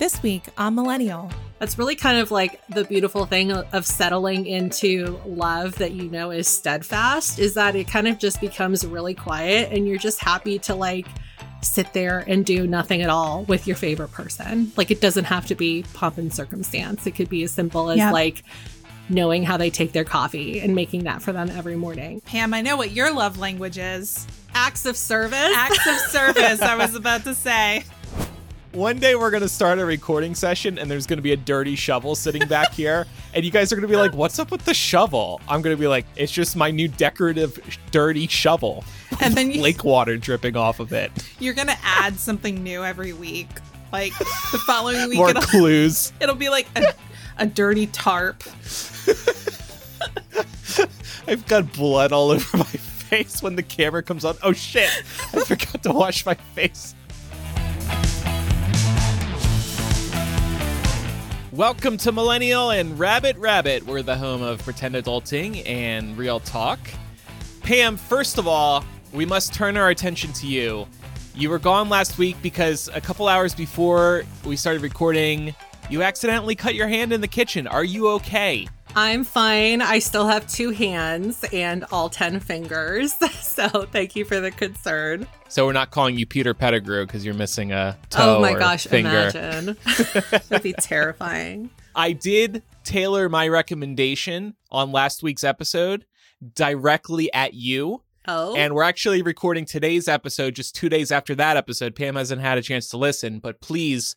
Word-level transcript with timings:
This 0.00 0.22
week 0.22 0.44
on 0.56 0.74
Millennial. 0.74 1.30
That's 1.58 1.76
really 1.78 1.94
kind 1.94 2.16
of 2.18 2.30
like 2.30 2.66
the 2.68 2.84
beautiful 2.84 3.26
thing 3.26 3.52
of 3.52 3.84
settling 3.84 4.46
into 4.46 5.20
love 5.26 5.74
that 5.76 5.92
you 5.92 6.04
know 6.10 6.30
is 6.30 6.48
steadfast 6.48 7.38
is 7.38 7.52
that 7.52 7.76
it 7.76 7.86
kind 7.86 8.08
of 8.08 8.18
just 8.18 8.40
becomes 8.40 8.86
really 8.86 9.12
quiet 9.12 9.70
and 9.70 9.86
you're 9.86 9.98
just 9.98 10.18
happy 10.20 10.58
to 10.60 10.74
like 10.74 11.06
sit 11.60 11.92
there 11.92 12.24
and 12.26 12.46
do 12.46 12.66
nothing 12.66 13.02
at 13.02 13.10
all 13.10 13.44
with 13.44 13.66
your 13.66 13.76
favorite 13.76 14.10
person. 14.10 14.72
Like 14.74 14.90
it 14.90 15.02
doesn't 15.02 15.24
have 15.24 15.44
to 15.48 15.54
be 15.54 15.84
pomp 15.92 16.16
and 16.16 16.32
circumstance. 16.32 17.06
It 17.06 17.10
could 17.10 17.28
be 17.28 17.42
as 17.42 17.50
simple 17.52 17.90
as 17.90 17.98
Yeah. 17.98 18.10
like 18.10 18.42
knowing 19.10 19.42
how 19.42 19.58
they 19.58 19.68
take 19.68 19.92
their 19.92 20.04
coffee 20.04 20.60
and 20.60 20.74
making 20.74 21.04
that 21.04 21.20
for 21.20 21.32
them 21.32 21.50
every 21.50 21.76
morning. 21.76 22.22
Pam, 22.22 22.54
I 22.54 22.62
know 22.62 22.78
what 22.78 22.92
your 22.92 23.12
love 23.12 23.38
language 23.38 23.76
is. 23.76 24.26
Acts 24.54 24.86
of 24.86 24.96
service. 24.96 25.52
Acts 25.54 25.86
of 25.86 25.96
service, 26.10 26.62
I 26.62 26.74
was 26.78 26.94
about 26.94 27.24
to 27.24 27.34
say. 27.34 27.84
One 28.72 28.98
day 29.00 29.16
we're 29.16 29.32
gonna 29.32 29.48
start 29.48 29.80
a 29.80 29.84
recording 29.84 30.32
session 30.36 30.78
and 30.78 30.88
there's 30.88 31.04
gonna 31.06 31.22
be 31.22 31.32
a 31.32 31.36
dirty 31.36 31.74
shovel 31.74 32.14
sitting 32.14 32.46
back 32.46 32.72
here, 32.76 33.04
and 33.34 33.44
you 33.44 33.50
guys 33.50 33.72
are 33.72 33.76
gonna 33.76 33.88
be 33.88 33.96
like, 33.96 34.14
"What's 34.14 34.38
up 34.38 34.52
with 34.52 34.64
the 34.64 34.74
shovel?" 34.74 35.40
I'm 35.48 35.60
gonna 35.60 35.76
be 35.76 35.88
like, 35.88 36.06
"It's 36.14 36.30
just 36.30 36.54
my 36.54 36.70
new 36.70 36.86
decorative 36.86 37.58
dirty 37.90 38.28
shovel, 38.28 38.84
And 39.20 39.34
then 39.34 39.50
you, 39.50 39.60
lake 39.60 39.82
water 39.82 40.16
dripping 40.16 40.56
off 40.56 40.78
of 40.78 40.92
it." 40.92 41.10
you're 41.40 41.54
going 41.54 41.66
to 41.66 41.76
add 41.82 42.16
something 42.20 42.62
new 42.62 42.84
every 42.84 43.12
week. 43.12 43.48
Like 43.92 44.16
the 44.18 44.58
following 44.66 45.08
week, 45.08 45.18
More 45.18 45.30
it'll, 45.30 45.42
clues. 45.50 46.12
it'll 46.20 46.36
be 46.36 46.48
like 46.48 46.68
a, 46.76 46.94
a 47.38 47.46
dirty 47.46 47.88
tarp. 47.88 48.44
I've 51.26 51.44
got 51.48 51.72
blood 51.72 52.12
all 52.12 52.30
over 52.30 52.56
my 52.56 52.64
face 52.64 53.42
when 53.42 53.56
the 53.56 53.64
camera 53.64 54.04
comes 54.04 54.24
on. 54.24 54.36
Oh 54.44 54.52
shit! 54.52 54.90
I 55.34 55.40
forgot 55.44 55.82
to 55.82 55.90
wash 55.92 56.24
my 56.24 56.34
face. 56.34 56.94
Welcome 61.52 61.96
to 61.96 62.12
Millennial 62.12 62.70
and 62.70 62.96
Rabbit 62.96 63.36
Rabbit. 63.36 63.84
We're 63.84 64.02
the 64.02 64.16
home 64.16 64.40
of 64.40 64.62
pretend 64.62 64.94
adulting 64.94 65.68
and 65.68 66.16
real 66.16 66.38
talk. 66.38 66.78
Pam, 67.62 67.96
first 67.96 68.38
of 68.38 68.46
all, 68.46 68.84
we 69.12 69.26
must 69.26 69.52
turn 69.52 69.76
our 69.76 69.88
attention 69.88 70.32
to 70.34 70.46
you. 70.46 70.86
You 71.34 71.50
were 71.50 71.58
gone 71.58 71.88
last 71.88 72.18
week 72.18 72.36
because 72.40 72.88
a 72.94 73.00
couple 73.00 73.26
hours 73.26 73.52
before 73.52 74.22
we 74.44 74.54
started 74.54 74.80
recording, 74.80 75.52
you 75.90 76.04
accidentally 76.04 76.54
cut 76.54 76.76
your 76.76 76.86
hand 76.86 77.12
in 77.12 77.20
the 77.20 77.26
kitchen. 77.26 77.66
Are 77.66 77.82
you 77.82 78.06
okay? 78.10 78.68
I'm 78.96 79.22
fine. 79.22 79.82
I 79.82 80.00
still 80.00 80.26
have 80.26 80.48
two 80.48 80.70
hands 80.70 81.44
and 81.52 81.84
all 81.92 82.08
10 82.08 82.40
fingers. 82.40 83.14
So 83.50 83.84
thank 83.84 84.16
you 84.16 84.24
for 84.24 84.40
the 84.40 84.50
concern. 84.50 85.26
So 85.48 85.66
we're 85.66 85.74
not 85.74 85.90
calling 85.90 86.16
you 86.16 86.24
Peter 86.24 86.54
Pettigrew 86.54 87.04
because 87.04 87.26
you're 87.26 87.34
missing 87.34 87.72
a 87.72 87.98
toe 88.08 88.36
oh 88.36 88.40
my 88.40 88.52
or 88.52 88.58
gosh, 88.58 88.86
finger. 88.86 89.10
imagine. 89.34 89.76
That'd 90.48 90.62
be 90.62 90.72
terrifying. 90.72 91.68
I 91.94 92.12
did 92.12 92.62
tailor 92.84 93.28
my 93.28 93.48
recommendation 93.48 94.54
on 94.70 94.92
last 94.92 95.22
week's 95.22 95.44
episode 95.44 96.06
directly 96.54 97.30
at 97.34 97.52
you. 97.52 98.02
Oh. 98.26 98.56
And 98.56 98.74
we're 98.74 98.82
actually 98.82 99.20
recording 99.20 99.66
today's 99.66 100.08
episode 100.08 100.54
just 100.54 100.74
two 100.74 100.88
days 100.88 101.12
after 101.12 101.34
that 101.34 101.58
episode. 101.58 101.94
Pam 101.94 102.16
hasn't 102.16 102.40
had 102.40 102.56
a 102.56 102.62
chance 102.62 102.88
to 102.90 102.96
listen, 102.96 103.40
but 103.40 103.60
please 103.60 104.16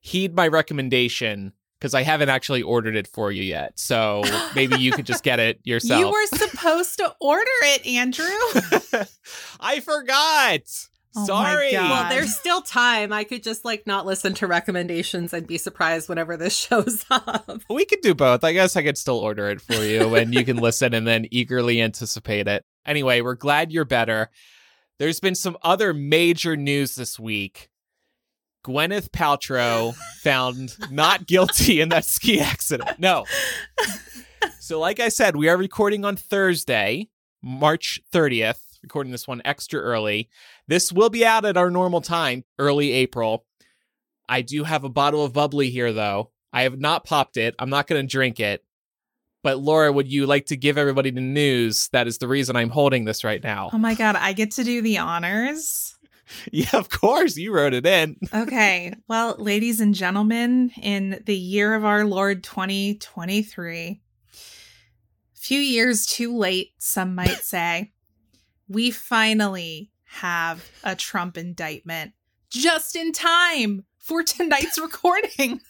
heed 0.00 0.34
my 0.34 0.48
recommendation 0.48 1.54
because 1.82 1.94
I 1.94 2.02
haven't 2.02 2.28
actually 2.28 2.62
ordered 2.62 2.94
it 2.94 3.08
for 3.08 3.32
you 3.32 3.42
yet. 3.42 3.76
So 3.76 4.22
maybe 4.54 4.76
you 4.78 4.92
could 4.92 5.04
just 5.04 5.24
get 5.24 5.40
it 5.40 5.58
yourself. 5.64 5.98
You 5.98 6.08
were 6.08 6.26
supposed 6.38 6.96
to 6.98 7.12
order 7.20 7.50
it, 7.64 7.84
Andrew. 7.84 8.24
I 9.60 9.80
forgot. 9.80 10.60
Oh 11.16 11.26
Sorry. 11.26 11.72
Well, 11.72 12.08
there's 12.08 12.36
still 12.36 12.62
time. 12.62 13.12
I 13.12 13.24
could 13.24 13.42
just 13.42 13.64
like 13.64 13.84
not 13.84 14.06
listen 14.06 14.32
to 14.34 14.46
recommendations 14.46 15.32
and 15.32 15.44
be 15.44 15.58
surprised 15.58 16.08
whenever 16.08 16.36
this 16.36 16.56
shows 16.68 17.04
up. 17.10 17.60
We 17.68 17.84
could 17.84 18.00
do 18.00 18.14
both. 18.14 18.44
I 18.44 18.52
guess 18.52 18.76
I 18.76 18.84
could 18.84 18.96
still 18.96 19.18
order 19.18 19.48
it 19.48 19.60
for 19.60 19.74
you 19.74 20.14
and 20.14 20.32
you 20.32 20.44
can 20.44 20.58
listen 20.58 20.94
and 20.94 21.04
then 21.04 21.26
eagerly 21.32 21.82
anticipate 21.82 22.46
it. 22.46 22.64
Anyway, 22.86 23.22
we're 23.22 23.34
glad 23.34 23.72
you're 23.72 23.84
better. 23.84 24.30
There's 25.00 25.18
been 25.18 25.34
some 25.34 25.58
other 25.62 25.92
major 25.92 26.56
news 26.56 26.94
this 26.94 27.18
week. 27.18 27.70
Gwyneth 28.64 29.10
Paltrow 29.10 29.94
found 30.22 30.76
not 30.90 31.26
guilty 31.26 31.80
in 31.80 31.88
that 31.90 32.04
ski 32.04 32.40
accident. 32.40 32.98
No. 32.98 33.24
So, 34.60 34.78
like 34.78 35.00
I 35.00 35.08
said, 35.08 35.36
we 35.36 35.48
are 35.48 35.56
recording 35.56 36.04
on 36.04 36.16
Thursday, 36.16 37.08
March 37.42 38.00
30th, 38.12 38.60
recording 38.82 39.12
this 39.12 39.26
one 39.26 39.42
extra 39.44 39.80
early. 39.80 40.28
This 40.68 40.92
will 40.92 41.10
be 41.10 41.24
out 41.24 41.44
at 41.44 41.56
our 41.56 41.70
normal 41.70 42.00
time, 42.00 42.44
early 42.58 42.92
April. 42.92 43.44
I 44.28 44.42
do 44.42 44.64
have 44.64 44.84
a 44.84 44.88
bottle 44.88 45.24
of 45.24 45.32
bubbly 45.32 45.70
here, 45.70 45.92
though. 45.92 46.30
I 46.52 46.62
have 46.62 46.78
not 46.78 47.04
popped 47.04 47.36
it. 47.36 47.54
I'm 47.58 47.70
not 47.70 47.86
going 47.86 48.00
to 48.00 48.06
drink 48.10 48.38
it. 48.40 48.64
But 49.42 49.58
Laura, 49.58 49.92
would 49.92 50.10
you 50.10 50.26
like 50.26 50.46
to 50.46 50.56
give 50.56 50.78
everybody 50.78 51.10
the 51.10 51.20
news? 51.20 51.88
That 51.88 52.06
is 52.06 52.18
the 52.18 52.28
reason 52.28 52.54
I'm 52.54 52.70
holding 52.70 53.04
this 53.04 53.24
right 53.24 53.42
now. 53.42 53.70
oh 53.72 53.78
my 53.78 53.94
God, 53.94 54.14
I 54.14 54.32
get 54.32 54.52
to 54.52 54.64
do 54.64 54.80
the 54.80 54.98
honors. 54.98 55.91
yeah, 56.52 56.70
of 56.74 56.88
course. 56.88 57.36
You 57.36 57.52
wrote 57.52 57.74
it 57.74 57.86
in. 57.86 58.16
Okay. 58.34 58.94
Well, 59.08 59.36
ladies 59.38 59.80
and 59.80 59.94
gentlemen, 59.94 60.70
in 60.80 61.22
the 61.26 61.36
year 61.36 61.74
of 61.74 61.84
our 61.84 62.04
Lord 62.04 62.42
2023, 62.42 64.00
few 65.34 65.58
years 65.58 66.06
too 66.06 66.36
late, 66.36 66.70
some 66.78 67.14
might 67.14 67.28
say, 67.42 67.92
we 68.68 68.90
finally 68.90 69.90
have 70.04 70.68
a 70.82 70.96
Trump 70.96 71.36
indictment 71.36 72.12
just 72.50 72.96
in 72.96 73.12
time 73.12 73.84
for 73.98 74.22
tonight's 74.22 74.78
recording. 74.78 75.60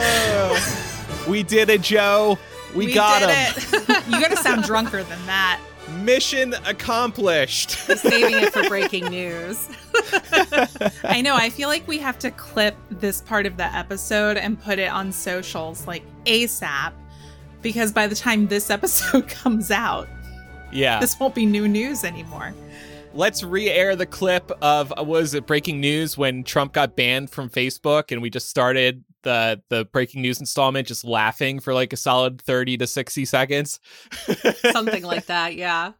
Oh, 0.00 1.24
we 1.28 1.42
did 1.42 1.68
it, 1.68 1.82
Joe. 1.82 2.38
We, 2.74 2.92
got 2.92 3.20
did 3.20 3.30
him. 3.30 3.84
it. 3.88 4.06
you 4.06 4.20
got 4.20 4.30
to 4.30 4.36
sound 4.36 4.64
drunker 4.64 5.02
than 5.02 5.26
that. 5.26 5.60
Mission 5.88 6.54
accomplished. 6.66 7.70
Saving 7.70 8.34
it 8.42 8.52
for 8.52 8.62
breaking 8.68 9.06
news. 9.06 9.68
I 11.04 11.20
know. 11.22 11.34
I 11.34 11.50
feel 11.50 11.68
like 11.68 11.86
we 11.86 11.98
have 11.98 12.18
to 12.20 12.30
clip 12.30 12.76
this 12.90 13.20
part 13.22 13.46
of 13.46 13.56
the 13.56 13.64
episode 13.64 14.36
and 14.36 14.60
put 14.60 14.78
it 14.78 14.90
on 14.90 15.12
socials 15.12 15.86
like 15.86 16.02
ASAP 16.24 16.92
because 17.62 17.92
by 17.92 18.06
the 18.06 18.14
time 18.14 18.46
this 18.46 18.70
episode 18.70 19.28
comes 19.28 19.70
out, 19.70 20.08
yeah. 20.72 21.00
this 21.00 21.18
won't 21.18 21.34
be 21.34 21.46
new 21.46 21.68
news 21.68 22.04
anymore. 22.04 22.54
Let's 23.14 23.42
re-air 23.42 23.96
the 23.96 24.06
clip 24.06 24.50
of 24.62 24.92
uh, 24.96 25.02
was 25.02 25.34
it 25.34 25.46
breaking 25.46 25.80
news 25.80 26.16
when 26.18 26.44
Trump 26.44 26.72
got 26.72 26.94
banned 26.94 27.30
from 27.30 27.48
Facebook 27.48 28.12
and 28.12 28.20
we 28.22 28.30
just 28.30 28.48
started 28.48 29.02
the 29.22 29.62
the 29.68 29.84
breaking 29.86 30.22
news 30.22 30.40
installment 30.40 30.88
just 30.88 31.04
laughing 31.04 31.60
for 31.60 31.74
like 31.74 31.92
a 31.92 31.96
solid 31.96 32.40
30 32.40 32.78
to 32.78 32.86
60 32.86 33.24
seconds. 33.24 33.80
Something 34.72 35.04
like 35.04 35.26
that, 35.26 35.54
yeah. 35.54 35.92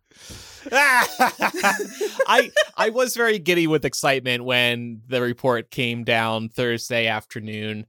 I 2.26 2.50
I 2.76 2.90
was 2.90 3.14
very 3.14 3.38
giddy 3.38 3.66
with 3.66 3.84
excitement 3.84 4.44
when 4.44 5.02
the 5.06 5.20
report 5.20 5.70
came 5.70 6.04
down 6.04 6.48
Thursday 6.48 7.06
afternoon. 7.06 7.86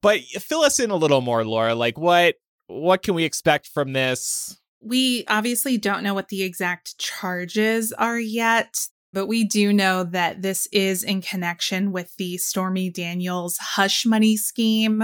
But 0.00 0.20
fill 0.20 0.60
us 0.60 0.78
in 0.78 0.90
a 0.90 0.96
little 0.96 1.20
more, 1.20 1.44
Laura. 1.44 1.74
Like 1.74 1.98
what 1.98 2.36
what 2.66 3.02
can 3.02 3.14
we 3.14 3.24
expect 3.24 3.66
from 3.68 3.92
this? 3.92 4.60
We 4.80 5.24
obviously 5.26 5.76
don't 5.76 6.04
know 6.04 6.14
what 6.14 6.28
the 6.28 6.44
exact 6.44 6.98
charges 6.98 7.92
are 7.92 8.18
yet, 8.18 8.86
but 9.12 9.26
we 9.26 9.44
do 9.44 9.72
know 9.72 10.04
that 10.04 10.42
this 10.42 10.66
is 10.72 11.02
in 11.02 11.22
connection 11.22 11.92
with 11.92 12.14
the 12.16 12.36
Stormy 12.36 12.90
Daniels 12.90 13.56
hush 13.58 14.04
money 14.04 14.36
scheme, 14.36 15.02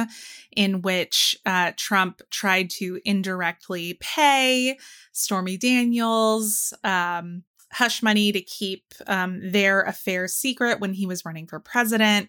in 0.55 0.83
which 0.83 1.37
uh, 1.47 1.73
Trump 1.77 2.23
tried 2.31 2.71
to 2.71 3.01
indirectly 3.05 3.99
pay 4.01 4.79
Stormy 5.13 5.57
Daniels 5.57 6.73
um, 6.85 7.45
hush 7.73 8.03
money 8.03 8.31
to 8.31 8.41
keep 8.41 8.95
um, 9.09 9.41
their 9.51 9.83
affairs 9.83 10.35
secret 10.35 10.81
when 10.81 10.95
he 10.95 11.07
was 11.07 11.25
running 11.25 11.47
for 11.47 11.59
president. 11.59 12.29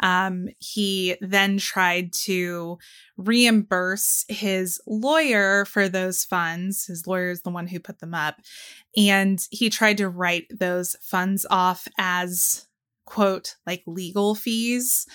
Um, 0.00 0.48
he 0.58 1.16
then 1.20 1.58
tried 1.58 2.12
to 2.24 2.78
reimburse 3.16 4.24
his 4.28 4.80
lawyer 4.86 5.64
for 5.64 5.88
those 5.88 6.24
funds. 6.24 6.86
His 6.86 7.06
lawyer 7.06 7.30
is 7.30 7.42
the 7.42 7.50
one 7.50 7.66
who 7.66 7.78
put 7.78 8.00
them 8.00 8.14
up. 8.14 8.36
And 8.96 9.40
he 9.50 9.70
tried 9.70 9.98
to 9.98 10.08
write 10.08 10.46
those 10.50 10.96
funds 11.02 11.46
off 11.50 11.86
as, 11.98 12.66
quote, 13.06 13.56
like 13.66 13.82
legal 13.86 14.34
fees, 14.34 15.06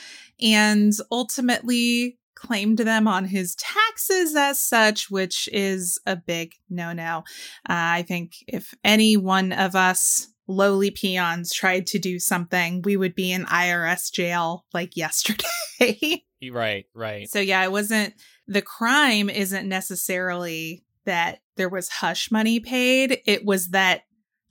and 0.41 0.93
ultimately 1.11 2.17
claimed 2.35 2.77
them 2.77 3.07
on 3.07 3.25
his 3.25 3.55
taxes 3.55 4.35
as 4.35 4.59
such, 4.59 5.09
which 5.09 5.49
is 5.51 5.99
a 6.05 6.15
big 6.15 6.53
no 6.69 6.93
no. 6.93 7.23
Uh, 7.67 7.97
I 7.97 8.05
think 8.07 8.35
if 8.47 8.75
any 8.83 9.17
one 9.17 9.51
of 9.51 9.75
us 9.75 10.27
lowly 10.47 10.91
peons 10.91 11.53
tried 11.53 11.87
to 11.87 11.99
do 11.99 12.19
something, 12.19 12.81
we 12.83 12.97
would 12.97 13.15
be 13.15 13.31
in 13.31 13.45
IRS 13.45 14.11
jail 14.11 14.65
like 14.73 14.95
yesterday. 14.97 16.23
Right, 16.51 16.85
right. 16.93 17.27
So 17.27 17.39
yeah, 17.39 17.63
it 17.63 17.71
wasn't 17.71 18.13
the 18.47 18.61
crime 18.61 19.29
isn't 19.29 19.67
necessarily 19.67 20.85
that 21.05 21.39
there 21.55 21.69
was 21.69 21.89
hush 21.89 22.31
money 22.31 22.59
paid. 22.59 23.21
It 23.25 23.43
was 23.43 23.69
that 23.69 24.03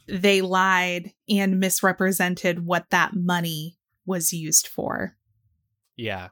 they 0.08 0.40
lied 0.40 1.12
and 1.28 1.60
misrepresented 1.60 2.66
what 2.66 2.90
that 2.90 3.14
money 3.14 3.78
was 4.04 4.32
used 4.32 4.66
for. 4.66 5.16
Yeah. 5.96 6.28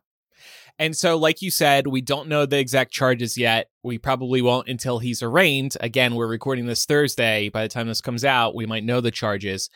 And 0.78 0.96
so, 0.96 1.16
like 1.16 1.40
you 1.40 1.50
said, 1.50 1.86
we 1.86 2.00
don't 2.00 2.28
know 2.28 2.46
the 2.46 2.58
exact 2.58 2.92
charges 2.92 3.38
yet. 3.38 3.68
We 3.82 3.98
probably 3.98 4.42
won't 4.42 4.68
until 4.68 4.98
he's 4.98 5.22
arraigned. 5.22 5.76
Again, 5.80 6.14
we're 6.14 6.26
recording 6.26 6.66
this 6.66 6.84
Thursday. 6.84 7.48
By 7.48 7.62
the 7.62 7.68
time 7.68 7.86
this 7.86 8.00
comes 8.00 8.24
out, 8.24 8.56
we 8.56 8.66
might 8.66 8.84
know 8.84 9.00
the 9.00 9.12
charges. 9.12 9.70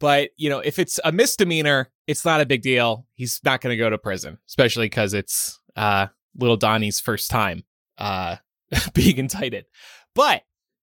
But, 0.00 0.30
you 0.36 0.50
know, 0.50 0.58
if 0.58 0.78
it's 0.78 0.98
a 1.04 1.12
misdemeanor, 1.12 1.90
it's 2.06 2.24
not 2.24 2.40
a 2.40 2.46
big 2.46 2.62
deal. 2.62 3.06
He's 3.14 3.40
not 3.44 3.60
going 3.60 3.72
to 3.72 3.76
go 3.76 3.88
to 3.88 3.98
prison, 3.98 4.38
especially 4.48 4.86
because 4.86 5.14
it's 5.14 5.60
uh, 5.76 6.08
little 6.36 6.56
Donnie's 6.56 7.00
first 7.00 7.30
time 7.30 7.64
uh, 7.98 8.36
being 8.94 9.18
indicted. 9.18 9.66
But 10.14 10.42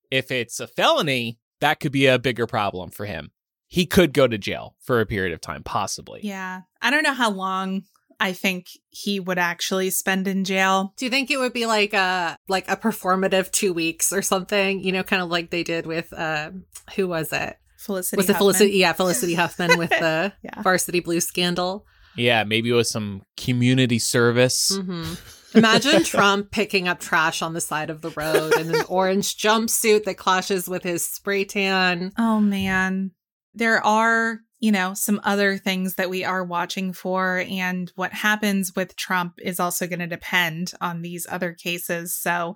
if 0.09 0.31
it's 0.31 0.59
a 0.59 0.67
felony, 0.67 1.39
that 1.59 1.79
could 1.79 1.91
be 1.91 2.07
a 2.07 2.17
bigger 2.17 2.47
problem 2.47 2.91
for 2.91 3.05
him. 3.05 3.31
He 3.67 3.85
could 3.85 4.13
go 4.13 4.27
to 4.27 4.37
jail 4.37 4.75
for 4.79 5.01
a 5.01 5.05
period 5.05 5.33
of 5.33 5.41
time, 5.41 5.63
possibly. 5.63 6.21
Yeah. 6.23 6.61
I 6.81 6.91
don't 6.91 7.03
know 7.03 7.13
how 7.13 7.31
long 7.31 7.83
I 8.19 8.33
think 8.33 8.67
he 8.89 9.19
would 9.19 9.37
actually 9.39 9.89
spend 9.89 10.27
in 10.27 10.43
jail. 10.43 10.93
Do 10.97 11.05
you 11.05 11.11
think 11.11 11.29
it 11.31 11.37
would 11.37 11.53
be 11.53 11.65
like 11.65 11.93
a 11.93 12.37
like 12.47 12.69
a 12.69 12.75
performative 12.77 13.51
two 13.51 13.73
weeks 13.73 14.11
or 14.13 14.21
something? 14.21 14.79
You 14.79 14.91
know, 14.91 15.03
kind 15.03 15.21
of 15.21 15.29
like 15.29 15.49
they 15.49 15.63
did 15.63 15.85
with 15.85 16.11
uh, 16.13 16.51
who 16.95 17.07
was 17.07 17.31
it? 17.33 17.57
Felicity 17.77 18.17
was 18.17 18.29
it 18.29 18.33
Huffman. 18.33 18.39
Felicity? 18.53 18.77
Yeah, 18.77 18.93
Felicity 18.93 19.33
Huffman 19.33 19.77
with 19.77 19.89
the 19.99 20.33
Yeah. 20.43 20.61
Varsity 20.61 20.99
Blue 21.01 21.19
scandal. 21.19 21.85
Yeah, 22.15 22.43
maybe 22.43 22.69
it 22.69 22.73
was 22.73 22.89
some 22.89 23.23
community 23.37 23.99
service. 23.99 24.75
hmm 24.75 25.13
Imagine 25.55 26.03
Trump 26.03 26.49
picking 26.49 26.87
up 26.87 26.99
trash 26.99 27.43
on 27.43 27.53
the 27.53 27.61
side 27.61 27.91
of 27.91 28.01
the 28.01 28.09
road 28.11 28.55
in 28.57 28.73
an 28.73 28.81
orange 28.89 29.37
jumpsuit 29.37 30.03
that 30.05 30.17
clashes 30.17 30.67
with 30.67 30.81
his 30.83 31.05
spray 31.05 31.45
tan. 31.45 32.11
Oh 32.17 32.39
man. 32.39 33.11
There 33.53 33.85
are, 33.85 34.39
you 34.63 34.71
know, 34.71 34.93
some 34.93 35.19
other 35.25 35.57
things 35.57 35.95
that 35.95 36.09
we 36.09 36.23
are 36.23 36.41
watching 36.41 36.93
for 36.93 37.43
and 37.49 37.91
what 37.97 38.13
happens 38.13 38.73
with 38.73 38.95
Trump 38.95 39.37
is 39.41 39.59
also 39.59 39.87
going 39.87 39.99
to 39.99 40.07
depend 40.07 40.71
on 40.79 41.01
these 41.01 41.27
other 41.29 41.51
cases. 41.51 42.15
So 42.15 42.55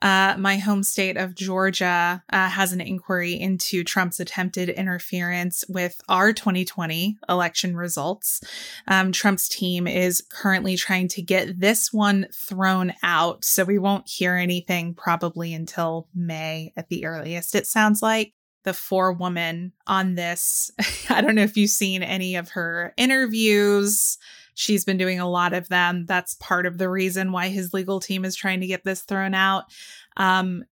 uh, 0.00 0.34
my 0.38 0.56
home 0.56 0.82
state 0.82 1.18
of 1.18 1.34
Georgia 1.34 2.24
uh, 2.32 2.48
has 2.48 2.72
an 2.72 2.80
inquiry 2.80 3.34
into 3.34 3.84
Trump's 3.84 4.18
attempted 4.18 4.70
interference 4.70 5.62
with 5.68 6.00
our 6.08 6.32
2020 6.32 7.18
election 7.28 7.76
results. 7.76 8.40
Um, 8.88 9.12
Trump's 9.12 9.46
team 9.46 9.86
is 9.86 10.22
currently 10.30 10.78
trying 10.78 11.08
to 11.08 11.20
get 11.20 11.60
this 11.60 11.92
one 11.92 12.28
thrown 12.32 12.94
out. 13.02 13.44
So 13.44 13.62
we 13.62 13.78
won't 13.78 14.08
hear 14.08 14.36
anything 14.36 14.94
probably 14.94 15.52
until 15.52 16.08
May 16.14 16.72
at 16.78 16.88
the 16.88 17.04
earliest, 17.04 17.54
it 17.54 17.66
sounds 17.66 18.00
like. 18.00 18.32
The 18.66 18.74
forewoman 18.74 19.72
on 19.86 20.16
this, 20.16 20.70
I 21.08 21.22
don't 21.22 21.34
know 21.34 21.42
if 21.42 21.56
you've 21.56 21.70
seen 21.70 22.02
any 22.02 22.36
of 22.36 22.50
her 22.50 22.92
interviews. 22.98 24.18
She's 24.54 24.84
been 24.84 24.98
doing 24.98 25.20
a 25.20 25.28
lot 25.28 25.54
of 25.54 25.68
them. 25.68 26.04
That's 26.06 26.34
part 26.34 26.66
of 26.66 26.76
the 26.76 26.90
reason 26.90 27.32
why 27.32 27.48
his 27.48 27.72
legal 27.72 28.00
team 28.00 28.24
is 28.24 28.36
trying 28.36 28.60
to 28.60 28.66
get 28.66 28.84
this 28.84 29.02
thrown 29.02 29.34
out. 29.34 29.64
Um, 30.16 30.64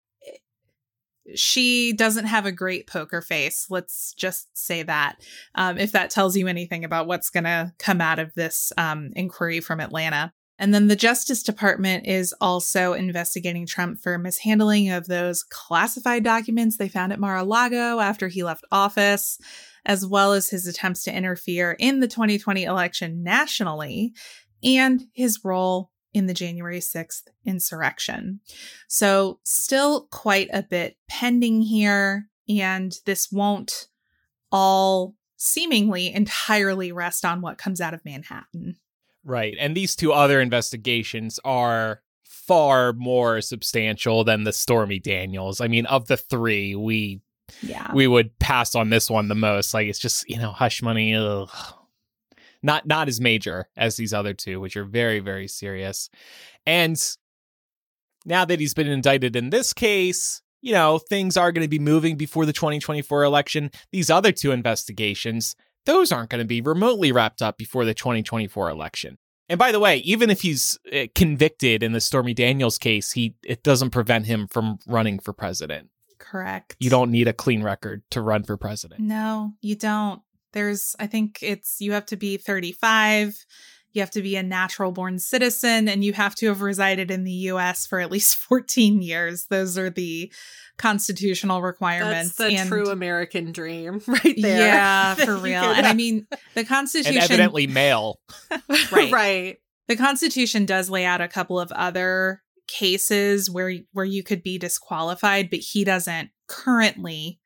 she 1.35 1.93
doesn't 1.93 2.25
have 2.25 2.45
a 2.45 2.51
great 2.51 2.87
poker 2.87 3.21
face. 3.21 3.67
Let's 3.69 4.13
just 4.13 4.57
say 4.57 4.83
that. 4.83 5.17
Um, 5.55 5.77
if 5.77 5.91
that 5.93 6.09
tells 6.09 6.35
you 6.35 6.47
anything 6.47 6.83
about 6.83 7.07
what's 7.07 7.29
going 7.29 7.45
to 7.45 7.73
come 7.79 8.01
out 8.01 8.19
of 8.19 8.33
this 8.33 8.73
um, 8.77 9.11
inquiry 9.15 9.59
from 9.59 9.79
Atlanta. 9.79 10.33
And 10.59 10.73
then 10.73 10.87
the 10.87 10.95
Justice 10.95 11.41
Department 11.41 12.05
is 12.05 12.33
also 12.39 12.93
investigating 12.93 13.65
Trump 13.65 13.99
for 13.99 14.17
mishandling 14.17 14.89
of 14.89 15.07
those 15.07 15.43
classified 15.43 16.23
documents 16.23 16.77
they 16.77 16.87
found 16.87 17.11
at 17.11 17.19
Mar 17.19 17.37
a 17.37 17.43
Lago 17.43 17.99
after 17.99 18.27
he 18.27 18.43
left 18.43 18.65
office, 18.71 19.39
as 19.85 20.05
well 20.05 20.33
as 20.33 20.49
his 20.49 20.67
attempts 20.67 21.03
to 21.03 21.15
interfere 21.15 21.75
in 21.79 21.99
the 21.99 22.07
2020 22.07 22.63
election 22.63 23.23
nationally 23.23 24.13
and 24.63 25.07
his 25.13 25.43
role 25.43 25.89
in 26.13 26.27
the 26.27 26.33
January 26.33 26.79
6th 26.79 27.23
insurrection. 27.45 28.39
So, 28.87 29.39
still 29.43 30.07
quite 30.11 30.49
a 30.53 30.63
bit 30.63 30.95
pending 31.09 31.63
here, 31.63 32.29
and 32.47 32.95
this 33.05 33.31
won't 33.31 33.87
all 34.51 35.15
seemingly 35.35 36.13
entirely 36.13 36.91
rest 36.91 37.25
on 37.25 37.41
what 37.41 37.57
comes 37.57 37.81
out 37.81 37.93
of 37.95 38.05
Manhattan. 38.05 38.77
Right. 39.25 39.55
And 39.59 39.75
these 39.75 39.95
two 39.95 40.11
other 40.13 40.41
investigations 40.41 41.39
are 41.45 42.01
far 42.23 42.93
more 42.93 43.39
substantial 43.41 44.23
than 44.23 44.43
the 44.43 44.51
Stormy 44.53 44.99
Daniels. 44.99 45.61
I 45.61 45.67
mean, 45.67 45.85
of 45.85 46.07
the 46.07 46.17
three, 46.17 46.75
we 46.75 47.21
Yeah. 47.61 47.93
we 47.93 48.07
would 48.07 48.37
pass 48.39 48.75
on 48.75 48.89
this 48.89 49.09
one 49.09 49.27
the 49.29 49.35
most. 49.35 49.73
Like 49.73 49.87
it's 49.87 49.99
just, 49.99 50.29
you 50.29 50.37
know, 50.37 50.51
hush 50.51 50.81
money. 50.81 51.15
Ugh. 51.15 51.49
Not 52.61 52.85
not 52.87 53.07
as 53.07 53.19
major 53.19 53.67
as 53.75 53.95
these 53.97 54.13
other 54.13 54.33
two, 54.33 54.59
which 54.59 54.77
are 54.77 54.85
very, 54.85 55.19
very 55.19 55.47
serious. 55.47 56.09
And 56.65 56.97
now 58.25 58.45
that 58.45 58.59
he's 58.59 58.73
been 58.73 58.87
indicted 58.87 59.35
in 59.35 59.49
this 59.49 59.73
case, 59.73 60.41
you 60.61 60.71
know, 60.73 60.97
things 60.97 61.35
are 61.35 61.51
going 61.51 61.63
to 61.65 61.67
be 61.69 61.79
moving 61.79 62.15
before 62.15 62.45
the 62.45 62.53
2024 62.53 63.23
election. 63.23 63.69
These 63.91 64.09
other 64.09 64.31
two 64.31 64.51
investigations, 64.51 65.55
those 65.85 66.11
aren't 66.11 66.29
going 66.29 66.39
to 66.39 66.47
be 66.47 66.61
remotely 66.61 67.11
wrapped 67.11 67.41
up 67.41 67.57
before 67.57 67.85
the 67.85 67.93
2024 67.93 68.69
election. 68.69 69.17
And 69.49 69.59
by 69.59 69.71
the 69.71 69.79
way, 69.79 69.97
even 69.97 70.29
if 70.29 70.41
he's 70.41 70.79
uh, 70.93 71.07
convicted 71.13 71.83
in 71.83 71.91
the 71.91 72.01
Stormy 72.01 72.33
Daniels 72.33 72.77
case, 72.77 73.11
he 73.11 73.35
it 73.43 73.63
doesn't 73.63 73.89
prevent 73.89 74.25
him 74.25 74.47
from 74.47 74.79
running 74.87 75.19
for 75.19 75.33
president. 75.33 75.89
Correct. 76.17 76.75
You 76.79 76.89
don't 76.89 77.11
need 77.11 77.27
a 77.27 77.33
clean 77.33 77.61
record 77.63 78.03
to 78.11 78.21
run 78.21 78.43
for 78.43 78.55
president. 78.55 79.01
No, 79.01 79.53
you 79.61 79.75
don't. 79.75 80.21
There's, 80.53 80.95
I 80.99 81.07
think 81.07 81.39
it's, 81.41 81.81
you 81.81 81.93
have 81.93 82.05
to 82.07 82.15
be 82.15 82.37
35, 82.37 83.35
you 83.93 84.01
have 84.01 84.11
to 84.11 84.21
be 84.21 84.35
a 84.35 84.43
natural 84.43 84.91
born 84.91 85.19
citizen, 85.19 85.87
and 85.87 86.03
you 86.03 86.13
have 86.13 86.35
to 86.35 86.47
have 86.47 86.61
resided 86.61 87.11
in 87.11 87.23
the 87.23 87.31
US 87.31 87.85
for 87.87 87.99
at 87.99 88.11
least 88.11 88.35
14 88.49 89.01
years. 89.01 89.45
Those 89.49 89.77
are 89.77 89.89
the 89.89 90.31
constitutional 90.77 91.61
requirements. 91.61 92.35
That's 92.35 92.51
the 92.51 92.57
and- 92.57 92.67
true 92.67 92.89
American 92.89 93.51
dream, 93.51 94.01
right 94.07 94.35
there. 94.37 94.67
Yeah, 94.67 95.13
for 95.15 95.37
real. 95.37 95.63
And 95.63 95.85
I 95.85 95.93
mean, 95.93 96.27
the 96.55 96.65
Constitution. 96.65 97.15
And 97.15 97.23
evidently 97.23 97.67
male. 97.67 98.19
Right. 98.91 99.11
right. 99.11 99.57
the 99.87 99.95
Constitution 99.95 100.65
does 100.65 100.89
lay 100.89 101.05
out 101.05 101.21
a 101.21 101.27
couple 101.27 101.59
of 101.59 101.71
other 101.71 102.41
cases 102.67 103.49
where 103.49 103.73
where 103.91 104.05
you 104.05 104.23
could 104.23 104.41
be 104.41 104.57
disqualified, 104.57 105.49
but 105.49 105.59
he 105.59 105.83
doesn't 105.83 106.31
currently 106.47 107.39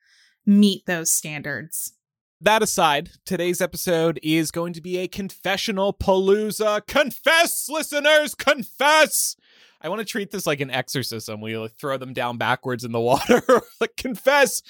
meet 0.46 0.86
those 0.86 1.12
standards. 1.12 1.94
That 2.40 2.62
aside, 2.62 3.10
today's 3.26 3.62
episode 3.62 4.20
is 4.22 4.52
going 4.52 4.74
to 4.74 4.82
be 4.82 5.00
a 5.00 5.08
confessional 5.08 5.92
palooza. 5.92 6.86
Confess, 6.86 7.68
listeners, 7.68 8.36
confess. 8.36 9.36
I 9.82 9.90
want 9.90 10.02
to 10.02 10.06
treat 10.06 10.30
this 10.30 10.46
like 10.46 10.62
an 10.62 10.70
exorcism. 10.70 11.42
We 11.42 11.58
like, 11.58 11.72
throw 11.72 11.98
them 11.98 12.14
down 12.14 12.38
backwards 12.38 12.84
in 12.84 12.92
the 12.92 13.00
water. 13.00 13.42
like 13.82 13.96
confess. 13.98 14.62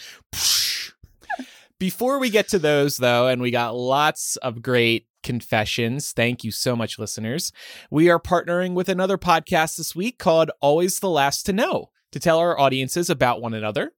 Before 1.77 2.19
we 2.19 2.29
get 2.29 2.47
to 2.49 2.59
those, 2.59 2.95
though, 2.95 3.27
and 3.27 3.41
we 3.41 3.51
got 3.51 3.75
lots 3.75 4.37
of 4.37 4.61
great 4.61 5.05
confessions. 5.21 6.13
Thank 6.13 6.45
you 6.45 6.51
so 6.51 6.73
much, 6.73 6.97
listeners. 6.97 7.51
We 7.91 8.09
are 8.09 8.19
partnering 8.19 8.75
with 8.75 8.87
another 8.87 9.17
podcast 9.17 9.75
this 9.75 9.93
week 9.93 10.19
called 10.19 10.51
Always 10.61 11.01
the 11.01 11.09
Last 11.09 11.45
to 11.47 11.53
Know 11.53 11.89
to 12.13 12.19
tell 12.21 12.39
our 12.39 12.57
audiences 12.57 13.09
about 13.09 13.41
one 13.41 13.53
another. 13.53 13.91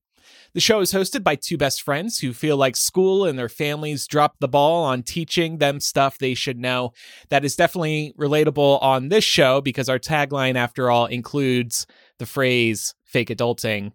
The 0.53 0.60
show 0.60 0.79
is 0.79 0.91
hosted 0.91 1.24
by 1.24 1.36
two 1.36 1.58
best 1.58 1.84
friends 1.84 2.20
who 2.20 2.34
feel 2.34 2.58
like 2.58 2.75
school 2.75 3.25
and 3.25 3.38
their 3.38 3.50
families 3.50 4.08
dropped 4.08 4.39
the 4.39 4.48
ball 4.48 4.84
on 4.84 5.03
teaching 5.03 5.60
them 5.60 5.79
stuff 5.79 6.18
they 6.18 6.34
should 6.34 6.58
know. 6.58 6.94
That 7.29 7.46
is 7.46 7.56
definitely 7.56 8.15
relatable 8.18 8.82
on 8.82 9.10
this 9.10 9.24
show 9.24 9.62
because 9.62 9.89
our 9.89 10.00
tagline, 10.00 10.56
after 10.56 10.89
all, 10.89 11.06
includes 11.06 11.86
the 12.18 12.25
phrase 12.25 12.96
fake 13.06 13.29
adulting 13.29 13.91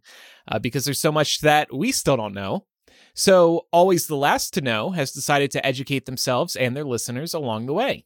uh, 0.47 0.61
because 0.61 0.85
there's 0.85 1.01
so 1.01 1.11
much 1.13 1.41
that 1.41 1.75
we 1.75 1.91
still 1.91 2.17
don't 2.17 2.35
know. 2.35 2.67
So, 3.17 3.67
Always 3.73 4.07
the 4.07 4.17
Last 4.17 4.55
to 4.55 4.61
Know 4.61 4.91
has 4.91 5.13
decided 5.13 5.51
to 5.53 5.67
educate 5.67 6.07
themselves 6.07 6.55
and 6.57 6.77
their 6.77 6.85
listeners 6.85 7.35
along 7.35 7.67
the 7.67 7.73
way. 7.73 8.05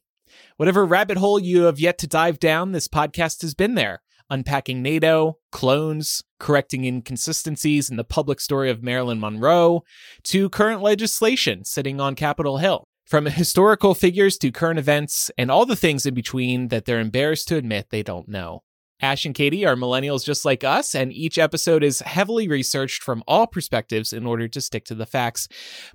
Whatever 0.57 0.85
rabbit 0.85 1.17
hole 1.17 1.39
you 1.39 1.63
have 1.63 1.79
yet 1.79 1.97
to 1.99 2.07
dive 2.07 2.39
down, 2.39 2.71
this 2.71 2.87
podcast 2.87 3.41
has 3.41 3.53
been 3.53 3.75
there 3.75 4.01
unpacking 4.29 4.81
NATO, 4.81 5.37
clones, 5.51 6.23
correcting 6.39 6.85
inconsistencies 6.85 7.89
in 7.89 7.97
the 7.97 8.03
public 8.03 8.39
story 8.39 8.69
of 8.69 8.83
Marilyn 8.83 9.19
Monroe, 9.19 9.83
to 10.23 10.49
current 10.49 10.81
legislation 10.81 11.63
sitting 11.65 11.99
on 11.99 12.15
Capitol 12.15 12.57
Hill. 12.57 12.83
From 13.05 13.25
historical 13.25 13.95
figures 13.95 14.37
to 14.37 14.51
current 14.51 14.77
events 14.77 15.31
and 15.37 15.49
all 15.49 15.65
the 15.65 15.75
things 15.75 16.05
in 16.05 16.13
between 16.13 16.67
that 16.67 16.85
they're 16.85 16.99
embarrassed 16.99 17.47
to 17.47 17.55
admit 17.55 17.87
they 17.89 18.03
don't 18.03 18.27
know. 18.27 18.61
Ash 19.01 19.25
and 19.25 19.33
Katie 19.33 19.65
are 19.65 19.75
millennials 19.75 20.25
just 20.25 20.43
like 20.43 20.63
us, 20.63 20.93
and 20.93 21.13
each 21.13 21.37
episode 21.37 21.83
is 21.83 22.01
heavily 22.01 22.47
researched 22.47 23.01
from 23.01 23.23
all 23.27 23.47
perspectives 23.47 24.11
in 24.11 24.25
order 24.25 24.47
to 24.47 24.61
stick 24.61 24.83
to 24.85 24.95
the 24.95 25.05
facts. 25.05 25.47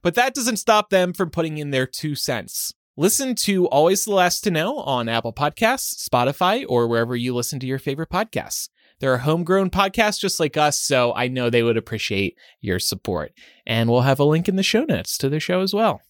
But 0.03 0.15
that 0.15 0.35
doesn't 0.35 0.57
stop 0.57 0.91
them 0.91 1.13
from 1.13 1.31
putting 1.31 1.59
in 1.59 1.71
their 1.71 1.87
two 1.87 2.15
cents. 2.15 2.73
Listen 2.97 3.35
to 3.35 3.67
Always 3.67 4.05
the 4.05 4.13
Last 4.13 4.43
to 4.43 4.53
Know 4.53 4.79
on 4.79 5.09
Apple 5.09 5.33
Podcasts, 5.33 6.09
Spotify, 6.09 6.65
or 6.69 6.87
wherever 6.87 7.17
you 7.17 7.35
listen 7.35 7.59
to 7.59 7.67
your 7.67 7.81
favorite 7.81 8.09
podcasts. 8.09 8.69
They're 9.01 9.15
a 9.15 9.19
homegrown 9.19 9.71
podcast 9.71 10.21
just 10.21 10.39
like 10.39 10.57
us, 10.57 10.81
so 10.81 11.13
I 11.13 11.27
know 11.27 11.51
they 11.51 11.65
would 11.65 11.77
appreciate 11.77 12.39
your 12.61 12.79
support. 12.79 13.33
And 13.67 13.91
we'll 13.91 14.03
have 14.03 14.21
a 14.21 14.25
link 14.25 14.49
in 14.49 14.55
the 14.55 14.63
show 14.63 14.85
notes 14.85 15.19
to 15.19 15.29
their 15.29 15.41
show 15.41 15.61
as 15.61 15.75
well. 15.75 16.03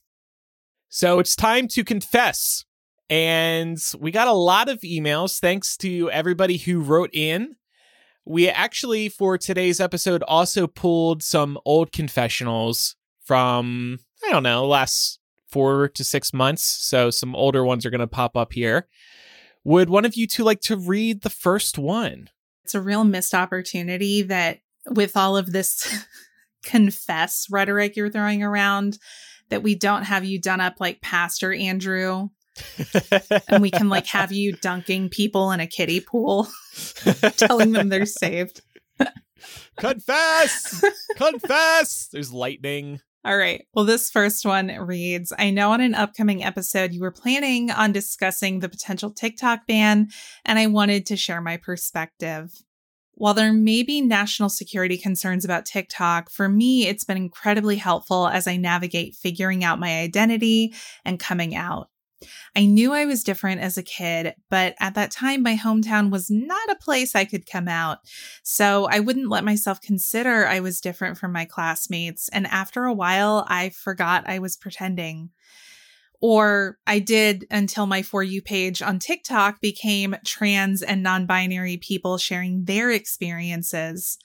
So 0.91 1.21
it's 1.21 1.35
time 1.35 1.69
to 1.69 1.85
confess. 1.85 2.67
And 3.09 3.79
we 3.99 4.11
got 4.11 4.29
a 4.29 4.33
lot 4.33 4.69
of 4.69 4.81
emails. 4.81 5.41
Thanks 5.41 5.79
to 5.79 6.11
everybody 6.11 6.59
who 6.59 6.81
wrote 6.81 7.15
in. 7.15 7.57
We 8.27 8.51
actually, 8.51 9.09
for 9.09 9.39
today's 9.39 9.81
episode, 9.81 10.23
also 10.25 10.67
pulled 10.67 11.23
some 11.23 11.59
old 11.65 11.93
confessionals 11.93 12.95
from, 13.25 14.01
I 14.23 14.31
don't 14.31 14.43
know, 14.43 14.67
last 14.67 15.19
four 15.55 15.89
to 15.91 16.03
six 16.03 16.33
months. 16.33 16.65
So 16.65 17.11
some 17.11 17.37
older 17.37 17.65
ones 17.65 17.87
are 17.87 17.91
going 17.91 18.01
to 18.01 18.09
pop 18.09 18.37
up 18.37 18.53
here. 18.53 18.89
Would 19.63 19.89
one 19.89 20.05
of 20.05 20.17
you 20.17 20.27
two 20.27 20.43
like 20.43 20.61
to 20.63 20.77
read 20.77 21.23
the 21.23 21.31
first 21.31 21.79
one? 21.79 22.29
It's 22.65 22.75
a 22.75 22.81
real 22.81 23.05
missed 23.05 23.35
opportunity 23.35 24.23
that 24.23 24.59
with 24.91 25.17
all 25.17 25.37
of 25.37 25.53
this 25.53 26.05
confess 26.65 27.47
rhetoric 27.49 27.95
you're 27.95 28.11
throwing 28.11 28.43
around, 28.43 28.99
that 29.51 29.63
we 29.63 29.77
don't 29.77 30.03
have 30.03 30.25
you 30.25 30.41
done 30.41 30.61
up 30.61 30.81
like 30.81 31.01
Pastor 31.01 31.53
Andrew 31.53 32.31
and 33.49 33.63
we 33.63 33.71
can 33.71 33.89
like 33.89 34.07
have 34.07 34.33
you 34.33 34.57
dunking 34.61 35.09
people 35.09 35.53
in 35.53 35.61
a 35.61 35.69
kiddie 35.69 36.01
pool, 36.01 36.49
telling 37.37 37.71
them 37.71 37.91
they're 37.91 38.07
saved. 38.07 38.61
Confess! 39.77 40.85
Confess! 41.17 42.09
There's 42.11 42.33
lightning. 42.33 43.01
All 43.25 43.39
right. 43.39 43.67
Well, 43.73 43.87
this 43.87 44.11
first 44.11 44.45
one 44.45 44.67
reads 44.69 45.33
I 45.39 45.51
know 45.51 45.73
on 45.73 45.81
an 45.81 45.95
upcoming 45.95 46.45
episode 46.45 46.93
you 46.93 47.01
were 47.01 47.11
planning 47.11 47.71
on 47.71 47.91
discussing 47.91 48.61
the 48.61 48.69
potential 48.69 49.11
TikTok 49.11 49.67
ban, 49.67 50.09
and 50.45 50.59
I 50.59 50.67
wanted 50.67 51.07
to 51.07 51.17
share 51.17 51.41
my 51.41 51.57
perspective. 51.57 52.53
While 53.15 53.33
there 53.33 53.53
may 53.53 53.83
be 53.83 54.03
national 54.03 54.51
security 54.51 54.99
concerns 54.99 55.45
about 55.45 55.65
TikTok, 55.65 56.31
for 56.31 56.51
me, 56.51 56.87
it's 56.87 57.05
been 57.05 57.17
incredibly 57.17 57.77
helpful 57.77 58.29
as 58.29 58.47
I 58.47 58.57
navigate 58.57 59.15
figuring 59.15 59.65
out 59.65 59.79
my 59.79 60.01
identity 60.01 60.75
and 61.05 61.19
coming 61.19 61.55
out. 61.55 61.89
I 62.57 62.67
knew 62.67 62.93
I 62.93 63.05
was 63.05 63.25
different 63.25 63.61
as 63.61 63.77
a 63.77 63.83
kid, 63.83 64.35
but 64.51 64.75
at 64.81 64.95
that 64.95 65.11
time, 65.11 65.43
my 65.43 65.57
hometown 65.57 66.11
was 66.11 66.31
not 66.31 66.71
a 66.71 66.77
place 66.77 67.15
I 67.15 67.25
could 67.25 67.47
come 67.47 67.69
out. 67.69 67.99
So 68.43 68.87
I 68.91 69.01
wouldn't 69.01 69.31
let 69.31 69.45
myself 69.45 69.81
consider 69.81 70.47
I 70.47 70.61
was 70.61 70.81
different 70.81 71.19
from 71.19 71.33
my 71.33 71.45
classmates. 71.45 72.29
And 72.29 72.47
after 72.47 72.85
a 72.85 72.95
while, 72.95 73.45
I 73.49 73.71
forgot 73.71 74.29
I 74.29 74.39
was 74.39 74.57
pretending. 74.57 75.31
Or 76.21 76.79
I 76.87 77.01
did 77.01 77.47
until 77.51 77.85
my 77.85 78.01
For 78.01 78.23
You 78.23 78.41
page 78.41 78.81
on 78.81 78.99
TikTok 78.99 79.61
became 79.61 80.17
trans 80.25 80.81
and 80.81 81.03
non 81.03 81.27
binary 81.27 81.77
people 81.77 82.17
sharing 82.17 82.65
their 82.65 82.91
experiences. 82.91 84.17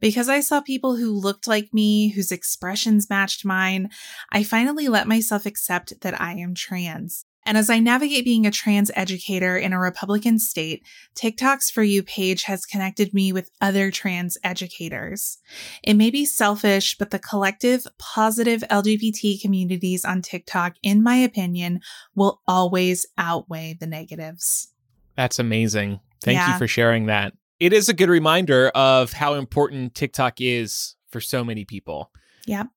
Because 0.00 0.30
I 0.30 0.40
saw 0.40 0.62
people 0.62 0.96
who 0.96 1.12
looked 1.12 1.46
like 1.46 1.74
me, 1.74 2.08
whose 2.08 2.32
expressions 2.32 3.10
matched 3.10 3.44
mine, 3.44 3.90
I 4.30 4.44
finally 4.44 4.88
let 4.88 5.06
myself 5.06 5.44
accept 5.44 6.00
that 6.00 6.18
I 6.18 6.32
am 6.34 6.54
trans. 6.54 7.26
And 7.44 7.58
as 7.58 7.68
I 7.68 7.80
navigate 7.80 8.24
being 8.24 8.46
a 8.46 8.50
trans 8.50 8.90
educator 8.94 9.56
in 9.56 9.72
a 9.72 9.78
Republican 9.78 10.38
state, 10.38 10.84
TikTok's 11.14 11.70
For 11.70 11.82
You 11.82 12.02
page 12.02 12.44
has 12.44 12.64
connected 12.64 13.12
me 13.12 13.32
with 13.32 13.50
other 13.60 13.90
trans 13.90 14.38
educators. 14.44 15.38
It 15.82 15.94
may 15.94 16.10
be 16.10 16.24
selfish, 16.24 16.96
but 16.96 17.10
the 17.10 17.18
collective 17.18 17.86
positive 17.98 18.62
LGBT 18.70 19.40
communities 19.40 20.04
on 20.04 20.22
TikTok, 20.22 20.76
in 20.82 21.02
my 21.02 21.16
opinion, 21.16 21.80
will 22.14 22.40
always 22.46 23.06
outweigh 23.18 23.76
the 23.78 23.86
negatives. 23.86 24.68
That's 25.16 25.38
amazing. 25.38 26.00
Thank 26.22 26.36
yeah. 26.36 26.52
you 26.52 26.58
for 26.58 26.68
sharing 26.68 27.06
that. 27.06 27.34
It 27.58 27.72
is 27.72 27.88
a 27.88 27.94
good 27.94 28.08
reminder 28.08 28.68
of 28.74 29.12
how 29.12 29.34
important 29.34 29.94
TikTok 29.94 30.40
is 30.40 30.96
for 31.10 31.20
so 31.20 31.44
many 31.44 31.64
people. 31.64 32.10
Yep. 32.46 32.68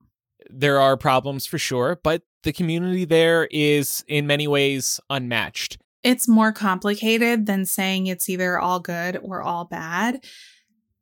There 0.49 0.79
are 0.79 0.97
problems 0.97 1.45
for 1.45 1.57
sure, 1.57 1.99
but 2.03 2.23
the 2.43 2.53
community 2.53 3.05
there 3.05 3.47
is 3.51 4.03
in 4.07 4.27
many 4.27 4.47
ways 4.47 4.99
unmatched. 5.09 5.77
It's 6.03 6.27
more 6.27 6.51
complicated 6.51 7.47
than 7.47 7.65
saying 7.65 8.07
it's 8.07 8.29
either 8.29 8.59
all 8.59 8.79
good 8.79 9.17
or 9.23 9.41
all 9.41 9.65
bad. 9.65 10.23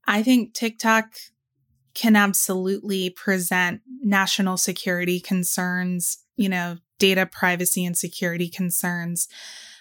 I 0.08 0.24
think 0.24 0.54
TikTok 0.54 1.16
can 1.94 2.16
absolutely 2.16 3.10
present 3.10 3.82
national 4.02 4.58
security 4.58 5.20
concerns, 5.20 6.20
you 6.38 6.50
know, 6.50 6.78
data 7.00 7.26
privacy 7.26 7.86
and 7.86 7.98
security 7.98 8.50
concerns. 8.50 9.28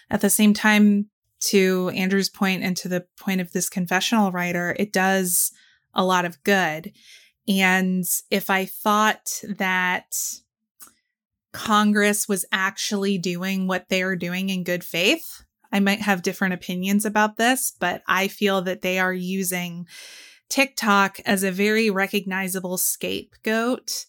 At 0.09 0.21
the 0.21 0.29
same 0.29 0.53
time, 0.53 1.09
to 1.43 1.89
Andrew's 1.89 2.29
point 2.29 2.63
and 2.63 2.75
to 2.77 2.87
the 2.87 3.05
point 3.19 3.41
of 3.41 3.51
this 3.51 3.69
confessional 3.69 4.31
writer, 4.31 4.75
it 4.79 4.93
does 4.93 5.51
a 5.93 6.03
lot 6.03 6.25
of 6.25 6.41
good. 6.43 6.91
And 7.47 8.05
if 8.31 8.49
I 8.49 8.65
thought 8.65 9.41
that 9.57 10.15
Congress 11.53 12.27
was 12.27 12.45
actually 12.51 13.17
doing 13.17 13.67
what 13.67 13.87
they 13.87 14.01
are 14.01 14.15
doing 14.15 14.49
in 14.49 14.63
good 14.63 14.83
faith. 14.83 15.43
I 15.71 15.79
might 15.79 16.01
have 16.01 16.21
different 16.21 16.55
opinions 16.55 17.05
about 17.05 17.37
this, 17.37 17.71
but 17.79 18.03
I 18.07 18.27
feel 18.27 18.61
that 18.63 18.81
they 18.81 18.99
are 18.99 19.13
using 19.13 19.87
TikTok 20.49 21.19
as 21.25 21.43
a 21.43 21.51
very 21.51 21.89
recognizable 21.89 22.77
scapegoat 22.77 24.05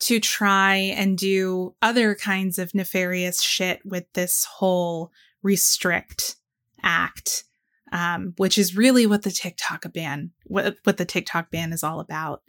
to 0.00 0.20
try 0.20 0.76
and 0.76 1.16
do 1.16 1.74
other 1.80 2.14
kinds 2.14 2.58
of 2.58 2.74
nefarious 2.74 3.40
shit 3.40 3.84
with 3.84 4.12
this 4.12 4.44
whole 4.44 5.10
restrict 5.42 6.36
act, 6.82 7.44
um, 7.92 8.34
which 8.36 8.58
is 8.58 8.76
really 8.76 9.06
what 9.06 9.22
the 9.22 9.30
TikTok 9.30 9.92
ban, 9.92 10.30
what, 10.44 10.76
what 10.84 10.96
the 10.96 11.04
TikTok 11.04 11.50
ban 11.50 11.72
is 11.72 11.82
all 11.82 12.00
about. 12.00 12.42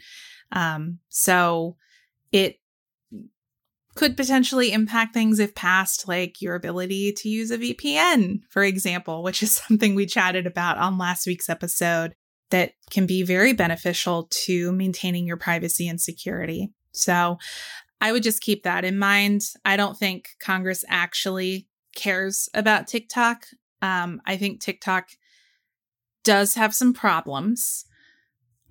Um, 0.51 1.00
so 1.10 1.77
it 2.31 2.57
could 3.95 4.15
potentially 4.15 4.71
impact 4.71 5.13
things 5.13 5.39
if 5.39 5.53
passed, 5.53 6.07
like 6.07 6.41
your 6.41 6.55
ability 6.55 7.12
to 7.13 7.29
use 7.29 7.51
a 7.51 7.57
VPN, 7.57 8.41
for 8.50 8.63
example, 8.63 9.24
which 9.24 9.43
is 9.43 9.51
something 9.67 9.95
we 9.95 10.05
chatted 10.05 10.48
about 10.48 10.77
on 10.77 10.98
last 10.98 11.27
week's 11.27 11.50
episode 11.50 12.13
that 12.51 12.74
can 12.89 13.05
be 13.05 13.24
very 13.24 13.53
beneficial 13.53 14.27
to 14.29 14.71
maintaining 14.74 15.25
your 15.25 15.38
privacy 15.38 15.88
and 15.88 16.00
security. 16.00 16.71
So 16.91 17.38
I 18.01 18.12
would 18.12 18.24
just 18.24 18.41
keep 18.41 18.63
that 18.63 18.83
in 18.83 18.98
mind. 18.98 19.41
I 19.63 19.77
don't 19.77 19.98
think 19.98 20.29
Congress 20.39 20.83
actually 20.89 21.67
cares 21.95 22.50
about 22.53 22.88
TikTok. 22.88 23.45
Um, 23.81 24.21
I 24.25 24.38
think 24.38 24.60
TikTok 24.60 25.10
does 26.23 26.55
have 26.55 26.73
some 26.73 26.93
problems. 26.93 27.85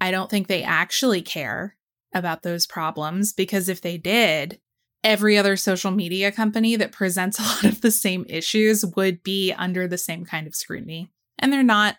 I 0.00 0.11
don't 0.11 0.30
think 0.30 0.47
they 0.47 0.62
actually 0.62 1.23
care 1.23 1.76
about 2.14 2.42
those 2.42 2.66
problems 2.66 3.33
because 3.33 3.69
if 3.69 3.80
they 3.80 3.99
did, 3.99 4.61
every 5.02 5.38
other 5.38 5.57
social 5.57 5.90
media 5.90 6.33
company 6.33 6.76
that 6.76 6.92
presents 6.92 7.38
a 7.40 7.42
lot 7.42 7.64
of 7.64 7.80
the 7.80 7.90
same 7.90 8.25
issues 8.28 8.85
would 8.97 9.23
be 9.23 9.52
under 9.52 9.87
the 9.87 9.99
same 9.99 10.25
kind 10.25 10.47
of 10.47 10.54
scrutiny. 10.54 11.11
And 11.38 11.52
they're 11.52 11.62
not. 11.62 11.97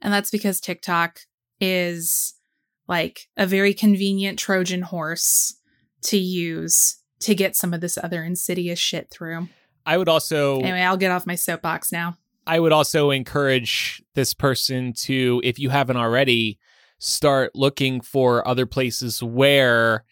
And 0.00 0.12
that's 0.12 0.30
because 0.30 0.60
TikTok 0.60 1.20
is 1.60 2.34
like 2.88 3.28
a 3.36 3.46
very 3.46 3.74
convenient 3.74 4.38
Trojan 4.38 4.82
horse 4.82 5.56
to 6.02 6.16
use 6.16 6.98
to 7.20 7.34
get 7.34 7.56
some 7.56 7.74
of 7.74 7.80
this 7.80 7.98
other 7.98 8.22
insidious 8.22 8.78
shit 8.78 9.10
through. 9.10 9.48
I 9.84 9.96
would 9.96 10.08
also. 10.08 10.60
Anyway, 10.60 10.80
I'll 10.80 10.96
get 10.96 11.10
off 11.10 11.26
my 11.26 11.34
soapbox 11.34 11.90
now. 11.90 12.16
I 12.46 12.60
would 12.60 12.72
also 12.72 13.10
encourage 13.10 14.02
this 14.14 14.34
person 14.34 14.92
to, 15.04 15.40
if 15.44 15.58
you 15.58 15.70
haven't 15.70 15.96
already, 15.96 16.58
start 16.98 17.52
looking 17.54 18.00
for 18.00 18.46
other 18.46 18.66
places 18.66 19.22
where 19.22 20.04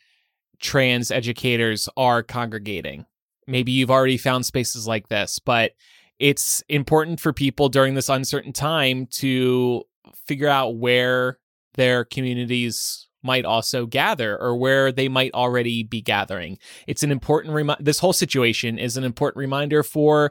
trans 0.60 1.10
educators 1.10 1.88
are 1.96 2.22
congregating. 2.22 3.06
Maybe 3.46 3.72
you've 3.72 3.90
already 3.90 4.16
found 4.16 4.46
spaces 4.46 4.86
like 4.86 5.08
this, 5.08 5.38
but 5.38 5.72
it's 6.18 6.62
important 6.68 7.20
for 7.20 7.32
people 7.32 7.68
during 7.68 7.94
this 7.94 8.08
uncertain 8.08 8.52
time 8.52 9.06
to 9.12 9.84
figure 10.26 10.48
out 10.48 10.76
where 10.76 11.38
their 11.74 12.04
communities 12.04 13.08
might 13.22 13.44
also 13.44 13.86
gather 13.86 14.38
or 14.40 14.54
where 14.54 14.92
they 14.92 15.08
might 15.08 15.32
already 15.32 15.82
be 15.82 16.02
gathering. 16.02 16.58
It's 16.86 17.02
an 17.02 17.10
important 17.10 17.54
reminder. 17.54 17.82
This 17.82 17.98
whole 17.98 18.12
situation 18.12 18.78
is 18.78 18.96
an 18.96 19.04
important 19.04 19.38
reminder 19.38 19.82
for 19.82 20.30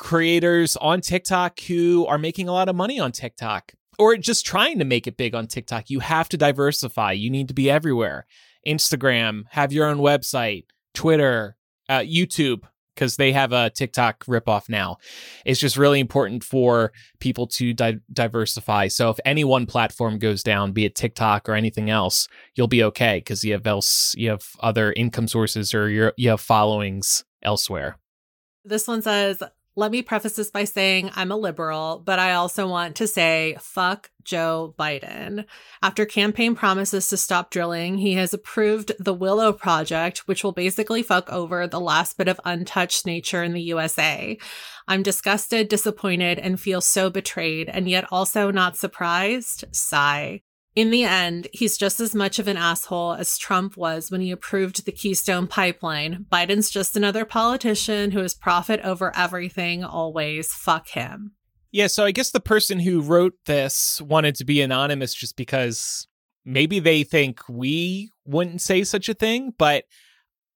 creators 0.00 0.76
on 0.78 1.02
TikTok 1.02 1.60
who 1.60 2.06
are 2.06 2.18
making 2.18 2.48
a 2.48 2.52
lot 2.52 2.70
of 2.70 2.74
money 2.74 2.98
on 2.98 3.12
TikTok 3.12 3.74
or 3.98 4.16
just 4.16 4.46
trying 4.46 4.78
to 4.78 4.84
make 4.84 5.06
it 5.06 5.18
big 5.18 5.34
on 5.34 5.46
TikTok. 5.46 5.90
You 5.90 6.00
have 6.00 6.26
to 6.30 6.38
diversify. 6.38 7.12
You 7.12 7.30
need 7.30 7.48
to 7.48 7.54
be 7.54 7.70
everywhere. 7.70 8.26
Instagram, 8.66 9.44
have 9.50 9.72
your 9.72 9.86
own 9.86 9.98
website, 9.98 10.64
Twitter, 10.94 11.54
uh, 11.90 12.00
YouTube, 12.00 12.62
because 12.94 13.16
they 13.16 13.32
have 13.32 13.52
a 13.52 13.68
TikTok 13.68 14.24
ripoff 14.24 14.70
now. 14.70 14.96
It's 15.44 15.60
just 15.60 15.76
really 15.76 16.00
important 16.00 16.44
for 16.44 16.92
people 17.18 17.46
to 17.48 17.74
di- 17.74 18.00
diversify. 18.10 18.88
So 18.88 19.10
if 19.10 19.20
any 19.26 19.44
one 19.44 19.66
platform 19.66 20.18
goes 20.18 20.42
down, 20.42 20.72
be 20.72 20.86
it 20.86 20.94
TikTok 20.94 21.46
or 21.46 21.52
anything 21.52 21.90
else, 21.90 22.26
you'll 22.54 22.68
be 22.68 22.82
okay 22.84 23.18
because 23.18 23.44
you 23.44 23.52
have 23.52 23.66
else 23.66 24.14
you 24.16 24.30
have 24.30 24.46
other 24.60 24.94
income 24.94 25.28
sources 25.28 25.74
or 25.74 25.90
you 25.90 26.10
you 26.16 26.30
have 26.30 26.40
followings 26.40 27.22
elsewhere. 27.42 27.98
This 28.64 28.86
one 28.86 29.02
says, 29.02 29.42
let 29.76 29.92
me 29.92 30.02
preface 30.02 30.34
this 30.34 30.50
by 30.50 30.64
saying 30.64 31.10
I'm 31.14 31.30
a 31.30 31.36
liberal, 31.36 32.02
but 32.04 32.18
I 32.18 32.32
also 32.32 32.66
want 32.68 32.96
to 32.96 33.06
say 33.06 33.56
fuck 33.60 34.10
Joe 34.24 34.74
Biden. 34.78 35.44
After 35.82 36.04
campaign 36.04 36.54
promises 36.54 37.08
to 37.08 37.16
stop 37.16 37.50
drilling, 37.50 37.98
he 37.98 38.14
has 38.14 38.34
approved 38.34 38.92
the 38.98 39.14
Willow 39.14 39.52
Project, 39.52 40.26
which 40.26 40.42
will 40.42 40.52
basically 40.52 41.02
fuck 41.02 41.32
over 41.32 41.66
the 41.66 41.80
last 41.80 42.18
bit 42.18 42.28
of 42.28 42.40
untouched 42.44 43.06
nature 43.06 43.42
in 43.42 43.52
the 43.52 43.62
USA. 43.62 44.36
I'm 44.88 45.02
disgusted, 45.02 45.68
disappointed, 45.68 46.38
and 46.38 46.60
feel 46.60 46.80
so 46.80 47.08
betrayed, 47.08 47.68
and 47.68 47.88
yet 47.88 48.06
also 48.10 48.50
not 48.50 48.76
surprised. 48.76 49.64
Sigh. 49.72 50.42
In 50.76 50.90
the 50.90 51.02
end, 51.02 51.48
he's 51.52 51.76
just 51.76 51.98
as 51.98 52.14
much 52.14 52.38
of 52.38 52.46
an 52.46 52.56
asshole 52.56 53.14
as 53.14 53.36
Trump 53.36 53.76
was 53.76 54.10
when 54.10 54.20
he 54.20 54.30
approved 54.30 54.84
the 54.84 54.92
Keystone 54.92 55.48
Pipeline. 55.48 56.26
Biden's 56.30 56.70
just 56.70 56.96
another 56.96 57.24
politician 57.24 58.12
who 58.12 58.20
is 58.20 58.34
profit 58.34 58.80
over 58.84 59.14
everything, 59.16 59.82
always. 59.82 60.54
Fuck 60.54 60.90
him. 60.90 61.32
Yeah, 61.72 61.88
so 61.88 62.04
I 62.04 62.12
guess 62.12 62.30
the 62.30 62.40
person 62.40 62.80
who 62.80 63.00
wrote 63.00 63.34
this 63.46 64.00
wanted 64.00 64.36
to 64.36 64.44
be 64.44 64.60
anonymous 64.60 65.12
just 65.12 65.36
because 65.36 66.06
maybe 66.44 66.78
they 66.78 67.02
think 67.02 67.40
we 67.48 68.10
wouldn't 68.24 68.60
say 68.60 68.84
such 68.84 69.08
a 69.08 69.14
thing. 69.14 69.52
But 69.58 69.84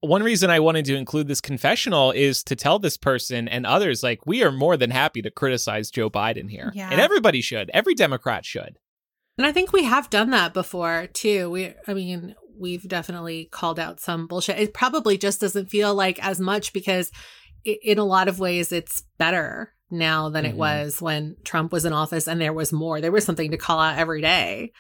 one 0.01 0.23
reason 0.23 0.51
I 0.51 0.61
wanted 0.61 0.85
to 0.87 0.97
include 0.97 1.29
this 1.29 1.41
confessional 1.41 2.13
is 2.13 2.45
to 2.45 2.57
tell 2.57 2.79
this 2.79 2.97
person 2.97 3.49
and 3.49 3.67
others, 3.67 4.03
like, 4.03 4.27
we 4.27 4.45
are 4.45 4.53
more 4.53 4.77
than 4.77 4.91
happy 4.91 5.23
to 5.23 5.31
criticize 5.31 5.91
Joe 5.91 6.11
Biden 6.11 6.51
here. 6.51 6.73
Yeah. 6.75 6.91
And 6.91 7.01
everybody 7.01 7.41
should. 7.41 7.71
Every 7.73 7.95
Democrat 7.95 8.45
should. 8.45 8.79
And 9.37 9.47
I 9.47 9.53
think 9.53 9.73
we 9.73 9.85
have 9.85 10.11
done 10.11 10.31
that 10.31 10.55
before 10.55 11.09
too. 11.13 11.51
We, 11.51 11.75
I 11.89 11.95
mean, 11.95 12.35
we've 12.59 12.89
definitely 12.89 13.47
called 13.51 13.81
out 13.81 14.01
some 14.01 14.27
bullshit. 14.27 14.59
It 14.59 14.75
probably 14.75 15.19
just 15.19 15.41
doesn't 15.41 15.71
feel 15.71 15.95
like 15.95 16.25
as 16.25 16.39
much 16.41 16.73
because 16.73 17.11
i 17.67 17.77
in 17.83 17.99
a 17.99 18.05
lot 18.05 18.29
of 18.29 18.39
ways 18.39 18.71
it's 18.73 19.03
better 19.19 19.73
now 19.91 20.29
than 20.29 20.45
it 20.45 20.55
Mhm. 20.55 20.59
was 20.59 21.01
when 21.03 21.37
Trump 21.45 21.73
was 21.73 21.85
in 21.85 21.93
office 21.93 22.29
and 22.29 22.41
there 22.41 22.53
was 22.53 22.73
more. 22.73 23.01
There 23.01 23.13
was 23.13 23.25
something 23.25 23.51
to 23.51 23.57
call 23.57 23.81
out 23.81 23.99
every 23.99 24.21
day, 24.21 24.73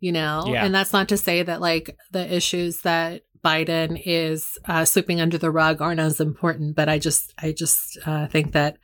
you 0.00 0.12
know? 0.12 0.44
Yeah. 0.48 0.64
And 0.64 0.74
that's 0.74 0.92
not 0.92 1.08
to 1.10 1.16
say 1.16 1.42
that 1.42 1.60
like 1.60 1.96
the 2.12 2.34
issues 2.34 2.80
that 2.82 3.22
Biden 3.44 4.00
is 4.04 4.58
uh, 4.64 4.84
sweeping 4.84 5.20
under 5.20 5.38
the 5.38 5.50
rug 5.50 5.80
aren't 5.82 6.00
as 6.00 6.18
important, 6.20 6.74
but 6.76 6.88
I 6.88 6.98
just, 6.98 7.32
I 7.38 7.52
just 7.52 7.98
uh, 8.06 8.26
think 8.26 8.52
that 8.52 8.78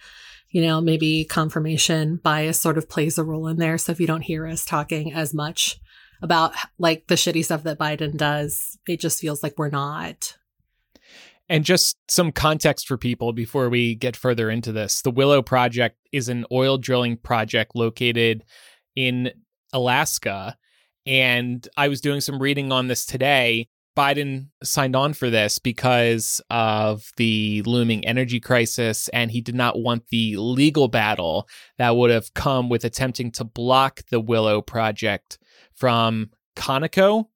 you 0.50 0.62
know, 0.62 0.80
maybe 0.80 1.25
confirmation 1.25 2.16
bias 2.16 2.61
sort 2.61 2.78
of 2.78 2.88
plays 2.88 3.19
a 3.19 3.25
role 3.25 3.47
in 3.47 3.57
there. 3.57 3.78
So 3.78 3.92
if 3.92 4.00
you 4.00 4.07
don't 4.07 4.23
hear 4.23 4.47
us 4.47 4.64
talking 4.64 5.12
as 5.12 5.33
much 5.33 5.78
about 6.23 6.52
like 6.78 7.07
the 7.07 7.14
shitty 7.14 7.45
stuff 7.45 7.62
that 7.62 7.78
Biden 7.78 8.16
does, 8.16 8.78
it 8.87 9.00
just 9.00 9.21
feels 9.21 9.42
like 9.42 9.54
we're 9.57 9.71
not. 9.71 10.37
And 11.49 11.64
just 11.64 11.97
some 12.09 12.30
context 12.30 12.87
for 12.87 12.97
people 12.97 13.33
before 13.33 13.69
we 13.69 13.95
get 13.95 14.16
further 14.16 14.50
into 14.50 14.71
this. 14.71 15.02
The 15.02 15.11
Willow 15.11 15.42
Project 15.42 15.97
is 16.12 16.28
an 16.28 16.47
oil 16.52 16.78
drilling 16.78 17.16
project 17.16 17.73
located 17.75 18.45
in 18.95 19.33
Alaska. 19.73 20.57
And 21.07 21.66
I 21.76 21.88
was 21.88 22.00
doing 22.00 22.21
some 22.21 22.40
reading 22.40 22.71
on 22.71 22.87
this 22.87 23.04
today. 23.04 23.69
Biden 24.00 24.47
signed 24.62 24.97
on 24.97 25.12
for 25.12 25.28
this 25.28 25.59
because 25.59 26.40
of 26.49 27.12
the 27.19 27.61
looming 27.66 28.07
energy 28.07 28.40
crisis, 28.40 29.09
and 29.09 29.30
he 29.30 29.42
did 29.42 29.54
not 29.54 29.78
want 29.78 30.09
the 30.09 30.38
legal 30.38 30.88
battle 30.88 31.47
that 31.76 31.95
would 31.95 32.11
have 32.11 32.33
come 32.33 32.71
with 32.71 32.87
attempting 32.87 33.30
to 33.33 33.45
block 33.45 34.00
the 34.11 34.19
Willow 34.19 34.62
Project 34.62 35.38
from 35.75 36.30
Conoco, 36.57 37.26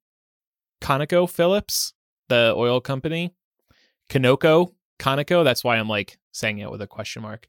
Conoco 0.81 1.29
Phillips, 1.29 1.93
the 2.29 2.51
oil 2.57 2.81
company. 2.81 3.31
Conoco, 4.09 4.73
Conoco. 4.97 5.43
That's 5.43 5.63
why 5.63 5.77
I'm 5.77 5.87
like 5.87 6.17
saying 6.31 6.57
it 6.57 6.71
with 6.71 6.81
a 6.81 6.87
question 6.87 7.21
mark. 7.21 7.47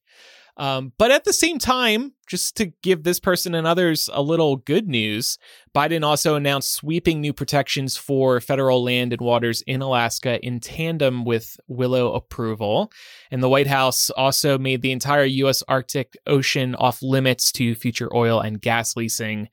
Um, 0.58 0.92
but 0.96 1.10
at 1.10 1.24
the 1.24 1.34
same 1.34 1.58
time, 1.58 2.14
just 2.26 2.56
to 2.56 2.66
give 2.82 3.02
this 3.02 3.20
person 3.20 3.54
and 3.54 3.66
others 3.66 4.08
a 4.12 4.22
little 4.22 4.56
good 4.56 4.88
news, 4.88 5.38
Biden 5.74 6.02
also 6.02 6.34
announced 6.34 6.72
sweeping 6.72 7.20
new 7.20 7.34
protections 7.34 7.96
for 7.96 8.40
federal 8.40 8.82
land 8.82 9.12
and 9.12 9.20
waters 9.20 9.62
in 9.62 9.82
Alaska 9.82 10.44
in 10.44 10.60
tandem 10.60 11.24
with 11.24 11.58
Willow 11.68 12.14
approval. 12.14 12.90
And 13.30 13.42
the 13.42 13.50
White 13.50 13.66
House 13.66 14.08
also 14.10 14.58
made 14.58 14.80
the 14.80 14.92
entire 14.92 15.24
U.S. 15.24 15.62
Arctic 15.68 16.16
Ocean 16.26 16.74
off 16.74 17.02
limits 17.02 17.52
to 17.52 17.74
future 17.74 18.14
oil 18.14 18.40
and 18.40 18.60
gas 18.60 18.96
leasing. 18.96 19.48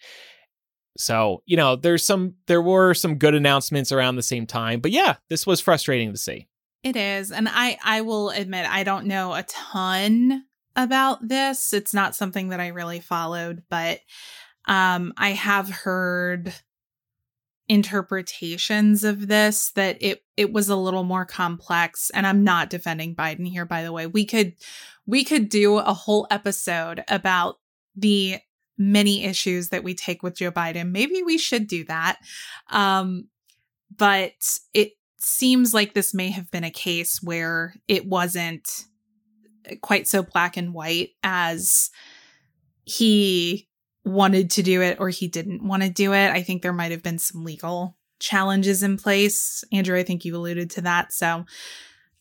So, 0.97 1.41
you 1.45 1.57
know, 1.57 1.75
there's 1.75 2.05
some 2.05 2.35
there 2.47 2.61
were 2.61 2.93
some 2.93 3.15
good 3.15 3.35
announcements 3.35 3.91
around 3.91 4.15
the 4.15 4.23
same 4.23 4.45
time. 4.45 4.79
But 4.79 4.91
yeah, 4.91 5.15
this 5.27 5.45
was 5.45 5.59
frustrating 5.59 6.11
to 6.11 6.17
see. 6.17 6.47
It 6.83 6.95
is. 6.95 7.31
And 7.31 7.49
I 7.49 7.77
I 7.83 8.01
will 8.01 8.29
admit 8.29 8.67
I 8.69 8.83
don't 8.83 9.07
know 9.07 9.33
a 9.33 9.43
ton 9.43 10.45
about 10.75 11.27
this. 11.27 11.73
It's 11.73 11.93
not 11.93 12.15
something 12.15 12.49
that 12.49 12.59
I 12.59 12.67
really 12.67 12.99
followed, 12.99 13.63
but 13.69 13.99
um 14.65 15.13
I 15.17 15.29
have 15.31 15.69
heard 15.69 16.53
interpretations 17.69 19.03
of 19.03 19.27
this 19.27 19.71
that 19.71 19.97
it 20.01 20.23
it 20.35 20.51
was 20.51 20.69
a 20.69 20.75
little 20.75 21.03
more 21.03 21.25
complex 21.25 22.11
and 22.13 22.27
I'm 22.27 22.43
not 22.43 22.69
defending 22.69 23.15
Biden 23.15 23.47
here 23.47 23.65
by 23.65 23.83
the 23.83 23.91
way. 23.91 24.07
We 24.07 24.25
could 24.25 24.53
we 25.05 25.23
could 25.23 25.49
do 25.49 25.77
a 25.77 25.93
whole 25.93 26.27
episode 26.29 27.03
about 27.07 27.55
the 27.95 28.39
many 28.77 29.23
issues 29.23 29.69
that 29.69 29.83
we 29.83 29.93
take 29.93 30.23
with 30.23 30.35
Joe 30.35 30.51
Biden. 30.51 30.91
Maybe 30.91 31.23
we 31.23 31.37
should 31.37 31.67
do 31.67 31.85
that. 31.85 32.17
Um 32.69 33.29
but 33.95 34.33
it 34.73 34.93
seems 35.19 35.73
like 35.73 35.93
this 35.93 36.13
may 36.13 36.31
have 36.31 36.51
been 36.51 36.63
a 36.65 36.71
case 36.71 37.21
where 37.23 37.75
it 37.87 38.05
wasn't 38.05 38.85
quite 39.81 40.07
so 40.07 40.23
black 40.23 40.57
and 40.57 40.73
white 40.73 41.11
as 41.23 41.91
he 42.85 43.67
wanted 44.05 44.51
to 44.51 44.63
do 44.63 44.81
it 44.81 44.99
or 44.99 45.09
he 45.09 45.27
didn't 45.27 45.65
want 45.65 45.83
to 45.83 45.89
do 45.89 46.13
it. 46.13 46.31
I 46.31 46.43
think 46.43 46.61
there 46.61 46.73
might 46.73 46.91
have 46.91 47.03
been 47.03 47.19
some 47.19 47.43
legal 47.43 47.97
challenges 48.19 48.83
in 48.83 48.97
place. 48.97 49.63
Andrew, 49.71 49.97
I 49.97 50.03
think 50.03 50.25
you 50.25 50.35
alluded 50.35 50.69
to 50.71 50.81
that. 50.81 51.13
So 51.13 51.45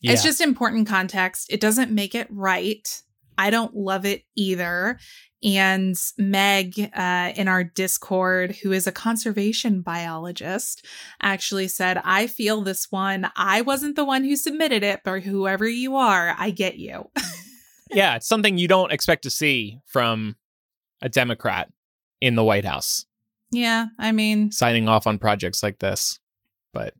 it's 0.01 0.23
just 0.23 0.41
important 0.41 0.87
context. 0.87 1.47
It 1.49 1.61
doesn't 1.61 1.91
make 1.91 2.13
it 2.13 2.27
right. 2.29 3.01
I 3.37 3.49
don't 3.49 3.75
love 3.75 4.05
it 4.05 4.23
either. 4.35 4.99
And 5.43 5.95
Meg 6.17 6.89
uh, 6.93 7.33
in 7.35 7.47
our 7.47 7.63
Discord, 7.63 8.55
who 8.63 8.71
is 8.71 8.87
a 8.87 8.91
conservation 8.91 9.81
biologist, 9.81 10.85
actually 11.21 11.67
said, 11.67 12.01
I 12.03 12.27
feel 12.27 12.61
this 12.61 12.91
one. 12.91 13.29
I 13.35 13.61
wasn't 13.61 13.95
the 13.95 14.05
one 14.05 14.23
who 14.23 14.35
submitted 14.37 14.83
it, 14.83 15.01
but 15.03 15.23
whoever 15.23 15.67
you 15.67 15.97
are, 15.97 16.33
I 16.37 16.51
get 16.51 16.77
you. 16.77 17.09
yeah, 17.91 18.15
it's 18.15 18.27
something 18.27 18.57
you 18.57 18.69
don't 18.69 18.93
expect 18.93 19.23
to 19.23 19.29
see 19.29 19.79
from 19.85 20.37
a 21.01 21.09
Democrat 21.09 21.69
in 22.21 22.35
the 22.35 22.43
White 22.43 22.65
House 22.65 23.05
yeah, 23.53 23.87
I 23.99 24.11
mean, 24.11 24.51
signing 24.51 24.89
off 24.89 25.07
on 25.07 25.19
projects 25.19 25.61
like 25.63 25.79
this. 25.79 26.19
But 26.73 26.95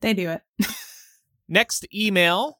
they 0.00 0.14
do 0.14 0.30
it. 0.30 0.42
next 1.48 1.86
email 1.92 2.58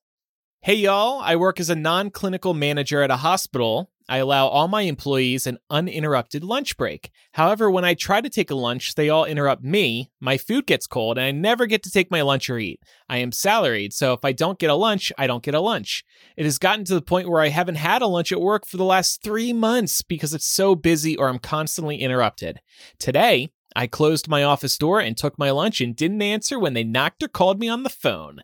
Hey, 0.60 0.74
y'all, 0.74 1.20
I 1.20 1.36
work 1.36 1.60
as 1.60 1.70
a 1.70 1.76
non 1.76 2.10
clinical 2.10 2.52
manager 2.52 3.00
at 3.02 3.10
a 3.10 3.18
hospital. 3.18 3.90
I 4.08 4.18
allow 4.18 4.46
all 4.46 4.68
my 4.68 4.82
employees 4.82 5.46
an 5.46 5.58
uninterrupted 5.68 6.44
lunch 6.44 6.76
break. 6.76 7.10
However, 7.32 7.70
when 7.70 7.84
I 7.84 7.94
try 7.94 8.20
to 8.20 8.30
take 8.30 8.50
a 8.50 8.56
lunch, 8.56 8.94
they 8.94 9.08
all 9.08 9.24
interrupt 9.24 9.62
me. 9.62 10.10
My 10.20 10.38
food 10.38 10.66
gets 10.66 10.86
cold, 10.86 11.18
and 11.18 11.26
I 11.26 11.30
never 11.32 11.66
get 11.66 11.82
to 11.84 11.90
take 11.90 12.10
my 12.10 12.22
lunch 12.22 12.48
or 12.48 12.58
eat. 12.58 12.80
I 13.08 13.18
am 13.18 13.32
salaried, 13.32 13.92
so 13.92 14.12
if 14.12 14.24
I 14.24 14.32
don't 14.32 14.58
get 14.58 14.70
a 14.70 14.74
lunch, 14.74 15.12
I 15.18 15.26
don't 15.26 15.42
get 15.42 15.54
a 15.54 15.60
lunch. 15.60 16.04
It 16.36 16.44
has 16.44 16.58
gotten 16.58 16.84
to 16.86 16.94
the 16.94 17.02
point 17.02 17.28
where 17.28 17.42
I 17.42 17.48
haven't 17.48 17.76
had 17.76 18.02
a 18.02 18.06
lunch 18.06 18.30
at 18.30 18.40
work 18.40 18.66
for 18.66 18.76
the 18.76 18.84
last 18.84 19.22
three 19.22 19.52
months 19.52 20.02
because 20.02 20.34
it's 20.34 20.46
so 20.46 20.74
busy 20.74 21.16
or 21.16 21.28
I'm 21.28 21.38
constantly 21.38 21.96
interrupted. 21.96 22.60
Today, 22.98 23.50
I 23.76 23.86
closed 23.86 24.26
my 24.26 24.42
office 24.42 24.78
door 24.78 25.00
and 25.00 25.16
took 25.16 25.38
my 25.38 25.50
lunch 25.50 25.82
and 25.82 25.94
didn't 25.94 26.22
answer 26.22 26.58
when 26.58 26.72
they 26.72 26.82
knocked 26.82 27.22
or 27.22 27.28
called 27.28 27.60
me 27.60 27.68
on 27.68 27.82
the 27.82 27.90
phone. 27.90 28.40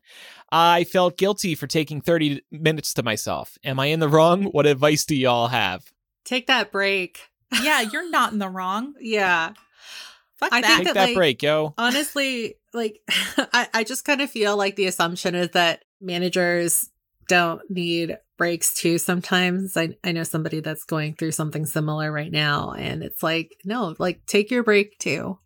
I 0.51 0.85
felt 0.85 1.17
guilty 1.17 1.55
for 1.55 1.67
taking 1.67 2.03
30 2.03 2.43
minutes 2.51 2.93
to 2.95 3.03
myself. 3.03 3.57
Am 3.65 3.81
I 3.81 3.87
in 3.87 4.01
the 4.01 4.09
wrong? 4.09 4.45
What 4.45 4.67
advice 4.67 5.07
do 5.07 5.17
y'all 5.17 5.49
have? 5.49 5.91
Take 6.27 6.49
that 6.49 6.71
break. 6.71 7.31
yeah, 7.63 7.81
you're 7.81 8.11
not 8.11 8.35
in 8.35 8.39
the 8.39 8.49
wrong. 8.51 8.93
Yeah. 9.01 9.55
Fuck 10.37 10.53
I 10.53 10.61
that. 10.61 10.67
think 10.67 10.79
Take 10.79 10.87
that, 10.89 10.95
that 10.95 11.07
like, 11.07 11.15
break, 11.15 11.43
yo. 11.43 11.73
honestly, 11.79 12.57
like 12.75 13.01
I, 13.09 13.69
I 13.73 13.85
just 13.85 14.05
kind 14.05 14.21
of 14.21 14.31
feel 14.31 14.57
like 14.57 14.77
the 14.77 14.87
assumption 14.87 15.35
is 15.35 15.51
that 15.51 15.85
managers 16.01 16.91
don't 17.29 17.63
need 17.71 18.19
breaks 18.43 18.75
too 18.75 18.99
sometimes. 18.99 19.77
I, 19.77 19.91
I 20.03 20.11
know 20.11 20.25
somebody 20.25 20.59
that's 20.59 20.83
going 20.83 21.15
through 21.15 21.31
something 21.31 21.65
similar 21.65 22.11
right 22.11 22.33
now, 22.33 22.73
and 22.73 23.05
it's 23.05 23.23
like, 23.23 23.53
no, 23.65 23.95
like 24.01 24.27
take 24.27 24.51
your 24.51 24.65
break 24.65 24.99
too. 24.99 25.39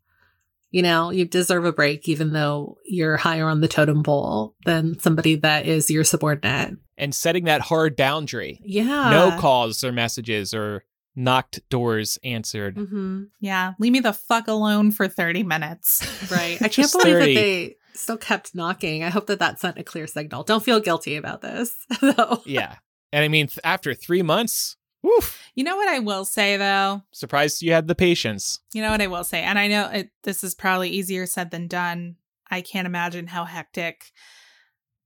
You 0.70 0.80
know, 0.80 1.10
you 1.10 1.26
deserve 1.26 1.66
a 1.66 1.72
break, 1.72 2.08
even 2.08 2.32
though 2.32 2.78
you're 2.86 3.18
higher 3.18 3.48
on 3.48 3.60
the 3.60 3.68
totem 3.68 4.02
pole 4.02 4.54
than 4.64 4.98
somebody 4.98 5.34
that 5.36 5.66
is 5.66 5.90
your 5.90 6.04
subordinate. 6.04 6.78
And 6.96 7.14
setting 7.14 7.44
that 7.44 7.60
hard 7.60 7.96
boundary. 7.96 8.60
Yeah. 8.64 9.10
No 9.10 9.38
calls 9.38 9.84
or 9.84 9.92
messages 9.92 10.54
or 10.54 10.82
knocked 11.14 11.60
doors 11.68 12.18
answered. 12.24 12.78
hmm 12.78 13.24
Yeah, 13.40 13.74
leave 13.78 13.92
me 13.92 14.00
the 14.00 14.14
fuck 14.14 14.48
alone 14.48 14.90
for 14.90 15.06
30 15.06 15.42
minutes. 15.42 16.02
Right. 16.30 16.60
I 16.62 16.68
can't 16.68 16.90
believe 16.90 17.14
30. 17.14 17.34
that 17.34 17.40
they 17.40 17.76
still 17.92 18.16
kept 18.16 18.54
knocking. 18.54 19.04
I 19.04 19.10
hope 19.10 19.26
that 19.26 19.38
that 19.38 19.60
sent 19.60 19.78
a 19.78 19.84
clear 19.84 20.06
signal. 20.06 20.42
Don't 20.44 20.62
feel 20.62 20.80
guilty 20.80 21.16
about 21.16 21.40
this, 21.42 21.74
though. 22.00 22.42
Yeah. 22.44 22.76
And 23.12 23.24
I 23.24 23.28
mean, 23.28 23.46
th- 23.46 23.58
after 23.64 23.94
three 23.94 24.22
months, 24.22 24.76
woof, 25.02 25.40
You 25.54 25.64
know 25.64 25.76
what 25.76 25.88
I 25.88 26.00
will 26.00 26.24
say 26.24 26.56
though? 26.56 27.02
surprised 27.12 27.62
you 27.62 27.72
had 27.72 27.86
the 27.88 27.94
patience. 27.94 28.60
You 28.74 28.82
know 28.82 28.90
what 28.90 29.00
I 29.00 29.06
will 29.06 29.24
say? 29.24 29.42
And 29.42 29.58
I 29.58 29.68
know 29.68 29.88
it, 29.88 30.10
this 30.24 30.42
is 30.44 30.54
probably 30.54 30.90
easier 30.90 31.26
said 31.26 31.50
than 31.50 31.68
done. 31.68 32.16
I 32.50 32.60
can't 32.60 32.86
imagine 32.86 33.26
how 33.28 33.44
hectic 33.44 34.12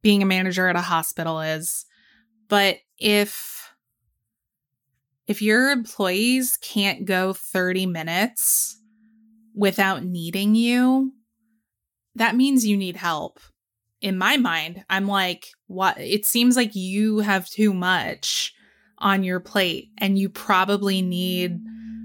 being 0.03 0.23
a 0.23 0.27
manager 0.27 0.69
at 0.69 0.77
a 0.77 0.81
hospital 0.81 1.41
is. 1.41 1.85
But 2.49 2.79
if 2.99 3.73
if 5.27 5.41
your 5.43 5.71
employees 5.71 6.59
can't 6.61 7.05
go 7.05 7.33
30 7.33 7.87
minutes 7.87 8.81
without 9.55 10.05
needing 10.05 10.55
you, 10.57 11.13
that 12.17 12.35
means 12.35 12.67
you 12.67 12.77
need 12.77 12.97
help. 12.97 13.39
In 14.01 14.17
my 14.17 14.37
mind, 14.37 14.85
I'm 14.89 15.07
like, 15.07 15.49
what 15.67 15.99
it 16.01 16.25
seems 16.25 16.57
like 16.57 16.75
you 16.75 17.19
have 17.19 17.49
too 17.49 17.75
much 17.75 18.55
on 18.99 19.25
your 19.25 19.41
plate 19.41 19.91
and 19.99 20.19
you 20.19 20.29
probably 20.29 21.03
need 21.03 21.59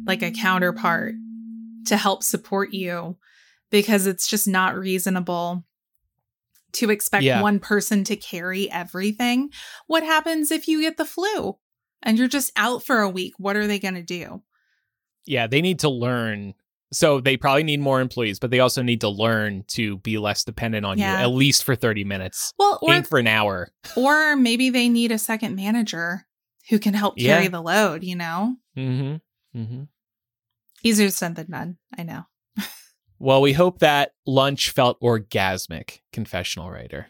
like 0.05 0.21
a 0.21 0.31
counterpart 0.31 1.15
to 1.85 1.97
help 1.97 2.23
support 2.23 2.73
you 2.73 3.17
because 3.69 4.07
it's 4.07 4.27
just 4.27 4.47
not 4.47 4.77
reasonable 4.77 5.63
to 6.73 6.89
expect 6.89 7.23
Yeah. 7.23 7.41
one 7.41 7.59
person 7.59 8.03
to 8.05 8.15
carry 8.15 8.69
everything. 8.69 9.49
What 9.87 10.03
happens 10.03 10.51
if 10.51 10.67
you 10.67 10.81
get 10.81 10.97
the 10.97 11.05
flu 11.05 11.57
and 12.03 12.17
you're 12.17 12.27
just 12.27 12.51
out 12.55 12.83
for 12.83 12.99
a 12.99 13.09
week? 13.09 13.33
What 13.37 13.55
are 13.55 13.67
they 13.67 13.79
going 13.79 13.95
to 13.95 14.03
do? 14.03 14.43
Yeah, 15.25 15.47
they 15.47 15.61
need 15.61 15.79
to 15.79 15.89
learn. 15.89 16.53
So 16.91 17.19
they 17.19 17.35
probably 17.35 17.63
need 17.63 17.79
more 17.79 17.99
employees, 17.99 18.39
but 18.39 18.51
they 18.51 18.59
also 18.59 18.81
need 18.81 19.01
to 19.01 19.09
learn 19.09 19.63
to 19.69 19.97
be 19.97 20.17
less 20.17 20.43
dependent 20.43 20.85
on 20.85 20.97
Yeah. 20.97 21.17
you, 21.19 21.23
at 21.23 21.29
least 21.31 21.63
for 21.63 21.75
30 21.75 22.03
minutes. 22.03 22.53
Well, 22.59 22.79
or 22.81 23.03
for 23.03 23.19
an 23.19 23.27
hour. 23.27 23.69
or 23.95 24.35
maybe 24.35 24.69
they 24.69 24.87
need 24.87 25.11
a 25.11 25.17
second 25.17 25.55
manager 25.55 26.25
who 26.69 26.79
can 26.79 26.93
help 26.93 27.15
Yeah. 27.17 27.35
carry 27.37 27.47
the 27.47 27.61
load, 27.61 28.03
you 28.03 28.15
know? 28.15 28.55
Mm-hmm. 28.77 29.59
Mm-hmm. 29.59 29.83
Easier 30.83 31.09
said 31.09 31.35
than 31.35 31.51
done. 31.51 31.77
I 31.97 32.03
know. 32.03 32.23
Well, 33.17 33.41
we 33.41 33.53
hope 33.53 33.79
that 33.79 34.11
lunch 34.27 34.71
felt 34.71 34.99
orgasmic, 35.01 35.99
confessional 36.11 36.69
writer. 36.69 37.07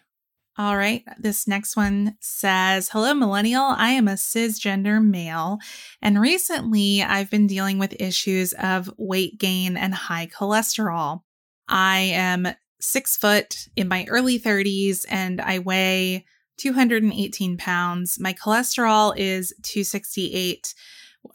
All 0.57 0.77
right. 0.77 1.03
This 1.19 1.47
next 1.47 1.75
one 1.75 2.15
says 2.21 2.89
Hello, 2.89 3.13
millennial. 3.13 3.63
I 3.63 3.89
am 3.89 4.07
a 4.07 4.13
cisgender 4.13 5.03
male, 5.03 5.59
and 6.01 6.21
recently 6.21 7.03
I've 7.03 7.29
been 7.29 7.45
dealing 7.45 7.77
with 7.77 7.99
issues 7.99 8.53
of 8.53 8.89
weight 8.97 9.37
gain 9.37 9.75
and 9.75 9.93
high 9.93 10.27
cholesterol. 10.27 11.23
I 11.67 11.99
am 12.13 12.47
six 12.79 13.17
foot 13.17 13.67
in 13.75 13.87
my 13.87 14.05
early 14.09 14.39
30s 14.39 15.05
and 15.09 15.41
I 15.41 15.59
weigh 15.59 16.25
218 16.57 17.57
pounds. 17.57 18.19
My 18.19 18.33
cholesterol 18.33 19.13
is 19.17 19.53
268, 19.63 20.73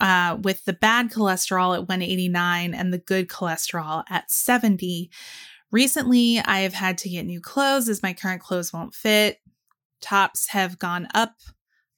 uh, 0.01 0.39
with 0.41 0.65
the 0.65 0.73
bad 0.73 1.11
cholesterol 1.11 1.75
at 1.75 1.89
189 1.89 2.75
and 2.75 2.93
the 2.93 2.99
good 2.99 3.29
cholesterol 3.29 4.05
at 4.09 4.31
70. 4.31 5.11
Recently, 5.73 6.41
I 6.41 6.61
have 6.61 6.75
had 6.75 6.99
to 6.99 7.09
get 7.09 7.27
new 7.27 7.41
clothes 7.41 7.89
as 7.89 8.03
my 8.03 8.13
current 8.13 8.43
clothes 8.43 8.73
won't 8.73 8.95
fit. 8.95 9.39
Tops 10.01 10.49
have 10.49 10.79
gone 10.79 11.07
up 11.15 11.35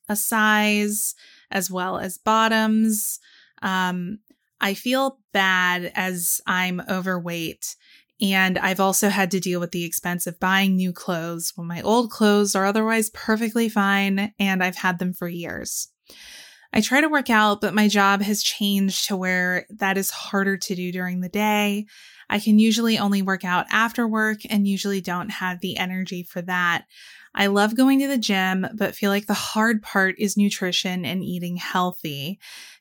a 0.09 0.17
size, 0.17 1.15
as 1.51 1.71
well 1.71 1.99
as 1.99 2.19
bottoms. 2.19 3.19
Um, 3.63 4.19
I 4.61 4.75
feel 4.75 5.19
bad 5.33 5.91
as 5.95 6.41
I'm 6.47 6.83
overweight. 6.89 7.77
And 8.21 8.57
I've 8.59 8.79
also 8.79 9.09
had 9.09 9.33
to 9.33 9.41
deal 9.41 9.59
with 9.59 9.73
the 9.73 9.85
expense 9.85 10.29
of 10.29 10.39
buying 10.39 10.77
new 10.77 10.93
clothes 10.93 11.53
when 11.57 11.67
my 11.67 11.83
old 11.83 12.11
clothes 12.11 12.55
are 12.55 12.65
otherwise 12.65 13.11
perfectly 13.11 13.69
fine 13.69 14.33
and 14.39 14.63
I've 14.63 14.77
had 14.77 15.01
them 15.01 15.13
for 15.13 15.27
years. 15.27 15.89
I 16.73 16.81
try 16.81 17.01
to 17.01 17.09
work 17.09 17.29
out, 17.29 17.61
but 17.61 17.75
my 17.75 17.89
job 17.89 18.23
has 18.23 18.43
changed 18.43 19.09
to 19.09 19.17
where 19.17 19.67
that 19.71 19.99
is 19.99 20.11
harder 20.11 20.57
to 20.57 20.75
do 20.75 20.93
during 20.93 21.21
the 21.21 21.29
day. 21.29 21.87
I 22.33 22.39
can 22.39 22.59
usually 22.59 22.99
only 22.99 23.21
work 23.21 23.45
out 23.45 23.67
after 23.71 24.09
work 24.09 24.41
and 24.49 24.67
usually 24.67 25.01
don't 25.01 25.29
have 25.29 25.61
the 25.61 25.77
energy 25.77 26.23
for 26.23 26.41
that. 26.43 26.87
I 27.35 27.47
love 27.47 27.77
going 27.77 28.01
to 28.01 28.09
the 28.09 28.19
gym, 28.19 28.67
but 28.75 28.95
feel 28.95 29.11
like 29.11 29.27
the 29.27 29.35
hard 29.35 29.83
part 29.83 30.15
is 30.19 30.37
nutrition 30.37 31.05
and 31.05 31.23
eating 31.23 31.57
healthy. 31.57 32.39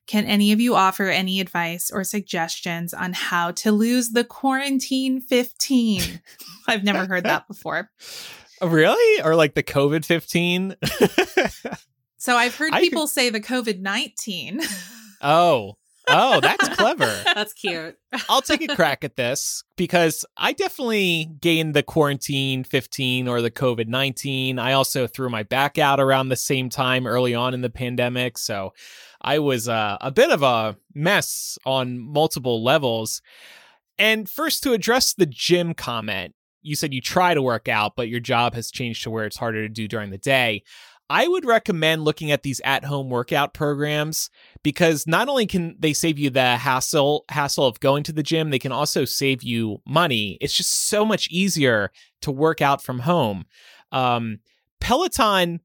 Can 0.07 0.25
any 0.25 0.51
of 0.51 0.59
you 0.61 0.75
offer 0.75 1.05
any 1.05 1.39
advice 1.39 1.91
or 1.91 2.03
suggestions 2.03 2.93
on 2.93 3.13
how 3.13 3.51
to 3.51 3.71
lose 3.71 4.09
the 4.09 4.23
quarantine 4.23 5.21
15? 5.21 6.21
I've 6.67 6.83
never 6.83 7.05
heard 7.05 7.25
that 7.25 7.47
before. 7.47 7.91
Really? 8.61 9.21
Or 9.21 9.35
like 9.35 9.55
the 9.55 9.63
COVID 9.63 10.05
15? 10.05 10.75
So 12.21 12.35
I've 12.37 12.55
heard 12.55 12.71
I 12.75 12.81
people 12.81 13.07
say 13.07 13.31
the 13.31 13.41
COVID 13.41 13.81
19. 13.81 14.61
oh. 15.21 15.75
Oh, 16.07 16.39
that's 16.39 16.67
clever. 16.69 17.05
That's 17.35 17.53
cute. 17.53 17.97
I'll 18.27 18.41
take 18.41 18.61
a 18.61 18.75
crack 18.75 19.03
at 19.03 19.15
this 19.15 19.63
because 19.77 20.25
I 20.35 20.53
definitely 20.53 21.29
gained 21.39 21.73
the 21.73 21.83
quarantine 21.83 22.63
15 22.63 23.27
or 23.27 23.41
the 23.41 23.51
COVID 23.51 23.87
19. 23.87 24.59
I 24.59 24.73
also 24.73 25.07
threw 25.07 25.29
my 25.29 25.43
back 25.43 25.77
out 25.77 25.99
around 25.99 26.29
the 26.29 26.35
same 26.35 26.69
time 26.69 27.07
early 27.07 27.35
on 27.35 27.53
in 27.53 27.61
the 27.61 27.69
pandemic. 27.69 28.37
So 28.37 28.73
I 29.21 29.39
was 29.39 29.69
uh, 29.69 29.97
a 30.01 30.11
bit 30.11 30.31
of 30.31 30.43
a 30.43 30.75
mess 30.93 31.57
on 31.65 31.99
multiple 31.99 32.63
levels. 32.63 33.21
And 33.97 34.27
first, 34.27 34.63
to 34.63 34.73
address 34.73 35.13
the 35.13 35.27
gym 35.27 35.73
comment, 35.73 36.33
you 36.63 36.75
said 36.75 36.93
you 36.93 37.01
try 37.01 37.33
to 37.33 37.41
work 37.41 37.67
out, 37.67 37.95
but 37.95 38.09
your 38.09 38.19
job 38.19 38.53
has 38.55 38.71
changed 38.71 39.03
to 39.03 39.11
where 39.11 39.25
it's 39.25 39.37
harder 39.37 39.61
to 39.61 39.69
do 39.69 39.87
during 39.87 40.09
the 40.09 40.17
day. 40.17 40.63
I 41.11 41.27
would 41.27 41.43
recommend 41.43 42.05
looking 42.05 42.31
at 42.31 42.41
these 42.41 42.61
at-home 42.63 43.09
workout 43.09 43.53
programs 43.53 44.29
because 44.63 45.05
not 45.05 45.27
only 45.27 45.45
can 45.45 45.75
they 45.77 45.91
save 45.91 46.17
you 46.17 46.29
the 46.29 46.55
hassle 46.55 47.25
hassle 47.27 47.65
of 47.65 47.81
going 47.81 48.03
to 48.03 48.13
the 48.13 48.23
gym, 48.23 48.49
they 48.49 48.59
can 48.59 48.71
also 48.71 49.03
save 49.03 49.43
you 49.43 49.81
money. 49.85 50.37
It's 50.39 50.55
just 50.55 50.87
so 50.87 51.03
much 51.03 51.27
easier 51.29 51.91
to 52.21 52.31
work 52.31 52.61
out 52.61 52.81
from 52.81 52.99
home. 52.99 53.43
Um, 53.91 54.39
Peloton, 54.79 55.59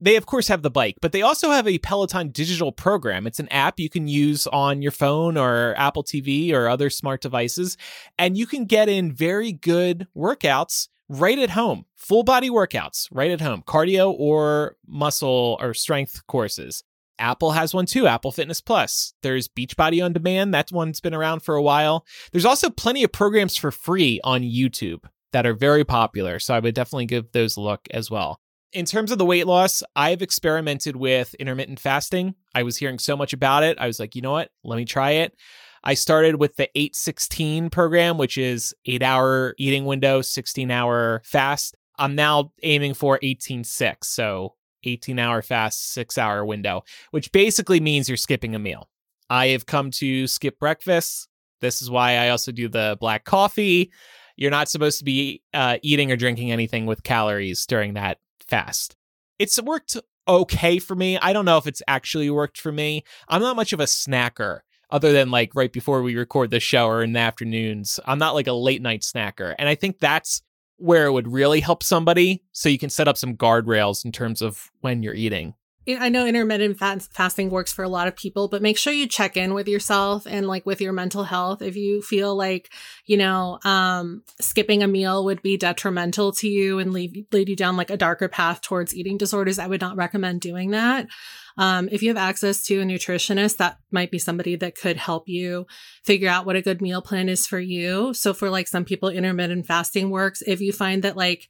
they 0.00 0.16
of 0.16 0.26
course 0.26 0.48
have 0.48 0.62
the 0.62 0.70
bike, 0.70 0.96
but 1.00 1.12
they 1.12 1.22
also 1.22 1.50
have 1.50 1.68
a 1.68 1.78
Peloton 1.78 2.30
digital 2.30 2.72
program. 2.72 3.28
It's 3.28 3.38
an 3.38 3.48
app 3.50 3.78
you 3.78 3.88
can 3.88 4.08
use 4.08 4.48
on 4.48 4.82
your 4.82 4.92
phone 4.92 5.36
or 5.36 5.72
Apple 5.78 6.02
TV 6.02 6.52
or 6.52 6.68
other 6.68 6.90
smart 6.90 7.20
devices, 7.20 7.76
and 8.18 8.36
you 8.36 8.44
can 8.44 8.64
get 8.64 8.88
in 8.88 9.12
very 9.12 9.52
good 9.52 10.08
workouts 10.16 10.88
right 11.10 11.40
at 11.40 11.50
home, 11.50 11.84
full 11.96 12.22
body 12.22 12.48
workouts 12.48 13.08
right 13.10 13.32
at 13.32 13.40
home, 13.40 13.62
cardio 13.66 14.14
or 14.16 14.76
muscle 14.86 15.58
or 15.60 15.74
strength 15.74 16.26
courses. 16.28 16.84
Apple 17.18 17.50
has 17.50 17.74
one 17.74 17.84
too, 17.84 18.06
Apple 18.06 18.32
Fitness 18.32 18.62
Plus. 18.62 19.12
There's 19.22 19.48
Beachbody 19.48 20.02
on 20.02 20.14
Demand. 20.14 20.54
That 20.54 20.72
one's 20.72 21.00
been 21.00 21.12
around 21.12 21.40
for 21.40 21.56
a 21.56 21.62
while. 21.62 22.06
There's 22.32 22.46
also 22.46 22.70
plenty 22.70 23.04
of 23.04 23.12
programs 23.12 23.56
for 23.56 23.70
free 23.70 24.20
on 24.24 24.40
YouTube 24.40 25.04
that 25.32 25.46
are 25.46 25.52
very 25.52 25.84
popular. 25.84 26.38
So 26.38 26.54
I 26.54 26.60
would 26.60 26.74
definitely 26.74 27.06
give 27.06 27.32
those 27.32 27.56
a 27.56 27.60
look 27.60 27.86
as 27.90 28.10
well. 28.10 28.40
In 28.72 28.84
terms 28.84 29.10
of 29.10 29.18
the 29.18 29.26
weight 29.26 29.48
loss, 29.48 29.82
I've 29.96 30.22
experimented 30.22 30.94
with 30.94 31.34
intermittent 31.34 31.80
fasting. 31.80 32.36
I 32.54 32.62
was 32.62 32.76
hearing 32.76 33.00
so 33.00 33.16
much 33.16 33.32
about 33.32 33.64
it. 33.64 33.78
I 33.78 33.88
was 33.88 33.98
like, 33.98 34.14
you 34.14 34.22
know 34.22 34.32
what? 34.32 34.50
Let 34.62 34.76
me 34.76 34.84
try 34.84 35.10
it. 35.10 35.34
I 35.82 35.94
started 35.94 36.36
with 36.36 36.56
the 36.56 36.68
816 36.74 37.70
program, 37.70 38.18
which 38.18 38.36
is 38.36 38.74
eight 38.86 39.02
hour 39.02 39.54
eating 39.58 39.84
window, 39.86 40.20
16 40.20 40.70
hour 40.70 41.22
fast. 41.24 41.76
I'm 41.98 42.14
now 42.14 42.52
aiming 42.62 42.94
for 42.94 43.14
186. 43.14 44.08
So 44.08 44.54
18 44.84 45.18
hour 45.18 45.42
fast, 45.42 45.92
six 45.92 46.18
hour 46.18 46.44
window, 46.44 46.82
which 47.10 47.32
basically 47.32 47.80
means 47.80 48.08
you're 48.08 48.16
skipping 48.16 48.54
a 48.54 48.58
meal. 48.58 48.88
I 49.28 49.48
have 49.48 49.66
come 49.66 49.90
to 49.92 50.26
skip 50.26 50.58
breakfast. 50.58 51.28
This 51.60 51.82
is 51.82 51.90
why 51.90 52.16
I 52.16 52.30
also 52.30 52.52
do 52.52 52.68
the 52.68 52.96
black 53.00 53.24
coffee. 53.24 53.92
You're 54.36 54.50
not 54.50 54.68
supposed 54.68 54.98
to 54.98 55.04
be 55.04 55.42
uh, 55.52 55.78
eating 55.82 56.10
or 56.10 56.16
drinking 56.16 56.50
anything 56.50 56.86
with 56.86 57.02
calories 57.02 57.66
during 57.66 57.94
that 57.94 58.18
fast. 58.46 58.96
It's 59.38 59.60
worked 59.60 59.96
okay 60.26 60.78
for 60.78 60.94
me. 60.94 61.18
I 61.18 61.32
don't 61.32 61.44
know 61.44 61.58
if 61.58 61.66
it's 61.66 61.82
actually 61.86 62.30
worked 62.30 62.58
for 62.58 62.72
me. 62.72 63.04
I'm 63.28 63.42
not 63.42 63.56
much 63.56 63.72
of 63.72 63.80
a 63.80 63.84
snacker 63.84 64.60
other 64.92 65.12
than 65.12 65.30
like 65.30 65.54
right 65.54 65.72
before 65.72 66.02
we 66.02 66.16
record 66.16 66.50
the 66.50 66.60
show 66.60 66.86
or 66.86 67.02
in 67.02 67.12
the 67.12 67.20
afternoons. 67.20 68.00
I'm 68.06 68.18
not 68.18 68.34
like 68.34 68.46
a 68.46 68.52
late 68.52 68.82
night 68.82 69.02
snacker. 69.02 69.54
And 69.58 69.68
I 69.68 69.74
think 69.74 69.98
that's 69.98 70.42
where 70.76 71.06
it 71.06 71.12
would 71.12 71.28
really 71.28 71.60
help 71.60 71.82
somebody 71.82 72.42
so 72.52 72.68
you 72.68 72.78
can 72.78 72.90
set 72.90 73.08
up 73.08 73.16
some 73.16 73.36
guardrails 73.36 74.04
in 74.04 74.12
terms 74.12 74.40
of 74.40 74.70
when 74.80 75.02
you're 75.02 75.14
eating. 75.14 75.54
I 75.88 76.08
know 76.08 76.26
intermittent 76.26 76.78
fast- 76.78 77.12
fasting 77.12 77.50
works 77.50 77.72
for 77.72 77.82
a 77.82 77.88
lot 77.88 78.06
of 78.06 78.14
people, 78.14 78.48
but 78.48 78.62
make 78.62 78.76
sure 78.76 78.92
you 78.92 79.06
check 79.06 79.36
in 79.36 79.54
with 79.54 79.66
yourself 79.66 80.26
and 80.26 80.46
like 80.46 80.66
with 80.66 80.80
your 80.80 80.92
mental 80.92 81.24
health. 81.24 81.62
If 81.62 81.74
you 81.74 82.02
feel 82.02 82.36
like, 82.36 82.70
you 83.06 83.16
know, 83.16 83.58
um, 83.64 84.22
skipping 84.40 84.82
a 84.82 84.88
meal 84.88 85.24
would 85.24 85.42
be 85.42 85.56
detrimental 85.56 86.32
to 86.32 86.48
you 86.48 86.78
and 86.78 86.92
lead, 86.92 87.26
lead 87.32 87.48
you 87.48 87.56
down 87.56 87.76
like 87.76 87.90
a 87.90 87.96
darker 87.96 88.28
path 88.28 88.60
towards 88.60 88.94
eating 88.94 89.16
disorders, 89.16 89.58
I 89.58 89.66
would 89.66 89.80
not 89.80 89.96
recommend 89.96 90.42
doing 90.42 90.70
that. 90.70 91.08
Um, 91.60 91.90
if 91.92 92.02
you 92.02 92.08
have 92.08 92.16
access 92.16 92.64
to 92.64 92.80
a 92.80 92.84
nutritionist, 92.84 93.58
that 93.58 93.76
might 93.90 94.10
be 94.10 94.18
somebody 94.18 94.56
that 94.56 94.74
could 94.74 94.96
help 94.96 95.28
you 95.28 95.66
figure 96.02 96.30
out 96.30 96.46
what 96.46 96.56
a 96.56 96.62
good 96.62 96.80
meal 96.80 97.02
plan 97.02 97.28
is 97.28 97.46
for 97.46 97.60
you. 97.60 98.14
So 98.14 98.32
for 98.32 98.48
like 98.48 98.66
some 98.66 98.86
people, 98.86 99.10
intermittent 99.10 99.66
fasting 99.66 100.08
works. 100.08 100.42
If 100.46 100.62
you 100.62 100.72
find 100.72 101.04
that 101.04 101.18
like, 101.18 101.48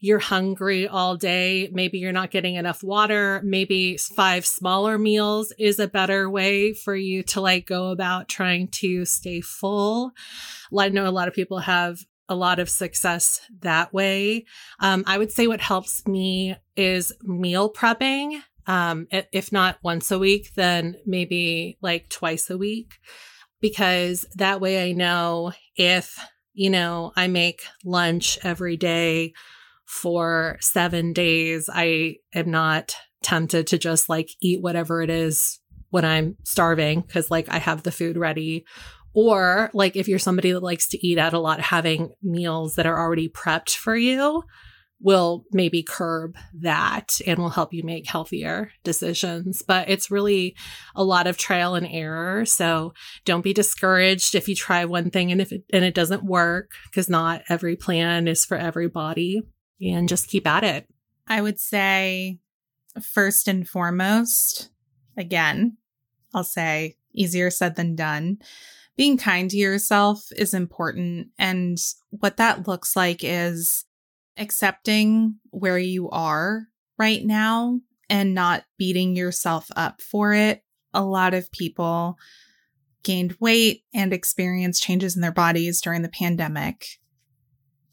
you're 0.00 0.20
hungry 0.20 0.86
all 0.86 1.16
day. 1.16 1.68
Maybe 1.72 1.98
you're 1.98 2.12
not 2.12 2.30
getting 2.30 2.54
enough 2.54 2.84
water. 2.84 3.40
Maybe 3.42 3.96
five 3.96 4.46
smaller 4.46 4.96
meals 4.96 5.52
is 5.58 5.80
a 5.80 5.88
better 5.88 6.30
way 6.30 6.72
for 6.72 6.94
you 6.94 7.24
to 7.24 7.40
like 7.40 7.66
go 7.66 7.88
about 7.88 8.28
trying 8.28 8.68
to 8.74 9.04
stay 9.04 9.40
full. 9.40 10.12
I 10.76 10.88
know 10.90 11.08
a 11.08 11.10
lot 11.10 11.26
of 11.26 11.34
people 11.34 11.58
have 11.58 11.98
a 12.28 12.36
lot 12.36 12.60
of 12.60 12.68
success 12.68 13.40
that 13.62 13.92
way. 13.92 14.44
Um, 14.80 15.02
I 15.06 15.18
would 15.18 15.32
say 15.32 15.48
what 15.48 15.60
helps 15.60 16.06
me 16.06 16.54
is 16.76 17.12
meal 17.22 17.72
prepping. 17.72 18.42
Um, 18.68 19.06
if 19.10 19.50
not 19.50 19.78
once 19.82 20.10
a 20.10 20.18
week, 20.18 20.52
then 20.54 20.96
maybe 21.06 21.78
like 21.80 22.10
twice 22.10 22.50
a 22.50 22.58
week, 22.58 22.98
because 23.60 24.26
that 24.36 24.60
way 24.60 24.88
I 24.88 24.92
know 24.92 25.52
if, 25.74 26.18
you 26.52 26.68
know, 26.68 27.12
I 27.16 27.28
make 27.28 27.62
lunch 27.82 28.38
every 28.44 28.76
day 28.76 29.32
for 29.86 30.58
seven 30.60 31.14
days, 31.14 31.70
I 31.72 32.16
am 32.34 32.50
not 32.50 32.94
tempted 33.22 33.66
to 33.68 33.78
just 33.78 34.10
like 34.10 34.28
eat 34.42 34.60
whatever 34.60 35.00
it 35.00 35.08
is 35.08 35.60
when 35.88 36.04
I'm 36.04 36.36
starving 36.44 37.00
because 37.00 37.30
like 37.30 37.48
I 37.48 37.56
have 37.58 37.82
the 37.82 37.90
food 37.90 38.18
ready. 38.18 38.66
Or 39.14 39.70
like 39.72 39.96
if 39.96 40.08
you're 40.08 40.18
somebody 40.18 40.52
that 40.52 40.62
likes 40.62 40.88
to 40.90 41.06
eat 41.06 41.16
out 41.16 41.32
a 41.32 41.40
lot, 41.40 41.60
having 41.60 42.10
meals 42.22 42.74
that 42.74 42.86
are 42.86 42.98
already 42.98 43.30
prepped 43.30 43.74
for 43.74 43.96
you 43.96 44.44
will 45.00 45.44
maybe 45.52 45.82
curb 45.82 46.36
that 46.54 47.20
and 47.26 47.38
will 47.38 47.50
help 47.50 47.72
you 47.72 47.82
make 47.84 48.08
healthier 48.08 48.72
decisions. 48.82 49.62
But 49.62 49.88
it's 49.88 50.10
really 50.10 50.56
a 50.96 51.04
lot 51.04 51.26
of 51.26 51.38
trial 51.38 51.74
and 51.74 51.86
error. 51.86 52.44
So 52.44 52.92
don't 53.24 53.44
be 53.44 53.52
discouraged 53.52 54.34
if 54.34 54.48
you 54.48 54.56
try 54.56 54.84
one 54.84 55.10
thing 55.10 55.30
and 55.30 55.40
if 55.40 55.52
it, 55.52 55.62
and 55.72 55.84
it 55.84 55.94
doesn't 55.94 56.24
work 56.24 56.72
because 56.90 57.08
not 57.08 57.42
every 57.48 57.76
plan 57.76 58.26
is 58.26 58.44
for 58.44 58.56
everybody 58.56 59.42
and 59.80 60.08
just 60.08 60.28
keep 60.28 60.46
at 60.46 60.64
it. 60.64 60.88
I 61.26 61.40
would 61.42 61.60
say 61.60 62.40
first 63.00 63.46
and 63.46 63.68
foremost, 63.68 64.70
again, 65.16 65.76
I'll 66.34 66.44
say 66.44 66.96
easier 67.12 67.50
said 67.50 67.76
than 67.76 67.94
done 67.94 68.38
being 68.98 69.16
kind 69.16 69.48
to 69.48 69.56
yourself 69.56 70.26
is 70.36 70.52
important. 70.52 71.28
And 71.38 71.78
what 72.10 72.36
that 72.36 72.66
looks 72.66 72.96
like 72.96 73.20
is 73.22 73.84
accepting 74.38 75.36
where 75.50 75.78
you 75.78 76.08
are 76.10 76.66
right 76.98 77.24
now 77.24 77.80
and 78.08 78.34
not 78.34 78.64
beating 78.78 79.16
yourself 79.16 79.68
up 79.76 80.00
for 80.00 80.32
it. 80.32 80.62
A 80.94 81.04
lot 81.04 81.34
of 81.34 81.50
people 81.52 82.16
gained 83.02 83.36
weight 83.40 83.84
and 83.94 84.12
experienced 84.12 84.82
changes 84.82 85.14
in 85.14 85.22
their 85.22 85.32
bodies 85.32 85.80
during 85.80 86.02
the 86.02 86.08
pandemic. 86.08 86.86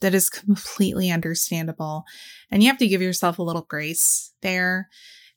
That 0.02 0.14
is 0.14 0.30
completely 0.30 1.12
understandable. 1.12 2.06
And 2.52 2.62
you 2.64 2.70
have 2.70 2.80
to 2.80 2.88
give 2.88 3.02
yourself 3.02 3.40
a 3.40 3.44
little 3.44 3.66
grace 3.70 4.34
there. 4.42 4.90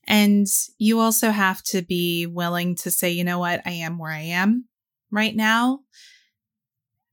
And 0.07 0.47
you 0.79 1.01
also 1.01 1.31
have 1.31 1.63
to 1.65 1.83
be 1.83 2.27
willing 2.27 2.77
to 2.77 2.91
say, 2.91 3.11
you 3.11 3.25
know 3.25 3.39
what, 3.39 3.61
I 3.67 3.73
am 3.73 3.99
where 3.99 4.11
I 4.11 4.21
am 4.21 4.65
right 5.11 5.35
now. 5.35 5.81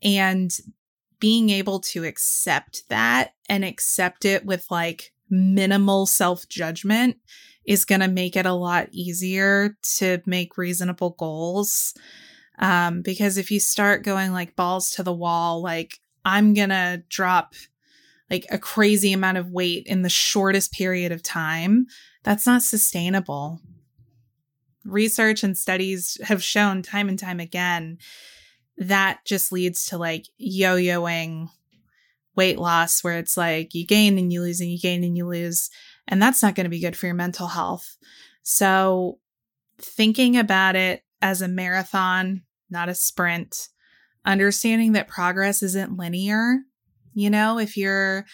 And 0.01 0.51
being 1.25 1.49
able 1.49 1.79
to 1.79 2.03
accept 2.03 2.83
that 2.87 3.31
and 3.49 3.65
accept 3.65 4.25
it 4.25 4.45
with 4.45 4.69
like 4.69 5.11
minimal 5.27 6.05
self 6.05 6.47
judgment 6.47 7.17
is 7.65 7.83
going 7.83 8.01
to 8.01 8.07
make 8.07 8.35
it 8.35 8.45
a 8.45 8.53
lot 8.53 8.87
easier 8.91 9.75
to 9.81 10.21
make 10.27 10.55
reasonable 10.55 11.15
goals. 11.17 11.95
Um, 12.59 13.01
because 13.01 13.39
if 13.39 13.49
you 13.49 13.59
start 13.59 14.03
going 14.03 14.33
like 14.33 14.55
balls 14.55 14.91
to 14.91 15.01
the 15.01 15.11
wall, 15.11 15.63
like 15.63 15.99
I'm 16.23 16.53
going 16.53 16.69
to 16.69 17.01
drop 17.09 17.55
like 18.29 18.45
a 18.51 18.59
crazy 18.59 19.11
amount 19.11 19.39
of 19.39 19.49
weight 19.49 19.87
in 19.87 20.03
the 20.03 20.09
shortest 20.09 20.73
period 20.73 21.11
of 21.11 21.23
time, 21.23 21.87
that's 22.21 22.45
not 22.45 22.61
sustainable 22.61 23.61
research 24.85 25.43
and 25.43 25.57
studies 25.57 26.19
have 26.23 26.43
shown 26.43 26.83
time 26.83 27.09
and 27.09 27.17
time 27.17 27.39
again 27.39 27.97
that 28.77 29.19
just 29.25 29.51
leads 29.51 29.85
to 29.87 29.97
like 29.97 30.25
yo-yoing 30.37 31.49
weight 32.35 32.59
loss 32.59 33.03
where 33.03 33.17
it's 33.17 33.37
like 33.37 33.73
you 33.73 33.85
gain 33.85 34.17
and 34.17 34.31
you 34.31 34.41
lose 34.41 34.59
and 34.59 34.69
you 34.69 34.79
gain 34.79 35.03
and 35.03 35.17
you 35.17 35.27
lose 35.27 35.69
and 36.07 36.21
that's 36.21 36.43
not 36.43 36.53
going 36.55 36.65
to 36.65 36.69
be 36.69 36.81
good 36.81 36.95
for 36.95 37.07
your 37.07 37.15
mental 37.15 37.47
health. 37.47 37.97
So 38.43 39.19
thinking 39.79 40.37
about 40.37 40.75
it 40.75 41.03
as 41.21 41.41
a 41.41 41.47
marathon 41.47 42.43
not 42.69 42.89
a 42.89 42.95
sprint 42.95 43.69
understanding 44.25 44.93
that 44.93 45.07
progress 45.07 45.61
isn't 45.61 45.97
linear 45.97 46.59
you 47.13 47.29
know 47.29 47.59
if 47.59 47.77
you're 47.77 48.25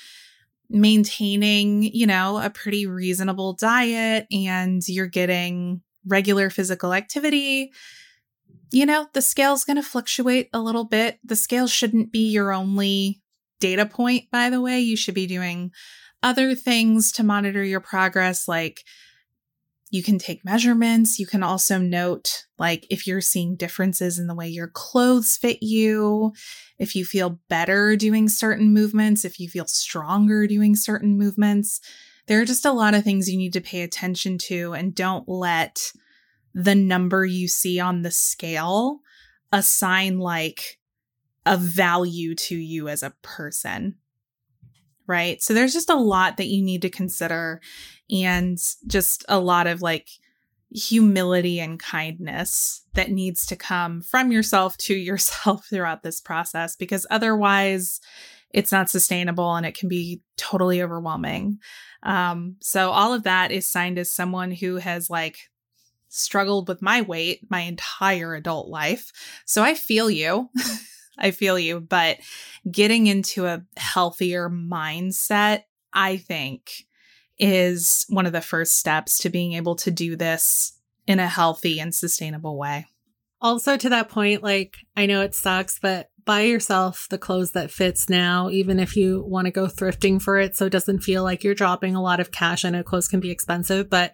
maintaining 0.69 1.83
you 1.83 2.07
know 2.07 2.37
a 2.37 2.49
pretty 2.49 2.87
reasonable 2.87 3.53
diet 3.53 4.25
and 4.31 4.81
you're 4.87 5.07
getting 5.07 5.81
regular 6.05 6.49
physical 6.49 6.93
activity, 6.93 7.71
you 8.71 8.85
know, 8.85 9.07
the 9.13 9.21
scale's 9.21 9.63
going 9.63 9.77
to 9.77 9.83
fluctuate 9.83 10.49
a 10.53 10.61
little 10.61 10.85
bit. 10.85 11.19
The 11.23 11.35
scale 11.35 11.67
shouldn't 11.67 12.11
be 12.11 12.29
your 12.29 12.51
only 12.51 13.21
data 13.59 13.85
point, 13.85 14.25
by 14.31 14.49
the 14.49 14.61
way. 14.61 14.79
You 14.79 14.95
should 14.95 15.13
be 15.13 15.27
doing 15.27 15.71
other 16.23 16.55
things 16.55 17.11
to 17.13 17.23
monitor 17.23 17.63
your 17.63 17.79
progress, 17.79 18.47
like 18.47 18.83
you 19.89 20.01
can 20.01 20.17
take 20.17 20.45
measurements. 20.45 21.19
You 21.19 21.27
can 21.27 21.43
also 21.43 21.77
note, 21.77 22.45
like, 22.57 22.87
if 22.89 23.05
you're 23.05 23.21
seeing 23.21 23.55
differences 23.55 24.17
in 24.17 24.27
the 24.27 24.35
way 24.35 24.47
your 24.47 24.69
clothes 24.69 25.35
fit 25.35 25.61
you, 25.61 26.31
if 26.79 26.95
you 26.95 27.03
feel 27.03 27.41
better 27.49 27.95
doing 27.97 28.29
certain 28.29 28.73
movements, 28.73 29.25
if 29.25 29.39
you 29.39 29.49
feel 29.49 29.67
stronger 29.67 30.47
doing 30.47 30.75
certain 30.75 31.17
movements 31.17 31.81
there 32.27 32.39
are 32.39 32.45
just 32.45 32.65
a 32.65 32.71
lot 32.71 32.93
of 32.93 33.03
things 33.03 33.29
you 33.29 33.37
need 33.37 33.53
to 33.53 33.61
pay 33.61 33.81
attention 33.81 34.37
to 34.37 34.73
and 34.73 34.95
don't 34.95 35.27
let 35.27 35.91
the 36.53 36.75
number 36.75 37.25
you 37.25 37.47
see 37.47 37.79
on 37.79 38.01
the 38.01 38.11
scale 38.11 38.99
assign 39.51 40.19
like 40.19 40.79
a 41.45 41.57
value 41.57 42.35
to 42.35 42.55
you 42.55 42.87
as 42.87 43.03
a 43.03 43.13
person. 43.21 43.95
Right. 45.07 45.41
So 45.41 45.53
there's 45.53 45.73
just 45.73 45.89
a 45.89 45.95
lot 45.95 46.37
that 46.37 46.47
you 46.47 46.63
need 46.63 46.83
to 46.83 46.89
consider 46.89 47.59
and 48.09 48.57
just 48.87 49.25
a 49.27 49.39
lot 49.39 49.67
of 49.67 49.81
like 49.81 50.07
humility 50.73 51.59
and 51.59 51.79
kindness 51.79 52.85
that 52.93 53.11
needs 53.11 53.45
to 53.47 53.55
come 53.55 54.01
from 54.01 54.31
yourself 54.31 54.77
to 54.77 54.93
yourself 54.95 55.67
throughout 55.69 56.03
this 56.03 56.21
process 56.21 56.75
because 56.75 57.05
otherwise 57.09 57.99
it's 58.53 58.71
not 58.71 58.89
sustainable 58.89 59.55
and 59.55 59.65
it 59.65 59.77
can 59.77 59.89
be 59.89 60.21
totally 60.37 60.81
overwhelming. 60.81 61.57
Um, 62.03 62.57
so 62.61 62.91
all 62.91 63.13
of 63.13 63.23
that 63.23 63.51
is 63.51 63.69
signed 63.69 63.97
as 63.97 64.11
someone 64.11 64.51
who 64.51 64.77
has 64.77 65.09
like 65.09 65.37
struggled 66.11 66.67
with 66.67 66.81
my 66.81 67.01
weight 67.01 67.49
my 67.49 67.61
entire 67.61 68.35
adult 68.35 68.67
life. 68.67 69.11
So 69.45 69.63
I 69.63 69.73
feel 69.73 70.09
you. 70.09 70.49
I 71.17 71.31
feel 71.31 71.59
you, 71.59 71.79
but 71.79 72.17
getting 72.69 73.07
into 73.07 73.45
a 73.45 73.63
healthier 73.77 74.49
mindset, 74.49 75.63
I 75.93 76.17
think, 76.17 76.85
is 77.37 78.05
one 78.09 78.25
of 78.25 78.33
the 78.33 78.41
first 78.41 78.77
steps 78.77 79.19
to 79.19 79.29
being 79.29 79.53
able 79.53 79.75
to 79.77 79.91
do 79.91 80.15
this 80.15 80.73
in 81.07 81.19
a 81.19 81.27
healthy 81.27 81.79
and 81.79 81.93
sustainable 81.93 82.57
way. 82.57 82.87
Also, 83.41 83.75
to 83.75 83.89
that 83.89 84.09
point, 84.09 84.43
like, 84.43 84.77
I 84.95 85.07
know 85.07 85.21
it 85.21 85.33
sucks, 85.33 85.79
but 85.79 86.10
buy 86.25 86.41
yourself 86.41 87.07
the 87.09 87.17
clothes 87.17 87.51
that 87.51 87.71
fits 87.71 88.09
now, 88.09 88.49
even 88.49 88.79
if 88.79 88.95
you 88.95 89.23
want 89.27 89.45
to 89.45 89.51
go 89.51 89.67
thrifting 89.67 90.21
for 90.21 90.37
it. 90.37 90.55
So 90.55 90.65
it 90.65 90.71
doesn't 90.71 90.99
feel 90.99 91.23
like 91.23 91.43
you're 91.43 91.55
dropping 91.55 91.95
a 91.95 92.01
lot 92.01 92.19
of 92.19 92.31
cash. 92.31 92.65
I 92.65 92.69
know 92.69 92.83
clothes 92.83 93.07
can 93.07 93.19
be 93.19 93.31
expensive, 93.31 93.89
but 93.89 94.13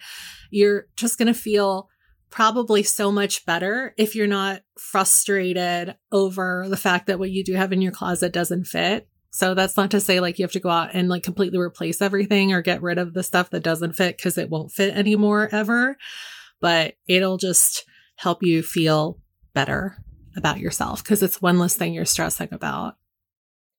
you're 0.50 0.88
just 0.96 1.18
going 1.18 1.28
to 1.28 1.34
feel 1.34 1.90
probably 2.30 2.84
so 2.84 3.12
much 3.12 3.46
better 3.46 3.94
if 3.98 4.16
you're 4.16 4.28
not 4.28 4.62
frustrated 4.78 5.96
over 6.12 6.66
the 6.70 6.78
fact 6.78 7.08
that 7.08 7.20
what 7.20 7.32
you 7.32 7.44
do 7.44 7.54
have 7.54 7.72
in 7.72 7.82
your 7.82 7.92
closet 7.92 8.34
doesn't 8.34 8.66
fit. 8.66 9.08
So 9.32 9.54
that's 9.54 9.78
not 9.78 9.92
to 9.92 10.00
say 10.00 10.20
like 10.20 10.40
you 10.40 10.44
have 10.44 10.52
to 10.54 10.60
go 10.60 10.70
out 10.70 10.90
and 10.94 11.10
like 11.10 11.24
completely 11.24 11.60
replace 11.60 12.02
everything 12.02 12.54
or 12.54 12.62
get 12.62 12.82
rid 12.82 12.98
of 12.98 13.14
the 13.14 13.24
stuff 13.24 13.50
that 13.52 13.64
doesn't 13.64 13.94
fit 13.94 14.18
because 14.18 14.38
it 14.38 14.50
won't 14.50 14.72
fit 14.72 14.96
anymore 14.96 15.50
ever. 15.52 15.96
But 16.60 16.96
it'll 17.08 17.38
just 17.38 17.86
help 18.16 18.42
you 18.42 18.64
feel 18.64 19.20
better 19.54 19.98
about 20.38 20.60
yourself 20.60 21.04
because 21.04 21.22
it's 21.22 21.42
one 21.42 21.60
less 21.60 21.76
thing 21.76 21.94
you're 21.94 22.06
stressing 22.06 22.50
about. 22.52 22.96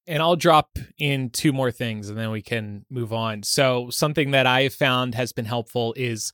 And 0.07 0.23
I'll 0.23 0.37
drop 0.37 0.79
in 0.99 1.31
two 1.31 1.53
more 1.53 1.71
things 1.71 2.09
and 2.09 2.19
then 2.19 2.31
we 2.31 2.43
can 2.43 2.85
move 2.91 3.13
on. 3.13 3.43
So, 3.43 3.91
something 3.91 4.31
that 4.33 4.47
I 4.47 4.63
have 4.63 4.75
found 4.75 5.15
has 5.15 5.33
been 5.33 5.45
helpful 5.45 5.95
is 5.97 6.33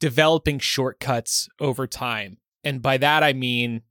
developing 0.00 0.58
shortcuts 0.58 1.48
over 1.60 1.86
time. 1.86 2.38
And 2.64 2.82
by 2.82 2.98
that, 2.98 3.22
I 3.22 3.32
mean, 3.32 3.82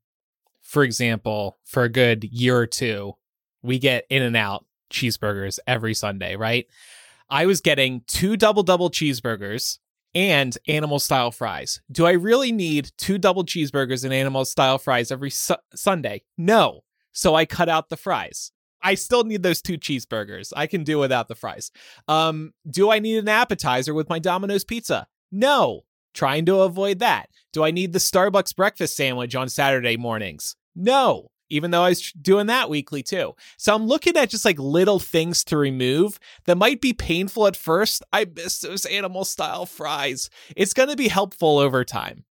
for 0.61 0.83
example, 0.83 1.57
for 1.63 1.83
a 1.83 1.89
good 1.89 2.25
year 2.25 2.57
or 2.57 2.67
two, 2.67 3.13
we 3.61 3.79
get 3.79 4.05
In-N-Out 4.09 4.65
cheeseburgers 4.91 5.59
every 5.65 5.93
Sunday, 5.93 6.35
right? 6.35 6.67
I 7.29 7.45
was 7.45 7.61
getting 7.61 8.01
two 8.07 8.37
double 8.37 8.63
double 8.63 8.89
cheeseburgers 8.89 9.79
and 10.15 10.57
animal 10.67 10.97
style 10.97 11.29
fries. 11.29 11.81
Do 11.91 12.05
I 12.05 12.13
really 12.13 12.51
need 12.51 12.91
two 12.97 13.17
double 13.17 13.43
cheeseburgers 13.43 14.03
and 14.05 14.13
animal 14.13 14.45
style 14.45 14.77
fries 14.77 15.11
every 15.11 15.29
su- 15.29 15.55
Sunday? 15.75 16.23
No. 16.37 16.81
So 17.11 17.35
I 17.35 17.45
cut 17.45 17.69
out 17.69 17.89
the 17.89 17.97
fries. 17.97 18.51
I 18.81 18.95
still 18.95 19.23
need 19.23 19.43
those 19.43 19.61
two 19.61 19.77
cheeseburgers. 19.77 20.53
I 20.55 20.67
can 20.67 20.83
do 20.83 20.99
without 20.99 21.27
the 21.27 21.35
fries. 21.35 21.71
Um, 22.07 22.53
do 22.69 22.91
I 22.91 22.99
need 22.99 23.17
an 23.17 23.27
appetizer 23.27 23.93
with 23.93 24.09
my 24.09 24.19
Domino's 24.19 24.63
pizza? 24.63 25.07
No. 25.31 25.81
Trying 26.13 26.45
to 26.45 26.59
avoid 26.61 26.99
that. 26.99 27.27
Do 27.51 27.63
I 27.63 27.71
need 27.71 27.93
the 27.93 27.99
Starbucks 27.99 28.55
breakfast 28.55 28.95
sandwich 28.95 29.35
on 29.35 29.49
Saturday 29.49 29.97
mornings? 29.97 30.55
No. 30.75 31.29
Even 31.49 31.71
though 31.71 31.83
I 31.83 31.89
was 31.89 32.11
doing 32.13 32.47
that 32.47 32.69
weekly 32.69 33.03
too. 33.03 33.35
So 33.57 33.75
I'm 33.75 33.85
looking 33.85 34.17
at 34.17 34.29
just 34.29 34.45
like 34.45 34.59
little 34.59 34.99
things 34.99 35.43
to 35.45 35.57
remove 35.57 36.19
that 36.45 36.57
might 36.57 36.81
be 36.81 36.93
painful 36.93 37.47
at 37.47 37.55
first. 37.55 38.03
I 38.11 38.25
miss 38.25 38.59
those 38.59 38.85
animal 38.85 39.25
style 39.25 39.65
fries. 39.65 40.29
It's 40.55 40.73
going 40.73 40.89
to 40.89 40.95
be 40.95 41.07
helpful 41.07 41.59
over 41.59 41.83
time. 41.83 42.25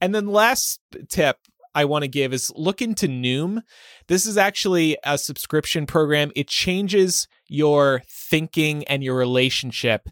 And 0.00 0.14
then 0.14 0.26
last 0.26 0.80
tip 1.08 1.38
I 1.74 1.84
want 1.84 2.02
to 2.02 2.08
give 2.08 2.32
is 2.32 2.52
look 2.56 2.82
into 2.82 3.06
Noom. 3.06 3.62
This 4.08 4.26
is 4.26 4.36
actually 4.36 4.98
a 5.04 5.16
subscription 5.16 5.86
program. 5.86 6.32
It 6.34 6.48
changes 6.48 7.28
your 7.46 8.02
thinking 8.08 8.84
and 8.84 9.04
your 9.04 9.16
relationship 9.16 10.08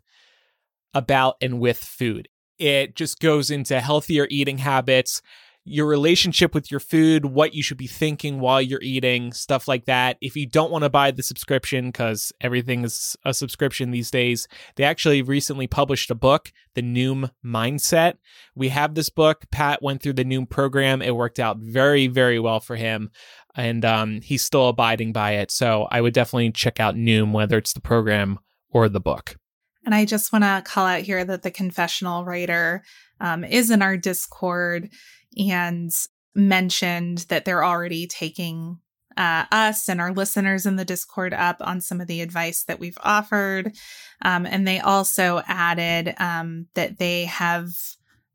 about 0.95 1.37
and 1.41 1.61
with 1.61 1.79
food. 1.79 2.29
It 2.59 2.95
just 2.95 3.21
goes 3.21 3.51
into 3.51 3.81
healthier 3.81 4.27
eating 4.31 4.59
habits, 4.59 5.21
your 5.69 5.87
relationship 5.87 6.55
with 6.55 6.71
your 6.71 6.79
food, 6.79 7.25
what 7.27 7.53
you 7.53 7.63
should 7.63 7.77
be 7.77 7.89
thinking 7.89 8.39
while 8.39 8.63
you're 8.63 8.81
eating, 8.83 9.33
stuff 9.33 9.67
like 9.67 9.85
that. 9.87 10.17
If 10.21 10.37
you 10.37 10.47
don't 10.47 10.71
want 10.71 10.85
to 10.85 10.89
buy 10.89 11.11
the 11.11 11.25
subscription, 11.25 11.87
because 11.87 12.33
everything 12.41 12.85
is 12.85 13.17
a 13.25 13.35
subscription 13.35 13.91
these 13.91 14.11
days, 14.11 14.47
they 14.77 14.85
actually 14.85 15.23
recently 15.23 15.67
published 15.67 16.11
a 16.11 16.15
book, 16.15 16.53
The 16.75 16.83
Noom 16.83 17.31
Mindset. 17.45 18.15
We 18.55 18.69
have 18.69 18.95
this 18.95 19.11
book. 19.11 19.45
Pat 19.51 19.83
went 19.83 20.03
through 20.03 20.15
the 20.15 20.25
Noom 20.25 20.49
program. 20.49 21.03
It 21.03 21.17
worked 21.17 21.41
out 21.41 21.59
very, 21.59 22.07
very 22.07 22.39
well 22.39 22.61
for 22.61 22.77
him. 22.77 23.11
And 23.57 23.85
um, 23.85 24.21
he's 24.21 24.45
still 24.45 24.69
abiding 24.69 25.13
by 25.13 25.33
it. 25.33 25.51
So 25.51 25.89
I 25.91 26.01
would 26.01 26.15
definitely 26.15 26.53
check 26.53 26.79
out 26.79 26.95
Noom, 26.95 27.33
whether 27.33 27.59
it's 27.59 27.73
the 27.73 27.81
program 27.81 28.39
or 28.71 28.89
the 28.89 29.01
book. 29.01 29.37
And 29.85 29.95
I 29.95 30.05
just 30.05 30.33
want 30.33 30.45
to 30.45 30.63
call 30.65 30.87
out 30.87 31.03
here 31.03 31.25
that 31.25 31.43
the 31.43 31.51
confessional 31.51 32.25
writer 32.25 32.83
um, 33.21 33.45
is 33.45 33.71
in 33.71 33.83
our 33.83 33.97
Discord 33.97 34.91
and 35.37 35.93
mentioned 36.35 37.19
that 37.29 37.45
they're 37.45 37.65
already 37.65 38.07
taking 38.07 38.79
uh, 39.17 39.45
us 39.51 39.89
and 39.89 40.01
our 40.01 40.13
listeners 40.13 40.67
in 40.67 40.77
the 40.77 40.85
Discord 40.85 41.33
up 41.33 41.57
on 41.61 41.81
some 41.81 42.01
of 42.01 42.07
the 42.07 42.21
advice 42.21 42.65
that 42.65 42.79
we've 42.79 42.99
offered. 43.03 43.75
Um, 44.23 44.45
and 44.47 44.69
they 44.69 44.81
also 44.81 45.43
added 45.47 46.15
um, 46.19 46.67
that 46.75 46.99
they 46.99 47.25
have 47.25 47.71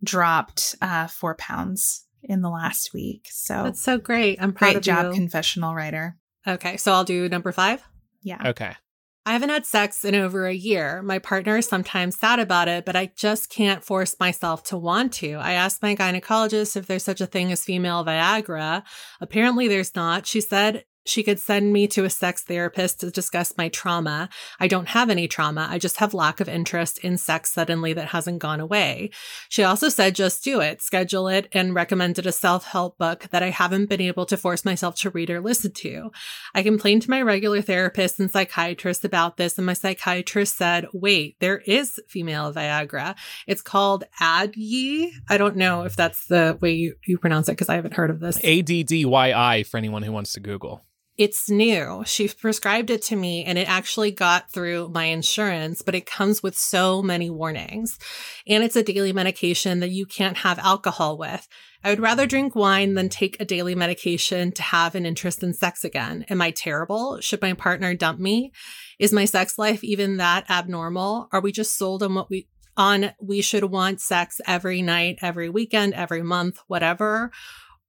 dropped 0.03 0.75
uh, 0.81 1.07
four 1.07 1.35
pounds 1.35 2.05
in 2.23 2.41
the 2.41 2.49
last 2.49 2.93
week. 2.93 3.27
So 3.31 3.63
that's 3.63 3.81
so 3.81 3.97
great. 3.97 4.41
I'm 4.41 4.53
proud 4.53 4.69
of 4.69 4.73
great 4.75 4.83
job, 4.83 5.05
you. 5.07 5.13
confessional 5.13 5.75
writer. 5.75 6.17
Okay, 6.47 6.77
so 6.77 6.91
I'll 6.91 7.03
do 7.03 7.29
number 7.29 7.51
five. 7.51 7.83
Yeah. 8.23 8.49
Okay. 8.49 8.75
I 9.23 9.33
haven't 9.33 9.49
had 9.49 9.67
sex 9.67 10.03
in 10.03 10.15
over 10.15 10.47
a 10.47 10.53
year. 10.53 11.03
My 11.03 11.19
partner 11.19 11.57
is 11.57 11.67
sometimes 11.67 12.17
sad 12.17 12.39
about 12.39 12.67
it, 12.67 12.85
but 12.85 12.95
I 12.95 13.11
just 13.15 13.49
can't 13.49 13.83
force 13.83 14.15
myself 14.19 14.63
to 14.65 14.77
want 14.77 15.13
to. 15.13 15.33
I 15.33 15.53
asked 15.53 15.83
my 15.83 15.95
gynecologist 15.95 16.75
if 16.75 16.87
there's 16.87 17.03
such 17.03 17.21
a 17.21 17.27
thing 17.27 17.51
as 17.51 17.63
female 17.63 18.03
Viagra. 18.03 18.81
Apparently, 19.19 19.67
there's 19.67 19.95
not. 19.95 20.25
She 20.25 20.41
said 20.41 20.85
she 21.05 21.23
could 21.23 21.39
send 21.39 21.73
me 21.73 21.87
to 21.87 22.03
a 22.03 22.09
sex 22.09 22.43
therapist 22.43 22.99
to 22.99 23.11
discuss 23.11 23.57
my 23.57 23.69
trauma. 23.69 24.29
I 24.59 24.67
don't 24.67 24.89
have 24.89 25.09
any 25.09 25.27
trauma. 25.27 25.67
I 25.69 25.79
just 25.79 25.97
have 25.97 26.13
lack 26.13 26.39
of 26.39 26.47
interest 26.47 26.99
in 26.99 27.17
sex 27.17 27.51
suddenly 27.51 27.93
that 27.93 28.09
hasn't 28.09 28.39
gone 28.39 28.59
away. 28.59 29.09
She 29.49 29.63
also 29.63 29.89
said, 29.89 30.15
just 30.15 30.43
do 30.43 30.59
it, 30.59 30.81
schedule 30.81 31.27
it, 31.27 31.47
and 31.51 31.73
recommended 31.73 32.27
a 32.27 32.31
self 32.31 32.65
help 32.65 32.97
book 32.97 33.27
that 33.31 33.43
I 33.43 33.49
haven't 33.49 33.89
been 33.89 34.01
able 34.01 34.25
to 34.27 34.37
force 34.37 34.63
myself 34.63 34.95
to 34.97 35.09
read 35.09 35.29
or 35.29 35.41
listen 35.41 35.71
to. 35.73 36.11
I 36.53 36.63
complained 36.63 37.01
to 37.03 37.09
my 37.09 37.21
regular 37.21 37.61
therapist 37.61 38.19
and 38.19 38.31
psychiatrist 38.31 39.03
about 39.03 39.37
this, 39.37 39.57
and 39.57 39.65
my 39.65 39.73
psychiatrist 39.73 40.57
said, 40.57 40.87
wait, 40.93 41.37
there 41.39 41.59
is 41.59 41.99
female 42.07 42.53
Viagra. 42.53 43.15
It's 43.47 43.61
called 43.61 44.03
Addyi. 44.19 45.11
I 45.29 45.37
don't 45.37 45.55
know 45.55 45.83
if 45.83 45.95
that's 45.95 46.27
the 46.27 46.57
way 46.61 46.73
you, 46.73 46.95
you 47.05 47.17
pronounce 47.17 47.49
it 47.49 47.53
because 47.53 47.69
I 47.69 47.75
haven't 47.75 47.95
heard 47.95 48.09
of 48.09 48.19
this. 48.19 48.39
A 48.43 48.61
D 48.61 48.83
D 48.83 49.05
Y 49.05 49.33
I 49.33 49.63
for 49.63 49.77
anyone 49.77 50.03
who 50.03 50.11
wants 50.11 50.33
to 50.33 50.39
Google 50.39 50.83
it's 51.21 51.51
new. 51.51 52.01
She 52.07 52.27
prescribed 52.27 52.89
it 52.89 53.03
to 53.03 53.15
me 53.15 53.43
and 53.43 53.55
it 53.55 53.69
actually 53.69 54.09
got 54.09 54.51
through 54.51 54.89
my 54.89 55.05
insurance, 55.05 55.83
but 55.83 55.93
it 55.93 56.07
comes 56.07 56.41
with 56.41 56.57
so 56.57 57.03
many 57.03 57.29
warnings. 57.29 57.99
And 58.47 58.63
it's 58.63 58.75
a 58.75 58.81
daily 58.81 59.13
medication 59.13 59.81
that 59.81 59.91
you 59.91 60.07
can't 60.07 60.37
have 60.37 60.57
alcohol 60.57 61.19
with. 61.19 61.47
I 61.83 61.91
would 61.91 61.99
rather 61.99 62.25
drink 62.25 62.55
wine 62.55 62.95
than 62.95 63.07
take 63.07 63.39
a 63.39 63.45
daily 63.45 63.75
medication 63.75 64.51
to 64.53 64.63
have 64.63 64.95
an 64.95 65.05
interest 65.05 65.43
in 65.43 65.53
sex 65.53 65.83
again. 65.83 66.25
Am 66.27 66.41
I 66.41 66.49
terrible? 66.49 67.21
Should 67.21 67.43
my 67.43 67.53
partner 67.53 67.93
dump 67.93 68.19
me? 68.19 68.51
Is 68.97 69.13
my 69.13 69.25
sex 69.25 69.59
life 69.59 69.83
even 69.83 70.17
that 70.17 70.49
abnormal? 70.49 71.29
Are 71.31 71.41
we 71.41 71.51
just 71.51 71.77
sold 71.77 72.01
on 72.01 72.15
what 72.15 72.31
we 72.31 72.47
on 72.75 73.11
we 73.21 73.43
should 73.43 73.65
want 73.65 74.01
sex 74.01 74.41
every 74.47 74.81
night, 74.81 75.19
every 75.21 75.49
weekend, 75.49 75.93
every 75.93 76.23
month, 76.23 76.57
whatever? 76.65 77.31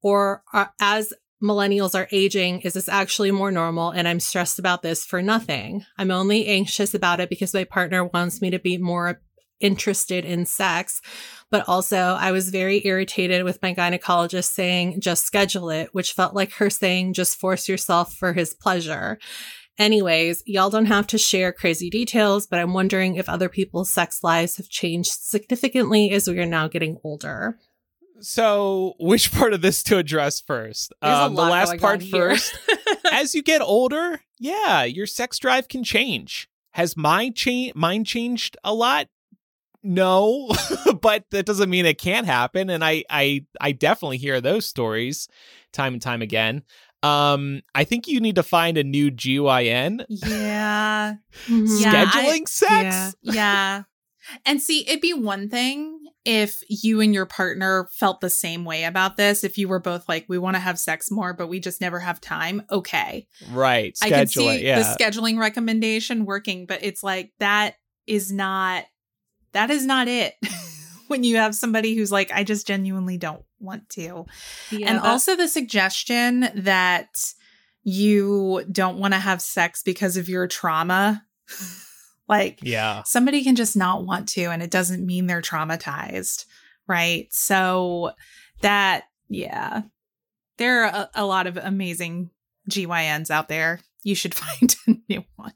Or 0.02 0.42
are, 0.52 0.66
uh, 0.66 0.70
as 0.80 1.14
millennials 1.42 1.94
are 1.94 2.08
aging, 2.12 2.60
is 2.60 2.74
this 2.74 2.88
actually 2.88 3.30
more 3.30 3.50
normal? 3.50 3.90
And 3.90 4.06
I'm 4.06 4.20
stressed 4.20 4.58
about 4.58 4.82
this 4.82 5.04
for 5.04 5.20
nothing. 5.20 5.84
I'm 5.98 6.10
only 6.10 6.46
anxious 6.46 6.94
about 6.94 7.20
it 7.20 7.28
because 7.28 7.52
my 7.54 7.64
partner 7.64 8.04
wants 8.04 8.40
me 8.40 8.50
to 8.50 8.58
be 8.58 8.78
more 8.78 9.20
interested 9.60 10.24
in 10.24 10.44
sex. 10.44 11.00
But 11.50 11.68
also, 11.68 11.96
I 11.96 12.32
was 12.32 12.48
very 12.50 12.84
irritated 12.86 13.44
with 13.44 13.62
my 13.62 13.74
gynecologist 13.74 14.50
saying, 14.52 15.00
just 15.00 15.24
schedule 15.24 15.70
it, 15.70 15.90
which 15.92 16.12
felt 16.12 16.34
like 16.34 16.52
her 16.54 16.70
saying, 16.70 17.14
just 17.14 17.38
force 17.38 17.68
yourself 17.68 18.14
for 18.14 18.32
his 18.32 18.54
pleasure. 18.54 19.18
Anyways, 19.78 20.42
y'all 20.46 20.70
don't 20.70 20.86
have 20.86 21.06
to 21.08 21.18
share 21.18 21.52
crazy 21.52 21.88
details, 21.88 22.46
but 22.46 22.58
I'm 22.58 22.74
wondering 22.74 23.16
if 23.16 23.28
other 23.28 23.48
people's 23.48 23.90
sex 23.90 24.22
lives 24.22 24.56
have 24.58 24.68
changed 24.68 25.12
significantly 25.12 26.10
as 26.10 26.28
we 26.28 26.38
are 26.40 26.46
now 26.46 26.68
getting 26.68 26.98
older. 27.02 27.58
So, 28.22 28.94
which 28.98 29.32
part 29.32 29.52
of 29.52 29.62
this 29.62 29.82
to 29.84 29.98
address 29.98 30.40
first? 30.40 30.92
Um, 31.02 31.34
the 31.34 31.42
last 31.42 31.78
part 31.78 32.02
first. 32.04 32.56
As 33.12 33.34
you 33.34 33.42
get 33.42 33.60
older, 33.60 34.20
yeah, 34.38 34.84
your 34.84 35.06
sex 35.06 35.38
drive 35.38 35.68
can 35.68 35.82
change. 35.84 36.48
Has 36.70 36.96
my 36.96 37.30
cha- 37.30 37.72
mine 37.74 38.04
changed 38.04 38.56
a 38.64 38.72
lot? 38.72 39.08
No, 39.82 40.54
but 41.02 41.24
that 41.32 41.46
doesn't 41.46 41.68
mean 41.68 41.84
it 41.84 41.98
can't 41.98 42.26
happen. 42.26 42.70
And 42.70 42.84
I, 42.84 43.04
I, 43.10 43.44
I 43.60 43.72
definitely 43.72 44.18
hear 44.18 44.40
those 44.40 44.66
stories 44.66 45.28
time 45.72 45.94
and 45.94 46.02
time 46.02 46.22
again. 46.22 46.62
Um, 47.02 47.62
I 47.74 47.82
think 47.82 48.06
you 48.06 48.20
need 48.20 48.36
to 48.36 48.44
find 48.44 48.78
a 48.78 48.84
new 48.84 49.10
GYN. 49.10 50.04
Yeah. 50.08 51.14
Scheduling 51.48 51.80
yeah, 51.80 52.12
I, 52.14 52.42
sex. 52.46 53.16
Yeah. 53.22 53.32
yeah. 53.34 53.82
And 54.44 54.60
see, 54.60 54.86
it'd 54.86 55.00
be 55.00 55.14
one 55.14 55.48
thing 55.48 55.98
if 56.24 56.62
you 56.68 57.00
and 57.00 57.12
your 57.12 57.26
partner 57.26 57.88
felt 57.92 58.20
the 58.20 58.30
same 58.30 58.64
way 58.64 58.84
about 58.84 59.16
this, 59.16 59.42
if 59.42 59.58
you 59.58 59.68
were 59.68 59.80
both 59.80 60.08
like, 60.08 60.24
we 60.28 60.38
want 60.38 60.54
to 60.54 60.60
have 60.60 60.78
sex 60.78 61.10
more, 61.10 61.32
but 61.32 61.48
we 61.48 61.58
just 61.58 61.80
never 61.80 61.98
have 61.98 62.20
time, 62.20 62.62
okay. 62.70 63.26
Right. 63.50 63.96
Schedule 63.96 64.14
I 64.14 64.18
can 64.18 64.26
see 64.28 64.48
it, 64.48 64.62
yeah. 64.62 64.78
the 64.78 64.84
scheduling 64.84 65.38
recommendation 65.38 66.24
working, 66.24 66.66
but 66.66 66.80
it's 66.82 67.02
like 67.02 67.32
that 67.38 67.74
is 68.06 68.32
not 68.32 68.84
that 69.52 69.70
is 69.70 69.84
not 69.84 70.08
it. 70.08 70.34
when 71.08 71.24
you 71.24 71.36
have 71.36 71.54
somebody 71.54 71.94
who's 71.94 72.10
like, 72.10 72.32
I 72.32 72.42
just 72.44 72.66
genuinely 72.66 73.18
don't 73.18 73.44
want 73.60 73.88
to. 73.90 74.24
Yeah, 74.70 74.90
and 74.90 74.98
also 74.98 75.36
the 75.36 75.48
suggestion 75.48 76.48
that 76.54 77.34
you 77.84 78.64
don't 78.70 78.98
want 78.98 79.12
to 79.12 79.20
have 79.20 79.42
sex 79.42 79.82
because 79.82 80.16
of 80.16 80.28
your 80.28 80.46
trauma. 80.46 81.24
Like, 82.32 82.60
yeah, 82.62 83.02
somebody 83.04 83.44
can 83.44 83.56
just 83.56 83.76
not 83.76 84.04
want 84.04 84.28
to, 84.30 84.44
and 84.44 84.62
it 84.62 84.70
doesn't 84.70 85.04
mean 85.04 85.26
they're 85.26 85.42
traumatized, 85.42 86.46
right? 86.86 87.26
So, 87.30 88.12
that, 88.62 89.04
yeah, 89.28 89.82
there 90.56 90.84
are 90.84 90.86
a, 90.86 91.10
a 91.16 91.26
lot 91.26 91.46
of 91.46 91.56
amazing 91.56 92.30
GYNs 92.70 93.30
out 93.30 93.48
there. 93.48 93.80
You 94.02 94.14
should 94.14 94.34
find 94.34 94.74
a 94.86 94.94
new 95.08 95.24
one. 95.36 95.52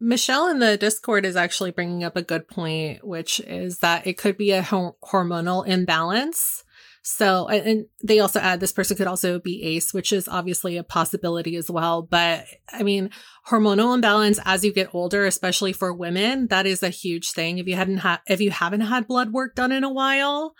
Michelle 0.00 0.48
in 0.48 0.60
the 0.60 0.78
Discord 0.78 1.26
is 1.26 1.36
actually 1.36 1.72
bringing 1.72 2.04
up 2.04 2.16
a 2.16 2.22
good 2.22 2.48
point, 2.48 3.06
which 3.06 3.40
is 3.40 3.80
that 3.80 4.06
it 4.06 4.16
could 4.16 4.38
be 4.38 4.52
a 4.52 4.62
ho- 4.62 4.96
hormonal 5.04 5.66
imbalance. 5.66 6.64
So, 7.02 7.48
and 7.48 7.86
they 8.04 8.20
also 8.20 8.40
add 8.40 8.60
this 8.60 8.72
person 8.72 8.96
could 8.96 9.06
also 9.06 9.38
be 9.38 9.62
ACE, 9.62 9.94
which 9.94 10.12
is 10.12 10.28
obviously 10.28 10.76
a 10.76 10.84
possibility 10.84 11.56
as 11.56 11.70
well. 11.70 12.02
But 12.02 12.44
I 12.72 12.82
mean, 12.82 13.10
hormonal 13.48 13.94
imbalance 13.94 14.38
as 14.44 14.64
you 14.64 14.72
get 14.72 14.94
older, 14.94 15.24
especially 15.24 15.72
for 15.72 15.94
women, 15.94 16.48
that 16.48 16.66
is 16.66 16.82
a 16.82 16.90
huge 16.90 17.32
thing. 17.32 17.58
If 17.58 17.66
you 17.66 17.74
hadn't 17.74 17.98
had, 17.98 18.18
if 18.26 18.40
you 18.40 18.50
haven't 18.50 18.82
had 18.82 19.06
blood 19.06 19.32
work 19.32 19.54
done 19.54 19.72
in 19.72 19.82
a 19.82 19.92
while, 19.92 20.54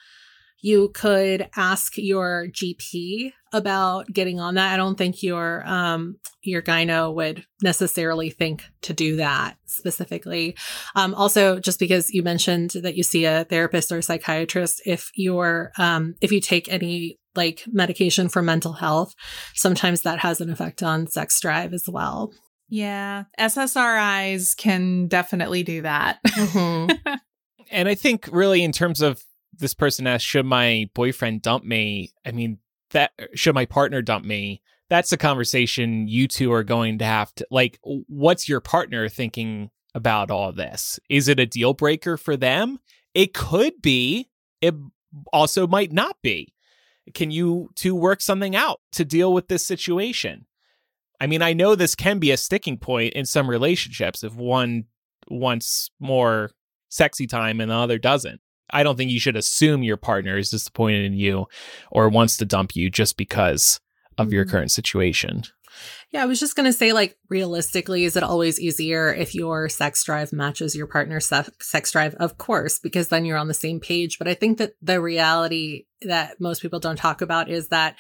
you 0.63 0.91
could 0.95 1.49
ask 1.57 1.97
your 1.97 2.47
GP 2.49 3.33
about 3.53 4.07
getting 4.13 4.41
on 4.41 4.55
that. 4.55 4.73
I 4.73 4.77
don't 4.77 4.97
think 4.97 5.23
your 5.23 5.67
um 5.67 6.17
your 6.43 6.63
gyno 6.63 7.15
would 7.15 7.45
necessarily 7.63 8.31
think 8.31 8.65
to 8.83 8.93
do 8.93 9.17
that 9.17 9.57
specifically. 9.67 10.57
Um, 10.95 11.15
also, 11.15 11.59
just 11.59 11.79
because 11.79 12.11
you 12.11 12.23
mentioned 12.23 12.71
that 12.83 12.97
you 12.97 13.03
see 13.03 13.25
a 13.25 13.45
therapist 13.45 13.93
or 13.93 13.99
a 13.99 14.03
psychiatrist, 14.03 14.83
if 14.87 15.11
you're 15.15 15.73
um 15.79 16.15
if 16.21 16.33
you 16.33 16.41
take 16.41 16.73
any 16.73 17.19
like 17.35 17.65
medication 17.67 18.29
for 18.29 18.43
mental 18.43 18.75
health, 18.75 19.15
sometimes 19.55 20.03
that 20.03 20.21
has 20.21 20.41
an 20.41 20.51
effect 20.51 20.83
on 20.83 21.07
sex 21.07 21.41
drive 21.41 21.73
as 21.73 21.85
well. 21.89 22.33
Yeah, 22.69 23.25
SSRIs 23.39 24.57
can 24.57 25.09
definitely 25.09 25.65
do 25.65 25.83
that. 25.83 26.21
Mm-hmm. 26.25 27.15
and 27.71 27.89
I 27.89 27.95
think 27.97 28.29
really 28.31 28.63
in 28.63 28.73
terms 28.73 29.01
of 29.01 29.25
this 29.59 29.75
person 29.75 30.07
asked, 30.07 30.25
should 30.25 30.47
my 30.47 30.89
boyfriend 30.95 31.43
dump 31.43 31.65
me? 31.65 32.13
I 32.25 32.31
mean, 32.31 32.59
that 32.91 33.13
should 33.35 33.55
my 33.55 33.67
partner 33.67 34.03
dump 34.03 34.25
me? 34.25 34.63
That's 34.89 35.13
a 35.13 35.17
conversation 35.17 36.09
you 36.09 36.27
two 36.27 36.53
are 36.53 36.65
going 36.65 36.99
to 36.99 37.05
have 37.05 37.35
to 37.37 37.47
like. 37.51 37.79
What's 37.83 38.49
your 38.49 38.61
partner 38.61 39.09
thinking 39.09 39.71
about 39.95 40.31
all 40.31 40.53
this? 40.53 40.99
Is 41.09 41.29
it 41.29 41.41
a 41.41 41.47
deal 41.47 41.75
breaker 41.75 42.17
for 42.17 42.37
them? 42.37 42.79
It 43.15 43.35
could 43.35 43.81
be. 43.83 44.29
It 44.61 44.75
also 45.33 45.67
might 45.67 45.93
not 45.93 46.17
be. 46.23 46.55
Can 47.15 47.31
you 47.31 47.71
two 47.75 47.95
work 47.95 48.21
something 48.21 48.55
out 48.55 48.81
to 48.93 49.05
deal 49.05 49.33
with 49.33 49.49
this 49.49 49.65
situation? 49.65 50.47
I 51.21 51.27
mean, 51.27 51.43
I 51.43 51.53
know 51.53 51.75
this 51.75 51.95
can 51.95 52.19
be 52.19 52.31
a 52.31 52.37
sticking 52.37 52.79
point 52.79 53.15
in 53.15 53.27
some 53.27 53.51
relationships 53.51 54.25
if 54.25 54.35
one 54.35 54.85
wants 55.29 55.91
more 56.01 56.51
sexy 56.89 57.27
time 57.27 57.61
and 57.61 57.71
the 57.71 57.75
other 57.75 57.99
doesn't. 57.99 58.41
I 58.73 58.83
don't 58.83 58.97
think 58.97 59.11
you 59.11 59.21
should 59.21 59.37
assume 59.37 59.83
your 59.83 59.97
partner 59.97 60.37
is 60.37 60.51
disappointed 60.51 61.05
in 61.05 61.15
you 61.15 61.47
or 61.91 62.09
wants 62.09 62.37
to 62.39 62.45
dump 62.45 62.77
you 62.77 62.91
just 62.91 63.17
because 63.17 63.81
of 64.19 64.27
mm-hmm. 64.27 64.35
your 64.35 64.45
current 64.45 64.71
situation. 64.71 65.45
Yeah, 66.13 66.23
I 66.23 66.27
was 66.27 66.41
just 66.41 66.57
going 66.57 66.67
to 66.67 66.73
say, 66.73 66.93
like, 66.93 67.17
realistically, 67.29 68.05
is 68.05 68.17
it 68.17 68.23
always 68.23 68.61
easier 68.61 69.15
if 69.15 69.35
your 69.35 69.69
sex 69.69 70.03
drive 70.03 70.33
matches 70.33 70.75
your 70.75 70.89
partner's 70.89 71.31
sex 71.61 71.93
drive? 71.93 72.15
Of 72.17 72.37
course, 72.37 72.79
because 72.79 73.09
then 73.09 73.25
you're 73.25 73.39
on 73.39 73.49
the 73.49 73.55
same 73.55 73.81
page. 73.81 74.19
But 74.19 74.29
I 74.29 74.35
think 74.35 74.59
that 74.59 74.73
the 74.83 75.01
reality 75.01 75.85
that 76.03 76.41
most 76.41 76.63
people 76.63 76.81
don't 76.81 76.97
talk 76.97 77.23
about 77.23 77.49
is 77.49 77.69
that 77.69 77.97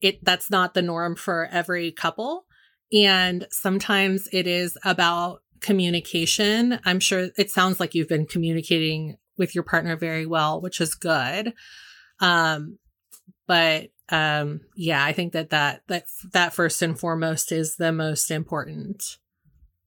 it 0.00 0.22
that's 0.22 0.50
not 0.50 0.74
the 0.74 0.82
norm 0.82 1.16
for 1.16 1.48
every 1.50 1.90
couple. 1.90 2.44
And 2.92 3.46
sometimes 3.50 4.28
it 4.32 4.46
is 4.46 4.76
about 4.84 5.40
communication. 5.60 6.78
I'm 6.84 7.00
sure 7.00 7.30
it 7.36 7.50
sounds 7.50 7.80
like 7.80 7.94
you've 7.94 8.08
been 8.08 8.26
communicating 8.26 9.16
with 9.36 9.54
your 9.54 9.64
partner 9.64 9.96
very 9.96 10.26
well, 10.26 10.60
which 10.60 10.80
is 10.80 10.94
good. 10.94 11.54
Um, 12.20 12.78
but 13.46 13.90
um, 14.08 14.60
yeah, 14.76 15.04
I 15.04 15.12
think 15.12 15.32
that 15.32 15.50
that 15.50 15.82
that 15.88 16.04
that 16.32 16.54
first 16.54 16.82
and 16.82 16.98
foremost 16.98 17.52
is 17.52 17.76
the 17.76 17.92
most 17.92 18.30
important. 18.30 19.18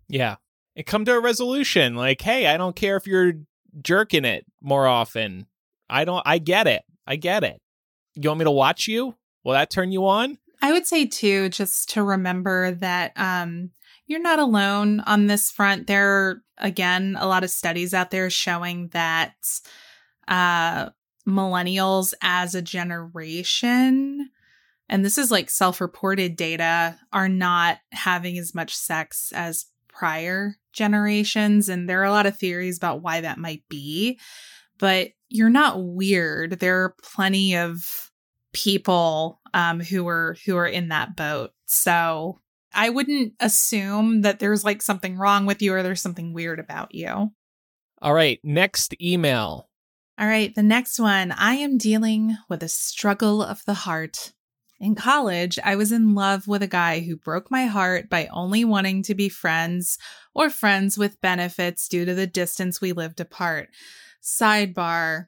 Yeah, 0.07 0.35
and 0.75 0.85
come 0.85 1.05
to 1.05 1.13
a 1.13 1.21
resolution. 1.21 1.95
Like, 1.95 2.21
hey, 2.21 2.47
I 2.47 2.57
don't 2.57 2.75
care 2.75 2.97
if 2.97 3.07
you're 3.07 3.33
jerking 3.81 4.25
it 4.25 4.45
more 4.61 4.87
often. 4.87 5.47
I 5.89 6.05
don't. 6.05 6.23
I 6.25 6.37
get 6.37 6.67
it. 6.67 6.83
I 7.07 7.15
get 7.15 7.43
it. 7.43 7.61
You 8.15 8.29
want 8.29 8.39
me 8.39 8.45
to 8.45 8.51
watch 8.51 8.87
you? 8.87 9.15
Will 9.43 9.53
that 9.53 9.69
turn 9.69 9.91
you 9.91 10.05
on? 10.07 10.37
I 10.61 10.73
would 10.73 10.85
say 10.85 11.05
too, 11.05 11.49
just 11.49 11.89
to 11.91 12.03
remember 12.03 12.71
that 12.71 13.13
um, 13.15 13.71
you're 14.09 14.19
not 14.19 14.39
alone 14.39 15.01
on 15.01 15.27
this 15.27 15.51
front. 15.51 15.85
There 15.85 16.09
are, 16.09 16.43
again, 16.57 17.15
a 17.19 17.27
lot 17.27 17.43
of 17.43 17.51
studies 17.51 17.93
out 17.93 18.09
there 18.09 18.31
showing 18.31 18.87
that 18.89 19.35
uh, 20.27 20.89
millennials 21.27 22.15
as 22.19 22.55
a 22.55 22.61
generation, 22.61 24.31
and 24.89 25.05
this 25.05 25.19
is 25.19 25.29
like 25.29 25.51
self 25.51 25.79
reported 25.79 26.35
data, 26.35 26.97
are 27.13 27.29
not 27.29 27.77
having 27.91 28.39
as 28.39 28.55
much 28.55 28.75
sex 28.75 29.31
as 29.35 29.67
prior 29.87 30.55
generations. 30.73 31.69
And 31.69 31.87
there 31.87 32.01
are 32.01 32.05
a 32.05 32.11
lot 32.11 32.25
of 32.25 32.35
theories 32.35 32.77
about 32.77 33.03
why 33.03 33.21
that 33.21 33.37
might 33.37 33.61
be. 33.69 34.19
But 34.79 35.09
you're 35.29 35.51
not 35.51 35.83
weird. 35.83 36.59
There 36.59 36.83
are 36.83 36.95
plenty 37.03 37.55
of 37.55 38.09
people 38.53 39.39
um, 39.53 39.81
who 39.81 40.07
are 40.07 40.35
who 40.47 40.57
are 40.57 40.65
in 40.65 40.87
that 40.87 41.15
boat. 41.15 41.51
So 41.67 42.39
I 42.73 42.89
wouldn't 42.89 43.33
assume 43.39 44.21
that 44.21 44.39
there's 44.39 44.63
like 44.63 44.81
something 44.81 45.17
wrong 45.17 45.45
with 45.45 45.61
you 45.61 45.73
or 45.73 45.83
there's 45.83 46.01
something 46.01 46.33
weird 46.33 46.59
about 46.59 46.93
you. 46.93 47.31
All 48.01 48.13
right, 48.13 48.39
next 48.43 48.95
email. 49.01 49.69
All 50.17 50.27
right, 50.27 50.53
the 50.53 50.63
next 50.63 50.99
one. 50.99 51.31
I 51.31 51.55
am 51.55 51.77
dealing 51.77 52.37
with 52.49 52.63
a 52.63 52.69
struggle 52.69 53.41
of 53.41 53.63
the 53.65 53.73
heart. 53.73 54.33
In 54.79 54.95
college, 54.95 55.59
I 55.63 55.75
was 55.75 55.91
in 55.91 56.15
love 56.15 56.47
with 56.47 56.63
a 56.63 56.67
guy 56.67 57.01
who 57.01 57.17
broke 57.17 57.51
my 57.51 57.65
heart 57.65 58.09
by 58.09 58.27
only 58.27 58.63
wanting 58.63 59.03
to 59.03 59.15
be 59.15 59.27
friends 59.27 59.97
or 60.33 60.49
friends 60.49 60.97
with 60.97 61.19
benefits 61.19 61.87
due 61.89 62.05
to 62.05 62.13
the 62.13 62.27
distance 62.27 62.79
we 62.79 62.93
lived 62.93 63.19
apart. 63.19 63.69
Sidebar 64.23 65.27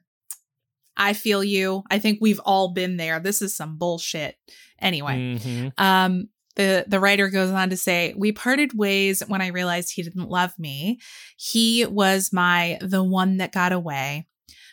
I 0.96 1.14
feel 1.14 1.42
you. 1.42 1.82
I 1.90 1.98
think 1.98 2.18
we've 2.20 2.40
all 2.40 2.72
been 2.72 2.96
there. 2.96 3.18
This 3.20 3.42
is 3.42 3.56
some 3.56 3.78
bullshit. 3.78 4.36
Anyway, 4.80 5.38
mm-hmm. 5.38 5.68
um, 5.78 6.28
the 6.56 6.84
the 6.86 7.00
writer 7.00 7.28
goes 7.28 7.50
on 7.50 7.70
to 7.70 7.76
say, 7.76 8.14
"We 8.16 8.32
parted 8.32 8.76
ways 8.76 9.22
when 9.26 9.40
I 9.40 9.48
realized 9.48 9.92
he 9.92 10.02
didn't 10.02 10.28
love 10.28 10.58
me. 10.58 10.98
He 11.36 11.86
was 11.86 12.32
my 12.32 12.78
the 12.80 13.02
one 13.02 13.38
that 13.38 13.52
got 13.52 13.72
away. 13.72 14.26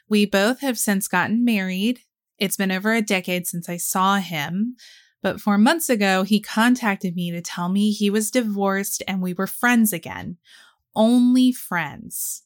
We 0.07 0.25
both 0.25 0.61
have 0.61 0.77
since 0.77 1.07
gotten 1.07 1.45
married. 1.45 2.01
It's 2.37 2.57
been 2.57 2.71
over 2.71 2.93
a 2.93 3.01
decade 3.01 3.47
since 3.47 3.69
I 3.69 3.77
saw 3.77 4.17
him." 4.17 4.75
But 5.21 5.41
four 5.41 5.57
months 5.57 5.89
ago, 5.89 6.23
he 6.23 6.39
contacted 6.39 7.15
me 7.15 7.31
to 7.31 7.41
tell 7.41 7.67
me 7.67 7.91
he 7.91 8.09
was 8.09 8.31
divorced 8.31 9.03
and 9.07 9.21
we 9.21 9.33
were 9.33 9.47
friends 9.47 9.91
again. 9.91 10.37
Only 10.95 11.51
friends. 11.51 12.43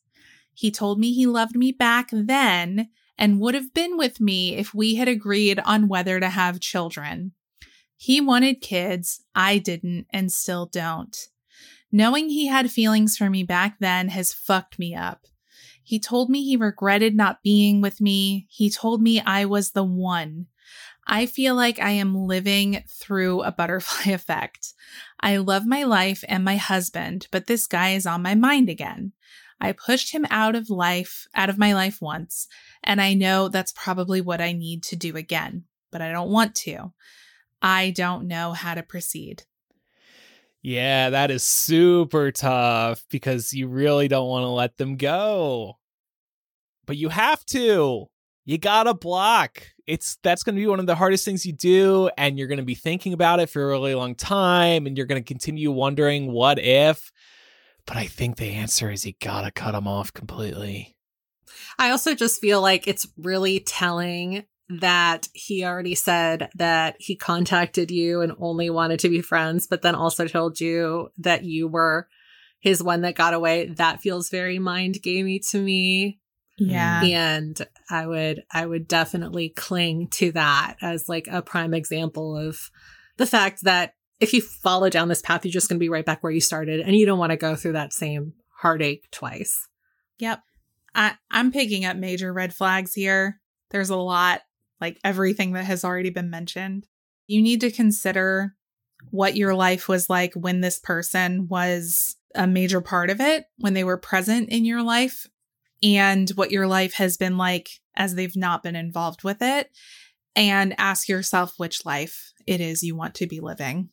He 0.54 0.72
told 0.72 1.00
me 1.00 1.14
he 1.14 1.28
loved 1.28 1.56
me 1.56 1.72
back 1.72 2.10
then 2.12 2.90
and 3.18 3.40
would 3.40 3.54
have 3.54 3.74
been 3.74 3.98
with 3.98 4.20
me 4.20 4.56
if 4.56 4.74
we 4.74 4.96
had 4.96 5.08
agreed 5.08 5.60
on 5.60 5.88
whether 5.88 6.20
to 6.20 6.30
have 6.30 6.60
children. 6.60 7.34
He 7.96 8.20
wanted 8.20 8.62
kids, 8.62 9.24
I 9.34 9.58
didn't, 9.58 10.08
and 10.12 10.32
still 10.32 10.66
don't. 10.66 11.16
Knowing 11.92 12.30
he 12.30 12.48
had 12.48 12.72
feelings 12.72 13.16
for 13.16 13.30
me 13.30 13.44
back 13.44 13.78
then 13.80 14.10
has 14.10 14.34
fucked 14.34 14.80
me 14.80 14.96
up. 14.96 15.28
He 15.84 16.00
told 16.00 16.30
me 16.30 16.44
he 16.44 16.58
regretted 16.58 17.16
not 17.16 17.44
being 17.44 17.82
with 17.82 18.02
me. 18.02 18.48
He 18.50 18.70
told 18.70 19.02
me 19.02 19.20
I 19.20 19.46
was 19.46 19.72
the 19.72 19.84
one. 19.84 20.48
I 21.06 21.26
feel 21.26 21.56
like 21.56 21.80
I 21.80 21.92
am 21.92 22.16
living 22.16 22.84
through 22.90 23.44
a 23.44 23.52
butterfly 23.58 24.12
effect. 24.12 24.74
I 25.20 25.38
love 25.38 25.66
my 25.66 25.84
life 25.84 26.24
and 26.28 26.44
my 26.44 26.56
husband, 26.56 27.28
but 27.32 27.48
this 27.48 27.68
guy 27.68 27.92
is 27.92 28.06
on 28.06 28.22
my 28.22 28.36
mind 28.36 28.70
again. 28.70 29.12
I 29.60 29.72
pushed 29.72 30.14
him 30.14 30.26
out 30.30 30.56
of 30.56 30.70
life, 30.70 31.28
out 31.36 31.50
of 31.50 31.58
my 31.58 31.74
life 31.74 32.02
once, 32.02 32.48
and 32.84 33.00
I 33.00 33.14
know 33.14 33.48
that's 33.48 33.72
probably 33.72 34.20
what 34.20 34.42
I 34.42 34.52
need 34.52 34.84
to 34.84 34.96
do 34.96 35.16
again, 35.16 35.66
but 35.92 36.02
I 36.02 36.12
don't 36.12 36.32
want 36.32 36.56
to. 36.56 36.92
I 37.64 37.92
don't 37.92 38.28
know 38.28 38.52
how 38.52 38.76
to 38.76 38.84
proceed. 38.84 39.44
Yeah, 40.62 41.10
that 41.10 41.32
is 41.32 41.44
super 41.44 42.32
tough 42.32 43.06
because 43.10 43.54
you 43.54 43.68
really 43.68 44.08
don't 44.08 44.30
want 44.30 44.44
to 44.44 44.50
let 44.50 44.78
them 44.78 44.98
go. 44.98 45.78
But 46.86 46.98
you 46.98 47.10
have 47.10 47.46
to. 47.48 48.10
You 48.46 48.58
got 48.58 48.84
to 48.84 48.94
block. 48.94 49.64
It's 49.88 50.18
that's 50.24 50.44
going 50.44 50.56
to 50.56 50.62
be 50.62 50.68
one 50.68 50.82
of 50.82 50.86
the 50.86 50.96
hardest 50.96 51.24
things 51.24 51.46
you 51.46 51.54
do 51.54 52.10
and 52.18 52.38
you're 52.38 52.48
going 52.48 52.58
to 52.58 52.64
be 52.64 52.76
thinking 52.76 53.14
about 53.14 53.40
it 53.40 53.50
for 53.50 53.64
a 53.64 53.68
really 53.68 53.96
long 53.96 54.16
time 54.16 54.86
and 54.86 54.98
you're 54.98 55.06
going 55.06 55.22
to 55.22 55.28
continue 55.28 55.72
wondering 55.72 56.32
what 56.32 56.60
if. 56.60 57.12
But 57.86 57.98
I 57.98 58.06
think 58.06 58.38
the 58.38 58.52
answer 58.52 58.92
is 58.92 59.06
you 59.06 59.14
got 59.22 59.42
to 59.42 59.52
cut 59.52 59.72
them 59.72 59.88
off 59.88 60.14
completely. 60.14 60.96
I 61.78 61.90
also 61.90 62.16
just 62.16 62.42
feel 62.42 62.62
like 62.62 62.88
it's 62.88 63.08
really 63.18 63.60
telling 63.60 64.46
that 64.82 65.28
he 65.34 65.64
already 65.64 65.96
said 65.96 66.50
that 66.56 66.96
he 67.00 67.16
contacted 67.16 67.92
you 67.92 68.22
and 68.22 68.34
only 68.40 68.70
wanted 68.70 69.00
to 69.02 69.10
be 69.10 69.22
friends, 69.22 69.68
but 69.68 69.82
then 69.82 69.96
also 69.96 70.28
told 70.28 70.60
you 70.60 71.10
that 71.18 71.44
you 71.44 71.68
were 71.68 72.08
his 72.60 72.82
one 72.82 73.02
that 73.02 73.16
got 73.16 73.34
away. 73.34 73.68
That 73.68 74.02
feels 74.02 74.30
very 74.30 74.60
mind 74.60 75.02
gamey 75.02 75.40
to 75.52 75.60
me. 75.60 76.20
Yeah. 76.58 77.04
And 77.04 77.60
I 77.90 78.08
would 78.08 78.44
I 78.52 78.66
would 78.66 78.88
definitely 78.88 79.50
cling 79.50 80.08
to 80.12 80.32
that 80.34 80.76
as 80.82 81.10
like 81.10 81.28
a 81.30 81.42
prime 81.42 81.74
example 81.74 82.38
of 82.38 82.70
the 83.18 83.26
fact 83.26 83.64
that 83.64 83.96
if 84.20 84.34
you 84.34 84.42
follow 84.42 84.90
down 84.90 85.10
this 85.10 85.22
path, 85.22 85.44
you're 85.44 85.52
just 85.52 85.68
going 85.68 85.78
to 85.78 85.84
be 85.84 85.90
right 85.90 86.06
back 86.06 86.24
where 86.24 86.32
you 86.32 86.40
started 86.40 86.80
and 86.80 86.96
you 86.96 87.06
don't 87.06 87.20
want 87.20 87.32
to 87.32 87.38
go 87.38 87.56
through 87.56 87.74
that 87.74 87.92
same 87.92 88.34
heartache 88.58 89.10
twice. 89.12 89.68
Yep. 90.20 90.42
I, 90.96 91.16
I'm 91.30 91.52
picking 91.52 91.86
up 91.86 91.98
major 91.98 92.32
red 92.32 92.54
flags 92.54 92.94
here. 92.94 93.42
There's 93.72 93.90
a 93.90 93.98
lot, 93.98 94.42
like 94.84 95.00
everything 95.02 95.54
that 95.54 95.64
has 95.64 95.86
already 95.86 96.10
been 96.10 96.30
mentioned. 96.30 96.86
You 97.26 97.42
need 97.42 97.62
to 97.62 97.72
consider 97.72 98.54
what 99.12 99.38
your 99.38 99.56
life 99.56 99.88
was 99.88 100.10
like 100.10 100.34
when 100.34 100.60
this 100.60 100.78
person 100.78 101.48
was 101.48 102.18
a 102.36 102.46
major 102.46 102.82
part 102.82 103.10
of 103.10 103.22
it, 103.22 103.46
when 103.60 103.76
they 103.76 103.86
were 103.86 103.98
present 103.98 104.50
in 104.50 104.66
your 104.66 104.84
life, 104.84 105.26
and 105.82 106.30
what 106.32 106.52
your 106.52 106.68
life 106.68 106.96
has 106.96 107.16
been 107.16 107.38
like 107.38 107.70
as 107.96 108.16
they've 108.16 108.36
not 108.36 108.62
been 108.62 108.76
involved 108.76 109.24
with 109.24 109.42
it. 109.42 109.70
And 110.36 110.76
ask 110.78 111.08
yourself 111.08 111.54
which 111.56 111.86
life 111.86 112.34
it 112.46 112.60
is 112.60 112.84
you 112.84 112.94
want 112.98 113.16
to 113.16 113.28
be 113.28 113.40
living. 113.40 113.88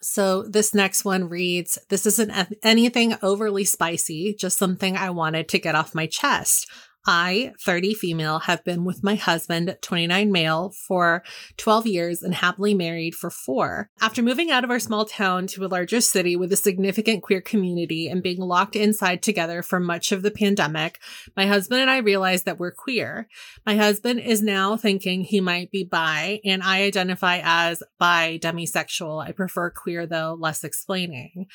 So 0.00 0.42
this 0.42 0.74
next 0.74 1.04
one 1.04 1.28
reads 1.28 1.78
This 1.88 2.06
isn't 2.06 2.56
anything 2.62 3.16
overly 3.22 3.64
spicy, 3.64 4.34
just 4.34 4.58
something 4.58 4.96
I 4.96 5.10
wanted 5.10 5.48
to 5.50 5.58
get 5.58 5.74
off 5.74 5.94
my 5.94 6.06
chest. 6.06 6.70
I, 7.06 7.52
30 7.60 7.94
female, 7.94 8.40
have 8.40 8.64
been 8.64 8.84
with 8.84 9.02
my 9.02 9.14
husband, 9.14 9.76
29 9.80 10.32
male, 10.32 10.72
for 10.86 11.22
12 11.56 11.86
years 11.86 12.22
and 12.22 12.34
happily 12.34 12.74
married 12.74 13.14
for 13.14 13.30
four. 13.30 13.90
After 14.00 14.22
moving 14.22 14.50
out 14.50 14.64
of 14.64 14.70
our 14.70 14.78
small 14.78 15.04
town 15.04 15.46
to 15.48 15.64
a 15.64 15.68
larger 15.68 16.00
city 16.00 16.36
with 16.36 16.52
a 16.52 16.56
significant 16.56 17.22
queer 17.22 17.40
community 17.40 18.08
and 18.08 18.22
being 18.22 18.40
locked 18.40 18.76
inside 18.76 19.22
together 19.22 19.62
for 19.62 19.80
much 19.80 20.12
of 20.12 20.22
the 20.22 20.30
pandemic, 20.30 21.00
my 21.36 21.46
husband 21.46 21.80
and 21.80 21.90
I 21.90 21.98
realized 21.98 22.44
that 22.46 22.58
we're 22.58 22.72
queer. 22.72 23.28
My 23.66 23.76
husband 23.76 24.20
is 24.20 24.42
now 24.42 24.76
thinking 24.76 25.22
he 25.22 25.40
might 25.40 25.70
be 25.70 25.84
bi, 25.84 26.40
and 26.44 26.62
I 26.62 26.82
identify 26.82 27.40
as 27.42 27.82
bi 27.98 28.38
demisexual. 28.42 29.22
I 29.22 29.32
prefer 29.32 29.70
queer 29.70 30.06
though, 30.06 30.36
less 30.38 30.64
explaining. 30.64 31.46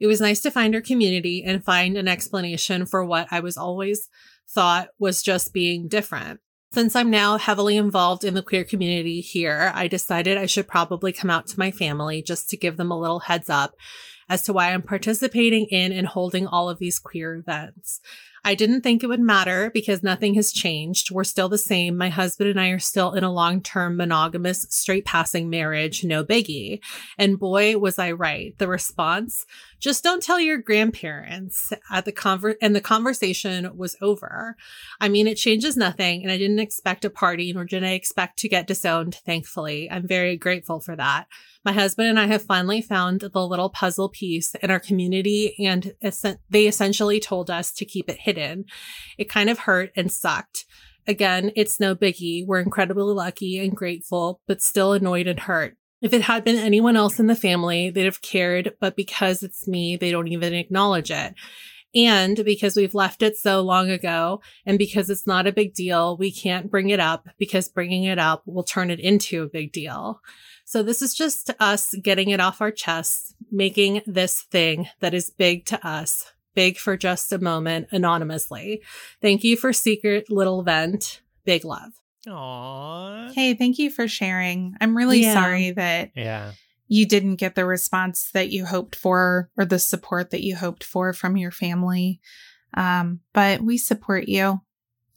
It 0.00 0.06
was 0.06 0.20
nice 0.20 0.40
to 0.40 0.50
find 0.50 0.74
our 0.74 0.80
community 0.80 1.44
and 1.44 1.62
find 1.62 1.98
an 1.98 2.08
explanation 2.08 2.86
for 2.86 3.04
what 3.04 3.28
I 3.30 3.40
was 3.40 3.58
always 3.58 4.08
thought 4.52 4.88
was 4.98 5.22
just 5.22 5.52
being 5.52 5.88
different. 5.88 6.40
Since 6.72 6.94
I'm 6.94 7.10
now 7.10 7.36
heavily 7.36 7.76
involved 7.76 8.24
in 8.24 8.34
the 8.34 8.42
queer 8.42 8.64
community 8.64 9.20
here, 9.20 9.72
I 9.74 9.88
decided 9.88 10.38
I 10.38 10.46
should 10.46 10.68
probably 10.68 11.12
come 11.12 11.30
out 11.30 11.48
to 11.48 11.58
my 11.58 11.72
family 11.72 12.22
just 12.22 12.48
to 12.50 12.56
give 12.56 12.76
them 12.76 12.92
a 12.92 12.98
little 12.98 13.20
heads 13.20 13.50
up 13.50 13.74
as 14.28 14.42
to 14.42 14.52
why 14.52 14.72
I'm 14.72 14.82
participating 14.82 15.66
in 15.66 15.90
and 15.92 16.06
holding 16.06 16.46
all 16.46 16.68
of 16.70 16.78
these 16.78 17.00
queer 17.00 17.34
events. 17.34 18.00
I 18.44 18.54
didn't 18.54 18.82
think 18.82 19.02
it 19.02 19.08
would 19.08 19.20
matter 19.20 19.70
because 19.72 20.02
nothing 20.02 20.34
has 20.34 20.52
changed. 20.52 21.10
We're 21.10 21.24
still 21.24 21.48
the 21.48 21.58
same. 21.58 21.96
My 21.96 22.08
husband 22.08 22.50
and 22.50 22.60
I 22.60 22.68
are 22.68 22.78
still 22.78 23.12
in 23.12 23.24
a 23.24 23.32
long 23.32 23.62
term 23.62 23.96
monogamous, 23.96 24.66
straight 24.70 25.04
passing 25.04 25.50
marriage, 25.50 26.04
no 26.04 26.24
biggie. 26.24 26.80
And 27.18 27.38
boy, 27.38 27.78
was 27.78 27.98
I 27.98 28.12
right. 28.12 28.56
The 28.58 28.68
response 28.68 29.46
just 29.80 30.04
don't 30.04 30.22
tell 30.22 30.38
your 30.38 30.58
grandparents 30.58 31.72
at 31.90 32.04
the 32.04 32.12
conver- 32.12 32.56
and 32.60 32.76
the 32.76 32.80
conversation 32.80 33.76
was 33.76 33.96
over. 34.02 34.56
I 35.00 35.08
mean, 35.08 35.26
it 35.26 35.36
changes 35.36 35.76
nothing 35.76 36.22
and 36.22 36.30
I 36.30 36.36
didn't 36.36 36.58
expect 36.58 37.04
a 37.04 37.10
party 37.10 37.52
nor 37.52 37.64
did 37.64 37.82
I 37.82 37.92
expect 37.92 38.38
to 38.40 38.48
get 38.48 38.66
disowned, 38.66 39.14
thankfully. 39.14 39.90
I'm 39.90 40.06
very 40.06 40.36
grateful 40.36 40.80
for 40.80 40.96
that. 40.96 41.26
My 41.64 41.72
husband 41.72 42.08
and 42.08 42.18
I 42.18 42.26
have 42.26 42.42
finally 42.42 42.80
found 42.80 43.20
the 43.20 43.46
little 43.46 43.68
puzzle 43.68 44.08
piece 44.08 44.54
in 44.56 44.70
our 44.70 44.80
community, 44.80 45.54
and 45.58 45.92
they 46.48 46.66
essentially 46.66 47.20
told 47.20 47.50
us 47.50 47.70
to 47.72 47.84
keep 47.84 48.08
it 48.08 48.20
hidden. 48.20 48.64
It 49.18 49.28
kind 49.28 49.50
of 49.50 49.60
hurt 49.60 49.90
and 49.94 50.10
sucked. 50.10 50.64
Again, 51.06 51.50
it's 51.56 51.80
no 51.80 51.94
biggie. 51.94 52.46
We're 52.46 52.60
incredibly 52.60 53.14
lucky 53.14 53.58
and 53.58 53.76
grateful, 53.76 54.40
but 54.46 54.62
still 54.62 54.92
annoyed 54.92 55.26
and 55.26 55.40
hurt. 55.40 55.76
If 56.00 56.14
it 56.14 56.22
had 56.22 56.44
been 56.44 56.56
anyone 56.56 56.96
else 56.96 57.20
in 57.20 57.26
the 57.26 57.34
family, 57.34 57.90
they'd 57.90 58.04
have 58.04 58.22
cared, 58.22 58.74
but 58.80 58.96
because 58.96 59.42
it's 59.42 59.68
me, 59.68 59.96
they 59.96 60.10
don't 60.10 60.28
even 60.28 60.54
acknowledge 60.54 61.10
it. 61.10 61.34
And 61.94 62.42
because 62.44 62.76
we've 62.76 62.94
left 62.94 63.20
it 63.20 63.36
so 63.36 63.60
long 63.62 63.90
ago 63.90 64.40
and 64.64 64.78
because 64.78 65.10
it's 65.10 65.26
not 65.26 65.48
a 65.48 65.52
big 65.52 65.74
deal, 65.74 66.16
we 66.16 66.30
can't 66.30 66.70
bring 66.70 66.90
it 66.90 67.00
up 67.00 67.28
because 67.38 67.68
bringing 67.68 68.04
it 68.04 68.18
up 68.18 68.42
will 68.46 68.62
turn 68.62 68.90
it 68.90 69.00
into 69.00 69.42
a 69.42 69.48
big 69.48 69.72
deal. 69.72 70.20
So 70.70 70.84
this 70.84 71.02
is 71.02 71.16
just 71.16 71.50
us 71.58 71.96
getting 72.00 72.30
it 72.30 72.38
off 72.38 72.60
our 72.60 72.70
chests, 72.70 73.34
making 73.50 74.02
this 74.06 74.42
thing 74.42 74.88
that 75.00 75.14
is 75.14 75.28
big 75.28 75.64
to 75.64 75.84
us, 75.84 76.32
big 76.54 76.78
for 76.78 76.96
just 76.96 77.32
a 77.32 77.38
moment 77.38 77.88
anonymously. 77.90 78.80
Thank 79.20 79.42
you 79.42 79.56
for 79.56 79.72
secret 79.72 80.30
little 80.30 80.62
vent. 80.62 81.22
Big 81.44 81.64
love. 81.64 81.90
Aww. 82.24 83.32
Hey, 83.34 83.54
thank 83.54 83.80
you 83.80 83.90
for 83.90 84.06
sharing. 84.06 84.76
I'm 84.80 84.96
really 84.96 85.22
yeah. 85.22 85.34
sorry 85.34 85.72
that 85.72 86.12
yeah. 86.14 86.52
you 86.86 87.04
didn't 87.04 87.36
get 87.40 87.56
the 87.56 87.66
response 87.66 88.30
that 88.30 88.52
you 88.52 88.64
hoped 88.64 88.94
for 88.94 89.50
or 89.56 89.64
the 89.64 89.80
support 89.80 90.30
that 90.30 90.44
you 90.44 90.54
hoped 90.54 90.84
for 90.84 91.12
from 91.12 91.36
your 91.36 91.50
family. 91.50 92.20
Um, 92.74 93.18
but 93.32 93.60
we 93.60 93.76
support 93.76 94.28
you. 94.28 94.60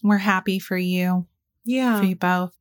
We're 0.02 0.18
happy 0.18 0.58
for 0.58 0.78
you. 0.78 1.28
Yeah. 1.64 2.00
For 2.00 2.06
you 2.06 2.16
both. 2.16 2.56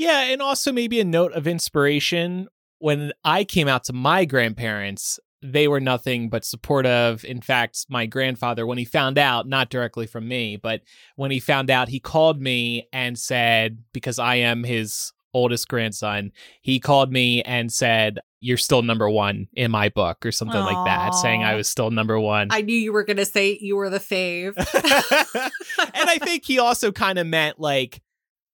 Yeah, 0.00 0.32
and 0.32 0.40
also 0.40 0.72
maybe 0.72 0.98
a 0.98 1.04
note 1.04 1.34
of 1.34 1.46
inspiration. 1.46 2.48
When 2.78 3.12
I 3.22 3.44
came 3.44 3.68
out 3.68 3.84
to 3.84 3.92
my 3.92 4.24
grandparents, 4.24 5.20
they 5.42 5.68
were 5.68 5.78
nothing 5.78 6.30
but 6.30 6.42
supportive. 6.42 7.22
In 7.22 7.42
fact, 7.42 7.84
my 7.90 8.06
grandfather, 8.06 8.64
when 8.64 8.78
he 8.78 8.86
found 8.86 9.18
out, 9.18 9.46
not 9.46 9.68
directly 9.68 10.06
from 10.06 10.26
me, 10.26 10.56
but 10.56 10.80
when 11.16 11.30
he 11.30 11.38
found 11.38 11.68
out, 11.68 11.90
he 11.90 12.00
called 12.00 12.40
me 12.40 12.88
and 12.94 13.18
said, 13.18 13.80
because 13.92 14.18
I 14.18 14.36
am 14.36 14.64
his 14.64 15.12
oldest 15.34 15.68
grandson, 15.68 16.32
he 16.62 16.80
called 16.80 17.12
me 17.12 17.42
and 17.42 17.70
said, 17.70 18.20
You're 18.40 18.56
still 18.56 18.80
number 18.80 19.10
one 19.10 19.48
in 19.52 19.70
my 19.70 19.90
book, 19.90 20.24
or 20.24 20.32
something 20.32 20.62
Aww. 20.62 20.72
like 20.72 20.86
that, 20.86 21.10
saying 21.10 21.44
I 21.44 21.56
was 21.56 21.68
still 21.68 21.90
number 21.90 22.18
one. 22.18 22.48
I 22.50 22.62
knew 22.62 22.74
you 22.74 22.94
were 22.94 23.04
going 23.04 23.18
to 23.18 23.26
say 23.26 23.58
you 23.60 23.76
were 23.76 23.90
the 23.90 23.98
fave. 24.00 24.56
and 25.94 26.08
I 26.08 26.16
think 26.16 26.46
he 26.46 26.58
also 26.58 26.90
kind 26.90 27.18
of 27.18 27.26
meant 27.26 27.60
like, 27.60 28.00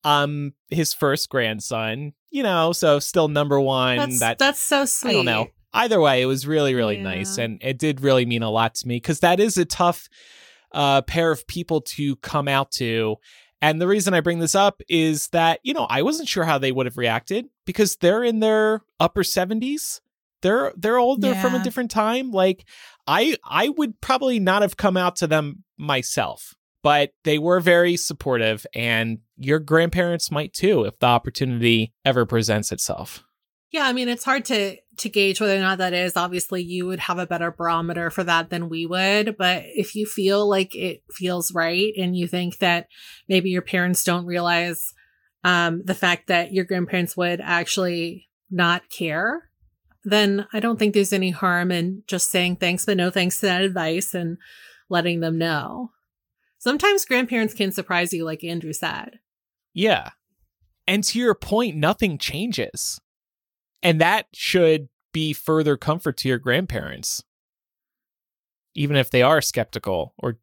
um 0.06 0.52
his 0.70 0.94
first 0.94 1.28
grandson 1.28 2.12
you 2.30 2.42
know 2.42 2.72
so 2.72 3.00
still 3.00 3.26
number 3.26 3.60
one 3.60 3.96
that's, 3.96 4.20
that 4.20 4.38
that's 4.38 4.60
so 4.60 4.84
sweet 4.84 5.10
i 5.10 5.12
don't 5.14 5.24
know 5.24 5.48
either 5.74 6.00
way 6.00 6.22
it 6.22 6.26
was 6.26 6.46
really 6.46 6.74
really 6.74 6.96
yeah. 6.96 7.02
nice 7.02 7.38
and 7.38 7.58
it 7.60 7.76
did 7.76 8.00
really 8.00 8.24
mean 8.24 8.42
a 8.42 8.50
lot 8.50 8.74
to 8.76 8.86
me 8.86 8.96
because 8.96 9.20
that 9.20 9.40
is 9.40 9.56
a 9.56 9.64
tough 9.64 10.08
uh 10.72 11.02
pair 11.02 11.32
of 11.32 11.46
people 11.48 11.80
to 11.80 12.14
come 12.16 12.46
out 12.46 12.70
to 12.70 13.16
and 13.60 13.80
the 13.80 13.88
reason 13.88 14.14
i 14.14 14.20
bring 14.20 14.38
this 14.38 14.54
up 14.54 14.80
is 14.88 15.26
that 15.28 15.58
you 15.64 15.74
know 15.74 15.86
i 15.90 16.02
wasn't 16.02 16.28
sure 16.28 16.44
how 16.44 16.56
they 16.56 16.70
would 16.70 16.86
have 16.86 16.96
reacted 16.96 17.46
because 17.64 17.96
they're 17.96 18.22
in 18.22 18.38
their 18.38 18.82
upper 19.00 19.24
70s 19.24 20.00
they're 20.40 20.72
they're 20.76 20.98
older 20.98 21.28
yeah. 21.28 21.42
from 21.42 21.56
a 21.56 21.64
different 21.64 21.90
time 21.90 22.30
like 22.30 22.64
i 23.08 23.36
i 23.44 23.68
would 23.70 24.00
probably 24.00 24.38
not 24.38 24.62
have 24.62 24.76
come 24.76 24.96
out 24.96 25.16
to 25.16 25.26
them 25.26 25.64
myself 25.76 26.54
but 26.82 27.10
they 27.24 27.38
were 27.38 27.58
very 27.58 27.96
supportive 27.96 28.64
and 28.72 29.18
your 29.38 29.58
grandparents 29.58 30.30
might 30.30 30.52
too 30.52 30.84
if 30.84 30.98
the 30.98 31.06
opportunity 31.06 31.92
ever 32.04 32.24
presents 32.26 32.72
itself. 32.72 33.24
Yeah, 33.70 33.86
I 33.86 33.92
mean 33.92 34.08
it's 34.08 34.24
hard 34.24 34.44
to 34.46 34.76
to 34.98 35.08
gauge 35.08 35.40
whether 35.40 35.56
or 35.56 35.60
not 35.60 35.78
that 35.78 35.92
is. 35.92 36.16
Obviously, 36.16 36.62
you 36.62 36.86
would 36.86 37.00
have 37.00 37.18
a 37.18 37.26
better 37.26 37.50
barometer 37.50 38.10
for 38.10 38.24
that 38.24 38.50
than 38.50 38.68
we 38.68 38.86
would, 38.86 39.36
but 39.36 39.64
if 39.66 39.94
you 39.94 40.06
feel 40.06 40.48
like 40.48 40.74
it 40.74 41.02
feels 41.12 41.52
right 41.52 41.92
and 41.98 42.16
you 42.16 42.26
think 42.26 42.58
that 42.58 42.88
maybe 43.28 43.50
your 43.50 43.62
parents 43.62 44.04
don't 44.04 44.24
realize 44.24 44.94
um, 45.44 45.82
the 45.84 45.94
fact 45.94 46.28
that 46.28 46.52
your 46.52 46.64
grandparents 46.64 47.16
would 47.16 47.40
actually 47.42 48.28
not 48.50 48.88
care, 48.88 49.50
then 50.04 50.46
I 50.52 50.60
don't 50.60 50.78
think 50.78 50.94
there's 50.94 51.12
any 51.12 51.30
harm 51.30 51.70
in 51.70 52.02
just 52.06 52.30
saying 52.30 52.56
thanks, 52.56 52.86
but 52.86 52.96
no 52.96 53.10
thanks 53.10 53.40
to 53.40 53.46
that 53.46 53.62
advice 53.62 54.14
and 54.14 54.38
letting 54.88 55.20
them 55.20 55.36
know. 55.36 55.90
Sometimes 56.58 57.04
grandparents 57.04 57.54
can 57.54 57.72
surprise 57.72 58.12
you, 58.12 58.24
like 58.24 58.42
Andrew 58.42 58.72
said. 58.72 59.18
Yeah. 59.76 60.10
And 60.86 61.04
to 61.04 61.18
your 61.18 61.34
point, 61.34 61.76
nothing 61.76 62.16
changes. 62.16 62.98
And 63.82 64.00
that 64.00 64.26
should 64.32 64.88
be 65.12 65.34
further 65.34 65.76
comfort 65.76 66.16
to 66.18 66.28
your 66.28 66.38
grandparents, 66.38 67.22
even 68.74 68.96
if 68.96 69.10
they 69.10 69.22
are 69.22 69.42
skeptical 69.42 70.14
or 70.18 70.38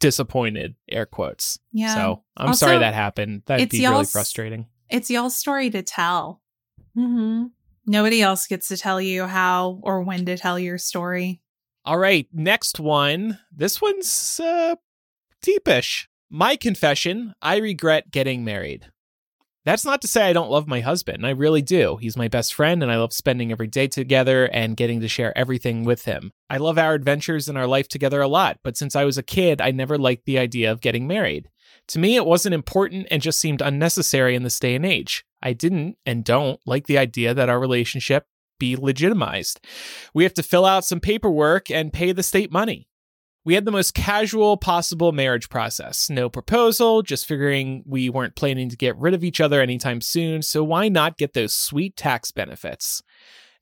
disappointed, 0.00 0.74
air 0.90 1.06
quotes. 1.06 1.60
Yeah. 1.72 1.94
So 1.94 2.24
I'm 2.36 2.48
also, 2.48 2.66
sorry 2.66 2.78
that 2.78 2.92
happened. 2.92 3.42
That'd 3.46 3.68
be 3.68 3.86
really 3.86 4.04
frustrating. 4.04 4.66
It's 4.90 5.10
y'all's 5.10 5.36
story 5.36 5.70
to 5.70 5.82
tell. 5.82 6.42
Mm-hmm. 6.96 7.46
Nobody 7.86 8.20
else 8.20 8.48
gets 8.48 8.66
to 8.68 8.76
tell 8.76 9.00
you 9.00 9.26
how 9.26 9.78
or 9.82 10.02
when 10.02 10.26
to 10.26 10.36
tell 10.36 10.58
your 10.58 10.76
story. 10.76 11.40
All 11.84 11.98
right, 11.98 12.26
next 12.32 12.80
one. 12.80 13.38
This 13.54 13.80
one's 13.80 14.40
uh, 14.40 14.74
deepish. 15.40 16.08
My 16.30 16.56
confession 16.56 17.34
I 17.40 17.58
regret 17.58 18.10
getting 18.10 18.44
married. 18.44 18.86
That's 19.64 19.84
not 19.84 20.02
to 20.02 20.08
say 20.08 20.24
I 20.24 20.32
don't 20.32 20.50
love 20.50 20.66
my 20.66 20.80
husband. 20.80 21.24
I 21.24 21.30
really 21.30 21.62
do. 21.62 21.98
He's 21.98 22.16
my 22.16 22.26
best 22.26 22.52
friend, 22.52 22.82
and 22.82 22.90
I 22.90 22.96
love 22.96 23.12
spending 23.12 23.52
every 23.52 23.68
day 23.68 23.86
together 23.86 24.46
and 24.46 24.76
getting 24.76 25.00
to 25.02 25.08
share 25.08 25.36
everything 25.38 25.84
with 25.84 26.04
him. 26.04 26.32
I 26.50 26.56
love 26.56 26.78
our 26.78 26.94
adventures 26.94 27.48
and 27.48 27.56
our 27.56 27.68
life 27.68 27.86
together 27.86 28.20
a 28.20 28.26
lot, 28.26 28.58
but 28.64 28.76
since 28.76 28.96
I 28.96 29.04
was 29.04 29.16
a 29.16 29.22
kid, 29.22 29.60
I 29.60 29.70
never 29.70 29.96
liked 29.96 30.24
the 30.24 30.38
idea 30.38 30.72
of 30.72 30.80
getting 30.80 31.06
married. 31.06 31.48
To 31.88 32.00
me, 32.00 32.16
it 32.16 32.26
wasn't 32.26 32.56
important 32.56 33.06
and 33.08 33.22
just 33.22 33.38
seemed 33.38 33.62
unnecessary 33.62 34.34
in 34.34 34.42
this 34.42 34.58
day 34.58 34.74
and 34.74 34.84
age. 34.84 35.24
I 35.40 35.52
didn't 35.52 35.96
and 36.04 36.24
don't 36.24 36.58
like 36.66 36.88
the 36.88 36.98
idea 36.98 37.34
that 37.34 37.48
our 37.48 37.60
relationship 37.60 38.26
be 38.58 38.74
legitimized. 38.74 39.60
We 40.12 40.24
have 40.24 40.34
to 40.34 40.42
fill 40.42 40.64
out 40.64 40.84
some 40.84 40.98
paperwork 40.98 41.70
and 41.70 41.92
pay 41.92 42.10
the 42.10 42.24
state 42.24 42.50
money. 42.50 42.88
We 43.46 43.54
had 43.54 43.64
the 43.64 43.70
most 43.70 43.94
casual 43.94 44.56
possible 44.56 45.12
marriage 45.12 45.48
process. 45.48 46.10
No 46.10 46.28
proposal, 46.28 47.02
just 47.02 47.26
figuring 47.26 47.84
we 47.86 48.10
weren't 48.10 48.34
planning 48.34 48.68
to 48.70 48.76
get 48.76 48.98
rid 48.98 49.14
of 49.14 49.22
each 49.22 49.40
other 49.40 49.60
anytime 49.60 50.00
soon, 50.00 50.42
so 50.42 50.64
why 50.64 50.88
not 50.88 51.16
get 51.16 51.32
those 51.32 51.54
sweet 51.54 51.96
tax 51.96 52.32
benefits? 52.32 53.04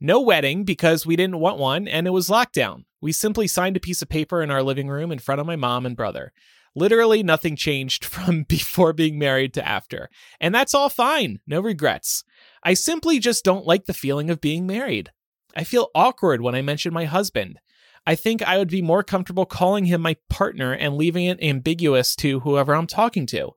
No 0.00 0.22
wedding 0.22 0.64
because 0.64 1.04
we 1.04 1.16
didn't 1.16 1.38
want 1.38 1.58
one 1.58 1.86
and 1.86 2.06
it 2.06 2.14
was 2.14 2.30
lockdown. 2.30 2.84
We 3.02 3.12
simply 3.12 3.46
signed 3.46 3.76
a 3.76 3.80
piece 3.80 4.00
of 4.00 4.08
paper 4.08 4.42
in 4.42 4.50
our 4.50 4.62
living 4.62 4.88
room 4.88 5.12
in 5.12 5.18
front 5.18 5.42
of 5.42 5.46
my 5.46 5.54
mom 5.54 5.84
and 5.84 5.94
brother. 5.94 6.32
Literally 6.74 7.22
nothing 7.22 7.54
changed 7.54 8.04
from 8.06 8.44
before 8.44 8.94
being 8.94 9.18
married 9.18 9.52
to 9.52 9.68
after. 9.68 10.08
And 10.40 10.54
that's 10.54 10.72
all 10.72 10.88
fine, 10.88 11.40
no 11.46 11.60
regrets. 11.60 12.24
I 12.62 12.72
simply 12.72 13.18
just 13.18 13.44
don't 13.44 13.66
like 13.66 13.84
the 13.84 13.92
feeling 13.92 14.30
of 14.30 14.40
being 14.40 14.66
married. 14.66 15.10
I 15.54 15.64
feel 15.64 15.90
awkward 15.94 16.40
when 16.40 16.54
I 16.54 16.62
mention 16.62 16.94
my 16.94 17.04
husband. 17.04 17.58
I 18.06 18.14
think 18.14 18.42
I 18.42 18.58
would 18.58 18.68
be 18.68 18.82
more 18.82 19.02
comfortable 19.02 19.46
calling 19.46 19.86
him 19.86 20.02
my 20.02 20.16
partner 20.28 20.72
and 20.72 20.96
leaving 20.96 21.24
it 21.24 21.42
ambiguous 21.42 22.14
to 22.16 22.40
whoever 22.40 22.74
I'm 22.74 22.86
talking 22.86 23.26
to. 23.26 23.52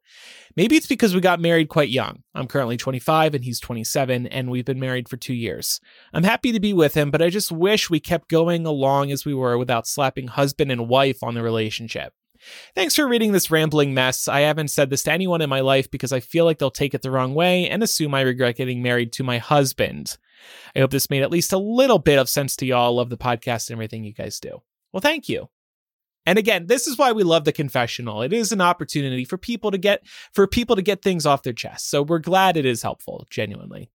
Maybe 0.55 0.75
it's 0.75 0.87
because 0.87 1.13
we 1.13 1.21
got 1.21 1.39
married 1.39 1.69
quite 1.69 1.89
young. 1.89 2.23
I'm 2.33 2.47
currently 2.47 2.77
25 2.77 3.35
and 3.35 3.43
he's 3.43 3.59
27, 3.59 4.25
and 4.27 4.49
we've 4.49 4.65
been 4.65 4.79
married 4.79 5.07
for 5.07 5.17
two 5.17 5.35
years. 5.35 5.79
I'm 6.13 6.23
happy 6.23 6.51
to 6.51 6.59
be 6.59 6.73
with 6.73 6.95
him, 6.95 7.11
but 7.11 7.21
I 7.21 7.29
just 7.29 7.51
wish 7.51 7.89
we 7.89 7.99
kept 7.99 8.29
going 8.29 8.65
along 8.65 9.11
as 9.11 9.23
we 9.23 9.35
were 9.35 9.57
without 9.57 9.85
slapping 9.85 10.27
husband 10.27 10.71
and 10.71 10.89
wife 10.89 11.21
on 11.21 11.35
the 11.35 11.43
relationship. 11.43 12.13
Thanks 12.75 12.95
for 12.95 13.07
reading 13.07 13.31
this 13.31 13.51
rambling 13.51 13.93
mess. 13.93 14.27
I 14.27 14.41
haven't 14.41 14.69
said 14.69 14.89
this 14.89 15.03
to 15.03 15.11
anyone 15.11 15.41
in 15.41 15.49
my 15.49 15.59
life 15.59 15.91
because 15.91 16.11
I 16.11 16.19
feel 16.19 16.45
like 16.45 16.59
they'll 16.59 16.71
take 16.71 16.93
it 16.93 17.01
the 17.01 17.11
wrong 17.11 17.33
way 17.33 17.69
and 17.69 17.83
assume 17.83 18.13
I 18.13 18.21
regret 18.21 18.57
getting 18.57 18.81
married 18.81 19.11
to 19.13 19.23
my 19.23 19.37
husband. 19.37 20.17
I 20.75 20.79
hope 20.79 20.91
this 20.91 21.09
made 21.09 21.23
at 21.23 21.31
least 21.31 21.53
a 21.53 21.57
little 21.57 21.99
bit 21.99 22.19
of 22.19 22.29
sense 22.29 22.55
to 22.57 22.65
y'all. 22.65 22.95
Love 22.95 23.09
the 23.09 23.17
podcast 23.17 23.69
and 23.69 23.75
everything 23.75 24.03
you 24.03 24.13
guys 24.13 24.39
do. 24.39 24.61
Well, 24.91 25.01
thank 25.01 25.29
you. 25.29 25.49
And 26.27 26.37
again, 26.37 26.65
this 26.65 26.87
is 26.87 26.97
why 26.97 27.13
we 27.13 27.23
love 27.23 27.45
the 27.45 27.53
confessional. 27.53 28.21
It 28.21 28.33
is 28.33 28.51
an 28.51 28.59
opportunity 28.59 29.23
for 29.23 29.37
people 29.37 29.71
to 29.71 29.77
get 29.77 30.05
for 30.33 30.45
people 30.45 30.75
to 30.75 30.81
get 30.81 31.01
things 31.01 31.25
off 31.25 31.43
their 31.43 31.53
chest. 31.53 31.89
So 31.89 32.03
we're 32.03 32.19
glad 32.19 32.57
it 32.57 32.65
is 32.65 32.81
helpful, 32.81 33.25
genuinely. 33.29 33.89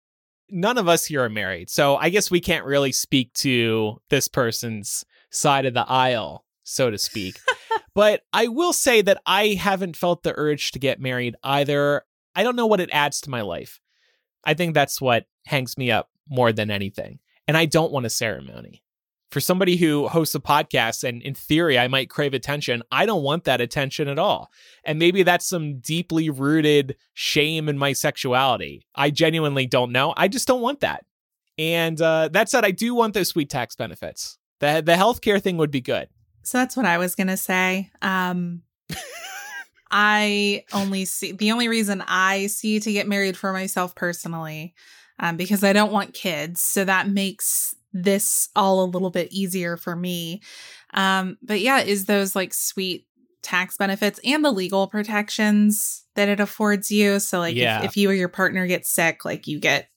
None 0.48 0.78
of 0.78 0.88
us 0.88 1.04
here 1.04 1.22
are 1.22 1.28
married. 1.28 1.68
So 1.68 1.96
I 1.96 2.08
guess 2.08 2.30
we 2.30 2.40
can't 2.40 2.64
really 2.64 2.90
speak 2.90 3.34
to 3.34 4.00
this 4.08 4.28
person's 4.28 5.04
side 5.30 5.66
of 5.66 5.74
the 5.74 5.86
aisle, 5.86 6.46
so 6.62 6.90
to 6.90 6.96
speak. 6.96 7.38
but 7.94 8.22
I 8.32 8.48
will 8.48 8.72
say 8.72 9.02
that 9.02 9.20
I 9.26 9.48
haven't 9.48 9.96
felt 9.96 10.22
the 10.22 10.32
urge 10.34 10.72
to 10.72 10.78
get 10.78 11.00
married 11.00 11.36
either. 11.44 12.02
I 12.34 12.44
don't 12.44 12.56
know 12.56 12.66
what 12.66 12.80
it 12.80 12.90
adds 12.92 13.20
to 13.22 13.30
my 13.30 13.42
life. 13.42 13.78
I 14.42 14.54
think 14.54 14.72
that's 14.72 15.02
what 15.02 15.26
hangs 15.44 15.76
me 15.76 15.90
up 15.90 16.08
more 16.28 16.52
than 16.52 16.70
anything. 16.70 17.18
And 17.46 17.56
I 17.56 17.66
don't 17.66 17.92
want 17.92 18.06
a 18.06 18.10
ceremony. 18.10 18.82
For 19.30 19.40
somebody 19.40 19.76
who 19.76 20.08
hosts 20.08 20.34
a 20.34 20.40
podcast 20.40 21.04
and 21.04 21.22
in 21.22 21.34
theory 21.34 21.78
I 21.78 21.88
might 21.88 22.10
crave 22.10 22.34
attention, 22.34 22.82
I 22.92 23.06
don't 23.06 23.22
want 23.22 23.44
that 23.44 23.62
attention 23.62 24.08
at 24.08 24.18
all. 24.18 24.50
And 24.84 24.98
maybe 24.98 25.22
that's 25.22 25.48
some 25.48 25.78
deeply 25.78 26.28
rooted 26.28 26.96
shame 27.14 27.68
in 27.68 27.78
my 27.78 27.94
sexuality. 27.94 28.86
I 28.94 29.08
genuinely 29.10 29.66
don't 29.66 29.90
know. 29.90 30.12
I 30.18 30.28
just 30.28 30.46
don't 30.46 30.60
want 30.60 30.80
that. 30.80 31.06
And 31.56 32.00
uh, 32.00 32.28
that 32.32 32.50
said, 32.50 32.64
I 32.64 32.72
do 32.72 32.94
want 32.94 33.14
those 33.14 33.28
sweet 33.28 33.48
tax 33.48 33.74
benefits. 33.74 34.38
The 34.60 34.82
the 34.84 34.92
healthcare 34.92 35.42
thing 35.42 35.56
would 35.56 35.70
be 35.70 35.80
good. 35.80 36.08
So 36.42 36.58
that's 36.58 36.76
what 36.76 36.86
I 36.86 36.98
was 36.98 37.14
gonna 37.14 37.36
say. 37.36 37.90
Um, 38.00 38.62
I 39.90 40.64
only 40.72 41.04
see 41.04 41.32
the 41.32 41.52
only 41.52 41.68
reason 41.68 42.02
I 42.06 42.46
see 42.46 42.80
to 42.80 42.92
get 42.92 43.08
married 43.08 43.36
for 43.36 43.52
myself 43.52 43.94
personally 43.94 44.74
um, 45.18 45.36
because 45.36 45.62
I 45.64 45.72
don't 45.72 45.92
want 45.92 46.14
kids. 46.14 46.60
So 46.62 46.84
that 46.84 47.08
makes 47.08 47.74
this 47.92 48.48
all 48.56 48.82
a 48.82 48.86
little 48.86 49.10
bit 49.10 49.32
easier 49.32 49.76
for 49.76 49.94
me. 49.94 50.40
Um, 50.94 51.36
but 51.42 51.60
yeah, 51.60 51.80
is 51.80 52.06
those 52.06 52.34
like 52.34 52.54
sweet 52.54 53.06
tax 53.42 53.76
benefits 53.76 54.20
and 54.24 54.44
the 54.44 54.52
legal 54.52 54.86
protections 54.86 56.04
that 56.14 56.28
it 56.28 56.40
affords 56.40 56.90
you. 56.90 57.18
So 57.18 57.38
like 57.40 57.56
Yeah. 57.56 57.80
if, 57.80 57.86
if 57.86 57.96
you 57.96 58.10
or 58.10 58.14
your 58.14 58.28
partner 58.28 58.66
get 58.66 58.86
sick, 58.86 59.24
like 59.24 59.46
you 59.46 59.58
get, 59.58 59.88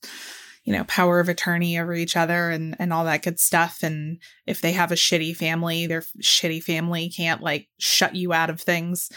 you 0.63 0.73
know, 0.73 0.83
power 0.85 1.19
of 1.19 1.29
attorney 1.29 1.77
over 1.77 1.93
each 1.93 2.17
other 2.17 2.49
and 2.49 2.75
and 2.79 2.91
all 2.91 3.05
that 3.05 3.21
good 3.21 3.39
stuff. 3.39 3.83
And 3.83 4.19
if 4.47 4.61
they 4.61 4.71
have 4.71 4.91
a 4.91 4.95
shitty 4.95 5.35
family, 5.35 5.85
their 5.85 6.01
shitty 6.21 6.63
family 6.63 7.09
can't 7.09 7.41
like 7.41 7.67
shut 7.77 8.15
you 8.15 8.33
out 8.33 8.49
of 8.49 8.59
things. 8.59 9.11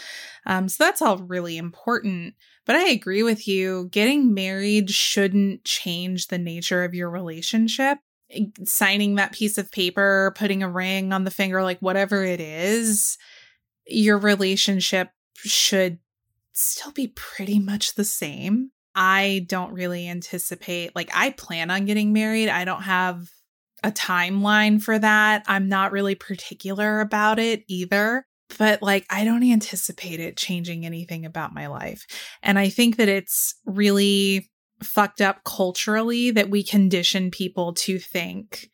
Um, 0.45 0.69
so 0.69 0.83
that's 0.83 1.01
all 1.01 1.17
really 1.17 1.57
important. 1.57 2.35
But 2.69 2.75
I 2.75 2.89
agree 2.89 3.23
with 3.23 3.47
you. 3.47 3.89
Getting 3.91 4.35
married 4.35 4.91
shouldn't 4.91 5.63
change 5.63 6.27
the 6.27 6.37
nature 6.37 6.83
of 6.83 6.93
your 6.93 7.09
relationship. 7.09 7.97
Signing 8.63 9.15
that 9.15 9.31
piece 9.31 9.57
of 9.57 9.71
paper, 9.71 10.35
putting 10.37 10.61
a 10.61 10.69
ring 10.69 11.11
on 11.11 11.23
the 11.23 11.31
finger, 11.31 11.63
like 11.63 11.79
whatever 11.79 12.23
it 12.23 12.39
is, 12.39 13.17
your 13.87 14.19
relationship 14.19 15.09
should 15.37 15.97
still 16.53 16.91
be 16.91 17.07
pretty 17.07 17.57
much 17.57 17.95
the 17.95 18.05
same. 18.05 18.69
I 18.93 19.47
don't 19.47 19.73
really 19.73 20.07
anticipate, 20.07 20.95
like, 20.95 21.09
I 21.11 21.31
plan 21.31 21.71
on 21.71 21.85
getting 21.85 22.13
married. 22.13 22.49
I 22.49 22.65
don't 22.65 22.83
have 22.83 23.31
a 23.83 23.89
timeline 23.89 24.79
for 24.79 24.99
that. 24.99 25.43
I'm 25.47 25.69
not 25.69 25.91
really 25.91 26.13
particular 26.13 26.99
about 26.99 27.39
it 27.39 27.63
either 27.67 28.27
but 28.57 28.81
like 28.81 29.05
I 29.09 29.23
don't 29.23 29.43
anticipate 29.43 30.19
it 30.19 30.37
changing 30.37 30.85
anything 30.85 31.25
about 31.25 31.53
my 31.53 31.67
life. 31.67 32.05
And 32.41 32.57
I 32.57 32.69
think 32.69 32.97
that 32.97 33.09
it's 33.09 33.55
really 33.65 34.49
fucked 34.81 35.21
up 35.21 35.43
culturally 35.43 36.31
that 36.31 36.49
we 36.49 36.63
condition 36.63 37.31
people 37.31 37.73
to 37.73 37.99
think 37.99 38.69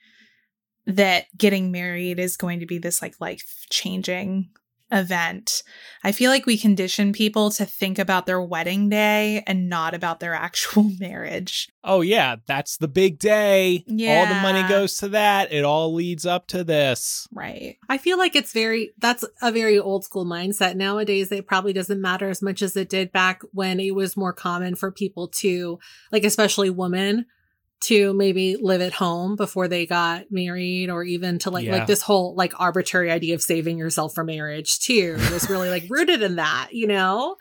that 0.85 1.25
getting 1.35 1.71
married 1.71 2.19
is 2.19 2.37
going 2.37 2.59
to 2.59 2.65
be 2.65 2.77
this 2.77 3.01
like 3.01 3.15
life 3.19 3.65
changing 3.71 4.49
event. 4.95 5.61
I 6.03 6.11
feel 6.11 6.31
like 6.31 6.45
we 6.45 6.57
condition 6.57 7.13
people 7.13 7.51
to 7.51 7.65
think 7.65 7.99
about 7.99 8.25
their 8.25 8.41
wedding 8.41 8.89
day 8.89 9.43
and 9.45 9.69
not 9.69 9.93
about 9.93 10.19
their 10.19 10.33
actual 10.45 10.91
marriage. 10.99 11.69
Oh 11.83 12.01
yeah, 12.01 12.37
that's 12.47 12.77
the 12.77 12.87
big 12.87 13.19
day. 13.19 13.83
Yeah. 13.87 14.19
All 14.19 14.33
the 14.33 14.41
money 14.41 14.67
goes 14.67 14.97
to 14.97 15.09
that. 15.09 15.51
It 15.51 15.63
all 15.63 15.93
leads 15.93 16.25
up 16.25 16.47
to 16.47 16.63
this. 16.63 17.27
Right. 17.31 17.77
I 17.89 17.97
feel 17.97 18.17
like 18.17 18.35
it's 18.35 18.53
very 18.53 18.93
that's 18.97 19.25
a 19.41 19.51
very 19.51 19.77
old 19.77 20.03
school 20.03 20.25
mindset. 20.25 20.75
Nowadays 20.75 21.31
it 21.31 21.47
probably 21.47 21.73
doesn't 21.73 22.01
matter 22.01 22.29
as 22.29 22.41
much 22.41 22.61
as 22.61 22.75
it 22.75 22.89
did 22.89 23.11
back 23.11 23.41
when 23.51 23.79
it 23.79 23.93
was 23.93 24.17
more 24.17 24.33
common 24.33 24.75
for 24.75 24.91
people 24.91 25.27
to 25.27 25.77
like 26.11 26.23
especially 26.23 26.69
women 26.69 27.25
to 27.81 28.13
maybe 28.13 28.55
live 28.55 28.81
at 28.81 28.93
home 28.93 29.35
before 29.35 29.67
they 29.67 29.85
got 29.85 30.31
married 30.31 30.89
or 30.89 31.03
even 31.03 31.37
to 31.39 31.49
like 31.51 31.65
Yeah. 31.65 31.77
like 31.77 31.87
this 31.87 32.01
whole 32.01 32.33
like 32.35 32.59
arbitrary 32.59 33.11
idea 33.11 33.35
of 33.35 33.41
saving 33.41 33.77
yourself 33.77 34.15
for 34.15 34.23
marriage 34.23 34.79
too 34.79 35.13
was 35.31 35.49
really 35.49 35.69
like 35.69 35.85
rooted 35.89 36.21
in 36.21 36.37
that, 36.37 36.69
you 36.71 36.87
know? 36.87 37.35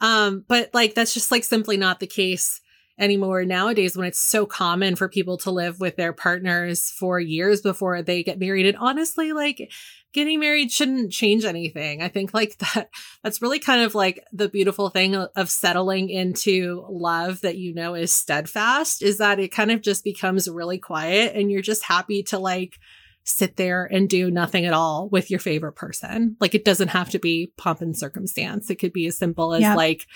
Um 0.00 0.44
but 0.48 0.70
like 0.74 0.94
that's 0.94 1.14
just 1.14 1.30
like 1.30 1.44
simply 1.44 1.76
not 1.76 2.00
the 2.00 2.06
case 2.06 2.60
anymore 2.98 3.44
nowadays 3.44 3.96
when 3.96 4.06
it's 4.06 4.18
so 4.20 4.46
common 4.46 4.96
for 4.96 5.08
people 5.08 5.36
to 5.38 5.50
live 5.50 5.80
with 5.80 5.96
their 5.96 6.12
partners 6.12 6.90
for 6.98 7.20
years 7.20 7.60
before 7.60 8.02
they 8.02 8.22
get 8.22 8.38
married. 8.38 8.66
And 8.66 8.76
honestly 8.78 9.32
like 9.32 9.70
getting 10.12 10.40
married 10.40 10.72
shouldn't 10.72 11.12
change 11.12 11.44
anything. 11.44 12.00
I 12.00 12.08
think 12.08 12.32
like 12.32 12.56
that 12.74 12.88
that's 13.22 13.42
really 13.42 13.58
kind 13.58 13.82
of 13.82 13.94
like 13.94 14.24
the 14.32 14.48
beautiful 14.48 14.88
thing 14.88 15.14
of 15.14 15.50
settling 15.50 16.08
into 16.08 16.86
love 16.88 17.42
that 17.42 17.58
you 17.58 17.74
know 17.74 17.94
is 17.94 18.14
steadfast 18.14 19.02
is 19.02 19.18
that 19.18 19.38
it 19.38 19.48
kind 19.48 19.70
of 19.70 19.82
just 19.82 20.04
becomes 20.04 20.48
really 20.48 20.78
quiet 20.78 21.34
and 21.34 21.50
you're 21.50 21.62
just 21.62 21.84
happy 21.84 22.22
to 22.24 22.38
like 22.38 22.78
sit 23.24 23.56
there 23.56 23.84
and 23.84 24.08
do 24.08 24.30
nothing 24.30 24.64
at 24.66 24.72
all 24.72 25.08
with 25.08 25.30
your 25.32 25.40
favorite 25.40 25.72
person. 25.72 26.36
Like 26.40 26.54
it 26.54 26.64
doesn't 26.64 26.88
have 26.88 27.10
to 27.10 27.18
be 27.18 27.52
pomp 27.58 27.80
and 27.80 27.96
circumstance. 27.96 28.70
It 28.70 28.76
could 28.76 28.92
be 28.92 29.06
as 29.06 29.18
simple 29.18 29.52
as 29.52 29.62
Yeah. 29.62 29.74
like 29.74 30.06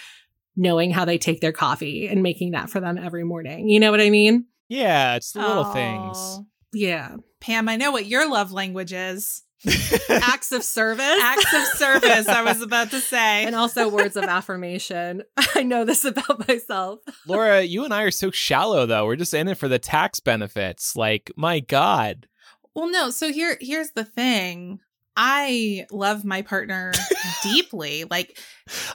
knowing 0.57 0.91
how 0.91 1.05
they 1.05 1.19
take 1.19 1.41
their 1.41 1.53
coffee 1.53 2.09
and 2.09 2.23
making 2.23 2.53
that 2.53 2.71
for 2.71 2.81
them 2.81 2.99
every 2.99 3.25
morning. 3.25 3.69
You 3.69 3.81
know 3.81 3.91
what 3.91 4.01
I 4.01 4.11
mean? 4.11 4.47
Yeah, 4.69 5.17
it's 5.17 5.33
the 5.33 5.41
little 5.41 5.65
things. 5.65 6.17
Oh. 6.19 6.47
Yeah. 6.73 7.17
Pam, 7.41 7.69
I 7.69 7.77
know 7.77 7.91
what 7.91 8.07
your 8.07 8.29
love 8.31 8.53
language 8.53 8.93
is. 8.93 9.43
Acts 10.09 10.53
of 10.53 10.63
service. 10.63 11.19
Acts 11.21 11.53
of 11.55 11.79
service, 11.79 12.29
I 12.29 12.43
was 12.43 12.63
about 12.63 12.91
to 12.93 13.01
say. 13.01 13.45
and 13.45 13.55
also 13.55 13.89
words 13.89 14.17
of 14.17 14.25
affirmation. 14.25 15.23
I 15.55 15.63
know 15.63 15.85
this 15.85 16.05
about 16.05 16.49
myself. 16.49 17.01
Laura, 17.27 17.61
you 17.63 17.85
and 17.85 17.93
I 17.93 18.05
are 18.05 18.11
so 18.11 18.31
shallow 18.31 18.87
though. 18.87 19.05
We're 19.07 19.17
just 19.17 19.35
in 19.35 19.49
it 19.49 19.59
for 19.59 19.69
the 19.69 19.79
tax 19.79 20.21
benefits. 20.21 20.97
Like, 20.97 21.31
my 21.37 21.61
God. 21.61 22.27
Well, 22.75 22.89
no. 22.89 23.11
So 23.11 23.33
here, 23.33 23.59
here's 23.61 23.91
the 23.91 24.05
thing. 24.05 24.81
I 25.17 25.87
love 25.91 26.25
my 26.25 26.43
partner 26.43 26.93
deeply. 27.43 28.05
Like 28.05 28.39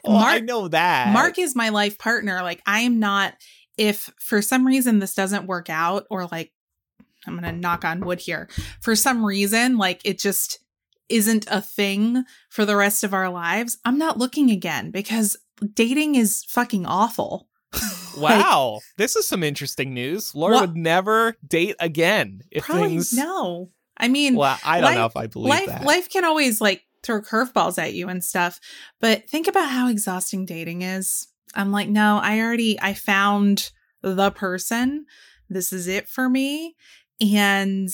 Oh, 0.03 0.15
I 0.17 0.21
Mark- 0.39 0.43
know 0.43 0.67
that. 0.69 1.11
Mark 1.13 1.37
is 1.39 1.55
my 1.55 1.69
life 1.69 1.97
partner. 1.97 2.41
Like 2.41 2.61
I 2.65 2.81
am 2.81 2.99
not. 2.99 3.33
If 3.77 4.09
for 4.21 4.41
some 4.41 4.65
reason 4.65 4.99
this 4.99 5.13
doesn't 5.15 5.47
work 5.47 5.69
out, 5.69 6.05
or 6.09 6.27
like 6.27 6.51
I'm 7.27 7.35
gonna 7.35 7.51
knock 7.51 7.83
on 7.83 7.99
wood 8.05 8.21
here, 8.21 8.47
for 8.81 8.95
some 8.95 9.25
reason 9.25 9.77
like 9.77 10.01
it 10.05 10.17
just 10.19 10.59
isn't 11.09 11.45
a 11.51 11.61
thing 11.61 12.23
for 12.49 12.65
the 12.65 12.75
rest 12.75 13.03
of 13.03 13.13
our 13.13 13.29
lives, 13.29 13.77
I'm 13.83 13.97
not 13.97 14.17
looking 14.17 14.49
again 14.49 14.91
because 14.91 15.35
dating 15.73 16.15
is 16.15 16.43
fucking 16.47 16.85
awful. 16.85 17.47
Wow. 18.17 18.79
this 18.97 19.17
is 19.17 19.27
some 19.27 19.43
interesting 19.43 19.93
news. 19.93 20.33
Laura 20.33 20.53
What- 20.55 20.69
would 20.69 20.77
never 20.77 21.35
date 21.45 21.75
again 21.81 22.43
if 22.49 22.63
Probably 22.63 22.87
things. 22.91 23.11
no. 23.11 23.71
I 23.97 24.07
mean, 24.07 24.35
Well, 24.35 24.57
I 24.65 24.81
don't 24.81 24.95
know 24.95 25.05
if 25.05 25.15
I 25.17 25.27
believe 25.27 25.49
life 25.49 25.67
that. 25.67 25.83
life 25.83 26.09
can 26.09 26.25
always 26.25 26.59
like 26.61 26.83
throw 27.03 27.21
curveballs 27.21 27.77
at 27.81 27.93
you 27.93 28.09
and 28.09 28.23
stuff. 28.23 28.59
But 28.99 29.29
think 29.29 29.47
about 29.47 29.69
how 29.69 29.89
exhausting 29.89 30.45
dating 30.45 30.81
is. 30.81 31.27
I'm 31.53 31.71
like, 31.71 31.87
no, 31.87 32.19
I 32.21 32.39
already 32.41 32.79
I 32.81 32.93
found 32.93 33.71
the 34.01 34.31
person. 34.31 35.05
This 35.49 35.71
is 35.71 35.87
it 35.87 36.07
for 36.09 36.27
me. 36.29 36.75
And 37.21 37.89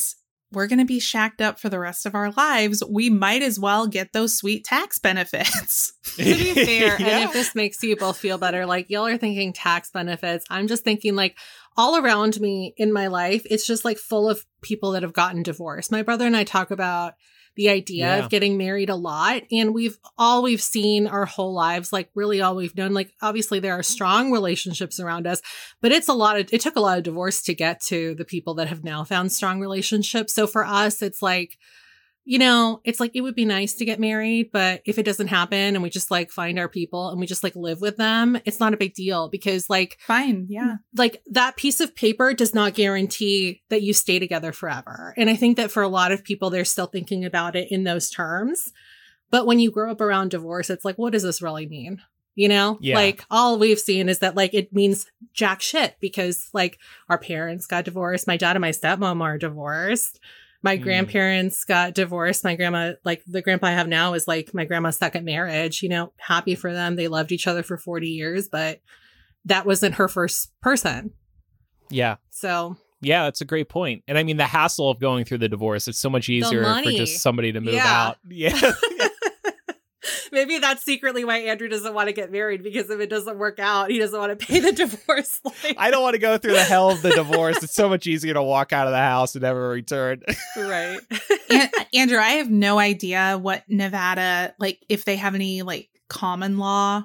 we're 0.52 0.68
going 0.68 0.80
to 0.80 0.86
be 0.86 1.00
shacked 1.00 1.42
up 1.42 1.60
for 1.60 1.70
the 1.70 1.80
rest 1.80 2.06
of 2.06 2.14
our 2.16 2.32
lives. 2.32 2.84
We 2.90 3.10
might 3.10 3.42
as 3.42 3.58
well 3.60 3.88
get 3.88 4.12
those 4.12 4.36
sweet 4.36 4.66
tax 4.66 5.00
benefits. 5.00 5.94
to 6.18 6.24
be 6.24 6.54
fair, 6.54 7.00
Yeah. 7.00 7.08
and 7.20 7.24
if 7.26 7.34
this 7.34 7.56
makes 7.56 7.82
you 7.84 7.96
both 7.96 8.18
feel 8.18 8.38
better, 8.38 8.66
like 8.66 8.90
y'all 8.90 9.06
are 9.08 9.18
thinking 9.18 9.54
tax 9.54 9.92
benefits, 9.92 10.46
I'm 10.50 10.68
just 10.68 10.84
thinking 10.84 11.16
like 11.16 11.38
all 11.78 11.98
around 11.98 12.40
me 12.40 12.74
in 12.78 12.92
my 12.92 13.08
life, 13.08 13.44
it's 13.50 13.66
just 13.66 13.86
like 13.86 13.98
full 13.98 14.30
of 14.30 14.46
people 14.62 14.92
that 14.92 15.04
have 15.04 15.14
gotten 15.14 15.44
divorced. 15.44 15.92
My 15.92 16.02
brother 16.02 16.26
and 16.28 16.36
I 16.36 16.44
talk 16.44 16.72
about 16.72 17.14
the 17.56 17.70
idea 17.70 18.06
Yeah. 18.06 18.24
of 18.24 18.30
getting 18.30 18.58
married 18.58 18.90
a 18.90 18.96
lot, 18.96 19.44
and 19.52 19.74
we've 19.74 19.98
all 20.18 20.42
we've 20.42 20.62
seen 20.62 21.06
our 21.06 21.26
whole 21.26 21.54
lives, 21.54 21.92
like 21.92 22.10
really 22.16 22.42
all 22.42 22.56
we've 22.56 22.76
known. 22.78 22.94
Like 22.94 23.14
obviously 23.22 23.60
there 23.60 23.74
are 23.78 23.84
strong 23.84 24.32
relationships 24.32 25.00
around 25.02 25.28
us, 25.28 25.42
but 25.82 25.92
it's 25.92 26.08
a 26.08 26.14
lot 26.14 26.40
of 26.40 26.48
it 26.54 26.62
took 26.62 26.78
a 26.78 26.82
lot 26.82 26.98
of 26.98 27.04
divorce 27.04 27.42
to 27.44 27.54
get 27.54 27.82
to 27.88 28.16
the 28.16 28.24
people 28.26 28.54
that 28.56 28.70
have 28.70 28.84
now 28.86 29.04
found 29.04 29.32
strong 29.34 29.60
relationships. 29.60 30.34
So 30.34 30.48
for 30.48 30.66
us, 30.66 31.02
it's 31.02 31.22
like 31.22 31.58
you 32.32 32.40
know, 32.40 32.80
it's 32.86 33.02
like 33.02 33.12
it 33.14 33.20
would 33.20 33.36
be 33.36 33.44
nice 33.44 33.74
to 33.74 33.84
get 33.84 34.00
married, 34.00 34.52
but 34.54 34.82
if 34.86 34.98
it 34.98 35.04
doesn't 35.04 35.28
happen 35.28 35.76
and 35.76 35.84
we 35.84 35.90
just 35.90 36.10
like 36.10 36.32
find 36.32 36.58
our 36.58 36.70
people 36.70 37.10
and 37.10 37.20
we 37.20 37.28
just 37.28 37.44
like 37.44 37.58
live 37.58 37.82
with 37.82 37.98
them, 37.98 38.40
it's 38.46 38.62
not 38.62 38.74
a 38.74 38.78
big 38.78 38.94
deal 38.94 39.28
because 39.28 39.70
like 39.70 39.98
Fine. 40.08 40.46
Yeah. 40.48 40.76
like 40.96 41.22
that 41.30 41.58
piece 41.58 41.82
of 41.82 41.94
paper 41.94 42.34
does 42.34 42.56
not 42.56 42.74
guarantee 42.74 43.64
that 43.68 43.82
you 43.82 43.92
stay 43.94 44.18
together 44.18 44.54
forever. 44.54 45.14
And 45.18 45.30
I 45.30 45.36
think 45.36 45.58
that 45.58 45.72
for 45.72 45.84
a 45.84 45.90
lot 45.90 46.14
of 46.14 46.24
people 46.24 46.50
they're 46.50 46.64
still 46.64 46.86
thinking 46.86 47.26
about 47.26 47.58
it 47.58 47.70
in 47.70 47.84
those 47.84 48.10
terms. 48.10 48.72
But 49.30 49.46
when 49.46 49.60
you 49.60 49.70
grow 49.70 49.92
up 49.92 50.00
around 50.00 50.32
divorce, 50.32 50.70
it's 50.70 50.86
like 50.86 50.98
what 50.98 51.12
does 51.12 51.24
this 51.24 51.42
really 51.42 51.68
mean? 51.68 52.02
You 52.36 52.48
know? 52.48 52.78
Yeah. 52.80 52.96
Like 52.96 53.26
all 53.30 53.60
we've 53.60 53.78
seen 53.78 54.08
is 54.08 54.20
that 54.20 54.38
like 54.38 54.54
it 54.54 54.72
means 54.72 55.06
jack 55.34 55.62
shit 55.62 55.98
because 56.00 56.48
like 56.54 56.80
our 57.10 57.18
parents 57.18 57.68
got 57.68 57.84
divorced, 57.84 58.26
my 58.26 58.38
dad 58.38 58.56
and 58.56 58.62
my 58.62 58.70
stepmom 58.72 59.22
are 59.22 59.38
divorced. 59.38 60.22
My 60.64 60.78
Mm. 60.78 60.82
grandparents 60.84 61.64
got 61.66 61.94
divorced. 61.96 62.44
My 62.44 62.56
grandma, 62.56 62.94
like 63.04 63.24
the 63.26 63.42
grandpa 63.42 63.68
I 63.68 63.72
have 63.72 63.88
now, 63.88 64.14
is 64.14 64.28
like 64.28 64.54
my 64.54 64.66
grandma's 64.66 64.98
second 64.98 65.26
marriage. 65.26 65.82
You 65.82 65.90
know, 65.90 66.14
happy 66.18 66.56
for 66.56 66.72
them. 66.72 66.96
They 66.96 67.08
loved 67.08 67.32
each 67.32 67.48
other 67.48 67.64
for 67.64 67.78
40 67.78 68.08
years, 68.10 68.48
but 68.50 68.80
that 69.46 69.66
wasn't 69.66 69.96
her 69.96 70.08
first 70.08 70.52
person. 70.62 71.12
Yeah. 71.90 72.18
So, 72.30 72.78
Yeah, 73.04 73.24
that's 73.24 73.42
a 73.42 73.46
great 73.46 73.68
point. 73.68 74.04
And 74.08 74.16
I 74.16 74.22
mean, 74.24 74.38
the 74.38 74.46
hassle 74.46 74.92
of 74.92 75.00
going 75.00 75.26
through 75.26 75.40
the 75.40 75.50
divorce, 75.50 75.88
it's 75.88 75.98
so 75.98 76.08
much 76.12 76.30
easier 76.30 76.64
for 76.64 76.92
just 76.92 77.20
somebody 77.24 77.52
to 77.52 77.60
move 77.60 77.74
Yeah. 77.74 78.08
out. 78.10 78.18
Yeah. 78.30 78.72
maybe 80.32 80.60
that's 80.60 80.84
secretly 80.84 81.24
why 81.26 81.38
Andrew 81.40 81.68
doesn't 81.68 81.94
want 81.94 82.08
to 82.08 82.14
get 82.14 82.32
married 82.32 82.64
because 82.64 82.90
if 82.90 83.00
it 83.00 83.10
doesn't 83.10 83.38
work 83.38 83.60
out, 83.60 83.90
he 83.92 84.00
doesn't 84.00 84.18
want 84.18 84.38
to 84.38 84.46
pay 84.46 84.60
the 84.60 84.72
divorce. 84.74 85.40
Like, 85.44 85.76
I 85.78 85.92
don't 85.92 86.02
want 86.02 86.14
to 86.14 86.20
go 86.20 86.38
through 86.38 86.54
the 86.54 86.64
hell 86.64 86.90
of 86.92 87.02
the 87.02 87.12
divorce. 87.12 87.64
It's 87.64 87.76
so 87.76 87.90
much 87.90 88.08
easier 88.08 88.34
to 88.34 88.44
walk 88.44 88.74
out 88.74 88.88
of 88.88 88.94
the 88.94 88.98
house 89.00 89.36
and 89.36 89.42
never 89.44 89.70
return. 89.70 90.22
right. 90.58 91.00
An- 91.50 91.70
Andrew, 91.94 92.18
I 92.20 92.32
have 92.34 92.50
no 92.50 92.80
idea 92.80 93.38
what 93.42 93.64
Nevada 93.68 94.56
like 94.60 94.84
if 94.90 95.06
they 95.06 95.16
have 95.18 95.36
any 95.36 95.62
like 95.62 95.90
common 96.10 96.58
law 96.58 97.04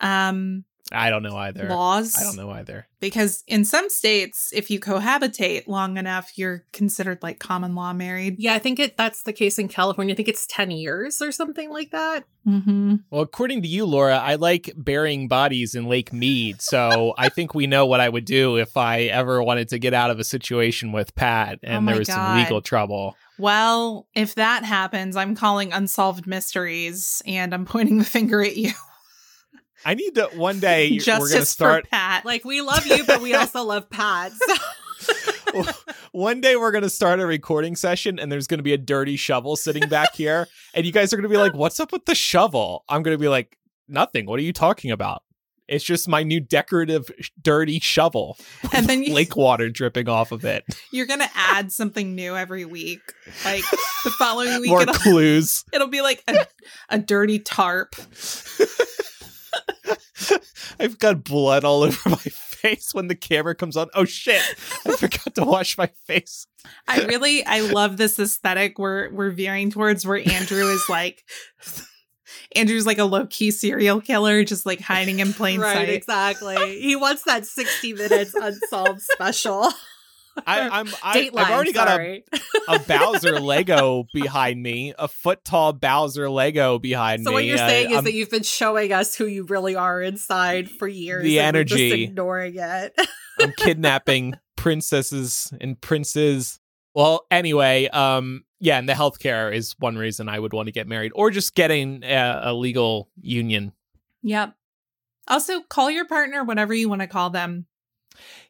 um 0.00 0.64
I 0.92 1.08
don't 1.08 1.22
know 1.22 1.36
either. 1.36 1.68
laws. 1.68 2.14
I 2.18 2.24
don't 2.24 2.36
know 2.36 2.50
either. 2.50 2.86
Because 3.00 3.42
in 3.46 3.64
some 3.64 3.88
states, 3.88 4.52
if 4.54 4.70
you 4.70 4.80
cohabitate 4.80 5.66
long 5.66 5.96
enough, 5.96 6.36
you're 6.36 6.64
considered 6.72 7.22
like 7.22 7.38
common 7.38 7.74
law 7.74 7.92
married. 7.92 8.36
Yeah, 8.38 8.54
I 8.54 8.58
think 8.58 8.78
it 8.78 8.96
that's 8.96 9.22
the 9.22 9.32
case 9.32 9.58
in 9.58 9.68
California. 9.68 10.14
I 10.14 10.16
think 10.16 10.28
it's 10.28 10.46
10 10.46 10.70
years 10.70 11.22
or 11.22 11.32
something 11.32 11.70
like 11.70 11.90
that. 11.90 12.24
Mm-hmm. 12.46 12.96
Well, 13.10 13.22
according 13.22 13.62
to 13.62 13.68
you, 13.68 13.86
Laura, 13.86 14.16
I 14.16 14.34
like 14.34 14.72
burying 14.76 15.26
bodies 15.26 15.74
in 15.74 15.86
Lake 15.86 16.12
Mead. 16.12 16.60
So 16.60 17.14
I 17.18 17.30
think 17.30 17.54
we 17.54 17.66
know 17.66 17.86
what 17.86 18.00
I 18.00 18.08
would 18.08 18.26
do 18.26 18.56
if 18.56 18.76
I 18.76 19.02
ever 19.02 19.42
wanted 19.42 19.68
to 19.70 19.78
get 19.78 19.94
out 19.94 20.10
of 20.10 20.18
a 20.20 20.24
situation 20.24 20.92
with 20.92 21.14
Pat 21.14 21.60
and 21.62 21.88
Oh 21.88 21.90
there 21.90 21.98
was 21.98 22.08
some 22.08 22.36
legal 22.36 22.60
trouble. 22.60 23.16
Well, 23.38 24.06
if 24.14 24.34
that 24.36 24.64
happens, 24.64 25.16
I'm 25.16 25.34
calling 25.34 25.72
unsolved 25.72 26.26
mysteries 26.26 27.22
and 27.26 27.52
I'm 27.54 27.64
pointing 27.64 27.98
the 27.98 28.04
finger 28.04 28.42
at 28.42 28.56
you. 28.56 28.72
I 29.84 29.94
need 29.94 30.14
to 30.14 30.30
one 30.34 30.60
day 30.60 30.98
we're 31.06 31.18
going 31.18 31.30
to 31.30 31.46
start 31.46 31.90
Pat. 31.90 32.24
Like 32.24 32.44
we 32.44 32.60
love 32.60 32.86
you, 32.86 33.04
but 33.04 33.20
we 33.20 33.34
also 33.34 33.62
love 33.62 33.88
Pat. 33.90 34.32
So. 34.32 34.54
one 36.12 36.40
day 36.40 36.56
we're 36.56 36.70
going 36.72 36.82
to 36.82 36.90
start 36.90 37.20
a 37.20 37.26
recording 37.26 37.76
session 37.76 38.18
and 38.18 38.30
there's 38.32 38.46
going 38.46 38.58
to 38.58 38.64
be 38.64 38.72
a 38.72 38.78
dirty 38.78 39.16
shovel 39.16 39.56
sitting 39.56 39.88
back 39.88 40.14
here 40.14 40.48
and 40.74 40.86
you 40.86 40.92
guys 40.92 41.12
are 41.12 41.16
going 41.16 41.24
to 41.24 41.28
be 41.28 41.36
like 41.36 41.54
what's 41.54 41.78
up 41.78 41.92
with 41.92 42.04
the 42.06 42.14
shovel 42.14 42.84
i'm 42.88 43.02
going 43.02 43.14
to 43.14 43.20
be 43.20 43.28
like 43.28 43.58
nothing 43.86 44.26
what 44.26 44.38
are 44.38 44.42
you 44.42 44.52
talking 44.52 44.90
about 44.90 45.22
it's 45.68 45.84
just 45.84 46.08
my 46.08 46.22
new 46.22 46.40
decorative 46.40 47.10
dirty 47.40 47.78
shovel 47.80 48.38
And 48.72 48.86
then 48.86 49.02
you- 49.02 49.14
lake 49.14 49.36
water 49.36 49.70
dripping 49.70 50.08
off 50.08 50.32
of 50.32 50.44
it 50.44 50.64
You're 50.90 51.06
gonna 51.06 51.30
add 51.34 51.72
something 51.72 52.14
new 52.14 52.36
every 52.36 52.64
week. 52.64 53.00
Like 53.44 53.64
the 54.04 54.10
following 54.10 54.60
week, 54.60 54.70
more 54.70 54.82
it'll, 54.82 54.94
clues 54.94 55.64
it'll 55.72 55.88
be 55.88 56.00
like 56.02 56.22
a, 56.28 56.46
a 56.88 56.98
dirty 56.98 57.38
tarp. 57.38 57.94
i've 60.80 60.98
got 60.98 61.24
blood 61.24 61.64
all 61.64 61.82
over 61.82 61.98
my 62.10 62.16
face 62.16 62.92
when 62.92 63.08
the 63.08 63.14
camera 63.14 63.54
comes 63.54 63.76
on 63.76 63.88
oh 63.94 64.04
shit 64.04 64.42
i 64.86 64.92
forgot 64.96 65.34
to 65.34 65.44
wash 65.44 65.76
my 65.76 65.88
face 66.06 66.46
I 66.88 67.04
really, 67.04 67.44
I 67.44 67.60
love 67.60 67.96
this 67.96 68.18
aesthetic 68.18 68.78
we're 68.78 69.10
we're 69.10 69.30
veering 69.30 69.70
towards, 69.70 70.06
where 70.06 70.16
Andrew 70.16 70.66
is 70.72 70.88
like, 70.88 71.24
Andrew's 72.56 72.86
like 72.86 72.98
a 72.98 73.04
low 73.04 73.26
key 73.26 73.50
serial 73.50 74.00
killer, 74.00 74.44
just 74.44 74.66
like 74.66 74.80
hiding 74.80 75.18
in 75.18 75.32
plain 75.32 75.60
right, 75.60 75.74
sight. 75.74 75.88
exactly. 75.90 76.80
He 76.80 76.96
wants 76.96 77.24
that 77.24 77.46
60 77.46 77.94
minutes 77.94 78.34
unsolved 78.34 79.02
special. 79.02 79.70
I, 80.46 80.60
i'm 80.80 80.88
I, 81.02 81.30
i've 81.34 81.50
already 81.50 81.72
got 81.72 81.88
a 82.00 82.22
a 82.68 82.78
Bowser 82.80 83.40
Lego 83.40 84.04
behind 84.12 84.62
me, 84.62 84.94
a 84.98 85.08
foot 85.08 85.44
tall 85.44 85.72
Bowser 85.72 86.28
Lego 86.30 86.78
behind 86.78 87.24
So 87.24 87.30
me. 87.30 87.32
So 87.32 87.32
what 87.34 87.44
you're 87.44 87.58
saying 87.58 87.90
is 87.90 87.96
I'm- 87.96 88.04
that 88.04 88.14
you've 88.14 88.30
been 88.30 88.42
showing 88.42 88.92
us 88.92 89.14
who 89.14 89.26
you 89.26 89.44
really 89.44 89.76
are 89.76 90.00
inside 90.02 90.70
for 90.70 90.88
years. 90.88 91.22
The 91.24 91.38
and 91.40 91.56
we're 91.56 91.64
just 91.64 91.78
energy. 91.80 92.04
ignoring 92.04 92.54
it. 92.56 92.98
I'm 93.40 93.52
kidnapping 93.56 94.34
princesses 94.56 95.52
and 95.60 95.80
princes. 95.80 96.60
Well, 96.94 97.26
anyway, 97.30 97.88
um, 97.88 98.44
yeah, 98.60 98.78
and 98.78 98.88
the 98.88 98.92
healthcare 98.92 99.52
is 99.54 99.74
one 99.78 99.96
reason 99.96 100.28
I 100.28 100.38
would 100.38 100.52
want 100.52 100.66
to 100.66 100.72
get 100.72 100.86
married, 100.86 101.12
or 101.14 101.30
just 101.30 101.54
getting 101.54 102.02
a, 102.04 102.40
a 102.44 102.54
legal 102.54 103.10
union. 103.20 103.72
Yep. 104.22 104.54
Also, 105.28 105.60
call 105.62 105.90
your 105.90 106.06
partner 106.06 106.44
whatever 106.44 106.72
you 106.72 106.88
want 106.88 107.00
to 107.00 107.06
call 107.08 107.30
them. 107.30 107.66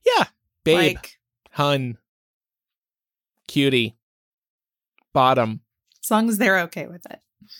Yeah, 0.05 0.24
babe, 0.64 0.97
Like, 0.97 1.18
hun, 1.55 1.97
cutie, 3.47 3.97
bottom. 5.13 5.61
as 6.03 6.11
long 6.11 6.29
as 6.29 6.39
they're 6.39 6.61
okay 6.63 6.89
with 6.89 7.07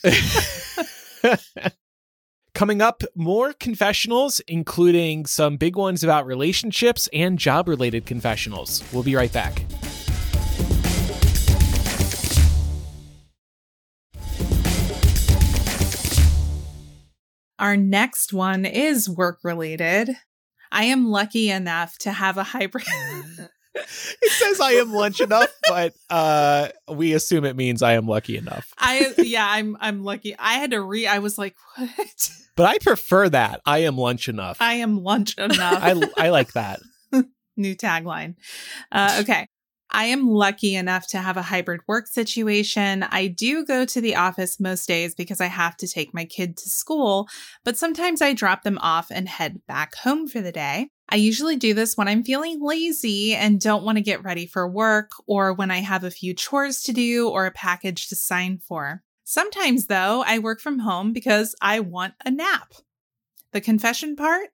it. 0.05 1.41
Coming 2.55 2.83
up, 2.83 3.05
more 3.15 3.53
confessionals, 3.53 4.41
including 4.49 5.27
some 5.27 5.57
big 5.57 5.77
ones 5.77 6.03
about 6.03 6.27
relationships 6.27 7.09
and 7.13 7.39
job 7.39 7.69
related 7.69 8.05
confessionals. 8.05 8.83
We'll 8.93 9.05
be 9.05 9.15
right 9.15 9.33
back. 9.33 9.65
Our 17.61 17.77
next 17.77 18.33
one 18.33 18.65
is 18.65 19.09
work 19.09 19.39
related. 19.45 20.11
I 20.73 20.85
am 20.85 21.07
lucky 21.09 21.51
enough 21.51 21.97
to 21.99 22.11
have 22.11 22.37
a 22.37 22.43
hybrid. 22.43 22.85
It 23.75 24.31
says 24.31 24.61
I 24.61 24.73
am 24.73 24.93
lunch 24.93 25.21
enough, 25.21 25.53
but 25.69 25.95
uh, 26.11 26.69
we 26.89 27.13
assume 27.13 27.45
it 27.45 27.57
means 27.57 27.83
I 27.83 27.95
am 27.95 28.07
lucky 28.07 28.37
enough. 28.37 28.73
I 28.79 29.13
yeah, 29.19 29.47
I'm 29.49 29.77
I'm 29.81 30.05
lucky. 30.05 30.37
I 30.39 30.55
had 30.55 30.71
to 30.71 30.81
re 30.81 31.07
I 31.07 31.19
was 31.19 31.39
like, 31.39 31.57
what? 31.77 32.31
But 32.57 32.67
I 32.67 32.79
prefer 32.79 33.29
that. 33.31 33.63
I 33.67 33.79
am 33.79 33.99
lunch 33.99 34.29
enough. 34.29 34.59
I 34.61 34.75
am 34.75 35.03
lunch 35.03 35.37
enough. 35.39 35.59
I, 35.83 36.01
I 36.17 36.29
like 36.29 36.53
that. 36.53 36.79
New 37.57 37.75
tagline. 37.75 38.37
Uh, 38.93 39.19
okay. 39.23 39.49
I 39.91 40.07
am 40.07 40.29
lucky 40.29 40.75
enough 40.75 41.07
to 41.09 41.19
have 41.19 41.37
a 41.37 41.43
hybrid 41.43 41.81
work 41.87 42.09
situation. 42.09 43.05
I 43.05 43.29
do 43.29 43.65
go 43.65 43.85
to 43.85 44.01
the 44.01 44.17
office 44.17 44.59
most 44.59 44.89
days 44.89 45.15
because 45.15 45.41
I 45.41 45.47
have 45.47 45.77
to 45.79 45.89
take 45.89 46.13
my 46.13 46.25
kid 46.25 46.57
to 46.59 46.69
school, 46.69 47.29
but 47.65 47.77
sometimes 47.77 48.21
I 48.21 48.35
drop 48.35 48.63
them 48.63 48.79
off 48.79 49.07
and 49.11 49.29
head 49.29 49.61
back 49.69 49.95
home 49.97 50.27
for 50.27 50.41
the 50.41 50.53
day. 50.53 50.91
I 51.09 51.17
usually 51.17 51.57
do 51.57 51.75
this 51.75 51.97
when 51.97 52.09
I'm 52.09 52.25
feeling 52.25 52.61
lazy 52.63 53.35
and 53.35 53.61
don't 53.61 53.85
want 53.85 53.99
to 53.99 54.03
get 54.03 54.25
ready 54.25 54.47
for 54.47 54.69
work, 54.69 55.11
or 55.27 55.53
when 55.53 55.71
I 55.71 55.79
have 55.79 56.03
a 56.03 56.11
few 56.11 56.35
chores 56.35 56.83
to 56.85 56.93
do 56.93 57.29
or 57.29 57.47
a 57.47 57.53
package 57.53 58.09
to 58.09 58.17
sign 58.17 58.59
for. 58.59 59.03
Sometimes, 59.23 59.87
though, 59.87 60.23
I 60.27 60.39
work 60.39 60.61
from 60.61 60.81
home 60.81 61.13
because 61.13 61.55
I 61.61 61.81
want 61.81 62.15
a 62.25 62.31
nap. 62.31 62.73
The 63.53 63.61
confession 63.61 64.17
part 64.17 64.49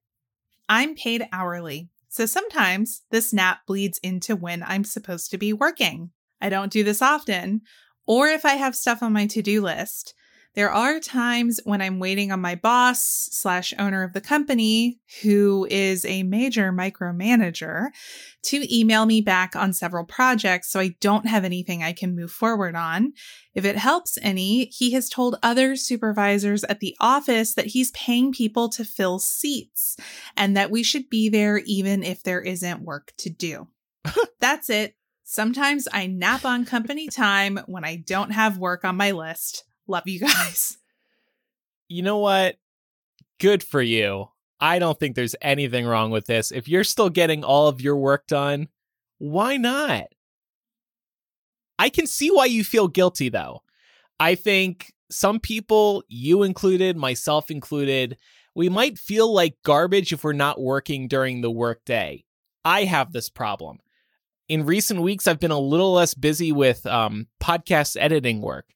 I'm 0.68 0.94
paid 0.94 1.26
hourly. 1.32 1.88
So 2.08 2.26
sometimes 2.26 3.02
this 3.10 3.32
nap 3.32 3.60
bleeds 3.66 3.98
into 3.98 4.36
when 4.36 4.62
I'm 4.62 4.84
supposed 4.84 5.30
to 5.30 5.38
be 5.38 5.52
working. 5.52 6.10
I 6.40 6.48
don't 6.48 6.72
do 6.72 6.84
this 6.84 7.02
often, 7.02 7.62
or 8.06 8.28
if 8.28 8.44
I 8.44 8.54
have 8.54 8.76
stuff 8.76 9.02
on 9.02 9.12
my 9.12 9.26
to 9.28 9.42
do 9.42 9.62
list. 9.62 10.14
There 10.54 10.70
are 10.70 10.98
times 10.98 11.60
when 11.62 11.80
I'm 11.80 12.00
waiting 12.00 12.32
on 12.32 12.40
my 12.40 12.56
boss 12.56 13.28
slash 13.30 13.72
owner 13.78 14.02
of 14.02 14.14
the 14.14 14.20
company, 14.20 14.98
who 15.22 15.66
is 15.70 16.04
a 16.04 16.24
major 16.24 16.72
micromanager, 16.72 17.90
to 18.44 18.76
email 18.76 19.06
me 19.06 19.20
back 19.20 19.54
on 19.54 19.72
several 19.72 20.04
projects 20.04 20.68
so 20.72 20.80
I 20.80 20.96
don't 21.00 21.26
have 21.26 21.44
anything 21.44 21.84
I 21.84 21.92
can 21.92 22.16
move 22.16 22.32
forward 22.32 22.74
on. 22.74 23.12
If 23.54 23.64
it 23.64 23.76
helps 23.76 24.18
any, 24.22 24.66
he 24.66 24.90
has 24.92 25.08
told 25.08 25.38
other 25.40 25.76
supervisors 25.76 26.64
at 26.64 26.80
the 26.80 26.96
office 26.98 27.54
that 27.54 27.66
he's 27.66 27.92
paying 27.92 28.32
people 28.32 28.68
to 28.70 28.84
fill 28.84 29.20
seats 29.20 29.96
and 30.36 30.56
that 30.56 30.72
we 30.72 30.82
should 30.82 31.08
be 31.08 31.28
there 31.28 31.58
even 31.58 32.02
if 32.02 32.24
there 32.24 32.40
isn't 32.40 32.82
work 32.82 33.12
to 33.18 33.30
do. 33.30 33.68
That's 34.40 34.68
it. 34.68 34.96
Sometimes 35.22 35.86
I 35.92 36.08
nap 36.08 36.44
on 36.44 36.64
company 36.64 37.06
time 37.06 37.60
when 37.66 37.84
I 37.84 37.94
don't 37.94 38.32
have 38.32 38.58
work 38.58 38.84
on 38.84 38.96
my 38.96 39.12
list. 39.12 39.62
Love 39.90 40.06
you 40.06 40.20
guys. 40.20 40.76
You 41.92 42.02
know 42.02 42.18
what? 42.18 42.54
Good 43.40 43.64
for 43.64 43.82
you. 43.82 44.28
I 44.60 44.78
don't 44.78 44.96
think 44.96 45.16
there's 45.16 45.34
anything 45.42 45.84
wrong 45.84 46.12
with 46.12 46.26
this. 46.26 46.52
If 46.52 46.68
you're 46.68 46.84
still 46.84 47.10
getting 47.10 47.42
all 47.42 47.66
of 47.66 47.80
your 47.80 47.96
work 47.96 48.28
done, 48.28 48.68
why 49.18 49.56
not? 49.56 50.04
I 51.80 51.88
can 51.88 52.06
see 52.06 52.30
why 52.30 52.44
you 52.44 52.62
feel 52.62 52.86
guilty 52.86 53.28
though. 53.28 53.62
I 54.20 54.36
think 54.36 54.92
some 55.10 55.40
people, 55.40 56.04
you 56.06 56.44
included, 56.44 56.96
myself 56.96 57.50
included, 57.50 58.16
we 58.54 58.68
might 58.68 58.96
feel 58.96 59.34
like 59.34 59.56
garbage 59.64 60.12
if 60.12 60.22
we're 60.22 60.32
not 60.32 60.60
working 60.60 61.08
during 61.08 61.40
the 61.40 61.50
workday. 61.50 62.24
I 62.64 62.84
have 62.84 63.12
this 63.12 63.28
problem. 63.28 63.80
In 64.48 64.64
recent 64.64 65.02
weeks, 65.02 65.26
I've 65.26 65.40
been 65.40 65.50
a 65.50 65.58
little 65.58 65.92
less 65.94 66.14
busy 66.14 66.52
with 66.52 66.86
um, 66.86 67.26
podcast 67.42 67.96
editing 67.98 68.40
work. 68.40 68.66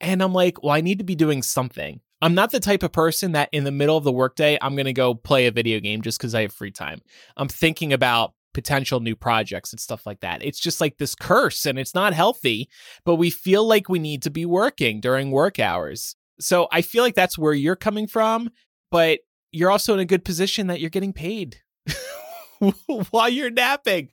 And 0.00 0.22
I'm 0.22 0.32
like, 0.32 0.62
well, 0.62 0.72
I 0.72 0.80
need 0.80 0.98
to 0.98 1.04
be 1.04 1.14
doing 1.14 1.42
something. 1.42 2.00
I'm 2.22 2.34
not 2.34 2.50
the 2.50 2.60
type 2.60 2.82
of 2.82 2.92
person 2.92 3.32
that 3.32 3.48
in 3.52 3.64
the 3.64 3.70
middle 3.70 3.96
of 3.96 4.04
the 4.04 4.12
workday, 4.12 4.58
I'm 4.60 4.74
going 4.74 4.86
to 4.86 4.92
go 4.92 5.14
play 5.14 5.46
a 5.46 5.50
video 5.52 5.80
game 5.80 6.02
just 6.02 6.18
because 6.18 6.34
I 6.34 6.42
have 6.42 6.52
free 6.52 6.70
time. 6.70 7.00
I'm 7.36 7.48
thinking 7.48 7.92
about 7.92 8.34
potential 8.52 9.00
new 9.00 9.16
projects 9.16 9.72
and 9.72 9.80
stuff 9.80 10.06
like 10.06 10.20
that. 10.20 10.44
It's 10.44 10.58
just 10.58 10.80
like 10.80 10.98
this 10.98 11.14
curse 11.14 11.66
and 11.66 11.78
it's 11.78 11.94
not 11.94 12.12
healthy, 12.12 12.68
but 13.04 13.16
we 13.16 13.30
feel 13.30 13.66
like 13.66 13.88
we 13.88 13.98
need 13.98 14.22
to 14.22 14.30
be 14.30 14.44
working 14.44 15.00
during 15.00 15.30
work 15.30 15.58
hours. 15.58 16.16
So 16.40 16.68
I 16.72 16.82
feel 16.82 17.02
like 17.02 17.14
that's 17.14 17.38
where 17.38 17.52
you're 17.52 17.76
coming 17.76 18.06
from, 18.06 18.50
but 18.90 19.20
you're 19.52 19.70
also 19.70 19.94
in 19.94 20.00
a 20.00 20.04
good 20.04 20.24
position 20.24 20.66
that 20.66 20.80
you're 20.80 20.90
getting 20.90 21.12
paid 21.12 21.58
while 23.10 23.28
you're 23.28 23.50
napping. 23.50 24.10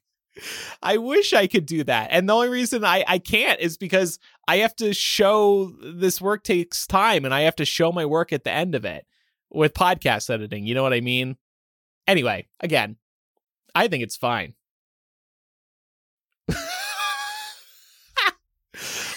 I 0.81 0.97
wish 0.97 1.33
I 1.33 1.47
could 1.47 1.65
do 1.65 1.83
that. 1.85 2.09
And 2.11 2.27
the 2.27 2.33
only 2.33 2.49
reason 2.49 2.83
I, 2.83 3.03
I 3.07 3.19
can't 3.19 3.59
is 3.59 3.77
because 3.77 4.19
I 4.47 4.57
have 4.57 4.75
to 4.77 4.93
show 4.93 5.73
this 5.81 6.21
work 6.21 6.43
takes 6.43 6.87
time 6.87 7.25
and 7.25 7.33
I 7.33 7.41
have 7.41 7.55
to 7.57 7.65
show 7.65 7.91
my 7.91 8.05
work 8.05 8.31
at 8.31 8.43
the 8.43 8.51
end 8.51 8.75
of 8.75 8.85
it 8.85 9.05
with 9.49 9.73
podcast 9.73 10.29
editing. 10.29 10.65
You 10.65 10.75
know 10.75 10.83
what 10.83 10.93
I 10.93 11.01
mean? 11.01 11.37
Anyway, 12.07 12.47
again, 12.59 12.97
I 13.75 13.87
think 13.87 14.03
it's 14.03 14.17
fine. 14.17 14.53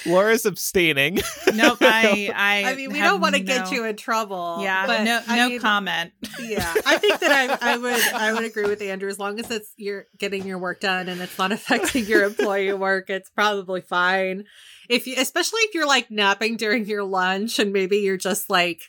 Laura's 0.07 0.46
abstaining. 0.46 1.20
Nope, 1.53 1.78
I, 1.80 2.30
I, 2.34 2.70
I 2.70 2.76
mean, 2.76 2.92
we 2.92 3.01
don't 3.01 3.20
want 3.20 3.34
to 3.34 3.42
no, 3.42 3.46
get 3.46 3.72
you 3.72 3.84
in 3.84 3.96
trouble. 3.96 4.59
Yeah, 4.61 4.86
but 4.86 5.03
no, 5.03 5.20
no 5.28 5.48
mean, 5.48 5.61
comment. 5.61 6.12
Yeah, 6.40 6.72
I 6.86 6.96
think 6.96 7.18
that 7.18 7.61
I, 7.61 7.72
I 7.72 7.76
would, 7.76 8.01
I 8.14 8.32
would 8.32 8.44
agree 8.44 8.66
with 8.66 8.80
Andrew. 8.82 9.09
As 9.09 9.18
long 9.18 9.40
as 9.40 9.51
it's 9.51 9.72
you're 9.76 10.07
getting 10.16 10.46
your 10.46 10.59
work 10.59 10.78
done 10.78 11.09
and 11.09 11.20
it's 11.20 11.36
not 11.38 11.51
affecting 11.51 12.05
your 12.05 12.22
employee 12.22 12.72
work, 12.72 13.11
it's 13.11 13.30
probably 13.30 13.80
fine. 13.80 14.44
If 14.88 15.09
you, 15.09 15.16
especially 15.18 15.61
if 15.62 15.74
you're 15.74 15.88
like 15.88 16.11
napping 16.11 16.57
during 16.57 16.84
your 16.86 17.03
lunch 17.03 17.59
and 17.59 17.72
maybe 17.72 17.98
you're 17.98 18.16
just 18.16 18.48
like 18.48 18.82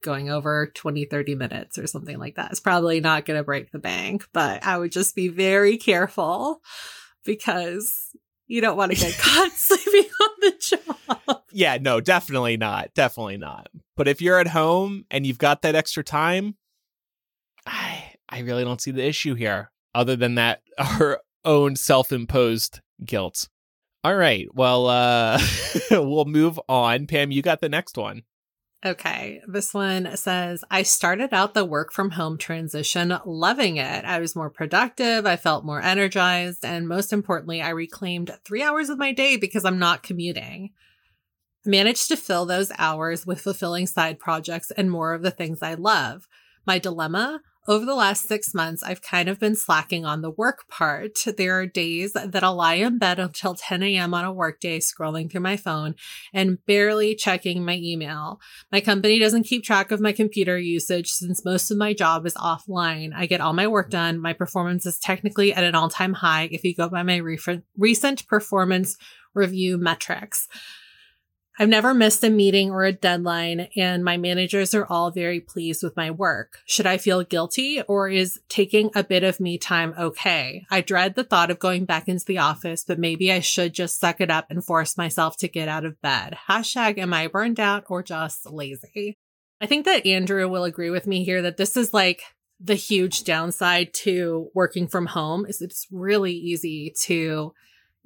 going 0.00 0.30
over 0.30 0.72
20 0.74 1.04
30 1.04 1.34
minutes 1.34 1.76
or 1.76 1.88
something 1.88 2.18
like 2.18 2.36
that 2.36 2.52
it's 2.52 2.60
probably 2.60 3.00
not 3.00 3.24
going 3.24 3.36
to 3.36 3.42
break 3.42 3.72
the 3.72 3.80
bank 3.80 4.24
but 4.32 4.64
i 4.64 4.78
would 4.78 4.92
just 4.92 5.16
be 5.16 5.26
very 5.26 5.76
careful 5.76 6.62
because 7.24 8.16
you 8.48 8.60
don't 8.60 8.76
want 8.76 8.90
to 8.92 8.98
get 8.98 9.16
caught 9.18 9.52
sleeping 9.56 10.10
on 10.20 10.28
the 10.40 10.54
job. 10.58 11.42
Yeah, 11.50 11.78
no, 11.80 12.00
definitely 12.00 12.58
not. 12.58 12.92
Definitely 12.94 13.38
not. 13.38 13.68
But 13.96 14.06
if 14.06 14.20
you're 14.20 14.38
at 14.38 14.48
home 14.48 15.06
and 15.10 15.26
you've 15.26 15.38
got 15.38 15.62
that 15.62 15.74
extra 15.74 16.04
time, 16.04 16.56
I 17.66 18.12
I 18.28 18.40
really 18.40 18.64
don't 18.64 18.80
see 18.80 18.90
the 18.90 19.04
issue 19.04 19.34
here 19.34 19.70
other 19.94 20.14
than 20.14 20.34
that 20.34 20.60
our 20.78 21.20
own 21.44 21.74
self-imposed 21.74 22.80
guilt. 23.04 23.48
All 24.04 24.14
right. 24.14 24.46
Well, 24.54 24.88
uh 24.88 25.40
we'll 25.90 26.26
move 26.26 26.60
on. 26.68 27.06
Pam, 27.06 27.30
you 27.30 27.40
got 27.40 27.60
the 27.62 27.68
next 27.70 27.96
one. 27.96 28.22
Okay, 28.86 29.40
this 29.48 29.74
one 29.74 30.16
says 30.16 30.62
I 30.70 30.84
started 30.84 31.34
out 31.34 31.52
the 31.52 31.64
work 31.64 31.92
from 31.92 32.10
home 32.10 32.38
transition 32.38 33.18
loving 33.26 33.76
it. 33.76 34.04
I 34.04 34.20
was 34.20 34.36
more 34.36 34.50
productive, 34.50 35.26
I 35.26 35.34
felt 35.34 35.64
more 35.64 35.82
energized, 35.82 36.64
and 36.64 36.86
most 36.86 37.12
importantly, 37.12 37.60
I 37.60 37.70
reclaimed 37.70 38.38
three 38.44 38.62
hours 38.62 38.88
of 38.88 38.96
my 38.96 39.12
day 39.12 39.36
because 39.36 39.64
I'm 39.64 39.80
not 39.80 40.04
commuting. 40.04 40.70
I 41.66 41.70
managed 41.70 42.06
to 42.08 42.16
fill 42.16 42.46
those 42.46 42.70
hours 42.78 43.26
with 43.26 43.40
fulfilling 43.40 43.88
side 43.88 44.20
projects 44.20 44.70
and 44.70 44.92
more 44.92 45.12
of 45.12 45.22
the 45.22 45.32
things 45.32 45.60
I 45.60 45.74
love. 45.74 46.28
My 46.64 46.78
dilemma 46.78 47.40
over 47.68 47.84
the 47.84 47.94
last 47.94 48.26
six 48.26 48.54
months, 48.54 48.82
I've 48.82 49.02
kind 49.02 49.28
of 49.28 49.38
been 49.38 49.54
slacking 49.54 50.06
on 50.06 50.22
the 50.22 50.30
work 50.30 50.66
part. 50.68 51.22
There 51.36 51.60
are 51.60 51.66
days 51.66 52.14
that 52.14 52.42
I'll 52.42 52.54
lie 52.54 52.74
in 52.74 52.98
bed 52.98 53.18
until 53.18 53.54
10 53.54 53.82
a.m. 53.82 54.14
on 54.14 54.24
a 54.24 54.32
workday, 54.32 54.78
scrolling 54.78 55.30
through 55.30 55.42
my 55.42 55.58
phone 55.58 55.94
and 56.32 56.64
barely 56.64 57.14
checking 57.14 57.62
my 57.62 57.74
email. 57.74 58.40
My 58.72 58.80
company 58.80 59.18
doesn't 59.18 59.42
keep 59.42 59.64
track 59.64 59.90
of 59.90 60.00
my 60.00 60.12
computer 60.12 60.58
usage 60.58 61.10
since 61.10 61.44
most 61.44 61.70
of 61.70 61.76
my 61.76 61.92
job 61.92 62.24
is 62.24 62.34
offline. 62.34 63.12
I 63.14 63.26
get 63.26 63.42
all 63.42 63.52
my 63.52 63.66
work 63.66 63.90
done. 63.90 64.18
My 64.18 64.32
performance 64.32 64.86
is 64.86 64.98
technically 64.98 65.52
at 65.52 65.62
an 65.62 65.74
all 65.74 65.90
time 65.90 66.14
high 66.14 66.48
if 66.50 66.64
you 66.64 66.74
go 66.74 66.88
by 66.88 67.02
my 67.02 67.16
re- 67.18 67.38
recent 67.76 68.26
performance 68.26 68.96
review 69.34 69.76
metrics. 69.76 70.48
I've 71.60 71.68
never 71.68 71.92
missed 71.92 72.22
a 72.22 72.30
meeting 72.30 72.70
or 72.70 72.84
a 72.84 72.92
deadline, 72.92 73.68
and 73.76 74.04
my 74.04 74.16
managers 74.16 74.74
are 74.74 74.86
all 74.86 75.10
very 75.10 75.40
pleased 75.40 75.82
with 75.82 75.96
my 75.96 76.08
work. 76.08 76.60
Should 76.66 76.86
I 76.86 76.98
feel 76.98 77.24
guilty, 77.24 77.82
or 77.82 78.08
is 78.08 78.38
taking 78.48 78.90
a 78.94 79.02
bit 79.02 79.24
of 79.24 79.40
me 79.40 79.58
time 79.58 79.92
okay? 79.98 80.64
I 80.70 80.82
dread 80.82 81.16
the 81.16 81.24
thought 81.24 81.50
of 81.50 81.58
going 81.58 81.84
back 81.84 82.06
into 82.06 82.24
the 82.24 82.38
office, 82.38 82.84
but 82.84 83.00
maybe 83.00 83.32
I 83.32 83.40
should 83.40 83.74
just 83.74 83.98
suck 83.98 84.20
it 84.20 84.30
up 84.30 84.46
and 84.50 84.64
force 84.64 84.96
myself 84.96 85.36
to 85.38 85.48
get 85.48 85.66
out 85.66 85.84
of 85.84 86.00
bed. 86.00 86.36
Hashtag, 86.48 86.96
am 86.98 87.12
I 87.12 87.26
burned 87.26 87.58
out 87.58 87.84
or 87.88 88.04
just 88.04 88.48
lazy? 88.48 89.16
I 89.60 89.66
think 89.66 89.84
that 89.86 90.06
Andrew 90.06 90.48
will 90.48 90.62
agree 90.62 90.90
with 90.90 91.08
me 91.08 91.24
here 91.24 91.42
that 91.42 91.56
this 91.56 91.76
is 91.76 91.92
like 91.92 92.22
the 92.60 92.76
huge 92.76 93.24
downside 93.24 93.92
to 93.94 94.50
working 94.54 94.86
from 94.86 95.06
home 95.06 95.44
is 95.46 95.60
it's 95.60 95.86
really 95.90 96.32
easy 96.32 96.92
to 97.02 97.52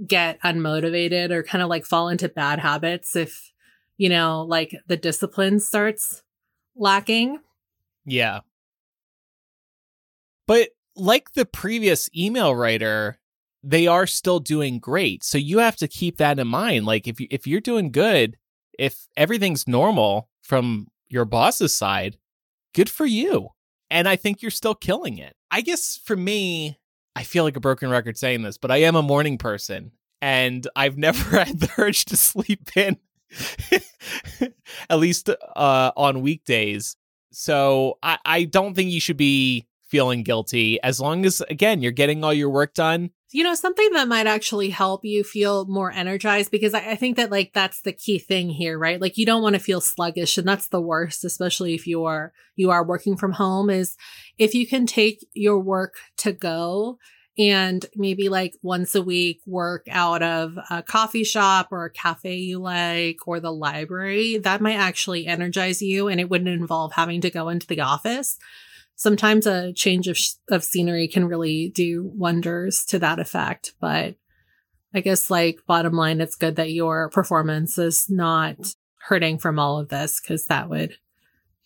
get 0.07 0.41
unmotivated 0.43 1.31
or 1.31 1.43
kind 1.43 1.63
of 1.63 1.69
like 1.69 1.85
fall 1.85 2.09
into 2.09 2.29
bad 2.29 2.59
habits 2.59 3.15
if, 3.17 3.53
you 3.97 4.09
know, 4.09 4.43
like 4.43 4.75
the 4.87 4.97
discipline 4.97 5.61
starts 5.61 6.23
lacking. 6.77 7.39
Yeah. 8.05 8.41
But 10.47 10.71
like 10.97 11.33
the 11.33 11.47
previous 11.47 12.11
email 12.17 12.55
writer, 12.55 13.19
they 13.63 13.87
are 13.87 14.07
still 14.07 14.41
doing 14.41 14.79
great. 14.79 15.23
So 15.25 15.39
you 15.39 15.59
have 15.59 15.77
to 15.77 15.89
keep 15.89 16.19
that 16.19 16.39
in 16.39 16.49
mind. 16.49 16.85
Like 16.85 17.07
if 17.07 17.21
you 17.21 17.29
if 17.31 17.47
you're 17.47 17.61
doing 17.61 17.93
good, 17.93 18.37
if 18.79 19.07
everything's 19.17 19.69
normal 19.69 20.29
from 20.43 20.89
your 21.09 21.25
boss's 21.25 21.75
side, 21.75 22.19
good 22.75 22.91
for 22.91 23.07
you. 23.07 23.51
And 23.91 24.09
I 24.09 24.17
think 24.17 24.43
you're 24.43 24.51
still 24.51 24.75
killing 24.75 25.19
it. 25.19 25.37
I 25.51 25.61
guess 25.61 26.01
for 26.03 26.17
me, 26.17 26.79
I 27.15 27.25
feel 27.25 27.45
like 27.45 27.57
a 27.57 27.61
broken 27.61 27.91
record 27.91 28.17
saying 28.17 28.43
this, 28.43 28.59
but 28.59 28.71
I 28.71 28.79
am 28.79 28.97
a 28.97 29.03
morning 29.03 29.39
person 29.39 29.93
and 30.21 30.67
I've 30.75 30.97
never 30.99 31.39
had 31.39 31.61
the 31.61 31.71
urge 31.79 32.07
to 32.07 32.17
sleep 32.17 32.77
in, 32.77 32.97
at 34.91 34.99
least 34.99 35.29
uh, 35.29 35.93
on 35.97 36.23
weekdays. 36.23 36.97
So 37.33 37.99
I, 38.03 38.19
I 38.25 38.45
don't 38.45 38.75
think 38.75 38.91
you 38.91 39.01
should 39.01 39.17
be 39.17 39.67
feeling 39.89 40.23
guilty 40.23 40.81
as 40.83 41.01
long 41.01 41.27
as, 41.27 41.43
again, 41.51 41.83
you're 41.83 41.93
getting 41.93 42.25
all 42.25 42.33
your 42.33 42.51
work 42.51 42.75
done. 42.75 43.11
You 43.33 43.45
know, 43.45 43.55
something 43.55 43.89
that 43.95 44.09
might 44.09 44.27
actually 44.27 44.71
help 44.71 45.05
you 45.05 45.25
feel 45.25 45.65
more 45.65 45.91
energized 45.91 46.51
because 46.51 46.75
I, 46.75 46.91
I 46.91 46.97
think 46.97 47.17
that, 47.17 47.31
like, 47.31 47.53
that's 47.55 47.81
the 47.81 47.93
key 47.93 48.19
thing 48.19 48.51
here, 48.51 48.79
right? 48.79 49.01
Like, 49.01 49.17
you 49.17 49.25
don't 49.25 49.43
want 49.43 49.55
to 49.55 49.61
feel 49.61 49.81
sluggish, 49.81 50.37
and 50.37 50.47
that's 50.47 50.69
the 50.69 50.81
worst, 50.81 51.25
especially 51.25 51.75
if 51.75 51.87
you 51.87 52.05
are 52.05 52.33
you 52.57 52.71
are 52.71 52.85
working 52.85 53.17
from 53.17 53.33
home. 53.33 53.71
Is 53.71 53.97
if 54.39 54.55
you 54.55 54.67
can 54.67 54.87
take 54.87 55.27
your 55.33 55.59
work 55.59 55.95
to 56.19 56.33
go 56.33 56.99
and 57.39 57.87
maybe 57.97 58.29
like 58.29 58.55
once 58.63 58.95
a 58.95 59.03
week 59.03 59.41
work 59.47 59.87
out 59.91 60.23
of 60.23 60.59
a 60.71 60.83
coffee 60.83 61.25
shop 61.25 61.69
or 61.71 61.87
a 61.87 61.91
cafe 61.91 62.37
you 62.37 62.59
like 62.59 63.27
or 63.27 63.41
the 63.41 63.53
library, 63.53 64.37
that 64.39 64.61
might 64.61 64.77
actually 64.77 65.27
energize 65.27 65.81
you 65.81 66.09
and 66.09 66.21
it 66.21 66.29
wouldn't 66.29 66.51
involve 66.51 66.93
having 66.93 67.23
to 67.23 67.31
go 67.31 67.49
into 67.49 67.67
the 67.67 67.81
office. 67.81 68.39
Sometimes 69.03 69.49
a 69.49 69.73
change 69.73 70.07
of, 70.07 70.17
of 70.49 70.63
scenery 70.63 71.09
can 71.09 71.25
really 71.25 71.71
do 71.71 72.13
wonders 72.15 72.85
to 72.85 73.01
that 73.01 73.19
effect. 73.19 73.73
But 73.81 74.15
I 74.95 75.01
guess, 75.01 75.29
like, 75.29 75.59
bottom 75.67 75.95
line, 75.95 76.21
it's 76.21 76.37
good 76.37 76.55
that 76.55 76.71
your 76.71 77.11
performance 77.11 77.79
is 77.79 78.09
not 78.09 78.77
hurting 79.01 79.41
from 79.41 79.59
all 79.59 79.81
of 79.81 79.89
this 79.89 80.21
because 80.21 80.47
that 80.47 80.71
would 80.71 80.99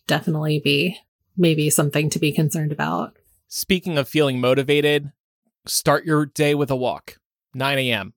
definitely 0.06 0.60
be 0.64 0.96
maybe 1.36 1.68
something 1.68 2.08
to 2.08 2.18
be 2.18 2.32
concerned 2.32 2.72
about. 2.72 3.18
Speaking 3.48 3.98
of 3.98 4.08
feeling 4.08 4.40
motivated, 4.40 5.12
start 5.66 6.06
your 6.06 6.24
day 6.24 6.54
with 6.54 6.70
a 6.70 6.76
walk 6.76 7.18
9 7.52 7.78
a.m., 7.78 8.14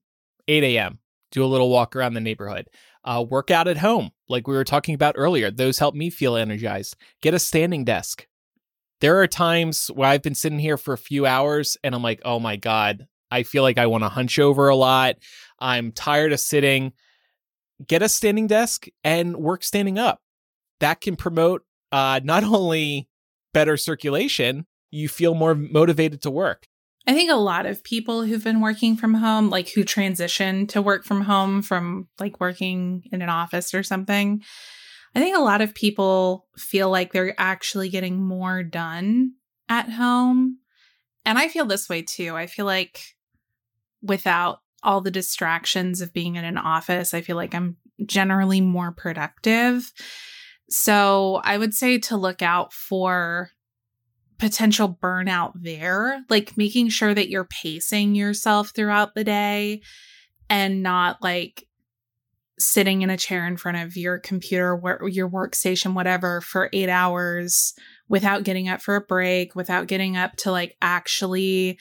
8 0.48 0.64
a.m., 0.64 0.98
do 1.30 1.44
a 1.44 1.46
little 1.46 1.68
walk 1.68 1.94
around 1.94 2.14
the 2.14 2.20
neighborhood. 2.20 2.68
Uh, 3.04 3.22
work 3.28 3.50
out 3.50 3.68
at 3.68 3.76
home, 3.76 4.12
like 4.30 4.48
we 4.48 4.54
were 4.54 4.64
talking 4.64 4.94
about 4.94 5.14
earlier. 5.18 5.50
Those 5.50 5.78
help 5.78 5.94
me 5.94 6.08
feel 6.08 6.36
energized. 6.36 6.96
Get 7.20 7.34
a 7.34 7.38
standing 7.38 7.84
desk. 7.84 8.26
There 9.00 9.20
are 9.20 9.26
times 9.26 9.88
where 9.88 10.08
I've 10.08 10.22
been 10.22 10.34
sitting 10.34 10.58
here 10.58 10.76
for 10.76 10.92
a 10.92 10.98
few 10.98 11.24
hours 11.26 11.76
and 11.82 11.94
I'm 11.94 12.02
like, 12.02 12.20
oh 12.24 12.38
my 12.38 12.56
God, 12.56 13.06
I 13.30 13.44
feel 13.44 13.62
like 13.62 13.78
I 13.78 13.86
want 13.86 14.04
to 14.04 14.08
hunch 14.08 14.38
over 14.38 14.68
a 14.68 14.76
lot. 14.76 15.16
I'm 15.58 15.92
tired 15.92 16.32
of 16.32 16.40
sitting. 16.40 16.92
Get 17.86 18.02
a 18.02 18.08
standing 18.08 18.46
desk 18.46 18.86
and 19.02 19.36
work 19.36 19.64
standing 19.64 19.98
up. 19.98 20.20
That 20.80 21.00
can 21.00 21.16
promote 21.16 21.62
uh, 21.92 22.20
not 22.22 22.44
only 22.44 23.08
better 23.52 23.76
circulation, 23.76 24.66
you 24.90 25.08
feel 25.08 25.34
more 25.34 25.54
motivated 25.54 26.22
to 26.22 26.30
work. 26.30 26.66
I 27.06 27.14
think 27.14 27.30
a 27.30 27.36
lot 27.36 27.66
of 27.66 27.82
people 27.82 28.22
who've 28.22 28.44
been 28.44 28.60
working 28.60 28.96
from 28.96 29.14
home, 29.14 29.50
like 29.50 29.70
who 29.70 29.82
transition 29.82 30.66
to 30.68 30.82
work 30.82 31.04
from 31.04 31.22
home 31.22 31.62
from 31.62 32.08
like 32.18 32.40
working 32.40 33.04
in 33.10 33.22
an 33.22 33.28
office 33.30 33.72
or 33.72 33.82
something, 33.82 34.42
I 35.14 35.20
think 35.20 35.36
a 35.36 35.42
lot 35.42 35.60
of 35.60 35.74
people 35.74 36.46
feel 36.56 36.90
like 36.90 37.12
they're 37.12 37.34
actually 37.38 37.88
getting 37.88 38.22
more 38.22 38.62
done 38.62 39.32
at 39.68 39.88
home. 39.90 40.58
And 41.24 41.38
I 41.38 41.48
feel 41.48 41.64
this 41.64 41.88
way 41.88 42.02
too. 42.02 42.36
I 42.36 42.46
feel 42.46 42.66
like 42.66 43.00
without 44.02 44.60
all 44.82 45.00
the 45.00 45.10
distractions 45.10 46.00
of 46.00 46.12
being 46.12 46.36
in 46.36 46.44
an 46.44 46.58
office, 46.58 47.12
I 47.12 47.20
feel 47.20 47.36
like 47.36 47.54
I'm 47.54 47.76
generally 48.06 48.60
more 48.60 48.92
productive. 48.92 49.92
So 50.68 51.40
I 51.44 51.58
would 51.58 51.74
say 51.74 51.98
to 51.98 52.16
look 52.16 52.42
out 52.42 52.72
for 52.72 53.50
potential 54.38 54.98
burnout 55.02 55.52
there, 55.54 56.24
like 56.30 56.56
making 56.56 56.88
sure 56.88 57.12
that 57.12 57.28
you're 57.28 57.44
pacing 57.44 58.14
yourself 58.14 58.72
throughout 58.74 59.14
the 59.14 59.24
day 59.24 59.82
and 60.48 60.82
not 60.82 61.22
like 61.22 61.66
sitting 62.60 63.02
in 63.02 63.10
a 63.10 63.16
chair 63.16 63.46
in 63.46 63.56
front 63.56 63.78
of 63.78 63.96
your 63.96 64.18
computer, 64.18 64.78
your 65.08 65.28
workstation, 65.28 65.94
whatever, 65.94 66.40
for 66.40 66.68
eight 66.72 66.88
hours 66.88 67.74
without 68.08 68.44
getting 68.44 68.68
up 68.68 68.82
for 68.82 68.96
a 68.96 69.00
break, 69.00 69.54
without 69.54 69.86
getting 69.86 70.16
up 70.16 70.36
to 70.36 70.50
like 70.50 70.76
actually 70.82 71.78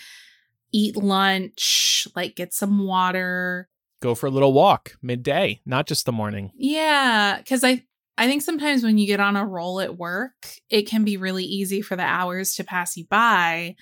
eat 0.71 0.95
lunch, 0.95 2.07
like 2.15 2.35
get 2.35 2.53
some 2.53 2.85
water. 2.85 3.67
Go 4.01 4.15
for 4.15 4.27
a 4.27 4.31
little 4.31 4.53
walk 4.53 4.93
midday, 5.01 5.59
not 5.65 5.87
just 5.87 6.05
the 6.05 6.11
morning. 6.11 6.51
Yeah, 6.55 7.41
cuz 7.47 7.63
I 7.63 7.83
I 8.17 8.27
think 8.27 8.41
sometimes 8.41 8.83
when 8.83 8.97
you 8.97 9.07
get 9.07 9.21
on 9.21 9.37
a 9.37 9.45
roll 9.45 9.79
at 9.79 9.97
work, 9.97 10.55
it 10.69 10.83
can 10.83 11.05
be 11.05 11.15
really 11.15 11.45
easy 11.45 11.81
for 11.81 11.95
the 11.95 12.03
hours 12.03 12.53
to 12.55 12.65
pass 12.65 12.97
you 12.97 13.05
by. 13.09 13.75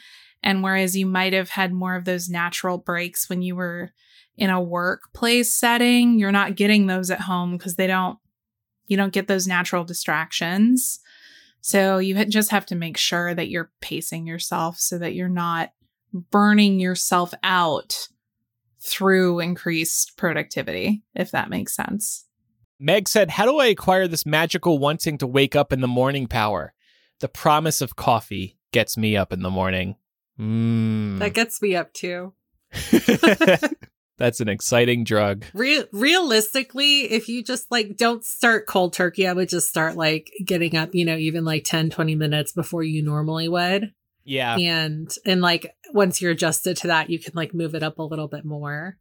And 0.43 0.63
whereas 0.63 0.95
you 0.95 1.07
might 1.07 1.33
have 1.33 1.49
had 1.49 1.73
more 1.73 1.95
of 1.95 2.05
those 2.05 2.29
natural 2.29 2.77
breaks 2.77 3.29
when 3.29 3.41
you 3.41 3.55
were 3.55 3.93
in 4.37 4.49
a 4.49 4.61
workplace 4.61 5.51
setting, 5.51 6.19
you're 6.19 6.31
not 6.31 6.55
getting 6.55 6.87
those 6.87 7.09
at 7.09 7.21
home 7.21 7.57
because 7.57 7.75
they 7.75 7.87
don't, 7.87 8.19
you 8.87 8.95
don't 8.95 9.13
get 9.13 9.27
those 9.27 9.47
natural 9.47 9.83
distractions. 9.83 10.99
So 11.61 11.97
you 11.97 12.23
just 12.25 12.51
have 12.51 12.65
to 12.67 12.75
make 12.75 12.97
sure 12.97 13.33
that 13.33 13.49
you're 13.49 13.71
pacing 13.81 14.27
yourself 14.27 14.79
so 14.79 14.97
that 14.99 15.15
you're 15.15 15.27
not 15.27 15.71
burning 16.13 16.79
yourself 16.79 17.33
out 17.43 18.07
through 18.79 19.39
increased 19.39 20.15
productivity, 20.17 21.03
if 21.13 21.31
that 21.31 21.49
makes 21.49 21.75
sense. 21.75 22.25
Meg 22.79 23.09
said, 23.09 23.31
How 23.31 23.45
do 23.45 23.57
I 23.57 23.67
acquire 23.67 24.07
this 24.07 24.25
magical 24.25 24.77
wanting 24.77 25.17
to 25.17 25.27
wake 25.27 25.55
up 25.55 25.73
in 25.73 25.81
the 25.81 25.87
morning 25.87 26.27
power? 26.27 26.73
The 27.19 27.27
promise 27.27 27.81
of 27.81 27.95
coffee 27.95 28.57
gets 28.71 28.97
me 28.97 29.17
up 29.17 29.33
in 29.33 29.41
the 29.41 29.49
morning. 29.49 29.95
Mm. 30.39 31.19
That 31.19 31.33
gets 31.33 31.61
me 31.61 31.75
up 31.75 31.91
too. 31.93 32.33
That's 34.17 34.39
an 34.39 34.49
exciting 34.49 35.03
drug. 35.03 35.45
Re- 35.53 35.85
realistically, 35.91 37.01
if 37.11 37.29
you 37.29 37.43
just 37.43 37.69
like 37.69 37.97
don't 37.97 38.23
start 38.23 38.65
cold 38.65 38.93
turkey, 38.93 39.27
I 39.27 39.33
would 39.33 39.49
just 39.49 39.69
start 39.69 39.95
like 39.95 40.31
getting 40.43 40.75
up, 40.75 40.95
you 40.95 41.05
know, 41.05 41.17
even 41.17 41.45
like 41.45 41.63
10, 41.63 41.91
20 41.91 42.15
minutes 42.15 42.51
before 42.51 42.83
you 42.83 43.03
normally 43.03 43.47
would. 43.47 43.93
Yeah. 44.23 44.57
And 44.57 45.09
and 45.25 45.41
like 45.41 45.73
once 45.93 46.21
you're 46.21 46.31
adjusted 46.31 46.77
to 46.77 46.87
that, 46.87 47.09
you 47.09 47.19
can 47.19 47.33
like 47.35 47.53
move 47.53 47.75
it 47.75 47.83
up 47.83 47.99
a 47.99 48.03
little 48.03 48.27
bit 48.27 48.43
more. 48.43 48.97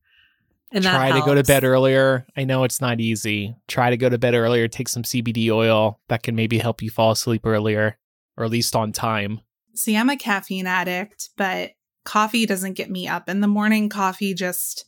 And 0.73 0.85
try 0.85 1.13
to 1.13 1.25
go 1.25 1.35
to 1.35 1.45
bed 1.45 1.65
earlier. 1.65 2.27
I 2.37 2.45
know 2.45 2.65
it's 2.65 2.81
not 2.81 3.01
easy. 3.01 3.55
Try 3.69 3.91
to 3.91 3.97
go 3.97 4.09
to 4.09 4.19
bed 4.19 4.35
earlier. 4.35 4.67
Take 4.67 4.89
some 4.89 5.05
CBD 5.05 5.51
oil 5.51 6.01
that 6.09 6.23
can 6.23 6.35
maybe 6.35 6.59
help 6.59 6.83
you 6.83 6.91
fall 6.91 7.13
asleep 7.13 7.43
earlier, 7.45 7.99
or 8.37 8.45
at 8.45 8.51
least 8.51 8.75
on 8.75 8.93
time. 8.93 9.41
See, 9.75 9.97
I'm 9.97 10.11
a 10.11 10.17
caffeine 10.17 10.67
addict, 10.67 11.31
but 11.37 11.73
coffee 12.05 12.47
doesn't 12.47 12.75
get 12.75 12.91
me 12.91 13.07
up 13.07 13.29
in 13.29 13.41
the 13.41 13.47
morning. 13.47 13.89
Coffee 13.89 14.35
just, 14.35 14.87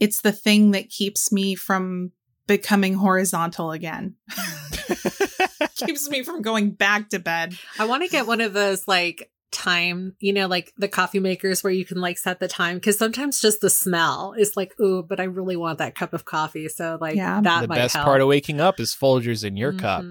it's 0.00 0.20
the 0.20 0.32
thing 0.32 0.72
that 0.72 0.88
keeps 0.88 1.32
me 1.32 1.54
from 1.54 2.12
becoming 2.46 2.94
horizontal 2.94 3.72
again. 3.72 4.14
keeps 5.76 6.08
me 6.08 6.22
from 6.22 6.42
going 6.42 6.70
back 6.70 7.10
to 7.10 7.18
bed. 7.18 7.56
I 7.78 7.86
want 7.86 8.02
to 8.02 8.08
get 8.08 8.26
one 8.26 8.40
of 8.40 8.52
those 8.52 8.86
like 8.86 9.30
time, 9.50 10.14
you 10.20 10.32
know, 10.32 10.46
like 10.46 10.72
the 10.76 10.88
coffee 10.88 11.18
makers 11.18 11.62
where 11.62 11.72
you 11.72 11.84
can 11.84 12.00
like 12.00 12.18
set 12.18 12.40
the 12.40 12.48
time 12.48 12.76
because 12.76 12.98
sometimes 12.98 13.40
just 13.40 13.60
the 13.60 13.70
smell 13.70 14.34
is 14.36 14.56
like, 14.56 14.78
ooh, 14.80 15.02
but 15.02 15.20
I 15.20 15.24
really 15.24 15.56
want 15.56 15.78
that 15.78 15.94
cup 15.94 16.12
of 16.12 16.24
coffee. 16.24 16.68
So 16.68 16.98
like 17.00 17.16
yeah. 17.16 17.40
that 17.40 17.62
the 17.62 17.68
might 17.68 17.76
best 17.76 17.94
help. 17.94 18.04
part 18.04 18.20
of 18.20 18.28
waking 18.28 18.60
up 18.60 18.80
is 18.80 18.94
Folgers 18.94 19.44
in 19.44 19.56
your 19.56 19.72
mm-hmm. 19.72 19.80
cup. 19.80 20.04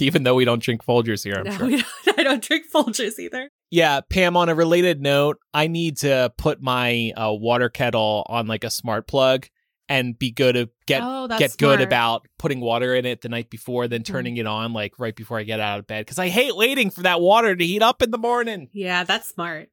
Even 0.06 0.22
though 0.22 0.34
we 0.34 0.44
don't 0.44 0.62
drink 0.62 0.84
Folgers 0.84 1.24
here, 1.24 1.34
I'm 1.36 1.44
no, 1.44 1.50
sure. 1.50 1.70
Don't, 1.70 1.84
I 2.18 2.22
don't 2.22 2.42
drink 2.42 2.66
Folgers 2.72 3.18
either. 3.18 3.50
Yeah, 3.70 4.00
Pam, 4.00 4.36
on 4.36 4.48
a 4.48 4.54
related 4.54 5.00
note, 5.00 5.38
I 5.54 5.68
need 5.68 5.98
to 5.98 6.32
put 6.36 6.60
my 6.60 7.12
uh, 7.16 7.32
water 7.32 7.68
kettle 7.68 8.26
on 8.28 8.46
like 8.46 8.64
a 8.64 8.70
smart 8.70 9.06
plug 9.06 9.46
and 9.88 10.16
be 10.18 10.30
good 10.30 10.54
to 10.54 10.70
get 10.86 11.02
oh, 11.02 11.26
get 11.28 11.52
smart. 11.52 11.58
good 11.58 11.80
about 11.80 12.26
putting 12.38 12.60
water 12.60 12.94
in 12.94 13.04
it 13.04 13.22
the 13.22 13.28
night 13.28 13.50
before, 13.50 13.88
then 13.88 14.02
mm-hmm. 14.02 14.12
turning 14.12 14.36
mm. 14.36 14.40
it 14.40 14.46
on 14.46 14.72
like 14.72 14.94
right 14.98 15.14
before 15.14 15.38
I 15.38 15.42
get 15.42 15.60
out 15.60 15.80
of 15.80 15.86
bed 15.86 16.06
because 16.06 16.18
I 16.18 16.28
hate 16.28 16.56
waiting 16.56 16.90
for 16.90 17.02
that 17.02 17.20
water 17.20 17.54
to 17.54 17.64
heat 17.64 17.82
up 17.82 18.00
in 18.00 18.10
the 18.10 18.18
morning. 18.18 18.68
Yeah, 18.72 19.04
that's 19.04 19.28
smart. 19.28 19.68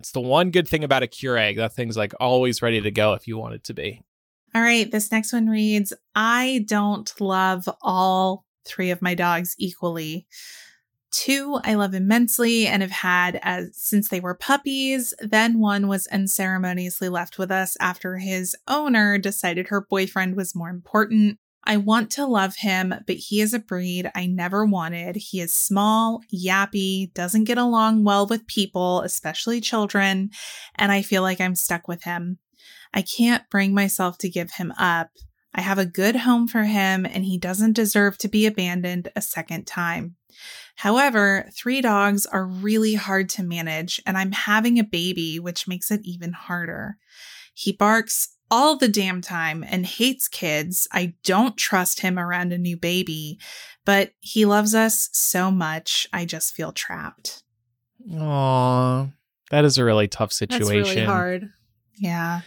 It's 0.00 0.12
the 0.12 0.20
one 0.20 0.50
good 0.50 0.68
thing 0.68 0.84
about 0.84 1.02
a 1.02 1.06
Keurig. 1.06 1.56
That 1.56 1.74
thing's 1.74 1.96
like 1.96 2.12
always 2.20 2.62
ready 2.62 2.80
to 2.80 2.90
go 2.90 3.14
if 3.14 3.26
you 3.26 3.36
want 3.36 3.54
it 3.54 3.64
to 3.64 3.74
be. 3.74 4.02
All 4.54 4.62
right, 4.62 4.90
this 4.90 5.10
next 5.10 5.32
one 5.32 5.48
reads 5.48 5.92
I 6.14 6.64
don't 6.66 7.12
love 7.20 7.68
all 7.82 8.44
three 8.68 8.90
of 8.90 9.02
my 9.02 9.14
dogs 9.14 9.54
equally. 9.58 10.26
Two 11.10 11.58
I 11.64 11.74
love 11.74 11.94
immensely 11.94 12.66
and 12.66 12.82
have 12.82 12.90
had 12.90 13.40
as 13.42 13.70
since 13.74 14.08
they 14.08 14.20
were 14.20 14.34
puppies. 14.34 15.14
Then 15.20 15.58
one 15.58 15.88
was 15.88 16.06
unceremoniously 16.08 17.08
left 17.08 17.38
with 17.38 17.50
us 17.50 17.76
after 17.80 18.18
his 18.18 18.54
owner 18.68 19.16
decided 19.16 19.68
her 19.68 19.80
boyfriend 19.80 20.36
was 20.36 20.54
more 20.54 20.68
important. 20.68 21.38
I 21.64 21.76
want 21.76 22.10
to 22.12 22.26
love 22.26 22.56
him, 22.56 22.94
but 23.06 23.16
he 23.16 23.40
is 23.40 23.52
a 23.52 23.58
breed 23.58 24.10
I 24.14 24.26
never 24.26 24.64
wanted. 24.64 25.16
He 25.16 25.40
is 25.40 25.52
small, 25.52 26.22
yappy, 26.32 27.12
doesn't 27.12 27.44
get 27.44 27.58
along 27.58 28.04
well 28.04 28.26
with 28.26 28.46
people, 28.46 29.02
especially 29.02 29.60
children, 29.60 30.30
and 30.76 30.92
I 30.92 31.02
feel 31.02 31.22
like 31.22 31.40
I'm 31.40 31.54
stuck 31.54 31.86
with 31.86 32.04
him. 32.04 32.38
I 32.94 33.02
can't 33.02 33.48
bring 33.50 33.74
myself 33.74 34.16
to 34.18 34.30
give 34.30 34.52
him 34.52 34.72
up. 34.78 35.10
I 35.54 35.60
have 35.62 35.78
a 35.78 35.86
good 35.86 36.16
home 36.16 36.46
for 36.46 36.64
him, 36.64 37.06
and 37.06 37.24
he 37.24 37.38
doesn't 37.38 37.72
deserve 37.72 38.18
to 38.18 38.28
be 38.28 38.46
abandoned 38.46 39.08
a 39.16 39.22
second 39.22 39.66
time. 39.66 40.16
However, 40.76 41.48
three 41.56 41.80
dogs 41.80 42.26
are 42.26 42.44
really 42.44 42.94
hard 42.94 43.28
to 43.30 43.42
manage, 43.42 44.00
and 44.06 44.16
I'm 44.16 44.32
having 44.32 44.78
a 44.78 44.84
baby, 44.84 45.38
which 45.38 45.66
makes 45.66 45.90
it 45.90 46.00
even 46.04 46.32
harder. 46.32 46.96
He 47.54 47.72
barks 47.72 48.36
all 48.50 48.76
the 48.76 48.88
damn 48.88 49.20
time 49.20 49.64
and 49.66 49.84
hates 49.84 50.28
kids. 50.28 50.86
I 50.92 51.14
don't 51.24 51.56
trust 51.56 52.00
him 52.00 52.18
around 52.18 52.52
a 52.52 52.58
new 52.58 52.76
baby, 52.76 53.38
but 53.84 54.12
he 54.20 54.44
loves 54.44 54.74
us 54.74 55.10
so 55.12 55.50
much. 55.50 56.06
I 56.12 56.24
just 56.24 56.54
feel 56.54 56.72
trapped. 56.72 57.42
Aww, 58.10 59.12
that 59.50 59.64
is 59.64 59.76
a 59.76 59.84
really 59.84 60.08
tough 60.08 60.32
situation. 60.32 60.66
That's 60.66 60.94
really 60.94 61.04
hard. 61.04 61.50
Yeah 61.98 62.42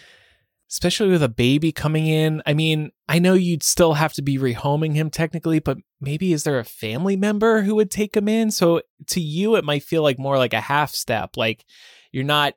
especially 0.72 1.09
with 1.09 1.22
a 1.22 1.30
baby 1.30 1.72
coming 1.72 2.07
in. 2.07 2.41
I 2.45 2.53
mean, 2.53 2.91
I 3.09 3.19
know 3.19 3.34
you'd 3.34 3.61
still 3.61 3.93
have 3.93 4.13
to 4.13 4.22
be 4.22 4.38
rehoming 4.38 4.95
him 4.95 5.09
technically, 5.09 5.59
but 5.59 5.78
maybe 5.99 6.32
is 6.32 6.43
there 6.43 6.59
a 6.59 6.65
family 6.65 7.17
member 7.17 7.61
who 7.61 7.76
would 7.76 7.91
take 7.91 8.15
him 8.15 8.30
in? 8.30 8.51
So 8.51 8.82
to 9.07 9.19
you, 9.19 9.55
it 9.57 9.65
might 9.65 9.84
feel 9.84 10.01
like 10.01 10.17
more 10.17 10.38
like 10.38 10.53
a 10.53 10.61
half 10.61 10.91
step. 10.91 11.36
Like 11.36 11.65
you're 12.13 12.24
not 12.24 12.53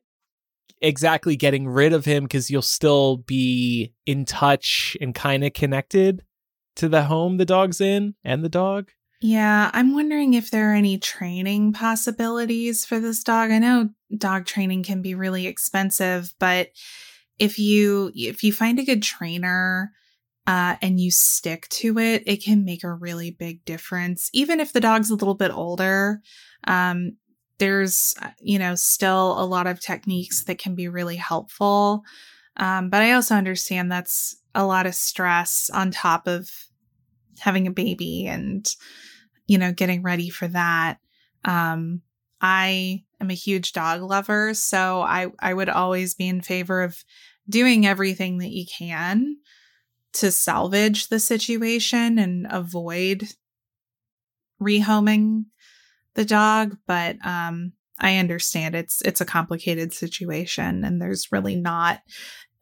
exactly 0.81 1.35
getting 1.35 1.67
rid 1.67 1.93
of 1.93 2.05
him 2.05 2.25
because 2.25 2.51
you'll 2.51 2.62
still 2.62 3.17
be 3.17 3.93
in 4.07 4.25
touch 4.25 4.97
and 5.01 5.15
kind 5.15 5.43
of 5.43 5.53
connected 5.53 6.23
to 6.77 6.89
the 6.89 7.05
home 7.05 7.37
the 7.37 7.45
dog's 7.45 7.81
in 7.81 8.15
and 8.23 8.45
the 8.45 8.49
dog. 8.49 8.91
Yeah, 9.21 9.71
I'm 9.73 9.95
wondering 9.95 10.35
if 10.35 10.51
there 10.51 10.71
are 10.71 10.75
any 10.75 10.99
training 10.99 11.73
possibilities 11.73 12.85
for 12.85 13.01
this 13.01 13.25
dog. 13.25 13.51
I 13.51 13.59
know 13.59 13.89
dog 14.17 14.45
training 14.45 14.85
can 14.85 15.03
be 15.03 15.15
really 15.15 15.47
expensive, 15.47 16.35
but 16.39 16.69
if 17.39 17.59
you 17.59 18.12
if 18.14 18.43
you 18.43 18.53
find 18.53 18.78
a 18.78 18.85
good 18.85 19.03
trainer 19.03 19.93
uh, 20.47 20.76
and 20.82 21.01
you 21.01 21.11
stick 21.11 21.68
to 21.68 21.99
it, 21.99 22.22
it 22.26 22.43
can 22.43 22.64
make 22.64 22.85
a 22.85 22.93
really 22.93 23.30
big 23.30 23.64
difference. 23.64 24.30
Even 24.32 24.61
if 24.61 24.72
the 24.72 24.80
dog's 24.80 25.11
a 25.11 25.14
little 25.14 25.35
bit 25.35 25.51
older, 25.51 26.20
um, 26.66 27.16
there's, 27.59 28.14
uh, 28.20 28.28
you 28.41 28.59
know, 28.59 28.74
still 28.74 29.41
a 29.41 29.47
lot 29.47 29.66
of 29.66 29.80
techniques 29.80 30.45
that 30.45 30.59
can 30.59 30.74
be 30.74 30.89
really 30.89 31.16
helpful. 31.16 32.03
Um, 32.57 32.91
but 32.91 33.03
I 33.03 33.12
also 33.12 33.35
understand 33.35 33.91
that's 33.91 34.37
a 34.55 34.66
lot 34.66 34.87
of 34.87 34.95
stress 34.95 35.70
on 35.72 35.91
top 35.91 36.26
of 36.26 36.51
having 37.39 37.66
a 37.66 37.72
baby 37.72 38.26
and, 38.26 38.68
you 39.47 39.59
know, 39.59 39.72
getting 39.72 40.03
ready 40.03 40.28
for 40.28 40.47
that. 40.49 40.99
Um, 41.45 42.03
I 42.47 43.05
am 43.23 43.31
a 43.31 43.35
huge 43.35 43.73
dog 43.73 44.03
lover, 44.03 44.53
so 44.53 45.01
I, 45.01 45.29
I 45.41 45.55
would 45.55 45.71
always 45.71 46.15
be 46.15 46.29
in 46.29 46.43
favor 46.43 46.83
of 46.83 47.03
doing 47.49 47.87
everything 47.87 48.37
that 48.39 48.51
you 48.51 48.67
can 48.67 49.39
to 50.13 50.31
salvage 50.31 51.09
the 51.09 51.19
situation 51.19 52.19
and 52.19 52.47
avoid 52.51 53.29
rehoming 54.63 55.47
the 56.15 56.25
dog 56.25 56.77
but 56.87 57.17
um 57.27 57.73
i 57.99 58.19
understand 58.19 58.77
it's 58.77 59.03
it's 59.03 59.21
a 59.21 59.27
complicated 59.27 59.93
situation 59.93 60.85
and 60.85 61.03
there's 61.03 61.33
really 61.33 61.57
not 61.57 62.01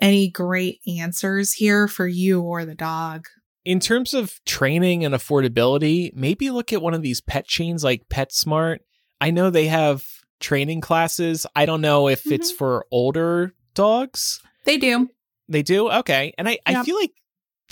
any 0.03 0.29
great 0.29 0.81
answers 0.99 1.53
here 1.53 1.87
for 1.87 2.09
you 2.09 2.43
or 2.43 2.65
the 2.65 2.75
dog. 2.75 3.29
In 3.65 3.79
terms 3.79 4.13
of 4.13 4.45
training 4.45 5.05
and 5.05 5.15
affordability 5.15 6.13
maybe 6.15 6.51
look 6.51 6.73
at 6.73 6.83
one 6.83 6.93
of 6.93 7.03
these 7.03 7.21
pet 7.21 7.47
chains 7.47 7.85
like 7.85 8.09
petsmart 8.09 8.79
i 9.23 9.31
know 9.31 9.49
they 9.49 9.67
have 9.67 10.05
training 10.41 10.81
classes 10.81 11.47
i 11.55 11.65
don't 11.65 11.81
know 11.81 12.09
if 12.09 12.25
mm-hmm. 12.25 12.35
it's 12.35 12.51
for 12.51 12.85
older 12.91 13.55
dogs 13.75 14.41
they 14.65 14.77
do 14.77 15.09
they 15.49 15.63
do 15.63 15.91
okay 15.91 16.35
and 16.37 16.49
i 16.49 16.59
i 16.67 16.83
feel 16.85 16.97
like 16.97 17.13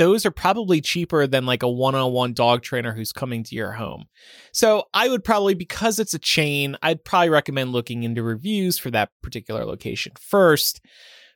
those 0.01 0.25
are 0.25 0.31
probably 0.31 0.81
cheaper 0.81 1.27
than 1.27 1.45
like 1.45 1.63
a 1.63 1.69
one-on-one 1.69 2.33
dog 2.33 2.63
trainer 2.63 2.91
who's 2.95 3.13
coming 3.13 3.43
to 3.45 3.55
your 3.55 3.73
home. 3.73 4.07
So 4.51 4.85
I 4.95 5.11
would 5.11 5.23
probably 5.23 5.53
because 5.53 5.99
it's 5.99 6.15
a 6.15 6.19
chain, 6.19 6.75
I'd 6.81 7.05
probably 7.05 7.29
recommend 7.29 7.73
looking 7.73 8.03
into 8.03 8.23
reviews 8.23 8.79
for 8.79 8.91
that 8.93 9.11
particular 9.23 9.67
location 9.67 10.13
first. 10.19 10.81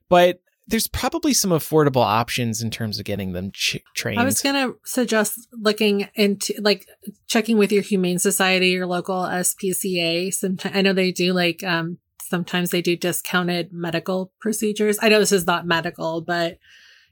But 0.09 0.39
there's 0.67 0.89
probably 0.89 1.35
some 1.35 1.51
affordable 1.51 2.05
options 2.05 2.63
in 2.63 2.71
terms 2.71 2.99
of 2.99 3.05
getting 3.05 3.33
them 3.33 3.51
ch- 3.53 3.83
trained. 3.95 4.19
I 4.19 4.25
was 4.25 4.41
going 4.41 4.55
to 4.55 4.79
suggest 4.85 5.47
looking 5.53 6.09
into 6.15 6.55
like 6.61 6.87
checking 7.27 7.59
with 7.59 7.71
your 7.71 7.83
humane 7.83 8.19
society, 8.19 8.69
your 8.69 8.87
local 8.87 9.23
SPCA. 9.23 10.33
Sometimes 10.33 10.75
I 10.75 10.83
know 10.83 10.93
they 10.93 11.13
do 11.13 11.33
like 11.33 11.63
um 11.63 11.99
sometimes 12.23 12.71
they 12.71 12.81
do 12.81 12.97
discounted 12.97 13.73
medical 13.73 14.33
procedures. 14.41 14.99
I 15.03 15.09
know 15.09 15.21
this 15.21 15.33
is 15.33 15.47
not 15.47 15.67
medical, 15.67 16.23
but 16.23 16.59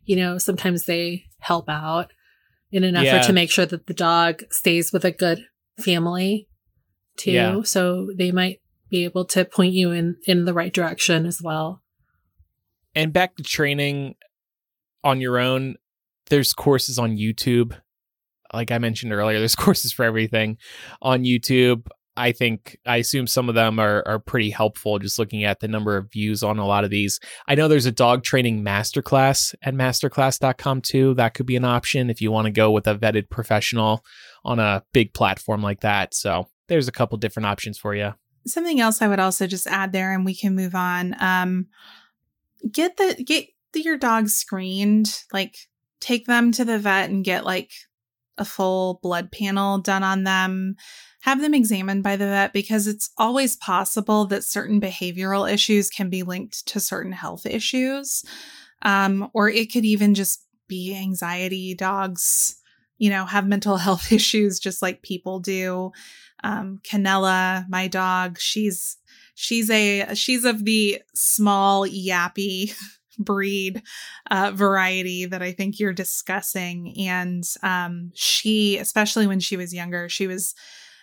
you 0.04 0.16
know, 0.16 0.38
sometimes 0.38 0.86
they 0.86 1.26
help 1.38 1.68
out 1.68 2.12
in 2.70 2.84
an 2.84 2.96
effort 2.96 3.04
yeah. 3.04 3.22
to 3.22 3.32
make 3.32 3.50
sure 3.50 3.66
that 3.66 3.86
the 3.86 3.94
dog 3.94 4.42
stays 4.50 4.92
with 4.92 5.04
a 5.04 5.12
good 5.12 5.44
family 5.78 6.48
too. 7.16 7.32
Yeah. 7.32 7.62
So 7.62 8.08
they 8.16 8.32
might 8.32 8.60
be 8.88 9.04
able 9.04 9.26
to 9.26 9.44
point 9.44 9.74
you 9.74 9.90
in 9.90 10.16
in 10.26 10.46
the 10.46 10.54
right 10.54 10.72
direction 10.72 11.26
as 11.26 11.42
well. 11.42 11.81
And 12.94 13.12
back 13.12 13.36
to 13.36 13.42
training 13.42 14.16
on 15.04 15.20
your 15.20 15.38
own, 15.38 15.76
there's 16.28 16.52
courses 16.52 16.98
on 16.98 17.16
YouTube. 17.16 17.76
Like 18.52 18.70
I 18.70 18.78
mentioned 18.78 19.12
earlier, 19.12 19.38
there's 19.38 19.56
courses 19.56 19.92
for 19.92 20.04
everything 20.04 20.58
on 21.00 21.24
YouTube. 21.24 21.86
I 22.16 22.32
think 22.32 22.78
I 22.86 22.98
assume 22.98 23.26
some 23.26 23.48
of 23.48 23.54
them 23.54 23.78
are 23.78 24.02
are 24.06 24.18
pretty 24.18 24.50
helpful 24.50 24.98
just 24.98 25.18
looking 25.18 25.44
at 25.44 25.60
the 25.60 25.68
number 25.68 25.96
of 25.96 26.12
views 26.12 26.42
on 26.42 26.58
a 26.58 26.66
lot 26.66 26.84
of 26.84 26.90
these. 26.90 27.18
I 27.48 27.54
know 27.54 27.68
there's 27.68 27.86
a 27.86 27.92
dog 27.92 28.22
training 28.22 28.62
masterclass 28.62 29.54
at 29.62 29.74
masterclass.com 29.74 30.82
too. 30.82 31.14
That 31.14 31.32
could 31.32 31.46
be 31.46 31.56
an 31.56 31.64
option 31.64 32.10
if 32.10 32.20
you 32.20 32.30
want 32.30 32.46
to 32.46 32.50
go 32.50 32.70
with 32.70 32.86
a 32.86 32.96
vetted 32.96 33.30
professional 33.30 34.04
on 34.44 34.58
a 34.58 34.82
big 34.92 35.14
platform 35.14 35.62
like 35.62 35.80
that. 35.80 36.12
So 36.12 36.48
there's 36.68 36.88
a 36.88 36.92
couple 36.92 37.16
different 37.16 37.46
options 37.46 37.78
for 37.78 37.94
you. 37.94 38.12
Something 38.46 38.80
else 38.80 39.00
I 39.00 39.08
would 39.08 39.20
also 39.20 39.46
just 39.46 39.66
add 39.66 39.92
there 39.92 40.12
and 40.12 40.24
we 40.24 40.34
can 40.34 40.54
move 40.54 40.74
on. 40.74 41.16
Um 41.18 41.68
get 42.70 42.96
the 42.96 43.22
get 43.24 43.48
your 43.74 43.96
dog 43.96 44.28
screened, 44.28 45.22
like 45.32 45.56
take 46.00 46.26
them 46.26 46.52
to 46.52 46.64
the 46.64 46.78
vet 46.78 47.10
and 47.10 47.24
get 47.24 47.44
like 47.44 47.72
a 48.38 48.44
full 48.44 49.00
blood 49.02 49.30
panel 49.30 49.78
done 49.78 50.02
on 50.02 50.24
them 50.24 50.76
have 51.22 51.40
them 51.40 51.54
examined 51.54 52.02
by 52.02 52.16
the 52.16 52.26
vet 52.26 52.52
because 52.52 52.88
it's 52.88 53.10
always 53.16 53.56
possible 53.56 54.26
that 54.26 54.44
certain 54.44 54.80
behavioral 54.80 55.50
issues 55.50 55.88
can 55.88 56.10
be 56.10 56.24
linked 56.24 56.66
to 56.66 56.80
certain 56.80 57.12
health 57.12 57.46
issues. 57.46 58.24
Um, 58.82 59.30
or 59.32 59.48
it 59.48 59.72
could 59.72 59.84
even 59.84 60.14
just 60.14 60.44
be 60.66 60.96
anxiety. 60.96 61.76
Dogs, 61.76 62.56
you 62.98 63.08
know, 63.08 63.24
have 63.24 63.46
mental 63.46 63.76
health 63.78 64.10
issues 64.10 64.58
just 64.58 64.82
like 64.82 65.02
people 65.02 65.38
do. 65.38 65.92
Um, 66.42 66.80
Canella, 66.82 67.68
my 67.68 67.86
dog, 67.86 68.40
she's 68.40 68.96
she's 69.34 69.70
a 69.70 70.14
she's 70.14 70.44
of 70.44 70.64
the 70.64 71.02
small 71.14 71.86
yappy 71.86 72.74
breed 73.18 73.82
uh, 74.30 74.52
variety 74.54 75.26
that 75.26 75.42
I 75.42 75.52
think 75.52 75.78
you're 75.78 75.92
discussing. 75.92 76.94
And 76.98 77.44
um, 77.62 78.10
she, 78.14 78.78
especially 78.78 79.26
when 79.26 79.40
she 79.40 79.56
was 79.56 79.74
younger, 79.74 80.08
she 80.08 80.26
was 80.26 80.54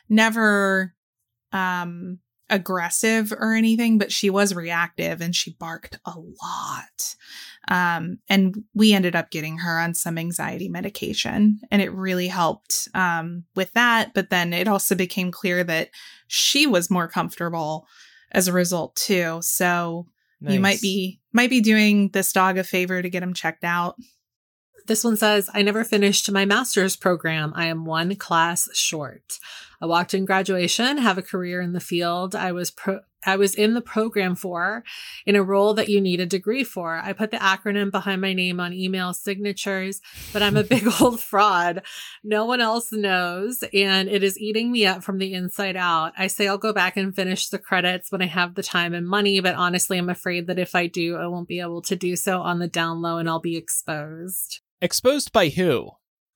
never 0.09 0.93
um 1.51 2.19
aggressive 2.49 3.31
or 3.31 3.53
anything, 3.53 3.97
but 3.97 4.11
she 4.11 4.29
was 4.29 4.55
reactive 4.55 5.21
and 5.21 5.35
she 5.35 5.55
barked 5.59 5.99
a 6.05 6.13
lot. 6.17 7.15
Um, 7.67 8.17
and 8.27 8.63
we 8.73 8.93
ended 8.93 9.15
up 9.15 9.29
getting 9.29 9.59
her 9.59 9.79
on 9.79 9.93
some 9.93 10.17
anxiety 10.17 10.69
medication, 10.69 11.59
and 11.69 11.81
it 11.81 11.93
really 11.93 12.27
helped 12.27 12.87
um, 12.95 13.43
with 13.55 13.71
that. 13.73 14.13
But 14.15 14.31
then 14.31 14.53
it 14.53 14.67
also 14.67 14.95
became 14.95 15.31
clear 15.31 15.63
that 15.63 15.89
she 16.27 16.65
was 16.65 16.89
more 16.89 17.07
comfortable 17.07 17.87
as 18.31 18.47
a 18.47 18.53
result 18.53 18.95
too. 18.95 19.39
So 19.41 20.07
nice. 20.41 20.53
you 20.53 20.59
might 20.59 20.81
be 20.81 21.19
might 21.33 21.49
be 21.49 21.61
doing 21.61 22.09
this 22.09 22.31
dog 22.33 22.57
a 22.57 22.63
favor 22.63 23.01
to 23.01 23.09
get 23.09 23.23
him 23.23 23.33
checked 23.33 23.63
out. 23.63 23.95
This 24.87 25.03
one 25.03 25.17
says, 25.17 25.49
I 25.53 25.61
never 25.61 25.83
finished 25.83 26.31
my 26.31 26.45
master's 26.45 26.95
program. 26.95 27.53
I 27.55 27.65
am 27.65 27.85
one 27.85 28.15
class 28.15 28.67
short. 28.73 29.37
I 29.81 29.85
walked 29.85 30.13
in 30.13 30.25
graduation, 30.25 30.97
have 30.97 31.17
a 31.17 31.23
career 31.23 31.61
in 31.61 31.73
the 31.73 31.79
field 31.79 32.35
I 32.35 32.51
was 32.51 32.71
pro- 32.71 33.01
I 33.25 33.35
was 33.35 33.53
in 33.53 33.73
the 33.73 33.81
program 33.81 34.35
for 34.35 34.83
in 35.25 35.35
a 35.35 35.43
role 35.43 35.73
that 35.73 35.89
you 35.89 35.99
need 35.99 36.21
a 36.21 36.25
degree 36.25 36.63
for. 36.63 36.97
I 36.97 37.13
put 37.13 37.31
the 37.31 37.37
acronym 37.37 37.91
behind 37.91 38.21
my 38.21 38.33
name 38.33 38.59
on 38.59 38.73
email 38.73 39.13
signatures, 39.13 39.99
but 40.31 40.41
I'm 40.41 40.55
a 40.55 40.63
big 40.63 40.87
old 41.01 41.19
fraud. 41.19 41.81
No 42.23 42.45
one 42.45 42.61
else 42.61 42.91
knows, 42.91 43.63
and 43.73 44.07
it 44.07 44.23
is 44.23 44.39
eating 44.39 44.71
me 44.71 44.85
up 44.85 45.03
from 45.03 45.17
the 45.17 45.33
inside 45.33 45.75
out. 45.75 46.13
I 46.17 46.27
say 46.27 46.47
I'll 46.47 46.57
go 46.57 46.73
back 46.73 46.95
and 46.95 47.15
finish 47.15 47.49
the 47.49 47.59
credits 47.59 48.11
when 48.11 48.21
I 48.21 48.27
have 48.27 48.55
the 48.55 48.63
time 48.63 48.93
and 48.93 49.07
money, 49.07 49.39
but 49.41 49.55
honestly, 49.55 49.97
I'm 49.97 50.09
afraid 50.09 50.47
that 50.47 50.59
if 50.59 50.73
I 50.73 50.87
do, 50.87 51.17
I 51.17 51.27
won't 51.27 51.47
be 51.47 51.59
able 51.59 51.81
to 51.83 51.95
do 51.95 52.15
so 52.15 52.41
on 52.41 52.59
the 52.59 52.67
down 52.67 53.01
low 53.01 53.17
and 53.17 53.29
I'll 53.29 53.39
be 53.39 53.57
exposed. 53.57 54.61
Exposed 54.81 55.33
by 55.33 55.49
who? 55.49 55.91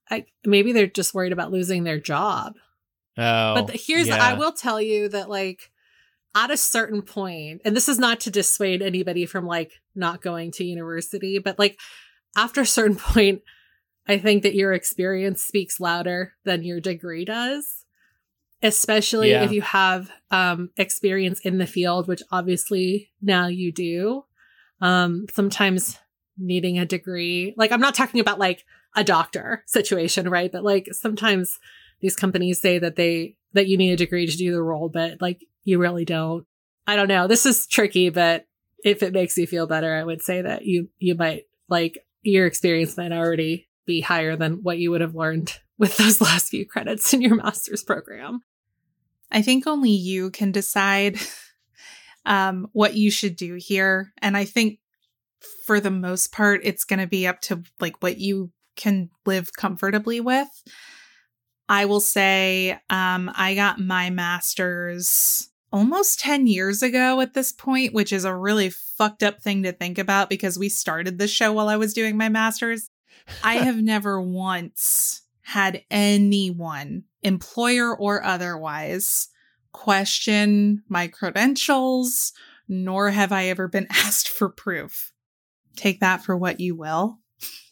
I, 0.09 0.25
maybe 0.45 0.73
they're 0.73 0.87
just 0.87 1.13
worried 1.13 1.31
about 1.31 1.51
losing 1.51 1.85
their 1.85 1.99
job. 1.99 2.55
Oh, 3.17 3.55
but 3.55 3.67
the, 3.67 3.73
here's 3.73 4.07
yeah. 4.07 4.23
I 4.23 4.33
will 4.33 4.51
tell 4.51 4.81
you 4.81 5.09
that 5.09 5.29
like 5.29 5.71
at 6.35 6.51
a 6.51 6.57
certain 6.57 7.01
point, 7.01 7.61
and 7.63 7.75
this 7.75 7.87
is 7.87 7.99
not 7.99 8.19
to 8.21 8.31
dissuade 8.31 8.81
anybody 8.81 9.25
from 9.25 9.45
like 9.45 9.81
not 9.95 10.21
going 10.21 10.51
to 10.53 10.63
university, 10.63 11.39
but 11.39 11.59
like 11.59 11.79
after 12.35 12.61
a 12.61 12.65
certain 12.65 12.95
point, 12.97 13.41
I 14.07 14.17
think 14.17 14.43
that 14.43 14.55
your 14.55 14.73
experience 14.73 15.43
speaks 15.43 15.79
louder 15.79 16.33
than 16.43 16.63
your 16.63 16.81
degree 16.81 17.25
does. 17.25 17.85
Especially 18.61 19.31
yeah. 19.31 19.43
if 19.43 19.51
you 19.51 19.61
have 19.61 20.09
um, 20.31 20.69
experience 20.77 21.41
in 21.41 21.57
the 21.57 21.67
field, 21.67 22.07
which 22.07 22.23
obviously 22.31 23.11
now 23.21 23.47
you 23.47 23.73
do. 23.73 24.23
Um, 24.79 25.25
sometimes 25.33 25.99
needing 26.37 26.79
a 26.79 26.85
degree, 26.85 27.53
like 27.57 27.73
I'm 27.73 27.81
not 27.81 27.93
talking 27.93 28.21
about 28.21 28.39
like 28.39 28.63
a 28.95 29.03
doctor 29.03 29.63
situation, 29.67 30.29
right? 30.29 30.49
But 30.49 30.63
like 30.63 30.87
sometimes 30.93 31.59
these 32.03 32.15
companies 32.17 32.59
say 32.59 32.77
that 32.79 32.97
they 32.97 33.37
that 33.53 33.67
you 33.67 33.77
need 33.77 33.93
a 33.93 33.97
degree 33.97 34.27
to 34.27 34.37
do 34.37 34.51
the 34.51 34.61
role, 34.61 34.89
but 34.89 35.21
like 35.21 35.39
you 35.63 35.79
really 35.79 36.03
don't. 36.03 36.45
I 36.85 36.97
don't 36.97 37.07
know. 37.07 37.27
This 37.27 37.45
is 37.45 37.65
tricky, 37.65 38.09
but 38.09 38.45
if 38.83 39.01
it 39.01 39.13
makes 39.13 39.37
you 39.37 39.47
feel 39.47 39.67
better, 39.67 39.95
I 39.95 40.03
would 40.03 40.21
say 40.21 40.41
that 40.41 40.65
you 40.65 40.89
you 40.99 41.15
might 41.15 41.43
like 41.69 42.05
your 42.21 42.45
experience 42.45 42.97
might 42.97 43.13
already 43.13 43.69
be 43.85 44.01
higher 44.01 44.35
than 44.35 44.63
what 44.63 44.79
you 44.79 44.91
would 44.91 44.99
have 44.99 45.15
learned 45.15 45.57
with 45.77 45.95
those 45.95 46.19
last 46.19 46.49
few 46.49 46.67
credits 46.67 47.13
in 47.13 47.21
your 47.21 47.35
master's 47.35 47.83
program. 47.83 48.41
I 49.31 49.41
think 49.41 49.65
only 49.65 49.91
you 49.91 50.29
can 50.29 50.51
decide 50.51 51.19
um, 52.25 52.67
what 52.73 52.95
you 52.95 53.11
should 53.11 53.37
do 53.37 53.55
here. 53.55 54.11
And 54.21 54.35
I 54.35 54.43
think 54.43 54.79
for 55.65 55.79
the 55.79 55.89
most 55.89 56.33
part, 56.33 56.61
it's 56.63 56.83
going 56.83 56.99
to 56.99 57.07
be 57.07 57.25
up 57.25 57.39
to 57.41 57.63
like 57.79 58.03
what 58.03 58.17
you 58.17 58.51
can 58.75 59.09
live 59.25 59.53
comfortably 59.53 60.19
with. 60.19 60.49
I 61.69 61.85
will 61.85 61.99
say 61.99 62.79
um, 62.89 63.31
I 63.35 63.55
got 63.55 63.79
my 63.79 64.09
master's 64.09 65.49
almost 65.71 66.19
10 66.19 66.45
years 66.45 66.83
ago 66.83 67.19
at 67.19 67.33
this 67.33 67.51
point, 67.51 67.93
which 67.93 68.13
is 68.13 68.25
a 68.25 68.35
really 68.35 68.69
fucked 68.69 69.23
up 69.23 69.41
thing 69.41 69.63
to 69.63 69.71
think 69.71 69.97
about 69.97 70.29
because 70.29 70.59
we 70.59 70.69
started 70.69 71.17
the 71.17 71.27
show 71.27 71.51
while 71.51 71.67
I 71.67 71.77
was 71.77 71.93
doing 71.93 72.15
my 72.15 72.29
master's. 72.29 72.89
I 73.43 73.55
have 73.65 73.81
never 73.81 74.21
once 74.21 75.21
had 75.41 75.83
anyone, 75.89 77.03
employer 77.21 77.95
or 77.95 78.23
otherwise, 78.23 79.29
question 79.71 80.83
my 80.87 81.07
credentials, 81.07 82.33
nor 82.67 83.09
have 83.09 83.31
I 83.31 83.47
ever 83.47 83.67
been 83.67 83.87
asked 83.89 84.29
for 84.29 84.49
proof. 84.49 85.11
Take 85.75 85.99
that 86.01 86.23
for 86.23 86.37
what 86.37 86.59
you 86.59 86.75
will. 86.75 87.19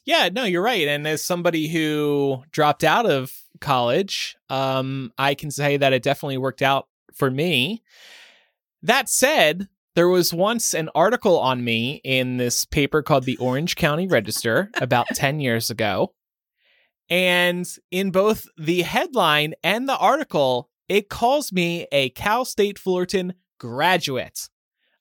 Yeah, 0.06 0.30
no, 0.34 0.44
you're 0.46 0.64
right. 0.64 0.88
And 0.88 1.08
as 1.08 1.24
somebody 1.24 1.68
who 1.68 2.44
dropped 2.52 2.84
out 2.84 3.06
of 3.06 3.32
college, 3.62 4.36
um, 4.50 5.14
I 5.18 5.36
can 5.36 5.52
say 5.52 5.78
that 5.78 5.94
it 5.94 6.04
definitely 6.04 6.38
worked 6.38 6.62
out 6.62 6.88
for 7.14 7.32
me. 7.32 7.82
That 8.84 9.08
said, 9.08 9.70
there 9.96 10.08
was 10.08 10.34
once 10.34 10.74
an 10.74 10.90
article 10.96 11.40
on 11.40 11.64
me 11.64 12.02
in 12.04 12.38
this 12.38 12.66
paper 12.66 13.02
called 13.02 13.26
the 13.26 13.38
Orange 13.38 13.76
County 13.76 14.08
Register 14.08 14.70
about 14.76 15.08
10 15.14 15.40
years 15.40 15.70
ago. 15.70 16.14
And 17.10 17.68
in 17.92 18.12
both 18.12 18.46
the 18.58 18.84
headline 18.84 19.54
and 19.64 19.88
the 19.88 19.98
article, 19.98 20.70
it 20.88 21.10
calls 21.10 21.52
me 21.52 21.88
a 21.92 22.10
Cal 22.10 22.46
State 22.46 22.80
Fullerton 22.80 23.34
graduate. 23.60 24.50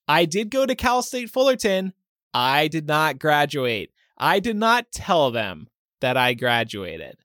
I 0.08 0.24
did 0.24 0.50
go 0.50 0.66
to 0.66 0.74
Cal 0.74 1.02
State 1.02 1.30
Fullerton. 1.30 1.92
I 2.34 2.66
did 2.68 2.88
not 2.88 3.20
graduate. 3.20 3.92
I 4.18 4.40
did 4.40 4.56
not 4.56 4.90
tell 4.92 5.30
them 5.30 5.68
that 6.00 6.16
I 6.16 6.34
graduated. 6.34 7.16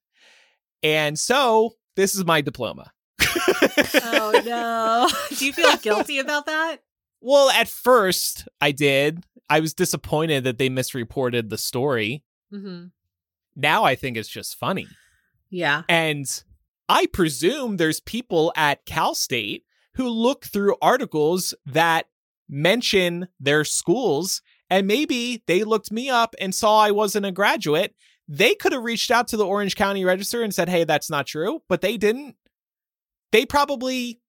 And 0.86 1.18
so 1.18 1.74
this 1.96 2.14
is 2.14 2.26
my 2.26 2.42
diploma. 2.42 2.92
oh 3.20 4.42
no. 4.46 5.10
Do 5.36 5.46
you 5.46 5.52
feel 5.52 5.76
guilty 5.78 6.20
about 6.20 6.46
that? 6.46 6.78
Well, 7.22 7.50
at 7.50 7.68
first 7.68 8.48
I 8.62 8.72
did. 8.72 9.24
I 9.50 9.62
was 9.62 9.74
disappointed 9.74 10.44
that 10.44 10.60
they 10.60 10.70
misreported 10.70 11.50
the 11.50 11.58
story. 11.58 12.24
Mm-hmm. 12.54 12.86
Now 13.56 13.84
I 13.84 13.96
think 13.96 14.16
it's 14.16 14.30
just 14.30 14.60
funny. 14.60 14.88
Yeah. 15.50 15.82
And 15.90 16.28
I 16.88 17.08
presume 17.08 17.78
there's 17.78 18.00
people 18.00 18.54
at 18.56 18.86
Cal 18.86 19.16
State 19.16 19.64
who 19.96 20.08
look 20.08 20.46
through 20.46 20.76
articles 20.84 21.56
that 21.66 22.10
mention 22.48 23.28
their 23.40 23.64
schools 23.64 24.44
and 24.70 24.86
maybe 24.86 25.42
they 25.48 25.64
looked 25.64 25.92
me 25.92 26.12
up 26.12 26.36
and 26.40 26.54
saw 26.54 26.80
I 26.80 26.92
wasn't 26.92 27.26
a 27.26 27.32
graduate. 27.32 27.96
They 28.28 28.56
could 28.56 28.72
have 28.72 28.84
reached 28.84 29.12
out 29.12 29.28
to 29.30 29.38
the 29.38 29.46
Orange 29.46 29.76
County 29.76 30.04
Register 30.04 30.42
and 30.42 30.54
said, 30.54 30.70
hey, 30.70 30.84
that's 30.84 31.10
not 31.10 31.28
true, 31.28 31.62
but 31.68 31.82
they 31.82 31.98
didn't. 31.98 32.36
They 33.32 33.46
probably 33.46 34.20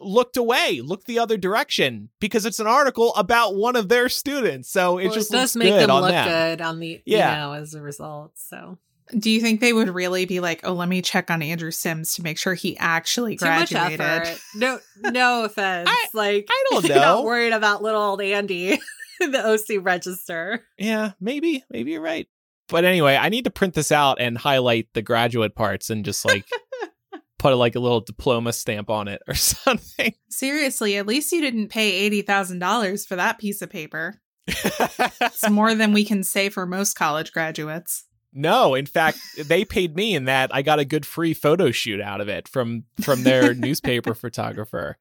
looked 0.00 0.36
away, 0.36 0.80
looked 0.82 1.06
the 1.06 1.18
other 1.18 1.36
direction 1.36 2.10
because 2.20 2.46
it's 2.46 2.60
an 2.60 2.66
article 2.66 3.14
about 3.14 3.56
one 3.56 3.76
of 3.76 3.88
their 3.88 4.08
students. 4.08 4.70
So 4.70 4.98
it 4.98 5.06
well, 5.06 5.14
just 5.14 5.32
it 5.32 5.36
does 5.36 5.56
make 5.56 5.70
them 5.70 5.90
look 5.90 6.10
them. 6.10 6.28
good 6.28 6.60
on 6.60 6.80
the 6.80 7.02
yeah. 7.04 7.30
you 7.30 7.36
know 7.36 7.52
as 7.52 7.74
a 7.74 7.82
result. 7.82 8.32
So 8.36 8.78
do 9.18 9.30
you 9.30 9.40
think 9.40 9.60
they 9.60 9.72
would 9.72 9.90
really 9.90 10.24
be 10.24 10.40
like, 10.40 10.60
oh, 10.64 10.72
let 10.72 10.88
me 10.88 11.02
check 11.02 11.30
on 11.30 11.42
Andrew 11.42 11.70
Sims 11.70 12.14
to 12.14 12.22
make 12.22 12.38
sure 12.38 12.54
he 12.54 12.76
actually 12.78 13.36
Too 13.36 13.44
graduated? 13.44 14.38
No, 14.54 14.78
no 14.96 15.44
offense. 15.44 15.88
I, 15.90 16.06
like 16.14 16.46
I 16.48 16.64
don't 16.70 16.84
know. 16.88 16.94
Not 16.94 17.24
worried 17.24 17.52
about 17.52 17.82
little 17.82 18.02
old 18.02 18.22
Andy. 18.22 18.80
the 19.20 19.46
OC 19.46 19.84
register. 19.84 20.64
Yeah, 20.78 21.12
maybe, 21.20 21.62
maybe 21.70 21.92
you're 21.92 22.00
right. 22.00 22.28
But 22.68 22.84
anyway, 22.84 23.16
I 23.16 23.28
need 23.28 23.44
to 23.44 23.50
print 23.50 23.74
this 23.74 23.92
out 23.92 24.20
and 24.20 24.38
highlight 24.38 24.88
the 24.94 25.02
graduate 25.02 25.54
parts 25.54 25.90
and 25.90 26.04
just 26.04 26.24
like 26.24 26.46
put 27.38 27.52
a, 27.52 27.56
like 27.56 27.74
a 27.74 27.80
little 27.80 28.00
diploma 28.00 28.52
stamp 28.52 28.88
on 28.90 29.08
it 29.08 29.22
or 29.28 29.34
something. 29.34 30.14
Seriously, 30.30 30.96
at 30.96 31.06
least 31.06 31.32
you 31.32 31.40
didn't 31.40 31.68
pay 31.68 31.92
eighty 31.92 32.22
thousand 32.22 32.58
dollars 32.58 33.04
for 33.04 33.16
that 33.16 33.38
piece 33.38 33.62
of 33.62 33.70
paper. 33.70 34.20
it's 34.46 35.48
more 35.48 35.74
than 35.74 35.92
we 35.92 36.04
can 36.04 36.22
say 36.22 36.48
for 36.48 36.66
most 36.66 36.94
college 36.94 37.32
graduates. 37.32 38.04
No, 38.36 38.74
in 38.74 38.84
fact, 38.84 39.18
they 39.38 39.64
paid 39.64 39.94
me 39.94 40.14
in 40.14 40.24
that 40.24 40.52
I 40.52 40.62
got 40.62 40.80
a 40.80 40.84
good 40.84 41.06
free 41.06 41.34
photo 41.34 41.70
shoot 41.70 42.00
out 42.00 42.20
of 42.20 42.28
it 42.28 42.48
from 42.48 42.84
from 43.00 43.22
their 43.22 43.54
newspaper 43.54 44.14
photographer. 44.14 44.96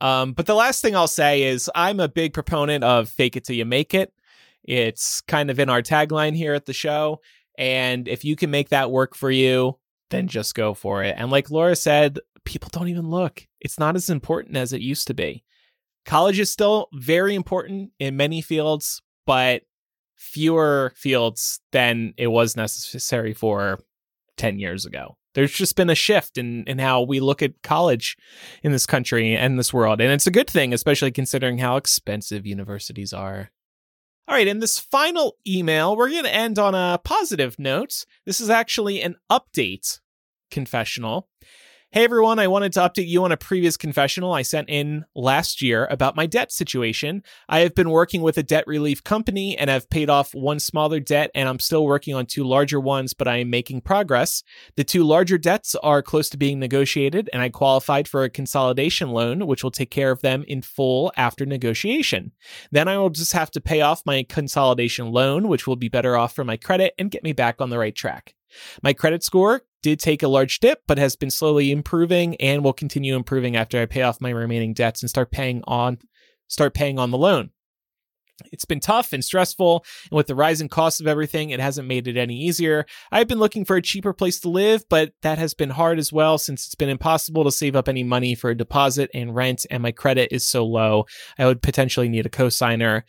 Um, 0.00 0.32
but 0.32 0.46
the 0.46 0.54
last 0.54 0.82
thing 0.82 0.96
I'll 0.96 1.06
say 1.06 1.44
is 1.44 1.70
I'm 1.74 2.00
a 2.00 2.08
big 2.08 2.32
proponent 2.32 2.82
of 2.82 3.08
fake 3.08 3.36
it 3.36 3.44
till 3.44 3.54
you 3.54 3.64
make 3.64 3.94
it. 3.94 4.12
It's 4.64 5.20
kind 5.22 5.50
of 5.50 5.58
in 5.58 5.68
our 5.68 5.82
tagline 5.82 6.36
here 6.36 6.54
at 6.54 6.66
the 6.66 6.72
show. 6.72 7.20
And 7.58 8.08
if 8.08 8.24
you 8.24 8.36
can 8.36 8.50
make 8.50 8.70
that 8.70 8.90
work 8.90 9.14
for 9.14 9.30
you, 9.30 9.78
then 10.10 10.28
just 10.28 10.54
go 10.54 10.74
for 10.74 11.02
it. 11.02 11.14
And 11.18 11.30
like 11.30 11.50
Laura 11.50 11.76
said, 11.76 12.18
people 12.44 12.70
don't 12.72 12.88
even 12.88 13.08
look. 13.08 13.46
It's 13.60 13.78
not 13.78 13.96
as 13.96 14.10
important 14.10 14.56
as 14.56 14.72
it 14.72 14.80
used 14.80 15.06
to 15.08 15.14
be. 15.14 15.44
College 16.04 16.38
is 16.38 16.50
still 16.50 16.88
very 16.92 17.34
important 17.34 17.92
in 17.98 18.16
many 18.16 18.40
fields, 18.40 19.02
but 19.26 19.62
fewer 20.16 20.92
fields 20.96 21.60
than 21.72 22.14
it 22.16 22.28
was 22.28 22.56
necessary 22.56 23.34
for 23.34 23.78
10 24.36 24.58
years 24.58 24.86
ago 24.86 25.16
there's 25.34 25.52
just 25.52 25.76
been 25.76 25.90
a 25.90 25.94
shift 25.94 26.38
in 26.38 26.64
in 26.64 26.78
how 26.78 27.02
we 27.02 27.20
look 27.20 27.42
at 27.42 27.62
college 27.62 28.16
in 28.62 28.72
this 28.72 28.86
country 28.86 29.36
and 29.36 29.58
this 29.58 29.72
world 29.72 30.00
and 30.00 30.12
it's 30.12 30.26
a 30.26 30.30
good 30.30 30.48
thing 30.48 30.72
especially 30.72 31.10
considering 31.10 31.58
how 31.58 31.76
expensive 31.76 32.46
universities 32.46 33.12
are 33.12 33.50
all 34.32 34.38
right 34.38 34.48
in 34.48 34.60
this 34.60 34.78
final 34.78 35.36
email 35.46 35.94
we're 35.94 36.08
going 36.08 36.24
to 36.24 36.34
end 36.34 36.58
on 36.58 36.74
a 36.74 36.98
positive 37.04 37.58
note. 37.58 38.06
This 38.24 38.40
is 38.40 38.48
actually 38.48 39.02
an 39.02 39.16
update 39.30 40.00
confessional 40.50 41.28
Hey 41.94 42.04
everyone, 42.04 42.38
I 42.38 42.48
wanted 42.48 42.72
to 42.72 42.80
update 42.80 43.08
you 43.08 43.22
on 43.22 43.32
a 43.32 43.36
previous 43.36 43.76
confessional 43.76 44.32
I 44.32 44.40
sent 44.40 44.70
in 44.70 45.04
last 45.14 45.60
year 45.60 45.86
about 45.90 46.16
my 46.16 46.24
debt 46.24 46.50
situation. 46.50 47.22
I 47.50 47.58
have 47.58 47.74
been 47.74 47.90
working 47.90 48.22
with 48.22 48.38
a 48.38 48.42
debt 48.42 48.66
relief 48.66 49.04
company 49.04 49.58
and 49.58 49.68
have 49.68 49.90
paid 49.90 50.08
off 50.08 50.34
one 50.34 50.58
smaller 50.58 51.00
debt, 51.00 51.30
and 51.34 51.50
I'm 51.50 51.58
still 51.58 51.84
working 51.84 52.14
on 52.14 52.24
two 52.24 52.44
larger 52.44 52.80
ones, 52.80 53.12
but 53.12 53.28
I 53.28 53.40
am 53.40 53.50
making 53.50 53.82
progress. 53.82 54.42
The 54.74 54.84
two 54.84 55.04
larger 55.04 55.36
debts 55.36 55.74
are 55.74 56.00
close 56.00 56.30
to 56.30 56.38
being 56.38 56.58
negotiated, 56.58 57.28
and 57.30 57.42
I 57.42 57.50
qualified 57.50 58.08
for 58.08 58.24
a 58.24 58.30
consolidation 58.30 59.10
loan, 59.10 59.46
which 59.46 59.62
will 59.62 59.70
take 59.70 59.90
care 59.90 60.12
of 60.12 60.22
them 60.22 60.44
in 60.48 60.62
full 60.62 61.12
after 61.18 61.44
negotiation. 61.44 62.32
Then 62.70 62.88
I 62.88 62.96
will 62.96 63.10
just 63.10 63.34
have 63.34 63.50
to 63.50 63.60
pay 63.60 63.82
off 63.82 64.06
my 64.06 64.24
consolidation 64.26 65.12
loan, 65.12 65.46
which 65.46 65.66
will 65.66 65.76
be 65.76 65.90
better 65.90 66.16
off 66.16 66.34
for 66.34 66.42
my 66.42 66.56
credit 66.56 66.94
and 66.98 67.10
get 67.10 67.22
me 67.22 67.34
back 67.34 67.60
on 67.60 67.68
the 67.68 67.78
right 67.78 67.94
track. 67.94 68.34
My 68.82 68.94
credit 68.94 69.22
score 69.22 69.62
did 69.82 70.00
take 70.00 70.22
a 70.22 70.28
large 70.28 70.60
dip, 70.60 70.82
but 70.86 70.98
has 70.98 71.16
been 71.16 71.30
slowly 71.30 71.70
improving 71.70 72.36
and 72.36 72.64
will 72.64 72.72
continue 72.72 73.16
improving 73.16 73.56
after 73.56 73.80
I 73.80 73.86
pay 73.86 74.02
off 74.02 74.20
my 74.20 74.30
remaining 74.30 74.74
debts 74.74 75.02
and 75.02 75.10
start 75.10 75.30
paying 75.30 75.62
on 75.66 75.98
start 76.48 76.74
paying 76.74 76.98
on 76.98 77.10
the 77.10 77.18
loan. 77.18 77.50
It's 78.50 78.64
been 78.64 78.80
tough 78.80 79.12
and 79.12 79.24
stressful, 79.24 79.84
and 80.10 80.16
with 80.16 80.26
the 80.26 80.34
rising 80.34 80.68
cost 80.68 81.00
of 81.00 81.06
everything, 81.06 81.50
it 81.50 81.60
hasn't 81.60 81.86
made 81.86 82.08
it 82.08 82.16
any 82.16 82.36
easier. 82.36 82.86
I've 83.10 83.28
been 83.28 83.38
looking 83.38 83.64
for 83.64 83.76
a 83.76 83.82
cheaper 83.82 84.12
place 84.12 84.40
to 84.40 84.48
live, 84.48 84.84
but 84.88 85.12
that 85.22 85.38
has 85.38 85.54
been 85.54 85.70
hard 85.70 85.98
as 85.98 86.12
well 86.12 86.38
since 86.38 86.66
it's 86.66 86.74
been 86.74 86.88
impossible 86.88 87.44
to 87.44 87.52
save 87.52 87.76
up 87.76 87.88
any 87.88 88.02
money 88.02 88.34
for 88.34 88.50
a 88.50 88.56
deposit 88.56 89.10
and 89.14 89.34
rent, 89.34 89.66
and 89.70 89.82
my 89.82 89.92
credit 89.92 90.32
is 90.32 90.44
so 90.44 90.66
low. 90.66 91.04
I 91.38 91.46
would 91.46 91.62
potentially 91.62 92.08
need 92.08 92.26
a 92.26 92.30
cosigner. 92.30 93.02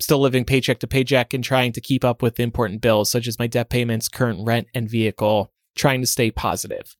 still 0.00 0.20
living 0.20 0.44
paycheck 0.44 0.78
to 0.80 0.86
paycheck 0.86 1.34
and 1.34 1.42
trying 1.42 1.72
to 1.72 1.80
keep 1.80 2.04
up 2.04 2.22
with 2.22 2.40
important 2.40 2.80
bills 2.80 3.10
such 3.10 3.26
as 3.26 3.38
my 3.38 3.46
debt 3.46 3.68
payments, 3.68 4.08
current 4.08 4.46
rent, 4.46 4.68
and 4.74 4.88
vehicle, 4.88 5.52
trying 5.78 6.00
to 6.02 6.06
stay 6.06 6.30
positive. 6.30 6.96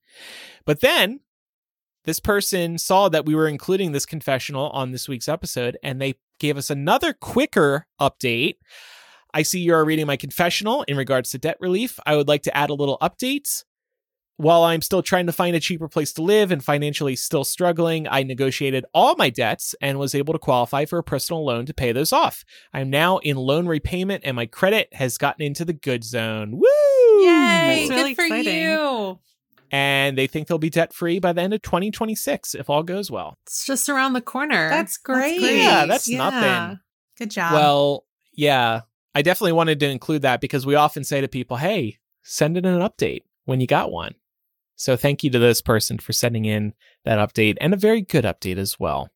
But 0.65 0.81
then 0.81 1.21
this 2.05 2.21
person 2.21 2.79
saw 2.79 3.11
that 3.11 3.27
we 3.27 3.35
were 3.35 3.49
including 3.49 3.93
this 3.93 4.07
confessional 4.07 4.71
on 4.71 4.93
this 4.93 5.09
week's 5.09 5.29
episode 5.29 5.77
and 5.83 6.01
they 6.01 6.15
gave 6.41 6.57
us 6.57 6.71
another 6.71 7.13
quicker 7.13 7.87
update. 8.01 8.55
I 9.35 9.43
see 9.43 9.61
you 9.61 9.75
are 9.75 9.85
reading 9.85 10.07
my 10.07 10.17
confessional 10.17 10.85
in 10.85 10.97
regards 10.97 11.31
to 11.31 11.39
debt 11.39 11.59
relief. 11.61 11.99
I 12.07 12.17
would 12.17 12.29
like 12.29 12.43
to 12.45 12.57
add 12.57 12.71
a 12.71 12.75
little 12.75 12.97
update. 13.03 13.65
While 14.39 14.63
I'm 14.63 14.83
still 14.83 15.03
trying 15.03 15.27
to 15.27 15.33
find 15.33 15.57
a 15.57 15.61
cheaper 15.61 15.89
place 15.89 16.13
to 16.13 16.23
live 16.23 16.53
and 16.53 16.65
financially 16.65 17.17
still 17.17 17.43
struggling, 17.43 18.07
I 18.09 18.23
negotiated 18.23 18.85
all 18.95 19.17
my 19.17 19.31
debts 19.31 19.75
and 19.81 19.99
was 19.99 20.15
able 20.15 20.33
to 20.33 20.39
qualify 20.39 20.85
for 20.85 20.97
a 20.99 21.03
personal 21.03 21.45
loan 21.45 21.67
to 21.67 21.75
pay 21.75 21.91
those 21.91 22.13
off. 22.13 22.45
I'm 22.73 22.89
now 22.89 23.19
in 23.19 23.37
loan 23.37 23.67
repayment 23.67 24.23
and 24.25 24.37
my 24.37 24.47
credit 24.47 24.95
has 24.95 25.19
gotten 25.19 25.45
into 25.45 25.65
the 25.65 25.73
good 25.73 26.05
zone. 26.05 26.53
Woo! 26.53 26.67
Yay! 27.21 27.89
That's 27.89 27.91
really 27.91 28.11
good 28.11 28.17
for 28.17 28.25
exciting. 28.27 28.63
you 28.63 29.19
and 29.71 30.17
they 30.17 30.27
think 30.27 30.47
they'll 30.47 30.59
be 30.59 30.71
debt 30.71 30.93
free 30.93 31.19
by 31.19 31.33
the 31.33 31.43
end 31.43 31.53
of 31.53 31.63
2026 31.63 32.55
if 32.55 32.71
all 32.71 32.83
goes 32.83 33.11
well. 33.11 33.35
It's 33.47 33.67
just 33.67 33.89
around 33.89 34.13
the 34.13 34.21
corner. 34.21 34.69
That's 34.69 34.97
great. 34.97 35.41
That's 35.41 35.41
great. 35.41 35.59
Yeah, 35.59 35.87
that's 35.87 36.09
yeah. 36.09 36.19
nothing. 36.19 36.81
Good 37.19 37.31
job. 37.31 37.53
Well, 37.53 38.05
yeah, 38.33 38.83
I 39.15 39.23
definitely 39.23 39.53
wanted 39.53 39.81
to 39.81 39.89
include 39.89 40.23
that 40.23 40.41
because 40.41 40.65
we 40.65 40.75
often 40.75 41.05
say 41.05 41.21
to 41.21 41.29
people, 41.29 41.57
hey, 41.57 41.99
send 42.23 42.57
in 42.57 42.65
an 42.65 42.81
update 42.81 43.25
when 43.45 43.61
you 43.61 43.67
got 43.67 43.91
one. 43.91 44.15
So 44.79 44.97
thank 44.97 45.25
you 45.25 45.31
to 45.31 45.39
this 45.39 45.61
person 45.61 45.99
for 45.99 46.13
sending 46.13 46.45
in 46.45 46.73
that 47.05 47.19
update 47.19 47.57
and 47.61 47.75
a 47.75 47.77
very 47.77 48.01
good 48.01 48.25
update 48.25 48.59
as 48.59 48.79
well. 48.79 49.11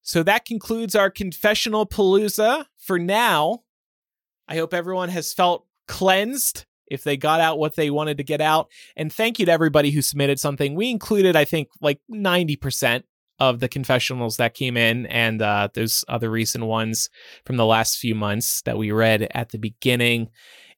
So 0.00 0.22
that 0.22 0.46
concludes 0.46 0.96
our 0.96 1.10
confessional 1.10 1.86
palooza 1.86 2.66
for 2.78 2.98
now. 2.98 3.62
I 4.48 4.56
hope 4.56 4.74
everyone 4.74 5.10
has 5.10 5.32
felt 5.32 5.66
cleansed 5.86 6.64
if 6.88 7.04
they 7.04 7.16
got 7.16 7.40
out 7.40 7.58
what 7.58 7.76
they 7.76 7.90
wanted 7.90 8.16
to 8.16 8.24
get 8.24 8.40
out. 8.40 8.68
And 8.96 9.12
thank 9.12 9.38
you 9.38 9.46
to 9.46 9.52
everybody 9.52 9.90
who 9.90 10.02
submitted 10.02 10.40
something. 10.40 10.74
We 10.74 10.90
included, 10.90 11.36
I 11.36 11.44
think, 11.44 11.68
like 11.80 12.00
90% 12.10 13.04
of 13.38 13.60
the 13.60 13.68
confessionals 13.68 14.36
that 14.38 14.54
came 14.54 14.76
in, 14.76 15.06
and 15.06 15.42
uh, 15.42 15.68
there's 15.74 16.04
other 16.08 16.30
recent 16.30 16.64
ones 16.64 17.10
from 17.44 17.56
the 17.56 17.66
last 17.66 17.98
few 17.98 18.14
months 18.14 18.62
that 18.62 18.78
we 18.78 18.92
read 18.92 19.28
at 19.32 19.50
the 19.50 19.58
beginning. 19.58 20.30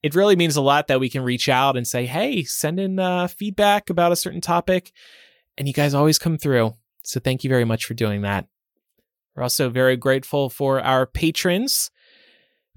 It 0.05 0.13
really 0.13 0.35
means 0.35 0.55
a 0.55 0.61
lot 0.61 0.85
that 0.85 0.99
we 0.99 1.09
can 1.09 1.23
reach 1.23 1.49
out 1.49 1.75
and 1.75 1.87
say, 1.87 2.05
hey, 2.05 2.43
send 2.43 2.79
in 2.79 2.99
uh, 2.99 3.25
feedback 3.25 3.89
about 3.89 4.11
a 4.11 4.15
certain 4.15 4.39
topic. 4.39 4.91
And 5.57 5.67
you 5.67 5.73
guys 5.73 5.95
always 5.95 6.19
come 6.19 6.37
through. 6.37 6.75
So 7.01 7.19
thank 7.19 7.43
you 7.43 7.49
very 7.49 7.65
much 7.65 7.85
for 7.85 7.95
doing 7.95 8.21
that. 8.21 8.45
We're 9.35 9.41
also 9.41 9.67
very 9.71 9.97
grateful 9.97 10.51
for 10.51 10.79
our 10.79 11.07
patrons. 11.07 11.89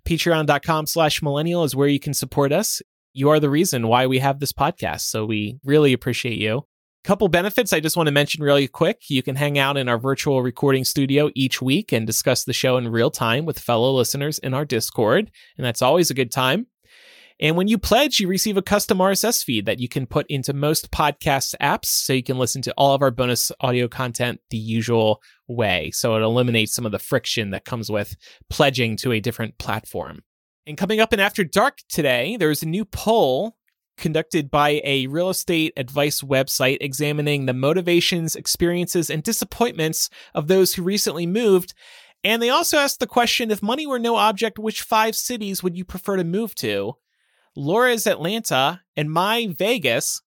Patreon.com 0.07 0.87
slash 0.87 1.21
millennial 1.21 1.65
is 1.65 1.77
where 1.77 1.87
you 1.87 2.01
can 2.01 2.15
support 2.15 2.51
us. 2.51 2.81
You 3.13 3.29
are 3.29 3.41
the 3.41 3.51
reason 3.51 3.89
why 3.89 4.07
we 4.07 4.21
have 4.21 4.41
this 4.41 4.55
podcast. 4.55 5.03
So 5.03 5.27
we 5.27 5.59
really 5.63 5.93
appreciate 5.93 6.39
you. 6.39 6.65
A 7.05 7.07
couple 7.07 7.29
benefits 7.29 7.75
I 7.75 7.81
just 7.81 7.99
want 7.99 8.07
to 8.07 8.13
mention 8.13 8.43
really 8.43 8.69
quick. 8.69 9.03
You 9.11 9.23
can 9.23 9.37
hang 9.37 9.59
out 9.59 9.77
in 9.77 9.87
our 9.87 9.99
virtual 9.99 10.41
recording 10.41 10.85
studio 10.87 11.31
each 11.35 11.61
week 11.61 11.93
and 11.93 12.07
discuss 12.07 12.45
the 12.45 12.55
show 12.55 12.79
in 12.79 12.89
real 12.89 13.11
time 13.11 13.45
with 13.45 13.59
fellow 13.59 13.93
listeners 13.93 14.39
in 14.39 14.55
our 14.55 14.65
Discord. 14.65 15.31
And 15.59 15.67
that's 15.67 15.83
always 15.83 16.11
a 16.11 16.15
good 16.15 16.33
time. 16.33 16.69
And 17.41 17.57
when 17.57 17.69
you 17.69 17.79
pledge, 17.79 18.19
you 18.19 18.27
receive 18.27 18.57
a 18.57 18.63
custom 18.63 18.99
RSS 18.99 19.45
feed 19.45 19.67
that 19.67 19.79
you 19.79 19.89
can 19.89 20.07
put 20.07 20.27
into 20.29 20.53
most 20.53 20.91
podcast 20.91 21.55
apps 21.61 21.87
so 21.87 22.13
you 22.13 22.23
can 22.23 22.39
listen 22.39 22.63
to 22.63 22.75
all 22.77 22.95
of 22.95 23.03
our 23.03 23.13
bonus 23.13 23.53
audio 23.61 23.87
content 23.87 24.41
the 24.51 24.57
usual 24.57 25.23
way. 25.47 25.93
So 25.93 26.17
it 26.17 26.23
eliminates 26.23 26.75
some 26.75 26.85
of 26.85 26.93
the 26.93 26.99
friction 26.99 27.51
that 27.51 27.65
comes 27.65 27.91
with 27.91 28.17
pledging 28.51 28.97
to 28.99 29.13
a 29.13 29.21
different 29.21 29.57
platform. 29.59 30.25
And 30.67 30.77
coming 30.77 31.01
up 31.01 31.13
in 31.13 31.21
After 31.21 31.45
Dark 31.45 31.79
today, 31.89 32.37
there's 32.37 32.63
a 32.63 32.69
new 32.69 32.85
poll 32.85 33.57
conducted 33.97 34.51
by 34.51 34.81
a 34.85 35.07
real 35.07 35.31
estate 35.31 35.73
advice 35.77 36.23
website 36.23 36.79
examining 36.81 37.47
the 37.47 37.55
motivations, 37.55 38.37
experiences, 38.37 39.11
and 39.11 39.23
disappointments 39.23 40.11
of 40.35 40.49
those 40.49 40.75
who 40.75 40.83
recently 40.83 41.27
moved. 41.27 41.75
And 42.25 42.43
they 42.43 42.51
also 42.51 42.79
asked 42.79 43.01
the 43.01 43.07
question 43.07 43.51
if 43.51 43.63
money 43.63 43.87
were 43.87 43.99
no 43.99 44.17
object, 44.17 44.59
which 44.59 44.83
five 44.83 45.15
cities 45.15 45.63
would 45.63 45.77
you 45.77 45.85
prefer 45.85 46.17
to 46.17 46.25
move 46.25 46.55
to? 46.57 46.95
Laura's 47.59 48.07
Atlanta 48.07 48.83
and 48.97 49.11
my 49.11 49.49
Vegas 49.59 50.23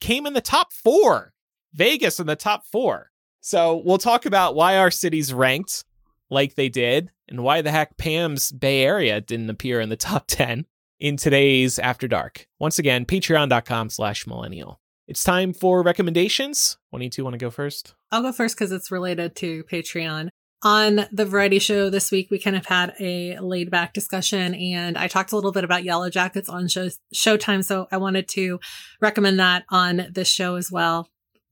came 0.00 0.26
in 0.26 0.32
the 0.32 0.40
top 0.40 0.72
four. 0.72 1.34
Vegas 1.74 2.18
in 2.18 2.26
the 2.26 2.34
top 2.34 2.64
four. 2.64 3.10
So 3.42 3.82
we'll 3.84 3.98
talk 3.98 4.24
about 4.24 4.54
why 4.54 4.78
our 4.78 4.90
cities 4.90 5.34
ranked 5.34 5.84
like 6.30 6.54
they 6.54 6.70
did 6.70 7.10
and 7.28 7.44
why 7.44 7.60
the 7.60 7.70
heck 7.70 7.98
Pam's 7.98 8.50
Bay 8.50 8.82
Area 8.82 9.20
didn't 9.20 9.50
appear 9.50 9.78
in 9.78 9.90
the 9.90 9.96
top 9.96 10.26
10 10.28 10.64
in 10.98 11.18
today's 11.18 11.78
After 11.78 12.08
Dark. 12.08 12.46
Once 12.58 12.78
again, 12.78 13.04
patreon.com 13.04 13.90
slash 13.90 14.26
millennial. 14.26 14.80
It's 15.06 15.22
time 15.22 15.52
for 15.52 15.82
recommendations. 15.82 16.78
One, 16.88 17.02
you 17.02 17.10
two 17.10 17.24
want 17.24 17.34
to 17.34 17.38
go 17.38 17.50
first? 17.50 17.94
I'll 18.10 18.22
go 18.22 18.32
first 18.32 18.56
because 18.56 18.72
it's 18.72 18.90
related 18.90 19.36
to 19.36 19.64
Patreon 19.64 20.30
on 20.62 21.06
the 21.10 21.24
variety 21.24 21.58
show 21.58 21.88
this 21.88 22.10
week, 22.10 22.30
we 22.30 22.38
kind 22.38 22.56
of 22.56 22.66
had 22.66 22.94
a 23.00 23.38
laid 23.38 23.70
back 23.70 23.94
discussion 23.94 24.54
and 24.54 24.98
I 24.98 25.08
talked 25.08 25.32
a 25.32 25.36
little 25.36 25.52
bit 25.52 25.64
about 25.64 25.84
Yellowjackets 25.84 26.50
on 26.50 26.68
show, 26.68 26.88
Showtime. 27.14 27.64
So 27.64 27.88
I 27.90 27.96
wanted 27.96 28.28
to 28.28 28.60
recommend 29.00 29.40
that 29.40 29.64
on 29.70 30.08
this 30.12 30.28
show 30.28 30.56
as 30.56 30.70
well. 30.70 31.08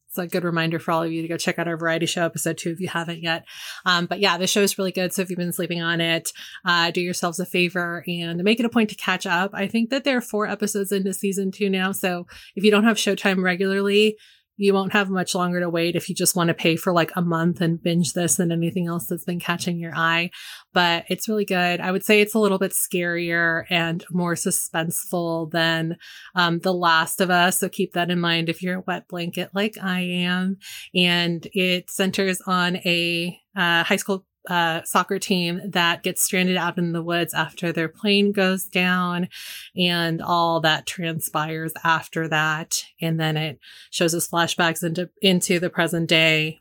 It's 0.09 0.19
a 0.19 0.27
good 0.27 0.45
reminder 0.45 0.79
for 0.79 0.93
all 0.93 1.03
of 1.03 1.13
you 1.13 1.21
to 1.23 1.29
go 1.29 1.37
check 1.37 1.59
out 1.59 1.69
our 1.69 1.77
variety 1.77 2.07
show 2.07 2.25
episode 2.25 2.57
two 2.57 2.71
if 2.71 2.81
you 2.81 2.89
haven't 2.89 3.23
yet. 3.23 3.45
Um, 3.85 4.07
but 4.07 4.21
yeah, 4.21 4.39
the 4.39 4.47
show 4.47 4.63
is 4.63 4.79
really 4.79 4.93
good. 4.93 5.13
So 5.13 5.23
if 5.23 5.29
you've 5.29 5.39
been 5.39 5.53
sleeping 5.53 5.83
on 5.83 6.01
it, 6.01 6.33
uh, 6.65 6.91
do 6.91 7.01
yourselves 7.01 7.39
a 7.41 7.47
favor 7.47 8.03
and 8.07 8.43
make 8.43 8.59
it 8.59 8.67
a 8.67 8.71
point 8.71 8.89
to 8.91 8.97
catch 8.97 9.27
up. 9.27 9.51
I 9.53 9.67
think 9.67 9.91
that 9.91 10.05
there 10.05 10.17
are 10.17 10.23
four 10.23 10.47
episodes 10.47 10.93
into 10.93 11.13
season 11.13 11.51
two 11.51 11.69
now. 11.69 11.93
So 11.93 12.27
if 12.57 12.65
you 12.65 12.71
don't 12.71 12.85
have 12.85 12.97
Showtime 12.97 13.43
regularly, 13.43 14.17
you 14.59 14.75
won't 14.75 14.93
have 14.93 15.09
much 15.09 15.35
longer 15.35 15.61
to 15.61 15.71
wait 15.71 15.97
if 15.97 16.09
you 16.09 16.15
just 16.15 16.37
want 16.37 16.49
to 16.49 16.55
pay 16.55 16.77
for 16.77 16.93
like 16.93 17.13
a 17.15 17.23
month 17.23 17.61
and 17.61 17.83
binge 17.83 18.13
this 18.13 18.37
than 18.37 18.53
anything 18.53 18.89
else 18.89 19.07
that's 19.07 19.25
been 19.25 19.39
catching 19.39 19.79
your 19.79 19.95
eye. 19.95 20.31
But 20.75 21.05
it's 21.09 21.29
really 21.29 21.45
good. 21.45 21.81
I 21.81 21.93
would 21.93 22.05
say 22.05 22.21
it's 22.21 22.35
a 22.35 22.41
little 22.41 22.59
bit 22.59 22.73
scarier 22.73 23.65
and 23.71 24.05
more 24.11 24.35
suspenseful 24.35 25.51
than 25.53 25.97
um, 26.35 26.59
The 26.59 26.75
Last 26.75 27.21
of 27.21 27.31
Us. 27.31 27.61
So 27.61 27.69
keep 27.69 27.93
that 27.93 28.11
in 28.11 28.21
mind 28.21 28.49
if 28.49 28.61
you're 28.61 28.79
a 28.79 28.85
wet 28.87 29.07
blanket 29.09 29.51
like 29.55 29.79
I 29.81 30.01
am. 30.01 30.59
And 30.95 31.47
it 31.53 31.89
centers 31.89 32.43
on 32.47 32.77
a 32.79 33.39
uh, 33.57 33.85
high 33.85 33.97
school 33.97 34.27
uh, 34.49 34.83
soccer 34.85 35.19
team 35.19 35.61
that 35.65 36.03
gets 36.03 36.23
stranded 36.23 36.57
out 36.57 36.79
in 36.79 36.93
the 36.93 37.03
woods 37.03 37.35
after 37.35 37.71
their 37.71 37.89
plane 37.89 38.33
goes 38.33 38.65
down 38.65 39.29
and 39.77 40.23
all 40.23 40.61
that 40.61 40.87
transpires 40.87 41.73
after 41.85 42.27
that. 42.29 42.83
And 43.01 43.21
then 43.21 43.37
it 43.37 43.61
shows 43.91 44.15
us 44.15 44.29
flashbacks 44.29 44.83
into, 44.83 45.11
into 45.21 45.61
the 45.61 45.71
present 45.71 46.09
day 46.09 46.61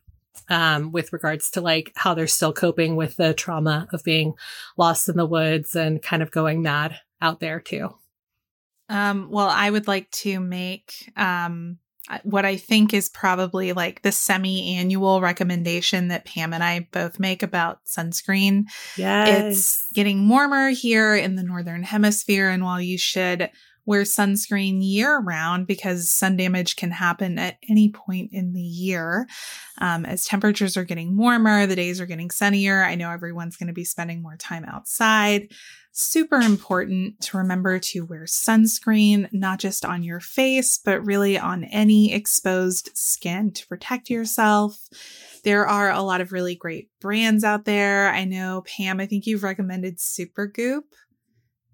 um, 0.49 0.91
with 0.91 1.13
regards 1.13 1.49
to 1.51 1.61
like 1.61 1.91
how 1.95 2.13
they're 2.13 2.27
still 2.27 2.53
coping 2.53 2.95
with 2.95 3.15
the 3.15 3.33
trauma 3.33 3.87
of 3.93 4.03
being 4.03 4.33
lost 4.77 5.09
in 5.09 5.17
the 5.17 5.25
woods 5.25 5.75
and 5.75 6.01
kind 6.01 6.21
of 6.21 6.31
going 6.31 6.61
mad 6.61 6.99
out 7.21 7.39
there 7.39 7.59
too. 7.59 7.95
Um, 8.89 9.29
well, 9.29 9.49
I 9.49 9.69
would 9.69 9.87
like 9.87 10.09
to 10.11 10.39
make 10.39 11.11
um, 11.17 11.79
what 12.23 12.45
I 12.45 12.57
think 12.57 12.93
is 12.93 13.09
probably 13.09 13.73
like 13.73 14.01
the 14.01 14.11
semi 14.11 14.75
annual 14.75 15.21
recommendation 15.21 16.07
that 16.07 16.25
Pam 16.25 16.53
and 16.53 16.63
I 16.63 16.87
both 16.91 17.19
make 17.19 17.43
about 17.43 17.83
sunscreen. 17.85 18.65
Yes. 18.95 19.57
It's 19.57 19.87
getting 19.93 20.27
warmer 20.29 20.69
here 20.69 21.15
in 21.15 21.35
the 21.35 21.43
Northern 21.43 21.83
Hemisphere. 21.83 22.49
And 22.49 22.63
while 22.63 22.81
you 22.81 22.97
should 22.97 23.49
wear 23.87 24.03
sunscreen 24.03 24.77
year 24.81 25.17
round 25.17 25.65
because 25.65 26.09
sun 26.09 26.37
damage 26.37 26.75
can 26.75 26.91
happen 26.91 27.39
at 27.39 27.57
any 27.67 27.89
point 27.89 28.29
in 28.31 28.53
the 28.53 28.61
year, 28.61 29.27
um, 29.79 30.05
as 30.05 30.25
temperatures 30.25 30.77
are 30.77 30.83
getting 30.83 31.17
warmer, 31.17 31.65
the 31.65 31.75
days 31.75 31.99
are 31.99 32.05
getting 32.05 32.29
sunnier. 32.29 32.83
I 32.83 32.93
know 32.93 33.09
everyone's 33.09 33.57
going 33.57 33.67
to 33.67 33.73
be 33.73 33.85
spending 33.85 34.21
more 34.21 34.37
time 34.37 34.65
outside 34.65 35.49
super 35.99 36.35
important 36.35 37.19
to 37.19 37.37
remember 37.37 37.79
to 37.79 38.01
wear 38.01 38.25
sunscreen, 38.25 39.27
not 39.33 39.57
just 39.59 39.83
on 39.83 40.03
your 40.03 40.19
face, 40.19 40.77
but 40.77 41.03
really 41.03 41.39
on 41.39 41.63
any 41.63 42.13
exposed 42.13 42.91
skin 42.93 43.51
to 43.51 43.65
protect 43.65 44.07
yourself. 44.07 44.77
There 45.43 45.65
are 45.65 45.89
a 45.89 46.03
lot 46.03 46.21
of 46.21 46.31
really 46.31 46.53
great 46.53 46.89
brands 47.01 47.43
out 47.43 47.65
there. 47.65 48.09
I 48.09 48.25
know, 48.25 48.63
Pam, 48.67 48.99
I 48.99 49.07
think 49.07 49.25
you've 49.25 49.41
recommended 49.41 49.97
Supergoop 49.97 50.83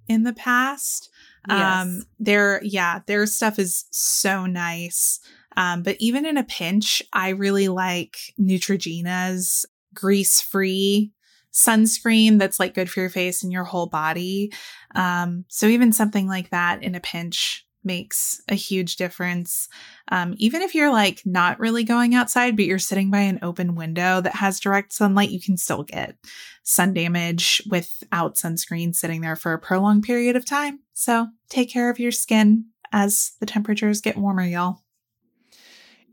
in 0.08 0.24
the 0.24 0.34
past. 0.34 1.10
Yes. 1.48 1.82
Um, 1.82 2.04
their, 2.20 2.62
yeah, 2.64 3.02
their 3.06 3.26
stuff 3.26 3.60
is 3.60 3.86
so 3.92 4.46
nice. 4.46 5.20
Um, 5.56 5.84
but 5.84 5.98
even 6.00 6.26
in 6.26 6.38
a 6.38 6.44
pinch, 6.44 7.04
I 7.14 7.30
really 7.30 7.68
like 7.68 8.18
Neutrogena's 8.40 9.66
grease 9.94 10.42
free 10.42 11.12
sunscreen 11.54 12.40
that's 12.40 12.60
like 12.60 12.74
good 12.74 12.90
for 12.90 13.02
your 13.02 13.10
face 13.10 13.44
and 13.44 13.52
your 13.52 13.64
whole 13.64 13.86
body. 13.86 14.52
Um, 14.96 15.46
so 15.50 15.68
even 15.68 15.94
something 15.94 16.28
like 16.28 16.50
that 16.50 16.82
in 16.82 16.96
a 16.96 17.00
pinch 17.00 17.66
makes 17.84 18.42
a 18.50 18.56
huge 18.56 18.96
difference. 18.96 19.68
Um, 20.10 20.36
even 20.38 20.62
if 20.62 20.76
you're 20.76 20.92
like 20.92 21.22
not 21.26 21.60
really 21.60 21.84
going 21.84 22.16
outside, 22.16 22.56
but 22.56 22.66
you're 22.66 22.80
sitting 22.80 23.12
by 23.12 23.20
an 23.20 23.40
open 23.42 23.76
window 23.76 24.22
that 24.22 24.36
has 24.36 24.60
direct 24.60 24.94
sunlight, 24.94 25.30
you 25.30 25.40
can 25.40 25.58
still 25.58 25.84
get 25.84 26.16
sun 26.64 26.94
damage 26.94 27.62
without 27.70 28.36
sunscreen 28.36 28.96
sitting 28.96 29.22
there 29.22 29.36
for 29.36 29.54
a 29.54 29.60
prolonged 29.60 30.04
period 30.04 30.36
of 30.36 30.46
time. 30.46 30.80
So 30.94 31.28
take 31.50 31.70
care 31.70 31.90
of 31.90 32.00
your 32.00 32.12
skin 32.12 32.66
as 32.92 33.34
the 33.40 33.46
temperatures 33.46 34.02
get 34.02 34.18
warmer, 34.18 34.46
y'all. 34.46 34.80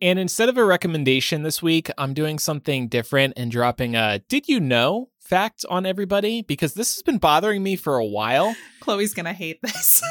And 0.03 0.19
instead 0.19 0.49
of 0.49 0.57
a 0.57 0.65
recommendation 0.65 1.43
this 1.43 1.63
week, 1.63 1.91
I'm 1.99 2.15
doing 2.15 2.39
something 2.39 2.89
different 2.89 3.35
and 3.37 3.51
dropping 3.51 3.97
a 3.97 4.21
did 4.29 4.49
you 4.49 4.59
know 4.59 5.11
fact 5.19 5.65
on 5.69 5.87
everybody 5.87 6.43
because 6.43 6.75
this 6.75 6.95
has 6.97 7.03
been 7.03 7.19
bothering 7.19 7.63
me 7.63 7.77
for 7.77 7.99
a 7.99 8.05
while. 8.05 8.57
Chloe's 8.81 9.15
going 9.15 9.27
to 9.27 9.33
hate 9.33 9.61
this. 9.63 10.03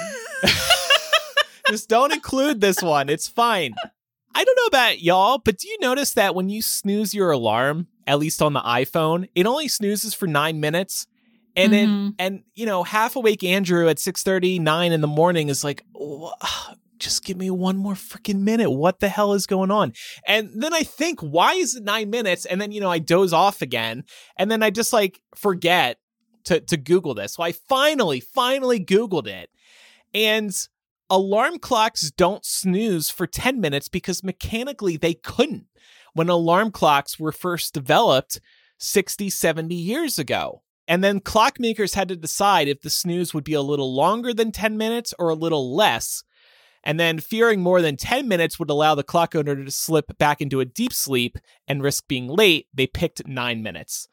Just 1.70 1.90
don't 1.90 2.14
include 2.14 2.62
this 2.62 2.82
one. 2.82 3.10
It's 3.10 3.28
fine. 3.28 3.74
I 4.36 4.44
don't 4.44 4.56
know 4.56 4.66
about 4.66 5.02
y'all, 5.02 5.40
but 5.40 5.58
do 5.58 5.68
you 5.68 5.78
notice 5.82 6.14
that 6.14 6.36
when 6.36 6.50
you 6.50 6.62
snooze 6.62 7.14
your 7.14 7.32
alarm, 7.32 7.88
at 8.06 8.20
least 8.20 8.42
on 8.42 8.54
the 8.54 8.62
iPhone, 8.62 9.28
it 9.36 9.46
only 9.46 9.68
snoozes 9.68 10.14
for 10.14 10.28
9 10.28 10.60
minutes? 10.60 11.08
And 11.56 11.74
mm-hmm. 11.74 12.04
then 12.04 12.16
and 12.20 12.44
you 12.54 12.66
know, 12.66 12.84
half 12.84 13.16
awake 13.16 13.44
Andrew 13.44 13.90
at 13.90 13.98
6:39 13.98 14.92
in 14.92 15.02
the 15.02 15.08
morning 15.08 15.50
is 15.50 15.64
like, 15.64 15.84
oh, 15.96 16.34
just 17.00 17.24
give 17.24 17.38
me 17.38 17.50
one 17.50 17.78
more 17.78 17.94
freaking 17.94 18.42
minute. 18.42 18.70
What 18.70 19.00
the 19.00 19.10
hell 19.10 19.34
is 19.34 19.48
going 19.48 19.72
on? 19.72 19.94
And 20.28 20.50
then 20.54 20.74
I 20.74 20.84
think, 20.84 21.22
why 21.22 21.54
is 21.54 21.76
it 21.76 21.84
nine 21.84 22.10
minutes? 22.10 22.46
And 22.46 22.62
then, 22.62 22.72
you 22.72 22.82
know, 22.82 22.92
I 22.92 23.00
doze 23.00 23.34
off 23.34 23.62
again. 23.62 24.04
And 24.38 24.52
then 24.52 24.62
I 24.62 24.70
just 24.70 24.94
like 24.94 25.22
forget 25.36 25.98
to, 26.46 26.60
to 26.60 26.78
Google 26.78 27.14
this. 27.14 27.34
So 27.34 27.44
I 27.44 27.54
finally, 27.54 28.20
finally 28.20 28.84
Googled 28.84 29.28
it. 29.28 29.50
And 30.14 30.56
alarm 31.10 31.60
clocks 31.60 32.12
don't 32.12 32.46
snooze 32.46 33.10
for 33.10 33.28
10 33.28 33.60
minutes 33.60 33.88
because 33.88 34.24
mechanically 34.24 34.98
they 34.98 35.14
couldn't 35.14 35.66
when 36.14 36.30
alarm 36.30 36.72
clocks 36.72 37.20
were 37.20 37.32
first 37.32 37.74
developed 37.74 38.40
60, 38.78 39.30
70 39.30 39.76
years 39.76 40.20
ago. 40.20 40.64
And 40.88 41.04
then 41.04 41.20
clockmakers 41.20 41.94
had 41.94 42.08
to 42.10 42.16
decide 42.16 42.68
if 42.68 42.82
the 42.82 42.90
snooze 42.90 43.34
would 43.34 43.44
be 43.44 43.54
a 43.54 43.62
little 43.62 43.94
longer 43.94 44.34
than 44.34 44.52
10 44.52 44.78
minutes 44.78 45.14
or 45.20 45.30
a 45.30 45.36
little 45.36 45.76
less 45.76 46.24
and 46.84 47.00
then 47.00 47.20
fearing 47.20 47.62
more 47.62 47.82
than 47.82 47.98
10 47.98 48.28
minutes 48.28 48.58
would 48.58 48.70
allow 48.70 48.96
the 48.96 49.04
clock 49.04 49.36
owner 49.36 49.56
to 49.56 49.72
slip 49.72 50.18
back 50.18 50.42
into 50.42 50.60
a 50.60 50.66
deep 50.66 50.94
sleep 50.94 51.38
and 51.68 51.84
risk 51.84 52.08
being 52.08 52.28
late, 52.28 52.68
they 52.74 52.88
picked 52.88 53.28
nine 53.28 53.62
minutes. 53.62 54.08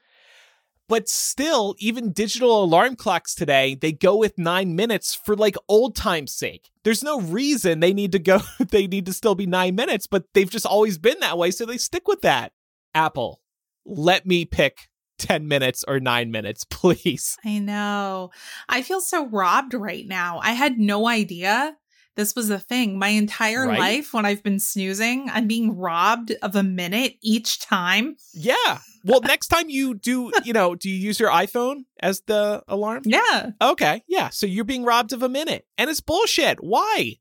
But 0.88 1.08
still, 1.08 1.74
even 1.78 2.12
digital 2.12 2.62
alarm 2.62 2.94
clocks 2.94 3.34
today, 3.34 3.74
they 3.74 3.92
go 3.92 4.16
with 4.16 4.38
nine 4.38 4.76
minutes 4.76 5.14
for 5.14 5.34
like 5.34 5.56
old 5.68 5.96
time's 5.96 6.32
sake. 6.32 6.70
There's 6.84 7.02
no 7.02 7.20
reason 7.20 7.80
they 7.80 7.92
need 7.92 8.12
to 8.12 8.20
go, 8.20 8.40
they 8.70 8.86
need 8.86 9.06
to 9.06 9.12
still 9.12 9.34
be 9.34 9.46
nine 9.46 9.74
minutes, 9.74 10.06
but 10.06 10.24
they've 10.32 10.50
just 10.50 10.66
always 10.66 10.98
been 10.98 11.18
that 11.20 11.38
way. 11.38 11.50
So 11.50 11.66
they 11.66 11.78
stick 11.78 12.06
with 12.06 12.22
that. 12.22 12.52
Apple, 12.94 13.40
let 13.84 14.26
me 14.26 14.44
pick 14.44 14.88
10 15.18 15.48
minutes 15.48 15.84
or 15.86 15.98
nine 15.98 16.30
minutes, 16.30 16.64
please. 16.70 17.36
I 17.44 17.58
know. 17.58 18.30
I 18.68 18.82
feel 18.82 19.00
so 19.00 19.26
robbed 19.26 19.74
right 19.74 20.06
now. 20.06 20.38
I 20.42 20.52
had 20.52 20.78
no 20.78 21.08
idea 21.08 21.76
this 22.16 22.34
was 22.34 22.50
a 22.50 22.58
thing. 22.58 22.98
My 22.98 23.08
entire 23.08 23.66
Right? 23.66 23.78
life, 23.78 24.12
when 24.14 24.24
I've 24.26 24.42
been 24.42 24.58
snoozing, 24.58 25.28
I'm 25.30 25.46
being 25.46 25.76
robbed 25.76 26.32
of 26.42 26.56
a 26.56 26.62
minute 26.62 27.14
each 27.22 27.60
time. 27.60 28.16
Yeah. 28.32 28.78
Well, 29.04 29.20
next 29.20 29.48
time 29.48 29.68
you 29.70 29.94
do, 29.94 30.32
you 30.44 30.52
know, 30.52 30.74
do 30.74 30.88
you 30.90 30.96
use 30.96 31.20
your 31.20 31.30
iPhone 31.30 31.84
as 32.00 32.22
the 32.22 32.62
alarm? 32.66 33.02
Yeah. 33.04 33.50
Okay. 33.62 34.02
Yeah. 34.08 34.30
So 34.30 34.46
you're 34.46 34.64
being 34.64 34.82
robbed 34.84 35.12
of 35.12 35.22
a 35.22 35.28
minute. 35.28 35.66
And 35.78 35.88
it's 35.88 36.00
bullshit. 36.00 36.58
Why? 36.60 37.18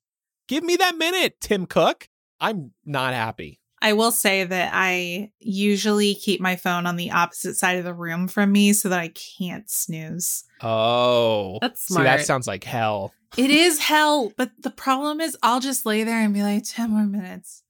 Give 0.47 0.63
me 0.63 0.75
that 0.77 0.97
minute, 0.97 1.39
Tim 1.41 1.65
Cook. 1.67 2.09
I'm 2.39 2.71
not 2.85 3.13
happy. 3.13 3.59
I 3.85 3.93
will 3.93 4.11
say 4.11 4.43
that 4.43 4.71
I 4.73 5.31
usually 5.37 6.15
keep 6.15 6.41
my 6.41 6.55
phone 6.55 6.87
on 6.87 6.95
the 6.95 7.11
opposite 7.11 7.53
side 7.55 7.77
of 7.77 7.83
the 7.85 7.93
room 7.93 8.27
from 8.27 8.51
me 8.51 8.73
so 8.73 8.89
that 8.89 8.99
I 8.99 9.09
can't 9.09 9.69
snooze. 9.69 10.43
Oh. 10.59 11.59
That's 11.61 11.85
See, 11.87 12.01
that 12.01 12.25
sounds 12.25 12.47
like 12.47 12.63
hell. 12.63 13.13
It 13.37 13.51
is 13.51 13.77
hell, 13.77 14.31
but 14.37 14.49
the 14.63 14.71
problem 14.71 15.21
is 15.21 15.37
I'll 15.43 15.59
just 15.59 15.85
lay 15.85 16.03
there 16.03 16.19
and 16.19 16.33
be 16.33 16.41
like 16.41 16.63
10 16.65 16.89
more 16.89 17.05
minutes. 17.05 17.61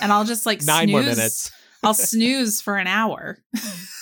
And 0.00 0.10
I'll 0.10 0.24
just 0.24 0.44
like 0.44 0.60
Nine 0.66 0.90
more 0.90 1.02
minutes. 1.02 1.52
I'll 1.84 1.94
snooze 1.94 2.60
for 2.60 2.76
an 2.76 2.88
hour. 2.88 3.38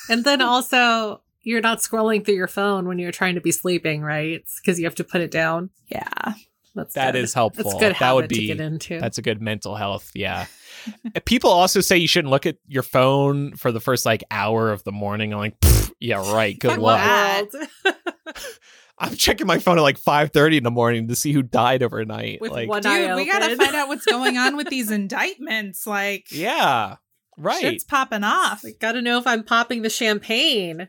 And 0.09 0.25
then 0.25 0.43
also, 0.43 1.23
you're 1.43 1.61
not 1.61 1.79
scrolling 1.79 2.25
through 2.25 2.35
your 2.35 2.49
phone 2.49 2.89
when 2.89 2.99
you're 2.99 3.13
trying 3.13 3.37
to 3.37 3.41
be 3.41 3.53
sleeping, 3.53 4.03
right? 4.03 4.43
Because 4.61 4.79
you 4.79 4.85
have 4.87 4.97
to 4.97 5.05
put 5.05 5.21
it 5.21 5.31
down. 5.31 5.71
Yeah. 5.87 6.33
That's 6.75 6.95
That 6.95 7.13
good. 7.13 7.23
is 7.23 7.35
helpful. 7.35 7.65
That's 7.65 7.75
good 7.75 7.91
That 7.93 7.97
habit 7.97 8.15
would 8.17 8.29
be- 8.29 8.41
to 8.41 8.47
get 8.47 8.61
into. 8.61 8.99
That's 8.99 9.19
a 9.19 9.23
good 9.23 9.41
mental 9.41 9.77
health. 9.77 10.11
Yeah. 10.15 10.47
People 11.25 11.51
also 11.51 11.81
say 11.81 11.97
you 11.97 12.09
shouldn't 12.09 12.31
look 12.31 12.47
at 12.47 12.57
your 12.67 12.83
phone 12.83 13.57
for 13.57 13.73
the 13.73 13.81
first 13.81 14.07
like 14.07 14.25
hour 14.31 14.71
of 14.71 14.85
the 14.85 14.93
morning. 14.93 15.33
I'm 15.33 15.39
like, 15.39 15.57
yeah, 16.01 16.17
right. 16.33 16.59
Good 16.59 16.79
luck. 16.79 17.49
I'm 18.99 19.17
checking 19.17 19.47
my 19.47 19.59
phone 19.59 19.79
at 19.79 19.83
like 19.83 20.01
5:30 20.01 20.59
in 20.59 20.65
the 20.65 20.71
morning 20.71 21.09
to 21.09 21.17
see 21.17 21.33
who 21.33 21.43
died 21.43 21.83
overnight. 21.83 22.41
With 22.41 22.53
like, 22.53 22.69
one 22.69 22.83
Dude, 22.83 23.17
we 23.17 23.27
gotta 23.27 23.57
find 23.57 23.75
out 23.75 23.89
what's 23.89 24.07
going 24.07 24.39
on 24.39 24.57
with 24.57 24.69
these 24.69 24.91
indictments. 24.93 25.87
Like, 25.87 26.31
yeah, 26.31 26.97
right. 27.37 27.61
shit's 27.61 27.85
popping 27.85 28.23
off. 28.23 28.63
I 28.65 28.73
gotta 28.81 29.03
know 29.03 29.19
if 29.19 29.27
I'm 29.27 29.43
popping 29.43 29.83
the 29.83 29.91
champagne. 29.91 30.89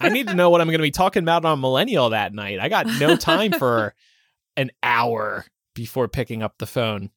I 0.00 0.08
need 0.08 0.28
to 0.28 0.34
know 0.34 0.48
what 0.48 0.62
I'm 0.62 0.68
going 0.68 0.78
to 0.78 0.82
be 0.82 0.90
talking 0.90 1.22
about 1.22 1.44
on 1.44 1.60
Millennial 1.60 2.10
that 2.10 2.32
night. 2.32 2.60
I 2.60 2.68
got 2.70 2.86
no 2.98 3.16
time 3.16 3.52
for 3.52 3.94
an 4.56 4.70
hour 4.82 5.44
before 5.74 6.08
picking 6.08 6.42
up 6.42 6.54
the 6.58 6.66
phone. 6.66 7.10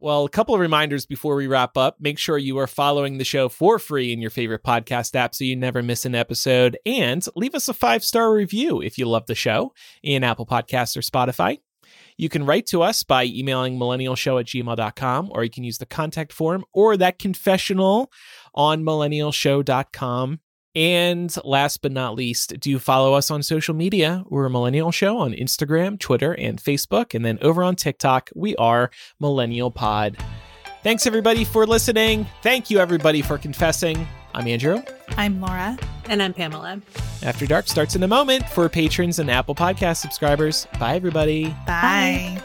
Well, 0.00 0.24
a 0.24 0.30
couple 0.30 0.54
of 0.54 0.60
reminders 0.60 1.06
before 1.06 1.34
we 1.34 1.48
wrap 1.48 1.76
up. 1.76 1.96
Make 1.98 2.18
sure 2.18 2.38
you 2.38 2.56
are 2.58 2.68
following 2.68 3.18
the 3.18 3.24
show 3.24 3.48
for 3.48 3.80
free 3.80 4.12
in 4.12 4.20
your 4.20 4.30
favorite 4.30 4.62
podcast 4.62 5.16
app 5.16 5.34
so 5.34 5.42
you 5.42 5.56
never 5.56 5.82
miss 5.82 6.04
an 6.04 6.14
episode. 6.14 6.78
And 6.86 7.24
leave 7.34 7.54
us 7.54 7.68
a 7.68 7.74
five 7.74 8.04
star 8.04 8.32
review 8.32 8.80
if 8.80 8.96
you 8.96 9.06
love 9.06 9.26
the 9.26 9.34
show 9.34 9.72
in 10.04 10.22
Apple 10.22 10.46
Podcasts 10.46 10.96
or 10.96 11.00
Spotify. 11.00 11.58
You 12.16 12.28
can 12.28 12.46
write 12.46 12.66
to 12.66 12.82
us 12.82 13.02
by 13.02 13.24
emailing 13.24 13.76
millennialshow 13.76 14.38
at 14.38 14.46
gmail.com, 14.46 15.30
or 15.32 15.42
you 15.42 15.50
can 15.50 15.64
use 15.64 15.78
the 15.78 15.86
contact 15.86 16.32
form 16.32 16.64
or 16.72 16.96
that 16.96 17.18
confessional 17.18 18.12
on 18.54 18.84
millennialshow.com. 18.84 20.40
And 20.78 21.34
last 21.42 21.82
but 21.82 21.90
not 21.90 22.14
least, 22.14 22.60
do 22.60 22.78
follow 22.78 23.14
us 23.14 23.32
on 23.32 23.42
social 23.42 23.74
media. 23.74 24.22
We're 24.28 24.46
a 24.46 24.50
Millennial 24.50 24.92
Show 24.92 25.18
on 25.18 25.32
Instagram, 25.32 25.98
Twitter, 25.98 26.34
and 26.34 26.62
Facebook. 26.62 27.14
And 27.14 27.24
then 27.24 27.36
over 27.42 27.64
on 27.64 27.74
TikTok, 27.74 28.30
we 28.36 28.54
are 28.56 28.92
Millennial 29.18 29.72
Pod. 29.72 30.16
Thanks 30.84 31.04
everybody 31.04 31.44
for 31.44 31.66
listening. 31.66 32.28
Thank 32.42 32.70
you 32.70 32.78
everybody 32.78 33.22
for 33.22 33.38
confessing. 33.38 34.06
I'm 34.34 34.46
Andrew. 34.46 34.80
I'm 35.16 35.40
Laura. 35.40 35.76
And 36.04 36.22
I'm 36.22 36.32
Pamela. 36.32 36.80
After 37.24 37.44
Dark 37.44 37.66
starts 37.66 37.96
in 37.96 38.04
a 38.04 38.08
moment 38.08 38.48
for 38.48 38.68
patrons 38.68 39.18
and 39.18 39.28
Apple 39.28 39.56
Podcast 39.56 39.96
subscribers. 39.96 40.68
Bye 40.78 40.94
everybody. 40.94 41.46
Bye. 41.66 42.40